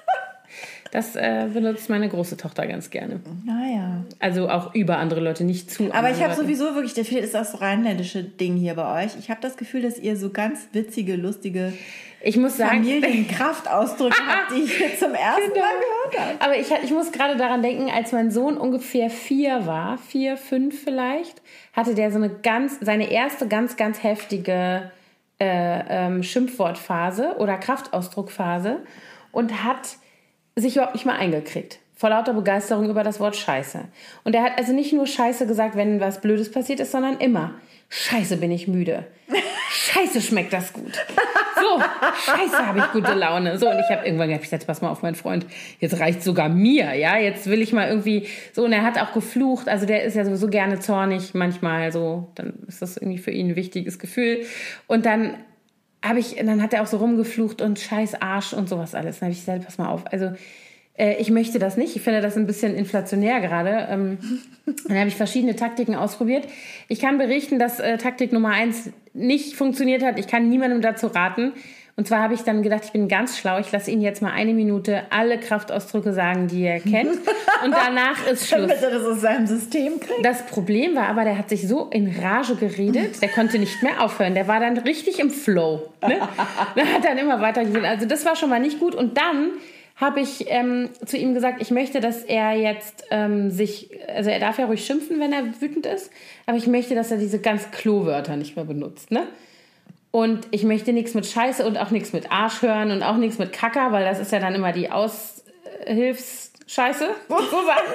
Das 0.95 1.17
äh, 1.17 1.49
benutzt 1.53 1.91
meine 1.91 2.09
große 2.09 2.37
Tochter 2.37 2.69
ganz 2.69 2.89
gerne. 2.89 3.19
Naja. 3.45 4.05
Also 4.21 4.49
auch 4.49 4.77
über 4.77 4.99
andere 4.99 5.19
Leute, 5.19 5.43
nicht 5.43 5.69
zu 5.69 5.93
Aber 5.93 6.13
ich 6.13 6.23
habe 6.23 6.37
sowieso 6.37 6.77
wirklich, 6.77 6.93
vielleicht 6.93 7.25
ist 7.25 7.35
das 7.35 7.61
rheinländische 7.61 8.23
Ding 8.23 8.55
hier 8.55 8.75
bei 8.75 9.05
euch. 9.05 9.17
Ich 9.19 9.29
habe 9.29 9.41
das 9.41 9.57
Gefühl, 9.57 9.83
dass 9.83 9.99
ihr 9.99 10.17
so 10.17 10.31
ganz 10.31 10.69
witzige, 10.71 11.17
lustige 11.17 11.73
Ich 12.21 12.37
muss 12.37 12.59
sagen, 12.59 12.85
Familienkraftausdrücke 12.85 14.23
habt, 14.29 14.53
die 14.53 14.63
ich 14.63 14.73
hier 14.73 14.97
zum 14.97 15.15
ersten 15.15 15.53
Genau. 15.53 15.65
Mal 15.65 16.13
gehört 16.13 16.29
habe. 16.29 16.45
Aber 16.45 16.57
ich, 16.57 16.69
ich 16.85 16.93
muss 16.93 17.11
gerade 17.11 17.37
daran 17.37 17.61
denken, 17.61 17.91
als 17.91 18.13
mein 18.13 18.31
Sohn 18.31 18.57
ungefähr 18.57 19.11
vier 19.11 19.67
war, 19.67 19.99
vier, 19.99 20.37
fünf 20.37 20.81
vielleicht, 20.81 21.43
hatte 21.73 21.97
der 21.97 22.13
so 22.13 22.19
eine 22.19 22.31
ganz, 22.31 22.79
seine 22.81 23.11
erste 23.11 23.49
ganz, 23.49 23.77
ganz 23.77 24.05
heftige 24.05 24.93
äh, 25.41 25.81
ähm, 25.89 26.23
Schimpfwortphase 26.23 27.35
oder 27.41 27.57
Kraftausdruckphase 27.57 28.79
und 29.33 29.65
hat 29.65 29.97
sich 30.57 30.77
überhaupt 30.77 30.95
nicht 30.95 31.07
mal 31.07 31.17
eingekriegt. 31.17 31.79
Vor 31.97 32.11
lauter 32.11 32.35
Begeisterung 32.35 32.91
über 32.91 33.03
das 33.03 33.21
Wort 33.21 33.37
Scheiße. 33.37 33.81
Und 34.25 34.35
er 34.35 34.43
hat 34.43 34.59
also 34.59 34.73
nicht 34.73 34.93
nur 34.93 35.07
Scheiße 35.07 35.47
gesagt, 35.47 35.77
wenn 35.77 36.01
was 36.01 36.21
Blödes 36.21 36.51
passiert 36.51 36.81
ist, 36.81 36.93
sondern 36.93 37.19
immer. 37.19 37.55
Scheiße 37.89 38.39
bin 38.39 38.51
ich 38.51 38.67
müde. 38.67 39.05
Scheiße 39.71 40.21
schmeckt 40.21 40.53
das 40.53 40.73
gut. 40.73 40.93
So, 41.57 41.83
scheiße 42.27 42.67
habe 42.67 42.81
ich 42.81 42.93
gute 42.93 43.15
Laune. 43.15 43.59
So, 43.59 43.71
und 43.71 43.79
ich 43.79 43.89
habe 43.91 44.05
irgendwann 44.05 44.29
gesagt, 44.29 44.51
jetzt 44.51 44.67
pass 44.67 44.83
mal 44.83 44.91
auf, 44.91 45.03
mein 45.03 45.15
Freund, 45.15 45.47
jetzt 45.79 45.99
reicht 46.01 46.23
sogar 46.23 46.49
mir, 46.49 46.95
ja, 46.95 47.17
jetzt 47.17 47.47
will 47.47 47.63
ich 47.63 47.73
mal 47.73 47.89
irgendwie, 47.89 48.27
so, 48.53 48.65
und 48.65 48.73
er 48.73 48.83
hat 48.83 49.01
auch 49.01 49.13
geflucht, 49.13 49.69
also 49.69 49.87
der 49.87 50.03
ist 50.03 50.15
ja 50.15 50.25
sowieso 50.25 50.49
gerne 50.49 50.81
zornig 50.81 51.35
manchmal, 51.35 51.93
so, 51.93 52.29
dann 52.35 52.55
ist 52.67 52.83
das 52.83 52.97
irgendwie 52.97 53.19
für 53.19 53.31
ihn 53.31 53.51
ein 53.51 53.57
wichtiges 53.57 53.99
Gefühl. 53.99 54.45
Und 54.87 55.07
dann 55.07 55.35
habe 56.05 56.19
ich, 56.19 56.37
dann 56.37 56.63
hat 56.63 56.73
er 56.75 56.83
auch 56.83 56.87
so 56.87 56.99
rumgeflucht 56.99 57.63
und 57.63 57.79
scheiß 57.79 58.21
Arsch 58.21 58.53
und 58.53 58.69
sowas 58.69 58.95
alles. 58.95 59.19
Dann 59.19 59.29
habe 59.29 59.33
ich 59.33 59.41
gesagt, 59.41 59.65
pass 59.65 59.79
mal 59.79 59.89
auf, 59.89 60.05
also 60.13 60.33
äh, 60.97 61.17
ich 61.19 61.31
möchte 61.31 61.59
das 61.59 61.77
nicht. 61.77 61.97
Ich 61.97 62.03
finde 62.03 62.21
das 62.21 62.37
ein 62.37 62.47
bisschen 62.47 62.75
inflationär 62.75 63.41
gerade. 63.41 63.89
Ähm, 63.91 64.19
dann 64.89 64.99
habe 64.99 65.09
ich 65.09 65.17
verschiedene 65.17 65.57
Taktiken 65.57 65.95
ausprobiert. 65.95 66.47
Ich 66.89 67.01
kann 67.01 67.19
berichten, 67.19 67.59
dass 67.59 67.81
äh, 67.81 67.97
Taktik 67.97 68.33
Nummer 68.33 68.51
eins 68.51 68.91
nicht 69.15 69.55
funktioniert 69.55 70.03
hat. 70.03 70.19
Ich 70.19 70.27
kann 70.27 70.49
niemandem 70.49 70.83
dazu 70.83 71.07
raten. 71.07 71.53
Und 71.97 72.09
zwar 72.09 72.23
habe 72.23 72.35
ich 72.35 72.43
dann 72.43 72.63
gedacht, 72.65 72.83
ich 72.85 72.93
bin 72.93 73.07
ganz 73.07 73.39
schlau. 73.39 73.59
Ich 73.61 73.71
lasse 73.71 73.91
ihn 73.91 74.01
jetzt 74.01 74.21
mal 74.21 74.33
eine 74.33 74.53
Minute 74.53 75.03
alle 75.11 75.39
Kraftausdrücke 75.39 76.13
sagen, 76.13 76.49
die 76.49 76.65
er 76.65 76.81
kennt. 76.81 77.19
Und 77.65 77.73
danach 77.73 78.27
ist 78.27 78.49
Schluss. 78.49 78.63
Damit 78.63 78.83
er 78.83 78.91
das 78.91 79.05
aus 79.05 79.21
seinem 79.21 79.47
System 79.47 80.01
kriegt. 80.01 80.25
Das 80.25 80.45
Problem 80.47 80.97
war 80.97 81.07
aber, 81.07 81.23
der 81.23 81.39
hat 81.39 81.49
sich 81.49 81.69
so 81.69 81.89
in 81.93 82.13
Rage 82.21 82.57
geredet, 82.57 83.23
der 83.23 83.29
konnte 83.29 83.61
nicht 83.61 83.81
mehr 83.85 84.03
aufhören. 84.03 84.35
Der 84.35 84.49
war 84.49 84.59
dann 84.59 84.77
richtig 84.79 85.21
im 85.21 85.31
Flow. 85.31 85.89
Ne? 86.03 86.19
Der 86.77 86.93
hat 86.93 87.05
dann 87.05 87.17
immer 87.17 87.41
weitergeredet. 87.41 87.85
Also 87.85 88.07
das 88.07 88.27
war 88.27 88.35
schon 88.35 88.51
mal 88.51 88.61
nicht 88.61 88.81
gut. 88.81 88.95
Und 88.95 89.17
dann 89.17 89.51
habe 89.97 90.21
ich 90.21 90.47
ähm, 90.49 90.91
zu 91.05 91.17
ihm 91.17 91.35
gesagt, 91.35 91.63
ich 91.63 91.71
möchte, 91.71 92.01
dass 92.01 92.25
er 92.25 92.53
jetzt 92.53 93.05
ähm, 93.11 93.51
sich, 93.51 93.91
also 94.09 94.31
er 94.31 94.41
darf 94.41 94.59
ja 94.59 94.67
ruhig 94.67 94.85
schimpfen, 94.85 95.21
wenn 95.21 95.33
er 95.33 95.45
wütend 95.61 95.87
ist, 95.87 96.11
aber 96.47 96.57
ich 96.57 96.67
möchte, 96.67 96.97
dass 96.97 97.13
er 97.13 97.19
diese 97.19 97.39
ganz 97.39 97.71
Klo-Wörter 97.71 98.37
nicht 98.37 98.57
mehr 98.57 98.65
benutzt. 98.65 99.13
Ne? 99.13 99.29
Und 100.15 100.47
ich 100.53 100.63
möchte 100.63 100.93
nichts 100.93 101.15
mit 101.15 101.27
Scheiße 101.27 101.67
und 101.67 101.77
auch 101.77 101.91
nichts 101.91 102.13
mit 102.13 102.31
Arsch 102.31 102.63
hören 102.63 102.93
und 102.93 103.03
auch 103.03 103.17
nichts 103.17 103.39
mit 103.39 103.53
Kacker, 103.53 103.91
weil 103.91 104.05
das 104.05 104.21
ist 104.21 104.31
ja 104.31 104.39
dann 104.39 104.55
immer 104.55 104.71
die 104.71 104.93
Aushilfsscheiße, 104.93 107.09
sozusagen. 107.29 107.89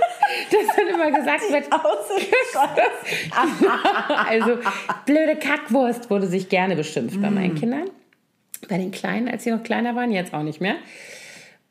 dass 0.51 0.76
dann 0.76 0.88
immer 0.89 1.11
gesagt 1.11 1.49
wird, 1.49 1.72
also 4.30 4.57
blöde 5.05 5.38
Kackwurst 5.38 6.09
wurde 6.09 6.28
sich 6.28 6.49
gerne 6.49 6.76
beschimpft 6.76 7.22
bei 7.22 7.30
meinen 7.30 7.55
Kindern. 7.55 7.89
Bei 8.67 8.78
den 8.78 8.91
Kleinen, 8.91 9.30
als 9.30 9.45
sie 9.45 9.51
noch 9.51 9.63
kleiner 9.63 9.95
waren, 9.95 10.11
jetzt 10.11 10.34
auch 10.34 10.43
nicht 10.43 10.59
mehr. 10.59 10.76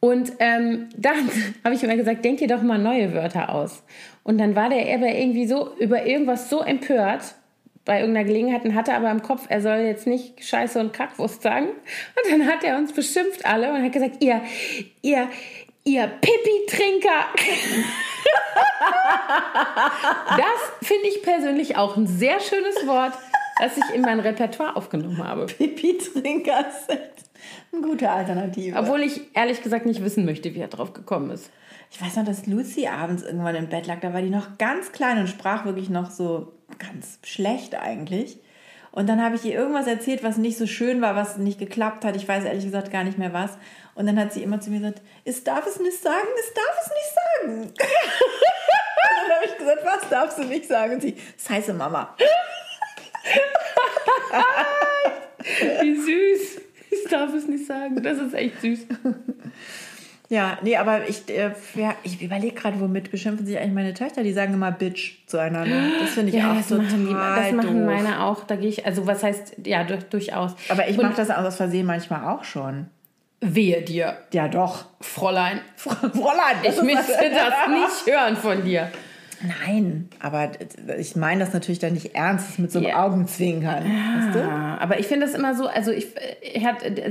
Und 0.00 0.32
ähm, 0.38 0.88
dann 0.96 1.28
habe 1.62 1.74
ich 1.74 1.82
immer 1.82 1.96
gesagt, 1.96 2.24
denk 2.24 2.38
dir 2.38 2.48
doch 2.48 2.62
mal 2.62 2.78
neue 2.78 3.12
Wörter 3.12 3.54
aus. 3.54 3.82
Und 4.22 4.38
dann 4.38 4.56
war 4.56 4.70
der 4.70 4.94
aber 4.94 5.14
irgendwie 5.14 5.46
so 5.46 5.76
über 5.76 6.06
irgendwas 6.06 6.48
so 6.48 6.62
empört 6.62 7.34
bei 7.88 8.00
irgendeiner 8.00 8.26
Gelegenheit 8.26 8.64
und 8.66 8.74
hatte 8.74 8.92
aber 8.92 9.10
im 9.10 9.22
Kopf, 9.22 9.46
er 9.48 9.62
soll 9.62 9.78
jetzt 9.78 10.06
nicht 10.06 10.44
Scheiße 10.44 10.78
und 10.78 10.92
Kackwurst 10.92 11.40
sagen. 11.40 11.68
Und 11.68 12.30
dann 12.30 12.46
hat 12.46 12.62
er 12.62 12.76
uns 12.76 12.92
beschimpft 12.92 13.46
alle 13.46 13.72
und 13.72 13.82
hat 13.82 13.92
gesagt, 13.92 14.22
ihr, 14.22 14.42
ihr, 15.00 15.26
ihr 15.84 16.06
Pipi-Trinker. 16.06 17.28
das 20.36 20.86
finde 20.86 21.08
ich 21.08 21.22
persönlich 21.22 21.76
auch 21.76 21.96
ein 21.96 22.06
sehr 22.06 22.40
schönes 22.40 22.86
Wort, 22.86 23.14
das 23.58 23.78
ich 23.78 23.94
in 23.94 24.02
mein 24.02 24.20
Repertoire 24.20 24.76
aufgenommen 24.76 25.26
habe. 25.26 25.46
Pipi-Trinker 25.46 26.66
sind 26.86 27.00
eine 27.72 27.80
gute 27.80 28.10
Alternative. 28.10 28.78
Obwohl 28.78 29.00
ich 29.00 29.22
ehrlich 29.34 29.62
gesagt 29.62 29.86
nicht 29.86 30.04
wissen 30.04 30.26
möchte, 30.26 30.54
wie 30.54 30.60
er 30.60 30.68
drauf 30.68 30.92
gekommen 30.92 31.30
ist. 31.30 31.50
Ich 31.90 32.02
weiß 32.02 32.16
noch, 32.16 32.24
dass 32.24 32.46
Lucy 32.46 32.86
abends 32.86 33.22
irgendwann 33.22 33.54
im 33.54 33.68
Bett 33.68 33.86
lag. 33.86 34.00
Da 34.00 34.12
war 34.12 34.22
die 34.22 34.30
noch 34.30 34.58
ganz 34.58 34.92
klein 34.92 35.18
und 35.18 35.28
sprach 35.28 35.64
wirklich 35.64 35.88
noch 35.88 36.10
so 36.10 36.52
ganz 36.78 37.18
schlecht 37.24 37.74
eigentlich. 37.74 38.38
Und 38.90 39.08
dann 39.08 39.22
habe 39.22 39.36
ich 39.36 39.44
ihr 39.44 39.54
irgendwas 39.54 39.86
erzählt, 39.86 40.22
was 40.22 40.38
nicht 40.38 40.58
so 40.58 40.66
schön 40.66 41.00
war, 41.00 41.14
was 41.14 41.36
nicht 41.36 41.58
geklappt 41.58 42.04
hat. 42.04 42.16
Ich 42.16 42.26
weiß 42.26 42.44
ehrlich 42.44 42.64
gesagt 42.64 42.90
gar 42.90 43.04
nicht 43.04 43.18
mehr 43.18 43.32
was. 43.32 43.56
Und 43.94 44.06
dann 44.06 44.18
hat 44.18 44.32
sie 44.32 44.42
immer 44.42 44.60
zu 44.60 44.70
mir 44.70 44.80
gesagt, 44.80 45.02
es 45.24 45.44
darf 45.44 45.66
es 45.66 45.78
nicht 45.78 46.00
sagen, 46.00 46.26
es 46.38 46.54
darf 46.54 46.78
es 46.80 46.90
nicht 46.90 47.14
sagen. 47.14 47.62
und 47.62 47.78
dann 49.22 49.36
habe 49.36 49.46
ich 49.46 49.56
gesagt, 49.56 49.84
was 49.84 50.08
darfst 50.08 50.38
du 50.38 50.44
nicht 50.44 50.66
sagen? 50.66 50.94
Und 50.94 51.02
sie, 51.02 51.16
das 51.36 51.50
heiße 51.50 51.74
Mama. 51.74 52.16
Wie 55.80 55.94
süß. 55.94 56.60
Ich 56.90 57.04
darf 57.10 57.32
es 57.34 57.46
nicht 57.46 57.66
sagen. 57.66 58.02
Das 58.02 58.18
ist 58.18 58.34
echt 58.34 58.60
süß. 58.60 58.86
Ja, 60.30 60.58
nee, 60.62 60.76
aber 60.76 61.08
ich, 61.08 61.26
äh, 61.30 61.52
ja, 61.74 61.94
ich 62.02 62.20
überlege 62.20 62.54
gerade, 62.54 62.78
womit 62.80 63.10
beschimpfen 63.10 63.46
sich 63.46 63.56
eigentlich 63.58 63.72
meine 63.72 63.94
Töchter? 63.94 64.22
Die 64.22 64.32
sagen 64.34 64.52
immer 64.52 64.70
Bitch 64.72 65.26
zueinander. 65.26 65.74
Das 66.00 66.10
finde 66.10 66.30
ich 66.30 66.36
Ja, 66.36 66.52
auch 66.52 66.56
das 66.56 66.68
total 66.68 66.84
machen, 66.84 67.06
die, 67.06 67.12
das 67.14 67.52
machen 67.52 67.78
doof. 67.78 67.86
meine 67.86 68.22
auch. 68.22 68.44
Da 68.44 68.56
gehe 68.56 68.68
ich, 68.68 68.84
also 68.84 69.06
was 69.06 69.22
heißt, 69.22 69.56
ja, 69.64 69.84
durch, 69.84 70.04
durchaus. 70.04 70.52
Aber 70.68 70.86
ich 70.86 70.98
mache 70.98 71.14
das 71.16 71.30
aus 71.30 71.56
Versehen 71.56 71.86
manchmal 71.86 72.26
auch 72.26 72.44
schon. 72.44 72.88
Wehe 73.40 73.80
dir, 73.82 74.18
Ja, 74.32 74.48
doch. 74.48 74.84
Fräulein. 75.00 75.60
Fräulein, 75.76 76.56
Ich 76.62 76.82
müsste 76.82 77.30
das 77.30 77.68
nicht 77.70 78.14
hören 78.14 78.36
von 78.36 78.64
dir. 78.64 78.90
Nein, 79.42 80.08
aber 80.20 80.50
ich 80.98 81.14
meine 81.16 81.40
das 81.40 81.52
natürlich 81.52 81.78
dann 81.78 81.92
nicht 81.92 82.14
ernst, 82.14 82.48
das 82.48 82.58
mit 82.58 82.72
so 82.72 82.78
einem 82.78 82.88
Ja. 82.88 83.06
Augenzwinkern. 83.06 83.84
Weißt 83.84 84.34
du? 84.34 84.42
Ah, 84.42 84.78
aber 84.78 84.98
ich 84.98 85.06
finde 85.06 85.26
das 85.26 85.34
immer 85.34 85.54
so, 85.54 85.66
also 85.66 85.92
ich, 85.92 86.08
ich 86.40 86.64
hat 86.64 86.82
äh, 86.82 87.10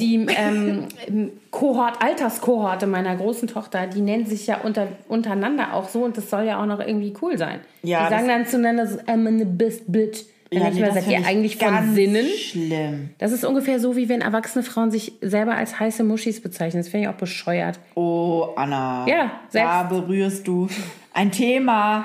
die 0.00 0.26
ähm, 0.36 1.32
Kohort, 1.50 2.02
Alterskohorte 2.02 2.86
meiner 2.86 3.16
großen 3.16 3.48
Tochter, 3.48 3.86
die 3.86 4.00
nennen 4.00 4.26
sich 4.26 4.46
ja 4.46 4.58
unter, 4.62 4.88
untereinander 5.08 5.72
auch 5.74 5.88
so 5.88 6.04
und 6.04 6.16
das 6.16 6.28
soll 6.28 6.44
ja 6.44 6.60
auch 6.60 6.66
noch 6.66 6.80
irgendwie 6.80 7.14
cool 7.22 7.38
sein. 7.38 7.60
Ja, 7.82 8.04
die 8.04 8.14
sagen 8.14 8.28
dann 8.28 8.46
zueinander 8.46 8.86
so, 8.86 8.98
I'm 8.98 9.42
a 9.42 9.44
best 9.44 9.90
bitch. 9.90 10.24
Dann 10.50 10.62
ja, 10.62 10.68
ich 10.68 10.74
nee, 10.76 10.80
mal, 10.80 10.92
seid 10.94 11.06
ihr 11.08 11.18
ich 11.18 11.26
eigentlich 11.26 11.56
von 11.58 11.94
Sinnen? 11.94 12.26
Schlimm. 12.26 13.10
Das 13.18 13.32
ist 13.32 13.44
ungefähr 13.44 13.78
so, 13.80 13.96
wie 13.96 14.08
wenn 14.08 14.20
erwachsene 14.22 14.64
Frauen 14.64 14.90
sich 14.90 15.12
selber 15.20 15.54
als 15.56 15.78
heiße 15.78 16.04
Muschis 16.04 16.40
bezeichnen. 16.40 16.80
Das 16.82 16.88
finde 16.88 17.06
ich 17.08 17.14
auch 17.14 17.18
bescheuert. 17.18 17.78
Oh, 17.94 18.48
Anna. 18.56 19.06
Ja, 19.06 19.30
Da 19.52 19.86
selbst- 19.86 19.88
berührst 19.90 20.48
du 20.48 20.68
ein 21.12 21.30
Thema. 21.30 22.04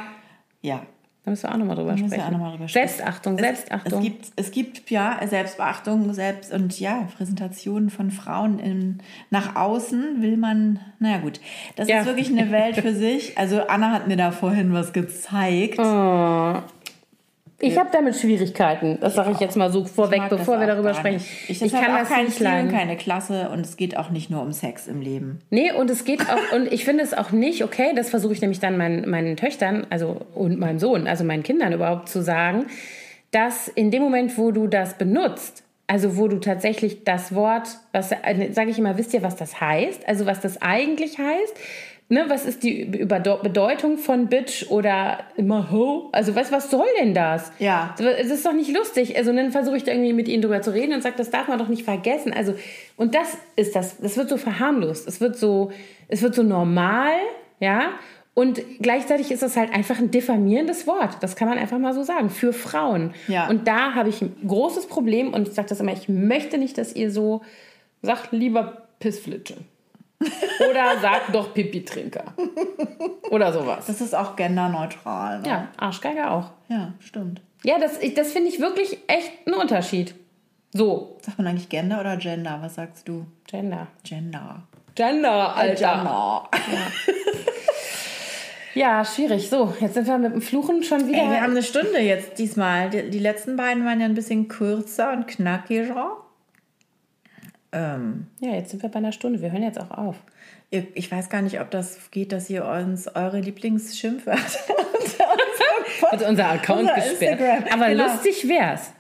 Ja. 0.61 0.81
Da 1.25 1.29
müssen 1.31 1.43
wir 1.43 1.53
auch 1.53 1.57
nochmal 1.57 1.77
drüber 1.77 1.97
sprechen. 1.97 2.21
auch 2.21 2.31
noch 2.31 2.39
mal 2.39 2.51
drüber 2.51 2.67
sprechen. 2.67 2.87
Selbstachtung, 2.89 3.35
Es, 3.35 3.41
Selbstachtung. 3.41 3.99
es, 3.99 4.03
gibt, 4.03 4.25
es 4.35 4.51
gibt 4.51 4.91
ja 4.91 5.19
Selbstbeachtung 5.25 6.13
selbst 6.13 6.51
und 6.51 6.77
ja, 6.81 7.07
Präsentationen 7.15 7.89
von 7.89 8.11
Frauen 8.11 8.59
in, 8.59 8.99
nach 9.29 9.55
außen 9.55 10.21
will 10.21 10.35
man, 10.35 10.81
naja 10.99 11.19
gut, 11.19 11.39
das 11.77 11.87
Ja. 11.87 12.01
ist 12.01 12.07
wirklich 12.07 12.27
eine 12.29 12.51
Welt 12.51 12.75
für 12.75 12.93
sich. 12.93 13.37
Also 13.37 13.61
Anna 13.67 13.91
hat 13.91 14.09
mir 14.09 14.17
da 14.17 14.31
vorhin 14.31 14.73
was 14.73 14.91
gezeigt. 14.91 15.79
Oh. 15.79 16.55
Ich 17.59 17.77
habe 17.77 17.89
damit 17.91 18.15
Schwierigkeiten. 18.15 18.97
Das 18.99 19.15
sage 19.15 19.31
ich 19.31 19.39
jetzt 19.39 19.55
mal 19.55 19.71
so 19.71 19.85
vorweg, 19.85 20.23
bevor 20.29 20.59
wir 20.59 20.67
darüber 20.67 20.93
sprechen. 20.93 21.23
Ich, 21.47 21.59
das 21.59 21.71
kann 21.71 21.95
das 21.97 22.09
kein 22.09 22.25
nicht 22.25 22.39
leiden. 22.39 22.71
keine 22.71 22.97
Klasse 22.97 23.49
und 23.49 23.61
es 23.61 23.77
geht 23.77 23.97
auch 23.97 24.09
nicht 24.09 24.29
nur 24.29 24.41
um 24.41 24.51
Sex 24.51 24.87
im 24.87 25.01
Leben. 25.01 25.39
Nee, 25.49 25.71
und 25.71 25.89
es 25.89 26.03
geht 26.03 26.21
auch, 26.21 26.55
und 26.55 26.71
ich 26.71 26.85
finde 26.85 27.03
es 27.03 27.13
auch 27.13 27.31
nicht 27.31 27.63
okay, 27.63 27.93
das 27.95 28.09
versuche 28.09 28.33
ich 28.33 28.41
nämlich 28.41 28.59
dann 28.59 28.77
meinen, 28.77 29.09
meinen 29.09 29.37
Töchtern, 29.37 29.87
also 29.89 30.17
und 30.33 30.59
meinem 30.59 30.79
Sohn, 30.79 31.07
also 31.07 31.23
meinen 31.23 31.43
Kindern 31.43 31.73
überhaupt 31.73 32.09
zu 32.09 32.21
sagen, 32.21 32.65
dass 33.31 33.67
in 33.67 33.91
dem 33.91 34.01
Moment, 34.01 34.37
wo 34.37 34.51
du 34.51 34.67
das 34.67 34.97
benutzt, 34.97 35.63
also 35.87 36.17
wo 36.17 36.27
du 36.27 36.39
tatsächlich 36.39 37.03
das 37.03 37.35
Wort, 37.35 37.67
was 37.91 38.09
sage 38.09 38.69
ich 38.69 38.79
immer, 38.79 38.97
wisst 38.97 39.13
ihr, 39.13 39.21
was 39.21 39.35
das 39.35 39.59
heißt? 39.59 40.07
Also 40.07 40.25
was 40.25 40.39
das 40.39 40.61
eigentlich 40.61 41.17
heißt? 41.17 41.55
Ne, 42.14 42.26
was 42.28 42.45
ist 42.45 42.61
die 42.61 42.86
Überdo- 42.86 43.41
Bedeutung 43.41 43.97
von 43.97 44.28
Bitch 44.28 44.70
oder 44.70 45.24
immer 45.36 45.72
Ho? 45.72 46.09
Also 46.11 46.36
was, 46.36 46.51
was 46.51 46.70
soll 46.70 46.86
denn 46.99 47.16
das? 47.16 47.51
Ja. 47.57 47.95
Es 47.97 48.30
ist 48.30 48.45
doch 48.45 48.53
nicht 48.53 48.72
lustig. 48.72 49.18
Also 49.18 49.34
dann 49.34 49.51
versuche 49.51 49.78
ich 49.78 49.84
da 49.84 49.91
irgendwie 49.91 50.14
mit 50.14 50.28
ihnen 50.28 50.43
drüber 50.43 50.61
zu 50.61 50.72
reden 50.74 50.93
und 50.93 51.01
sage, 51.01 51.16
das 51.18 51.32
darf 51.32 51.47
man 51.47 51.57
doch 51.57 51.70
nicht 51.70 51.84
vergessen. 51.84 52.32
Also 52.32 52.53
und 52.97 53.16
das 53.16 53.36
ist 53.55 53.76
das. 53.76 53.97
Das 53.97 54.16
wird 54.16 54.30
so 54.30 54.38
verharmlost. 54.38 55.07
Es 55.07 55.22
wird 55.22 55.38
so, 55.38 55.72
es 56.07 56.22
wird 56.22 56.36
so 56.36 56.43
normal, 56.43 57.14
ja. 57.59 57.93
Und 58.36 58.61
gleichzeitig 58.80 59.32
ist 59.32 59.41
das 59.41 59.57
halt 59.57 59.74
einfach 59.74 59.97
ein 59.97 60.11
diffamierendes 60.11 60.86
Wort. 60.86 61.18
Das 61.22 61.36
kann 61.36 61.49
man 61.49 61.57
einfach 61.57 61.80
mal 61.80 61.95
so 61.95 62.03
sagen 62.03 62.30
für 62.30 62.53
Frauen. 62.53 63.16
Ja. 63.28 63.47
Und 63.49 63.68
da 63.68 63.95
habe 63.95 64.09
ich 64.09 64.22
ein 64.22 64.36
großes 64.47 64.86
Problem 64.86 65.34
und 65.34 65.47
ich 65.47 65.55
sage 65.55 65.70
das 65.70 65.80
immer. 65.80 65.93
Ich 65.93 66.09
möchte 66.09 66.59
nicht, 66.59 66.78
dass 66.78 66.95
ihr 66.95 67.09
so 67.09 67.41
sagt, 68.03 68.32
lieber 68.34 68.84
Pissflitsche. 68.99 69.55
Oder 70.70 70.99
sagt 70.99 71.34
doch 71.36 71.53
Pipi-Trinker. 71.53 72.24
Oder 73.32 73.51
sowas. 73.51 73.86
Das 73.88 73.99
ist 74.01 74.16
auch 74.16 74.36
genderneutral. 74.36 75.41
Ne? 75.41 75.47
Ja, 75.47 75.68
Arschgeiger 75.78 76.32
auch. 76.32 76.51
ja, 76.70 76.93
stimmt. 76.99 77.41
Ja, 77.64 77.80
das, 77.80 77.99
das 78.16 78.32
finde 78.32 78.49
ich 78.49 78.59
wirklich 78.59 78.99
echt 79.07 79.32
ein 79.47 79.53
Unterschied. 79.53 80.16
So, 80.72 81.18
Sagt 81.22 81.38
man 81.38 81.47
eigentlich 81.47 81.70
Gender 81.70 81.99
oder 81.99 82.18
Gender? 82.18 82.57
Was 82.61 82.76
sagst 82.76 83.07
du? 83.07 83.26
Gender. 83.47 83.88
Gender. 84.03 84.64
Gender, 84.95 85.55
Alter. 85.55 85.95
Gender. 85.95 86.49
Ja, 88.76 89.05
schwierig. 89.05 89.49
So, 89.49 89.74
jetzt 89.80 89.93
sind 89.93 90.07
wir 90.07 90.18
mit 90.18 90.34
dem 90.34 90.41
Fluchen 90.41 90.84
schon 90.84 91.07
wieder. 91.07 91.20
Ey, 91.20 91.30
wir 91.30 91.41
haben 91.41 91.51
eine 91.51 91.64
Stunde 91.64 91.99
jetzt 91.99 92.39
diesmal. 92.39 92.89
Die, 92.89 93.09
die 93.09 93.20
letzten 93.20 93.55
beiden 93.55 93.86
waren 93.86 93.99
ja 93.99 94.05
ein 94.05 94.16
bisschen 94.16 94.47
kürzer 94.47 95.14
und 95.14 95.28
knackiger. 95.28 96.18
Ähm, 97.74 98.28
ja, 98.39 98.51
jetzt 98.51 98.69
sind 98.69 98.82
wir 98.84 98.89
bei 98.89 98.99
einer 98.99 99.11
Stunde. 99.11 99.41
Wir 99.41 99.51
hören 99.51 99.63
jetzt 99.63 99.80
auch 99.80 99.91
auf. 99.91 100.15
ihr, 100.69 100.86
ich 100.93 101.11
weiß 101.11 101.30
gar 101.30 101.41
nicht, 101.41 101.59
ob 101.59 101.71
das 101.71 102.11
geht, 102.11 102.32
dass 102.32 102.49
ihr 102.49 102.65
uns 102.65 103.07
eure 103.15 103.39
Lieblingsschimpfwörter 103.39 104.41
Also 106.11 106.28
unser 106.28 106.49
Account 106.49 106.82
Unser 106.82 106.95
gesperrt. 106.95 107.39
Instagram, 107.39 107.63
Aber 107.74 107.89
genau. 107.89 108.03
lustig 108.05 108.47
wär's. 108.47 108.91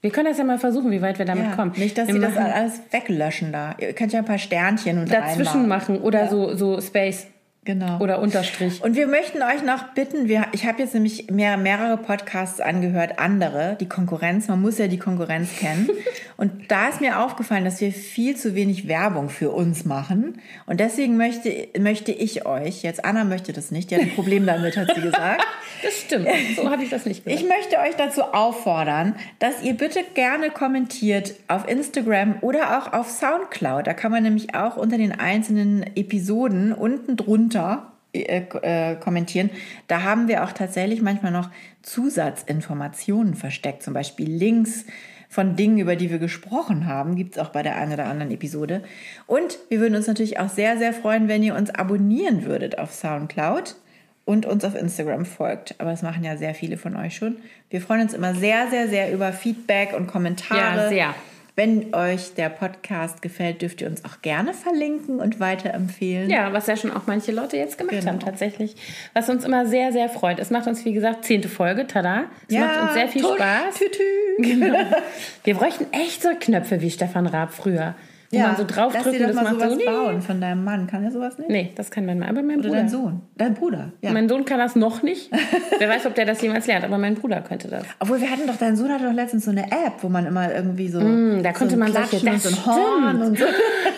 Wir 0.00 0.10
können 0.10 0.28
das 0.28 0.38
ja 0.38 0.44
mal 0.44 0.58
versuchen, 0.58 0.90
wie 0.90 1.00
weit 1.00 1.18
wir 1.18 1.26
damit 1.26 1.44
ja, 1.44 1.54
kommen. 1.54 1.72
Nicht, 1.76 1.96
dass 1.96 2.08
wir 2.08 2.14
sie 2.14 2.20
das 2.20 2.36
alles 2.36 2.80
weglöschen 2.90 3.52
da. 3.52 3.76
Ihr 3.78 3.92
könnt 3.92 4.12
ja 4.12 4.18
ein 4.18 4.24
paar 4.24 4.38
Sternchen 4.38 4.98
und 4.98 5.12
dazwischen 5.12 5.60
reinmachen. 5.60 5.94
machen 5.94 6.02
oder 6.02 6.28
so, 6.28 6.56
so 6.56 6.80
Space 6.80 7.28
Genau. 7.64 8.00
oder 8.00 8.18
Unterstrich. 8.18 8.82
Und 8.82 8.96
wir 8.96 9.06
möchten 9.06 9.40
euch 9.40 9.62
noch 9.62 9.94
bitten, 9.94 10.26
wir, 10.26 10.46
ich 10.50 10.66
habe 10.66 10.82
jetzt 10.82 10.94
nämlich 10.94 11.30
mehr, 11.30 11.56
mehrere 11.56 11.96
Podcasts 11.96 12.60
angehört, 12.60 13.20
andere, 13.20 13.76
die 13.78 13.88
Konkurrenz, 13.88 14.48
man 14.48 14.60
muss 14.60 14.78
ja 14.78 14.88
die 14.88 14.98
Konkurrenz 14.98 15.50
kennen. 15.56 15.88
Und 16.36 16.72
da 16.72 16.88
ist 16.88 17.00
mir 17.00 17.20
aufgefallen, 17.20 17.64
dass 17.64 17.80
wir 17.80 17.92
viel 17.92 18.36
zu 18.36 18.56
wenig 18.56 18.88
Werbung 18.88 19.28
für 19.28 19.52
uns 19.52 19.84
machen. 19.84 20.40
Und 20.66 20.80
deswegen 20.80 21.16
möchte, 21.16 21.68
möchte 21.78 22.10
ich 22.10 22.46
euch, 22.46 22.82
jetzt 22.82 23.04
Anna 23.04 23.22
möchte 23.22 23.52
das 23.52 23.70
nicht, 23.70 23.92
die 23.92 23.94
hat 23.94 24.02
ein 24.02 24.14
Problem 24.14 24.44
damit, 24.44 24.76
hat 24.76 24.92
sie 24.92 25.00
gesagt. 25.00 25.46
Das 25.84 26.00
stimmt. 26.00 26.26
So 26.56 26.68
habe 26.68 26.82
ich 26.82 26.90
das 26.90 27.06
nicht 27.06 27.24
Ich 27.26 27.42
gesagt. 27.42 27.48
möchte 27.48 27.78
euch 27.78 27.94
dazu 27.96 28.22
auffordern, 28.22 29.14
dass 29.38 29.62
ihr 29.62 29.74
bitte 29.74 30.00
gerne 30.14 30.50
kommentiert 30.50 31.34
auf 31.46 31.68
Instagram 31.68 32.36
oder 32.40 32.78
auch 32.78 32.92
auf 32.92 33.08
Soundcloud. 33.08 33.86
Da 33.86 33.94
kann 33.94 34.10
man 34.10 34.24
nämlich 34.24 34.56
auch 34.56 34.76
unter 34.76 34.98
den 34.98 35.12
einzelnen 35.12 35.84
Episoden 35.96 36.72
unten 36.72 37.16
drunter 37.16 37.51
äh, 38.12 38.42
äh, 38.62 38.96
kommentieren. 38.96 39.50
Da 39.88 40.02
haben 40.02 40.28
wir 40.28 40.44
auch 40.44 40.52
tatsächlich 40.52 41.00
manchmal 41.00 41.32
noch 41.32 41.50
Zusatzinformationen 41.82 43.34
versteckt, 43.34 43.82
zum 43.82 43.94
Beispiel 43.94 44.30
Links 44.30 44.84
von 45.32 45.56
Dingen, 45.56 45.78
über 45.78 45.96
die 45.96 46.10
wir 46.10 46.18
gesprochen 46.18 46.86
haben, 46.86 47.16
gibt 47.16 47.36
es 47.36 47.42
auch 47.42 47.48
bei 47.48 47.62
der 47.62 47.76
einen 47.76 47.94
oder 47.94 48.04
anderen 48.04 48.30
Episode. 48.30 48.82
Und 49.26 49.58
wir 49.70 49.80
würden 49.80 49.94
uns 49.94 50.06
natürlich 50.06 50.38
auch 50.38 50.50
sehr, 50.50 50.76
sehr 50.76 50.92
freuen, 50.92 51.26
wenn 51.26 51.42
ihr 51.42 51.54
uns 51.54 51.70
abonnieren 51.70 52.44
würdet 52.44 52.78
auf 52.78 52.92
Soundcloud 52.92 53.76
und 54.26 54.44
uns 54.44 54.62
auf 54.62 54.74
Instagram 54.74 55.24
folgt. 55.24 55.74
Aber 55.78 55.90
das 55.90 56.02
machen 56.02 56.22
ja 56.22 56.36
sehr 56.36 56.54
viele 56.54 56.76
von 56.76 56.96
euch 56.96 57.16
schon. 57.16 57.38
Wir 57.70 57.80
freuen 57.80 58.02
uns 58.02 58.12
immer 58.12 58.34
sehr, 58.34 58.68
sehr, 58.68 58.88
sehr 58.88 59.10
über 59.10 59.32
Feedback 59.32 59.94
und 59.96 60.06
Kommentare. 60.06 60.82
Ja, 60.82 60.88
sehr. 60.90 61.14
Wenn 61.54 61.94
euch 61.94 62.32
der 62.34 62.48
Podcast 62.48 63.20
gefällt, 63.20 63.60
dürft 63.60 63.82
ihr 63.82 63.86
uns 63.86 64.04
auch 64.06 64.22
gerne 64.22 64.54
verlinken 64.54 65.20
und 65.20 65.38
weiterempfehlen. 65.38 66.30
Ja, 66.30 66.52
was 66.54 66.66
ja 66.66 66.76
schon 66.76 66.90
auch 66.90 67.02
manche 67.06 67.30
Leute 67.30 67.58
jetzt 67.58 67.76
gemacht 67.76 67.94
Genau. 67.96 68.06
haben, 68.12 68.20
tatsächlich. 68.20 68.74
Was 69.12 69.28
uns 69.28 69.44
immer 69.44 69.66
sehr, 69.66 69.92
sehr 69.92 70.08
freut. 70.08 70.38
Es 70.38 70.48
macht 70.50 70.66
uns, 70.66 70.82
wie 70.86 70.94
gesagt, 70.94 71.26
zehnte 71.26 71.50
Folge, 71.50 71.86
tada. 71.86 72.24
Es 72.48 72.56
macht 72.56 72.82
uns 72.82 72.92
sehr 72.94 73.08
viel 73.08 73.22
Spaß. 73.22 73.74
Tütü. 73.74 74.02
Genau. 74.38 74.78
Wir 75.44 75.54
bräuchten 75.54 75.86
echt 75.92 76.22
so 76.22 76.30
Knöpfe 76.40 76.80
wie 76.80 76.90
Stefan 76.90 77.26
Raab 77.26 77.52
früher. 77.52 77.94
Wo 78.32 78.38
man 78.38 78.56
so 78.56 78.64
draufdrückt 78.64 79.04
lass 79.06 79.14
dir 79.14 79.26
und 79.28 79.34
das 79.34 79.42
mal 79.44 79.54
sowas 79.54 79.74
so. 79.74 79.84
bauen 79.84 80.22
von 80.22 80.40
deinem 80.40 80.64
Mann. 80.64 80.86
Kann 80.86 81.04
er 81.04 81.10
sowas 81.10 81.36
nicht? 81.38 81.50
Nee, 81.50 81.72
das 81.76 81.90
kann 81.90 82.06
mein 82.06 82.18
Mann. 82.18 82.30
Aber 82.30 82.42
mein 82.42 82.60
Oder 82.60 82.68
Bruder. 82.68 82.80
dein 82.80 82.88
Sohn? 82.88 83.20
Dein 83.36 83.54
Bruder, 83.54 83.92
ja. 84.00 84.10
Mein 84.12 84.28
Sohn 84.28 84.44
kann 84.44 84.58
das 84.58 84.74
noch 84.74 85.02
nicht. 85.02 85.30
Wer 85.78 85.88
weiß, 85.88 86.06
ob 86.06 86.14
der 86.14 86.24
das 86.24 86.40
jemals 86.40 86.66
lernt, 86.66 86.84
aber 86.84 86.96
mein 86.96 87.14
Bruder 87.14 87.42
könnte 87.42 87.68
das. 87.68 87.84
Obwohl 87.98 88.20
wir 88.20 88.30
hatten 88.30 88.46
doch, 88.46 88.56
dein 88.56 88.76
Sohn 88.76 88.90
hatte 88.90 89.04
doch 89.04 89.12
letztens 89.12 89.44
so 89.44 89.50
eine 89.50 89.70
App, 89.70 89.94
wo 90.00 90.08
man 90.08 90.24
immer 90.26 90.52
irgendwie 90.54 90.88
so. 90.88 91.00
Mm, 91.00 91.42
da 91.42 91.52
konnte 91.52 91.74
so 91.74 91.78
man 91.80 91.92
solche- 91.92 92.16
und 92.16 92.26
das 92.26 92.42
so 92.42 92.48
ein 92.48 92.66
Horn 92.66 93.22
und 93.22 93.38
so. 93.38 93.44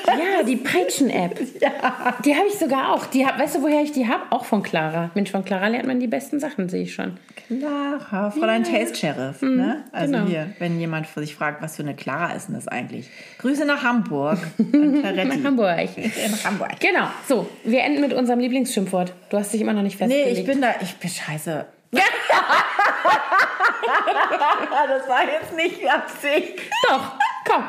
Ja, 0.07 0.43
die 0.45 0.57
Peitschen-App. 0.57 1.39
Die 2.24 2.35
habe 2.37 2.47
ich 2.47 2.59
sogar 2.59 2.93
auch. 2.93 3.07
Die 3.07 3.26
hab, 3.26 3.39
weißt 3.39 3.57
du, 3.57 3.62
woher 3.62 3.82
ich 3.82 3.93
die 3.93 4.07
habe? 4.07 4.22
Auch 4.30 4.45
von 4.45 4.62
Clara. 4.62 5.11
Mensch, 5.14 5.30
von 5.30 5.45
Clara 5.45 5.68
lernt 5.68 5.87
man 5.87 5.99
die 5.99 6.07
besten 6.07 6.39
Sachen, 6.41 6.68
sehe 6.68 6.82
ich 6.82 6.95
schon. 6.95 7.14
Clara, 7.49 8.30
Fräulein 8.30 8.64
Taste 8.64 8.95
Sheriff. 8.95 9.43
ne? 9.43 9.82
Also 9.93 10.12
genau. 10.12 10.26
hier, 10.26 10.47
wenn 10.59 10.78
jemand 10.78 11.07
sich 11.09 11.35
fragt, 11.35 11.62
was 11.62 11.76
für 11.76 11.82
eine 11.82 11.95
Clara 11.95 12.32
ist 12.32 12.49
denn 12.49 12.55
das 12.55 12.68
eigentlich? 12.68 13.11
Grüße 13.39 13.64
nach 13.64 13.82
Hamburg. 13.82 14.24
Ferretti. 14.33 15.29
Nach 15.39 15.45
Hamburg. 15.45 15.89
nach 16.31 16.45
Hamburg. 16.51 16.81
Genau, 16.81 17.07
so, 17.29 17.49
wir 17.64 17.83
enden 17.83 18.01
mit 18.01 18.12
unserem 18.12 18.41
Lieblingsschimpfwort. 18.41 19.12
Du 19.31 19.37
hast 19.39 19.53
dich 19.53 19.61
immer 19.61 19.72
noch 19.72 19.83
nicht 19.83 20.01
Nee, 20.01 20.07
festgelegt. 20.09 20.39
ich 20.39 20.47
bin 20.47 20.61
da, 20.61 20.75
ich 20.81 20.95
bin 20.97 21.11
scheiße. 21.11 21.66
das 24.89 25.09
war 25.09 25.22
jetzt 25.25 25.55
nicht 25.55 25.89
Absicht. 25.89 26.61
Doch, 26.89 27.12
komm, 27.49 27.64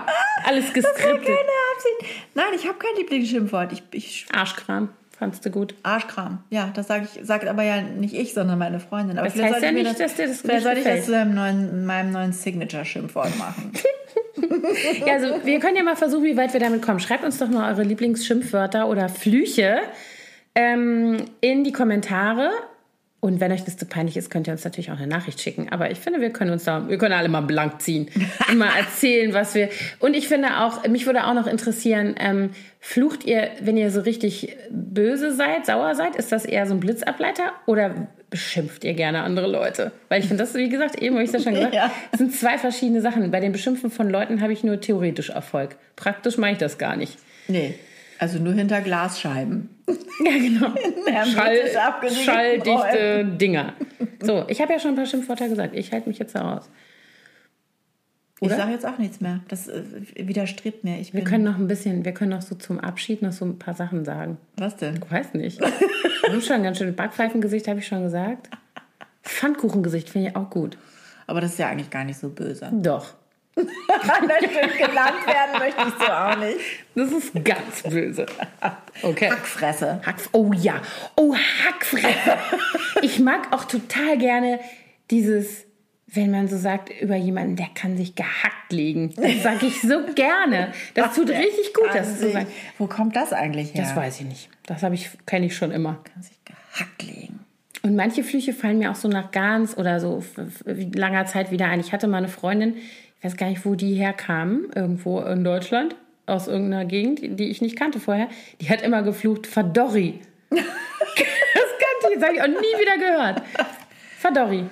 alles 0.45 0.65
Das 0.73 0.83
war 0.83 0.91
geskriptet. 0.93 1.25
keine 1.25 1.37
Absicht. 1.75 2.13
Nein, 2.33 2.45
ich 2.55 2.67
habe 2.67 2.77
kein 2.77 2.95
Lieblingsschimpfwort. 2.97 3.71
Ich, 3.73 3.83
ich 3.91 4.25
Arschkram, 4.33 4.89
fandst 5.17 5.45
du 5.45 5.49
gut. 5.49 5.75
Arschkram. 5.83 6.43
Ja, 6.49 6.71
das 6.75 6.87
sage 6.87 7.07
ich, 7.13 7.25
sagt 7.25 7.47
aber 7.47 7.63
ja 7.63 7.81
nicht 7.81 8.13
ich, 8.13 8.33
sondern 8.33 8.59
meine 8.59 8.79
Freundin. 8.79 9.17
Aber 9.17 9.27
Das 9.27 9.33
vielleicht 9.33 9.53
heißt 9.53 9.61
sollte 9.61 9.77
ja 9.77 9.83
nicht, 9.83 9.99
dass 9.99 10.15
dir 10.15 10.27
das 10.27 10.41
Vielleicht 10.41 10.63
sollte 10.63 10.79
ich 10.79 10.85
das 10.85 11.05
zu 11.05 11.11
meinem 11.11 11.33
neuen, 11.33 11.85
meinem 11.85 12.11
neuen 12.11 12.33
Signature-Schimpfwort 12.33 13.37
machen. 13.37 13.71
Ja, 15.05 15.13
also 15.13 15.45
wir 15.45 15.59
können 15.59 15.77
ja 15.77 15.83
mal 15.83 15.95
versuchen, 15.95 16.23
wie 16.23 16.35
weit 16.37 16.53
wir 16.53 16.59
damit 16.59 16.81
kommen. 16.81 16.99
Schreibt 16.99 17.23
uns 17.23 17.37
doch 17.37 17.47
mal 17.47 17.71
eure 17.71 17.83
Lieblingsschimpfwörter 17.83 18.87
oder 18.87 19.09
Flüche 19.09 19.79
ähm, 20.55 21.17
in 21.41 21.63
die 21.63 21.71
Kommentare. 21.71 22.51
Und 23.25 23.39
wenn 23.39 23.51
euch 23.51 23.63
das 23.63 23.75
zu 23.75 23.87
peinlich 23.87 24.17
ist, 24.17 24.29
könnt 24.29 24.45
ihr 24.45 24.53
uns 24.53 24.63
natürlich 24.65 24.91
auch 24.91 24.97
eine 24.99 25.07
Nachricht 25.07 25.41
schicken. 25.41 25.69
Aber 25.71 25.89
ich 25.89 25.97
finde, 25.97 26.21
wir 26.21 26.29
können 26.29 26.51
uns 26.51 26.65
da, 26.65 26.87
wir 26.87 26.99
können 26.99 27.13
alle 27.15 27.27
mal 27.27 27.41
blank 27.41 27.81
ziehen 27.81 28.07
und 28.51 28.59
mal 28.59 28.69
erzählen, 28.77 29.33
was 29.33 29.55
wir. 29.55 29.69
Und 29.97 30.13
ich 30.13 30.27
finde 30.27 30.59
auch, 30.59 30.87
mich 30.87 31.07
würde 31.07 31.25
auch 31.25 31.33
noch 31.33 31.47
interessieren, 31.47 32.13
ähm, 32.19 32.51
flucht 32.79 33.23
ihr, 33.23 33.49
wenn 33.61 33.77
ihr 33.77 33.89
so 33.89 34.01
richtig 34.01 34.55
böse 34.69 35.33
seid, 35.33 35.65
sauer 35.65 35.95
seid, 35.95 36.15
ist 36.17 36.31
das 36.31 36.45
eher 36.45 36.67
so 36.67 36.75
ein 36.75 36.79
Blitzableiter 36.79 37.51
oder 37.65 37.95
beschimpft 38.29 38.83
ihr 38.83 38.93
gerne 38.93 39.23
andere 39.23 39.47
Leute? 39.47 39.91
Weil 40.07 40.19
ich 40.19 40.27
finde 40.27 40.43
das, 40.43 40.53
wie 40.53 40.69
gesagt, 40.69 41.01
eben 41.01 41.15
habe 41.15 41.23
ich 41.23 41.33
es 41.33 41.33
ja 41.33 41.39
schon 41.39 41.55
gesagt, 41.55 41.73
Ja. 41.73 41.91
das 42.11 42.19
sind 42.19 42.31
zwei 42.31 42.59
verschiedene 42.59 43.01
Sachen. 43.01 43.31
Bei 43.31 43.39
dem 43.39 43.53
Beschimpfen 43.53 43.89
von 43.89 44.07
Leuten 44.07 44.41
habe 44.41 44.53
ich 44.53 44.63
nur 44.63 44.79
theoretisch 44.79 45.31
Erfolg. 45.31 45.77
Praktisch 45.95 46.37
mache 46.37 46.51
ich 46.51 46.57
das 46.59 46.77
gar 46.77 46.95
nicht. 46.95 47.17
Nee, 47.47 47.73
also 48.19 48.37
nur 48.37 48.53
hinter 48.53 48.81
Glasscheiben. 48.81 49.69
Ja, 50.23 50.31
genau. 50.31 50.73
Schall, 51.25 52.09
schalldichte 52.09 53.25
Dinger. 53.25 53.73
So, 54.21 54.45
ich 54.47 54.61
habe 54.61 54.73
ja 54.73 54.79
schon 54.79 54.91
ein 54.91 54.95
paar 54.95 55.05
Schimpfwörter 55.05 55.49
gesagt. 55.49 55.75
Ich 55.75 55.91
halte 55.91 56.07
mich 56.09 56.17
jetzt 56.17 56.33
heraus. 56.33 56.69
Ich 58.39 58.47
Oder? 58.47 58.57
sage 58.57 58.71
jetzt 58.71 58.85
auch 58.85 58.97
nichts 58.97 59.21
mehr. 59.21 59.41
Das 59.47 59.67
äh, 59.67 59.83
widerstrebt 60.15 60.83
mir. 60.83 60.99
Ich 60.99 61.13
Wir 61.13 61.23
können 61.23 61.43
noch 61.43 61.57
ein 61.57 61.67
bisschen, 61.67 62.03
wir 62.03 62.13
können 62.13 62.31
noch 62.31 62.41
so 62.41 62.55
zum 62.55 62.79
Abschied 62.79 63.21
noch 63.21 63.31
so 63.31 63.45
ein 63.45 63.59
paar 63.59 63.73
Sachen 63.73 64.03
sagen. 64.03 64.37
was 64.57 64.75
denn? 64.77 64.95
Ich 64.97 65.11
weiß 65.11 65.33
nicht. 65.35 65.59
Wir 65.59 66.31
haben 66.31 66.41
schon 66.41 66.55
ein 66.55 66.63
ganz 66.63 66.77
schönes 66.77 66.95
Backpfeifengesicht, 66.95 67.67
habe 67.67 67.79
ich 67.79 67.87
schon 67.87 68.03
gesagt. 68.03 68.49
Pfannkuchengesicht 69.23 70.09
finde 70.09 70.29
ich 70.29 70.35
auch 70.35 70.49
gut. 70.49 70.77
Aber 71.27 71.41
das 71.41 71.51
ist 71.51 71.59
ja 71.59 71.67
eigentlich 71.69 71.89
gar 71.89 72.03
nicht 72.03 72.19
so 72.19 72.29
böse. 72.29 72.69
Doch. 72.73 73.13
Genannt 73.55 75.27
werden 75.27 75.59
möchte 75.59 75.81
ich 75.87 75.93
so 76.05 76.11
auch 76.11 76.37
nicht. 76.37 76.59
Das 76.95 77.11
ist 77.11 77.45
ganz 77.45 77.83
böse. 77.83 78.25
Okay. 79.01 79.29
Hackfresse. 79.31 80.01
Hack, 80.05 80.15
oh 80.33 80.51
ja, 80.53 80.81
oh 81.15 81.33
Hackfresse. 81.35 82.37
Ich 83.01 83.19
mag 83.19 83.53
auch 83.53 83.65
total 83.65 84.17
gerne 84.17 84.59
dieses, 85.09 85.65
wenn 86.07 86.31
man 86.31 86.47
so 86.47 86.57
sagt 86.57 86.89
über 87.01 87.15
jemanden, 87.15 87.55
der 87.55 87.69
kann 87.73 87.97
sich 87.97 88.15
gehackt 88.15 88.71
legen. 88.71 89.13
Das 89.15 89.43
sage 89.43 89.67
ich 89.67 89.81
so 89.81 90.05
gerne. 90.15 90.73
Das 90.93 91.15
tut 91.15 91.29
Der 91.29 91.39
richtig 91.39 91.73
gut, 91.73 91.89
das 91.93 92.19
zu 92.19 92.31
sagen. 92.31 92.47
Wo 92.77 92.87
kommt 92.87 93.15
das 93.15 93.31
eigentlich 93.31 93.73
her? 93.73 93.83
Das 93.83 93.95
weiß 93.95 94.19
ich 94.19 94.25
nicht. 94.25 94.49
Das 94.65 94.83
habe 94.83 94.95
ich 94.95 95.09
kenne 95.25 95.45
ich 95.45 95.55
schon 95.55 95.71
immer. 95.71 96.01
Kann 96.03 96.23
sich 96.23 96.37
gehackt 96.43 97.03
legen. 97.03 97.39
Und 97.83 97.95
manche 97.95 98.23
Flüche 98.23 98.53
fallen 98.53 98.79
mir 98.79 98.89
auch 98.89 98.95
so 98.95 99.07
nach 99.07 99.29
ganz 99.29 99.77
oder 99.77 99.99
so 99.99 100.23
langer 100.67 101.27
Zeit 101.27 101.51
wieder 101.51 101.67
ein. 101.67 101.79
Ich 101.79 101.93
hatte 101.93 102.07
mal 102.07 102.17
eine 102.17 102.29
Freundin, 102.29 102.77
ich 103.19 103.25
weiß 103.25 103.37
gar 103.37 103.49
nicht, 103.49 103.65
wo 103.65 103.75
die 103.75 103.95
herkam, 103.95 104.67
irgendwo 104.75 105.19
in 105.21 105.43
Deutschland, 105.43 105.95
aus 106.25 106.47
irgendeiner 106.47 106.85
Gegend, 106.85 107.39
die 107.39 107.49
ich 107.49 107.61
nicht 107.61 107.77
kannte 107.77 107.99
vorher. 107.99 108.29
Die 108.61 108.69
hat 108.69 108.81
immer 108.81 109.03
geflucht, 109.03 109.47
Fadori. 109.47 110.19
das 110.49 110.59
kannte 110.59 112.13
ich, 112.13 112.19
das 112.19 112.23
habe 112.23 112.35
ich 112.35 112.41
auch 112.41 112.47
nie 112.47 112.53
wieder 112.53 112.97
gehört. 112.97 113.41
Fadori. 114.17 114.65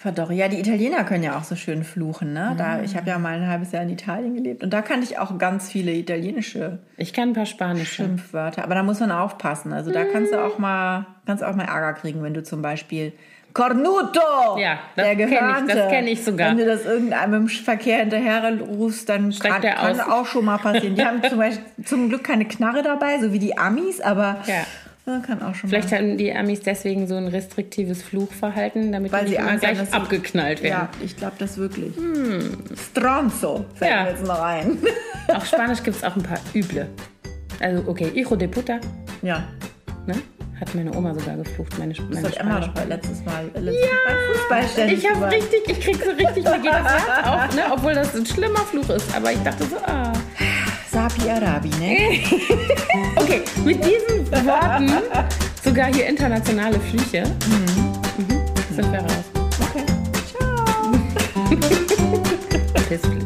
Verdorri. 0.00 0.36
Ja, 0.36 0.48
die 0.48 0.58
Italiener 0.58 1.04
können 1.04 1.22
ja 1.24 1.36
auch 1.36 1.44
so 1.44 1.56
schön 1.56 1.84
fluchen. 1.84 2.32
Ne? 2.32 2.54
Da, 2.56 2.80
ich 2.80 2.96
habe 2.96 3.06
ja 3.10 3.18
mal 3.18 3.34
ein 3.34 3.46
halbes 3.46 3.72
Jahr 3.72 3.82
in 3.82 3.90
Italien 3.90 4.34
gelebt 4.34 4.62
und 4.62 4.72
da 4.72 4.80
kannte 4.80 5.04
ich 5.04 5.18
auch 5.18 5.36
ganz 5.36 5.70
viele 5.70 5.92
italienische 5.92 6.78
Ich 6.96 7.12
kann 7.12 7.28
ein 7.28 7.32
paar 7.34 7.44
Spanische. 7.44 7.96
Schimpfwörter. 7.96 8.64
Aber 8.64 8.74
da 8.74 8.82
muss 8.82 8.98
man 9.00 9.12
aufpassen. 9.12 9.74
Also 9.74 9.92
da 9.92 10.04
kannst 10.06 10.32
du 10.32 10.42
auch 10.42 10.56
mal, 10.56 11.06
kannst 11.26 11.42
du 11.42 11.46
auch 11.46 11.54
mal 11.54 11.66
Ärger 11.66 11.92
kriegen, 11.92 12.22
wenn 12.22 12.32
du 12.32 12.42
zum 12.42 12.62
Beispiel 12.62 13.12
Cornuto, 13.52 14.58
Ja, 14.58 14.78
das 14.96 15.06
der 15.06 15.16
kenn 15.16 15.28
ich, 15.68 15.74
das 15.74 15.88
kenn 15.90 16.06
ich 16.06 16.24
sogar. 16.24 16.50
Wenn 16.50 16.58
du 16.58 16.66
das 16.66 16.84
irgendeinem 16.84 17.34
im 17.34 17.48
Verkehr 17.48 17.98
hinterher 17.98 18.58
rufst, 18.60 19.08
dann 19.08 19.32
Steigt 19.32 19.62
kann, 19.62 19.96
kann 19.96 20.00
auch 20.00 20.26
schon 20.26 20.44
mal 20.44 20.58
passieren. 20.58 20.94
Die 20.94 21.04
haben 21.04 21.22
zum, 21.28 21.38
Beispiel, 21.38 21.64
zum 21.84 22.08
Glück 22.08 22.24
keine 22.24 22.44
Knarre 22.44 22.82
dabei, 22.82 23.18
so 23.20 23.32
wie 23.32 23.38
die 23.38 23.56
Amis, 23.58 24.00
aber 24.00 24.38
Ja. 24.46 24.64
kann 25.26 25.42
auch 25.42 25.54
schon 25.56 25.68
Vielleicht 25.70 25.90
mal. 25.90 25.96
hatten 25.98 26.16
die 26.16 26.32
Amis 26.32 26.60
deswegen 26.60 27.08
so 27.08 27.16
ein 27.16 27.26
restriktives 27.26 28.02
Fluchverhalten, 28.02 28.92
damit 28.92 29.10
Weil 29.10 29.22
die 29.24 29.30
sie 29.30 29.32
nicht 29.32 29.40
immer 29.42 29.50
haben, 29.52 29.58
gleich 29.60 29.78
sie- 29.80 29.92
abgeknallt 29.92 30.62
werden. 30.62 30.72
Ja, 30.72 31.04
ich 31.04 31.16
glaube 31.16 31.34
das 31.38 31.56
wirklich. 31.58 31.92
Stronzo, 32.90 33.64
fällt 33.74 33.90
Ja. 33.90 34.02
mir 34.04 34.10
jetzt 34.10 34.26
mal 34.26 34.34
rein. 34.38 34.78
Auf 35.34 35.46
Spanisch 35.46 35.82
gibt 35.82 35.96
es 35.96 36.04
auch 36.04 36.14
ein 36.16 36.22
paar 36.22 36.38
üble. 36.54 36.86
Also, 37.60 37.82
okay, 37.88 38.10
hijo 38.14 38.36
de 38.36 38.48
puta, 38.48 38.78
ja, 39.22 39.42
ne? 40.06 40.14
Hat 40.60 40.74
meine 40.74 40.94
Oma 40.94 41.14
sogar 41.14 41.36
geflucht, 41.36 41.78
meine, 41.78 41.94
das 41.94 42.04
meine 42.10 42.28
hat 42.28 42.36
Emma 42.36 42.66
bei 42.74 42.84
letztes 42.84 43.24
Mal, 43.24 43.50
letztes 43.54 43.90
Mal 43.90 44.00
beim 44.04 44.66
Fußball 44.66 44.92
Ich 44.92 45.10
habe 45.10 45.30
richtig, 45.30 45.68
ich 45.68 45.80
krieg 45.80 45.96
so 46.04 46.10
richtig, 46.10 46.44
mir 46.44 46.58
geht 46.58 46.72
das 46.72 46.84
Herz 46.84 47.26
auf, 47.26 47.56
ne? 47.56 47.62
obwohl 47.72 47.94
das 47.94 48.14
ein 48.14 48.26
schlimmer 48.26 48.58
Fluch 48.58 48.90
ist. 48.90 49.14
Aber 49.16 49.32
ich 49.32 49.42
dachte 49.42 49.64
so, 49.64 49.76
ah. 49.86 50.12
Sapi 50.92 51.30
Arabi, 51.30 51.70
ne? 51.78 52.20
Okay, 53.16 53.42
mit 53.64 53.82
diesen 53.82 54.30
Worten, 54.30 54.92
sogar 55.64 55.86
hier 55.86 56.06
internationale 56.06 56.78
Flüche, 56.78 57.24
mhm. 57.48 58.74
sind 58.74 58.92
wir 58.92 59.00
raus. 59.00 59.24
Okay. 59.60 59.84
Ciao. 60.30 60.92
Bis 62.90 63.19